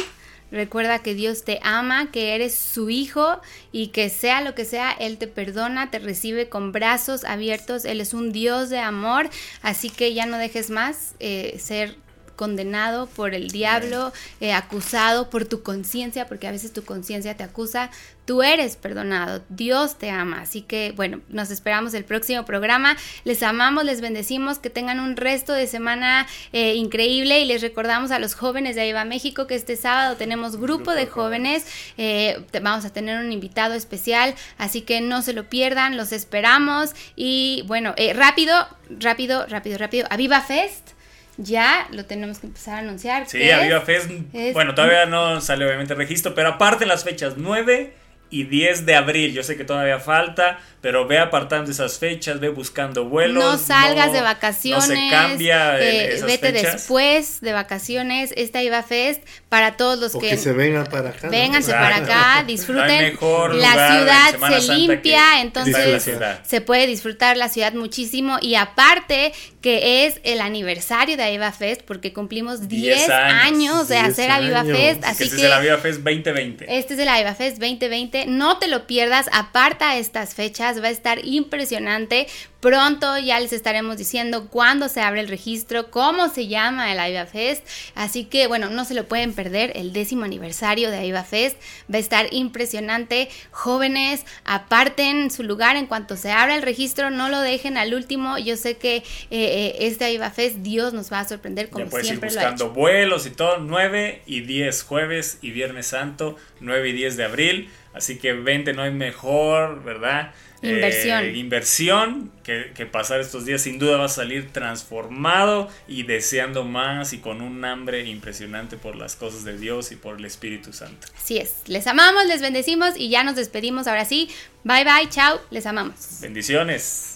Recuerda 0.51 1.01
que 1.01 1.15
Dios 1.15 1.45
te 1.45 1.61
ama, 1.63 2.11
que 2.11 2.35
eres 2.35 2.55
su 2.55 2.91
hijo 2.91 3.41
y 3.73 3.89
que 3.89 4.09
sea 4.11 4.41
lo 4.41 4.55
que 4.55 4.65
sea, 4.65 4.91
Él 4.93 5.17
te 5.19 5.29
perdona, 5.29 5.91
te 5.91 5.99
recibe 5.99 6.49
con 6.49 6.73
brazos 6.73 7.25
abiertos. 7.25 7.85
Él 7.85 8.01
es 8.01 8.15
un 8.15 8.33
Dios 8.33 8.69
de 8.71 8.79
amor, 8.79 9.31
así 9.63 9.91
que 9.91 10.13
ya 10.13 10.27
no 10.27 10.39
dejes 10.39 10.71
más 10.71 11.15
eh, 11.21 11.57
ser 11.59 11.97
condenado 12.41 13.07
por 13.07 13.35
el 13.35 13.49
diablo, 13.49 14.15
eh, 14.41 14.55
acusado 14.55 15.29
por 15.29 15.45
tu 15.45 15.63
conciencia, 15.63 16.27
porque 16.27 16.49
a 16.49 16.53
veces 16.53 16.73
tu 16.73 16.83
conciencia 16.87 17.37
te 17.37 17.45
acusa, 17.45 17.91
tú 18.25 18.43
eres 18.43 18.77
perdonado, 18.77 19.43
Dios 19.51 19.99
te 19.99 20.09
ama. 20.09 20.41
Así 20.41 20.63
que 20.63 20.95
bueno, 20.97 21.21
nos 21.29 21.51
esperamos 21.51 21.93
el 21.93 22.05
próximo 22.05 22.47
programa. 22.47 22.97
Les 23.25 23.43
amamos, 23.43 23.85
les 23.85 24.01
bendecimos, 24.01 24.59
que 24.59 24.71
tengan 24.71 25.01
un 25.01 25.17
resto 25.17 25.53
de 25.53 25.67
semana 25.67 26.27
eh, 26.55 26.77
increíble 26.77 27.41
y 27.41 27.45
les 27.45 27.61
recordamos 27.61 28.11
a 28.11 28.19
los 28.19 28.33
jóvenes 28.35 28.75
de 28.75 28.85
Viva 28.87 29.05
México 29.05 29.47
que 29.47 29.55
este 29.55 29.77
sábado 29.77 30.17
tenemos 30.17 30.57
grupo 30.57 30.93
de 30.93 31.07
jóvenes, 31.07 31.67
eh, 31.99 32.43
vamos 32.63 32.87
a 32.87 32.91
tener 32.91 33.23
un 33.23 33.33
invitado 33.33 33.75
especial, 33.75 34.35
así 34.57 34.81
que 34.81 35.03
no 35.03 35.21
se 35.21 35.35
lo 35.35 35.45
pierdan, 35.51 35.99
los 35.99 36.13
esperamos 36.13 36.93
y 37.17 37.65
bueno, 37.67 37.93
eh, 37.99 38.15
rápido, 38.15 38.55
rápido, 38.89 39.45
rápido, 39.47 39.77
rápido, 39.77 40.07
a 40.09 40.17
Viva 40.17 40.41
Fest. 40.41 41.00
Ya 41.37 41.89
lo 41.93 42.05
tenemos 42.05 42.39
que 42.39 42.47
empezar 42.49 42.75
a 42.75 42.79
anunciar. 42.79 43.29
Sí. 43.29 43.39
Fest. 43.81 44.11
Es- 44.33 44.53
Bueno, 44.55 44.75
todavía 44.75 45.07
no 45.07 45.41
sale 45.41 45.65
obviamente 45.67 45.93
el 45.95 45.99
registro, 45.99 46.35
pero 46.35 46.51
aparte 46.51 46.85
las 46.87 47.05
fechas 47.05 47.35
9 47.37 47.95
y 48.31 48.45
10 48.45 48.87
de 48.87 48.95
abril. 48.95 49.33
Yo 49.33 49.43
sé 49.43 49.57
que 49.57 49.65
todavía 49.65 49.99
falta, 49.99 50.59
pero 50.81 51.07
ve 51.07 51.19
apartando 51.19 51.71
esas 51.71 51.99
fechas, 51.99 52.41
ve 52.41 52.49
buscando 52.49 53.05
vuelos. 53.05 53.43
No 53.45 53.59
salgas 53.59 54.09
no- 54.09 54.13
de 54.15 54.21
vacaciones. 54.23 54.89
No 54.89 54.95
se 54.95 55.11
cambia 55.11 55.79
eh, 55.79 55.83
eh, 56.07 56.15
esas 56.15 56.27
vete 56.27 56.53
fechas. 56.53 56.73
después 56.73 57.41
de 57.43 57.53
vacaciones. 57.53 58.33
Esta 58.37 58.63
Iba 58.63 58.83
Fest 58.83 59.23
para 59.49 59.77
todos 59.77 59.99
los 59.99 60.15
O 60.15 60.19
que, 60.19 60.31
que 60.31 60.37
se 60.39 60.53
vengan 60.53 60.87
para 60.87 61.11
acá. 61.11 61.27
¿no? 61.27 61.31
Vénganse 61.31 61.71
Exacto. 61.73 62.05
para 62.07 62.37
acá, 62.39 62.45
disfruten. 62.47 63.03
mejor 63.03 63.55
La 63.57 63.73
ciudad 63.97 64.31
se 64.31 64.39
Santa 64.67 64.75
limpia, 64.75 65.41
entonces 65.43 65.87
la 65.93 66.01
ciudad. 66.01 66.41
se 66.47 66.61
puede 66.61 66.87
disfrutar 66.87 67.37
la 67.37 67.49
ciudad 67.49 67.73
muchísimo. 67.75 68.39
Y 68.41 68.55
aparte 68.55 69.33
que 69.61 70.07
es 70.07 70.21
el 70.25 70.41
aniversario 70.41 71.19
de 71.19 71.23
Aviva 71.25 71.53
Fest, 71.53 71.83
porque 71.83 72.15
cumplimos 72.15 72.67
10, 72.69 72.83
10 72.97 73.11
años. 73.11 73.43
años, 73.45 73.89
de 73.89 73.97
10 73.97 74.09
hacer 74.09 74.31
Aviva. 74.31 74.65
Fest. 74.65 75.05
Así 75.05 75.13
que 75.13 75.19
que, 75.19 75.25
este 75.25 75.37
es 75.37 75.43
el 75.45 75.53
Aviva 75.53 75.77
Fest 75.77 76.01
2020. 76.01 76.79
este 76.79 76.95
es 76.95 77.01
el 77.01 77.09
Aviva 77.09 77.35
Fest 77.35 77.59
2020. 77.59 78.25
No 78.27 78.59
te 78.59 78.69
lo 78.69 78.87
pierdas. 78.87 79.29
Aparta 79.33 79.97
estas 79.99 80.35
fechas. 80.35 80.70
Va 80.79 80.89
a 80.89 80.91
estar 80.91 81.25
impresionante. 81.25 82.27
Pronto 82.61 83.17
ya 83.19 83.41
les 83.41 83.55
estaremos 83.55 83.97
diciendo 83.97 84.49
cuándo 84.49 84.89
se 84.91 85.01
abre 85.01 85.21
el 85.21 85.29
registro, 85.29 85.91
cómo 85.91 86.29
se 86.29 86.47
llama 86.47 86.93
el 86.93 86.99
Aviva 87.01 87.25
Fest. 87.25 87.67
Así 87.95 88.25
que, 88.25 88.47
bueno, 88.49 88.69
no 88.69 88.85
se 88.85 88.93
lo 88.95 89.09
pueden 89.09 89.33
perder. 89.33 89.73
El 89.77 89.95
décimo 89.95 90.25
aniversario 90.25 90.91
de 90.91 90.99
Aviva 90.99 91.25
Fest 91.25 91.57
va 91.93 91.97
a 91.97 92.01
estar 92.01 92.27
impresionante. 92.33 93.31
Jóvenes, 93.51 94.27
aparten 94.45 95.31
su 95.31 95.43
lugar 95.43 95.77
en 95.77 95.87
cuanto 95.87 96.17
se 96.19 96.31
abra 96.31 96.55
el 96.55 96.63
registro. 96.63 97.09
No 97.11 97.31
lo 97.31 97.41
dejen 97.41 97.79
al 97.79 97.95
último. 97.95 98.37
Yo 98.37 98.57
sé 98.59 98.77
que 98.77 98.97
eh, 98.97 99.03
eh, 99.31 99.77
este 99.81 100.05
Aviva 100.05 100.31
Fest, 100.31 100.57
Dios 100.57 100.93
nos 100.93 101.11
va 101.11 101.21
a 101.21 101.29
sorprender 101.29 101.71
como 101.71 101.87
ya 101.87 101.91
puedes 101.91 102.07
ir 102.07 102.11
siempre 102.11 102.31
lo 102.31 102.41
ha 102.41 102.43
buscando 102.43 102.65
hecho. 102.67 102.75
vuelos 102.75 103.27
y 103.27 103.31
todo. 103.31 103.59
9 103.59 104.23
y 104.27 104.41
10 104.43 104.83
jueves 104.85 105.39
y 105.41 105.51
Viernes 105.51 105.87
Santo, 105.87 106.37
9 106.61 106.91
y 106.91 106.93
10 106.93 107.17
de 107.17 107.25
abril. 107.25 107.71
Así 107.95 108.19
que 108.19 108.33
vente, 108.35 108.73
no 108.73 108.83
hay 108.83 108.93
mejor, 108.93 109.83
¿verdad? 109.83 110.33
Inversión. 110.63 111.25
Eh, 111.25 111.37
inversión 111.37 112.33
que, 112.43 112.73
que 112.75 112.87
pasar 112.87 113.21
estos 113.21 113.47
días. 113.47 113.63
Sin 113.63 113.79
duda 113.79 113.97
vas 113.97 114.13
a 114.13 114.17
salir 114.17 114.53
transformado 114.53 115.69
y 115.89 116.03
deseando 116.03 116.65
más 116.65 117.13
y 117.13 117.19
con 117.19 117.41
un 117.41 117.65
hambre 117.65 118.05
impresionante 118.07 118.77
por 118.77 118.97
las 118.97 119.17
cosas 119.17 119.45
de 119.45 119.57
Dios 119.59 119.93
y 119.93 119.97
por 119.97 120.19
el 120.19 120.25
Espíritu 120.25 120.73
Santo. 120.73 121.07
Así 121.17 121.39
es. 121.39 121.55
Les 121.67 121.87
amamos, 121.87 122.27
les 122.27 122.43
bendecimos 122.43 122.95
y 122.97 123.09
ya 123.09 123.25
nos 123.25 123.37
despedimos 123.37 123.87
ahora 123.87 124.05
sí. 124.05 124.29
Bye 124.65 124.85
bye, 124.85 125.09
chao, 125.09 125.41
les 125.51 125.67
amamos. 125.67 126.19
Bendiciones. 126.21 127.10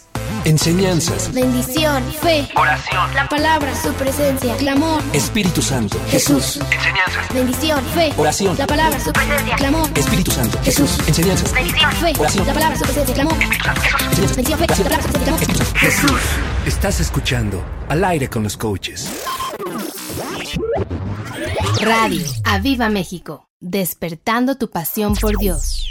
Enseñanzas, 0.45 1.33
Bendición, 1.33 2.05
fe, 2.21 2.47
Oración, 2.55 3.15
la 3.15 3.27
palabra, 3.29 3.75
su 3.81 3.91
presencia, 3.95 4.55
clamor, 4.57 5.03
Espíritu 5.15 5.63
Santo, 5.63 5.99
Jesús. 6.09 6.59
enseñanzas, 6.71 7.33
Bendición, 7.33 7.83
fe, 7.95 8.13
oración, 8.17 8.57
la 8.59 8.67
palabra, 8.67 9.01
su 9.01 9.11
presencia, 9.11 9.57
clamor, 9.57 9.89
Espíritu 9.97 10.31
Santo, 10.31 10.59
Jesús. 10.63 10.99
enseñanzas, 11.07 11.51
fe, 11.51 12.13
la 12.45 12.53
palabra, 12.53 12.77
su 12.77 12.85
presencia, 12.85 13.15
clamor, 13.15 13.33
enseñanzas, 13.41 14.35
bendición, 14.35 14.59
fe, 14.59 14.67
la 14.67 14.75
palabra, 14.77 15.03
su 15.03 15.09
presencia, 15.13 15.55
clamor. 15.55 15.77
Jesús. 15.77 16.21
Estás 16.67 17.01
escuchando 17.01 17.65
Al 17.89 18.05
aire 18.05 18.29
con 18.29 18.43
los 18.43 18.57
coaches. 18.59 19.11
Radio 21.81 22.23
Aviva 22.45 22.89
México, 22.91 23.49
despertando 23.61 24.57
tu 24.57 24.69
pasión 24.71 25.15
por 25.17 25.39
Dios. 25.39 25.87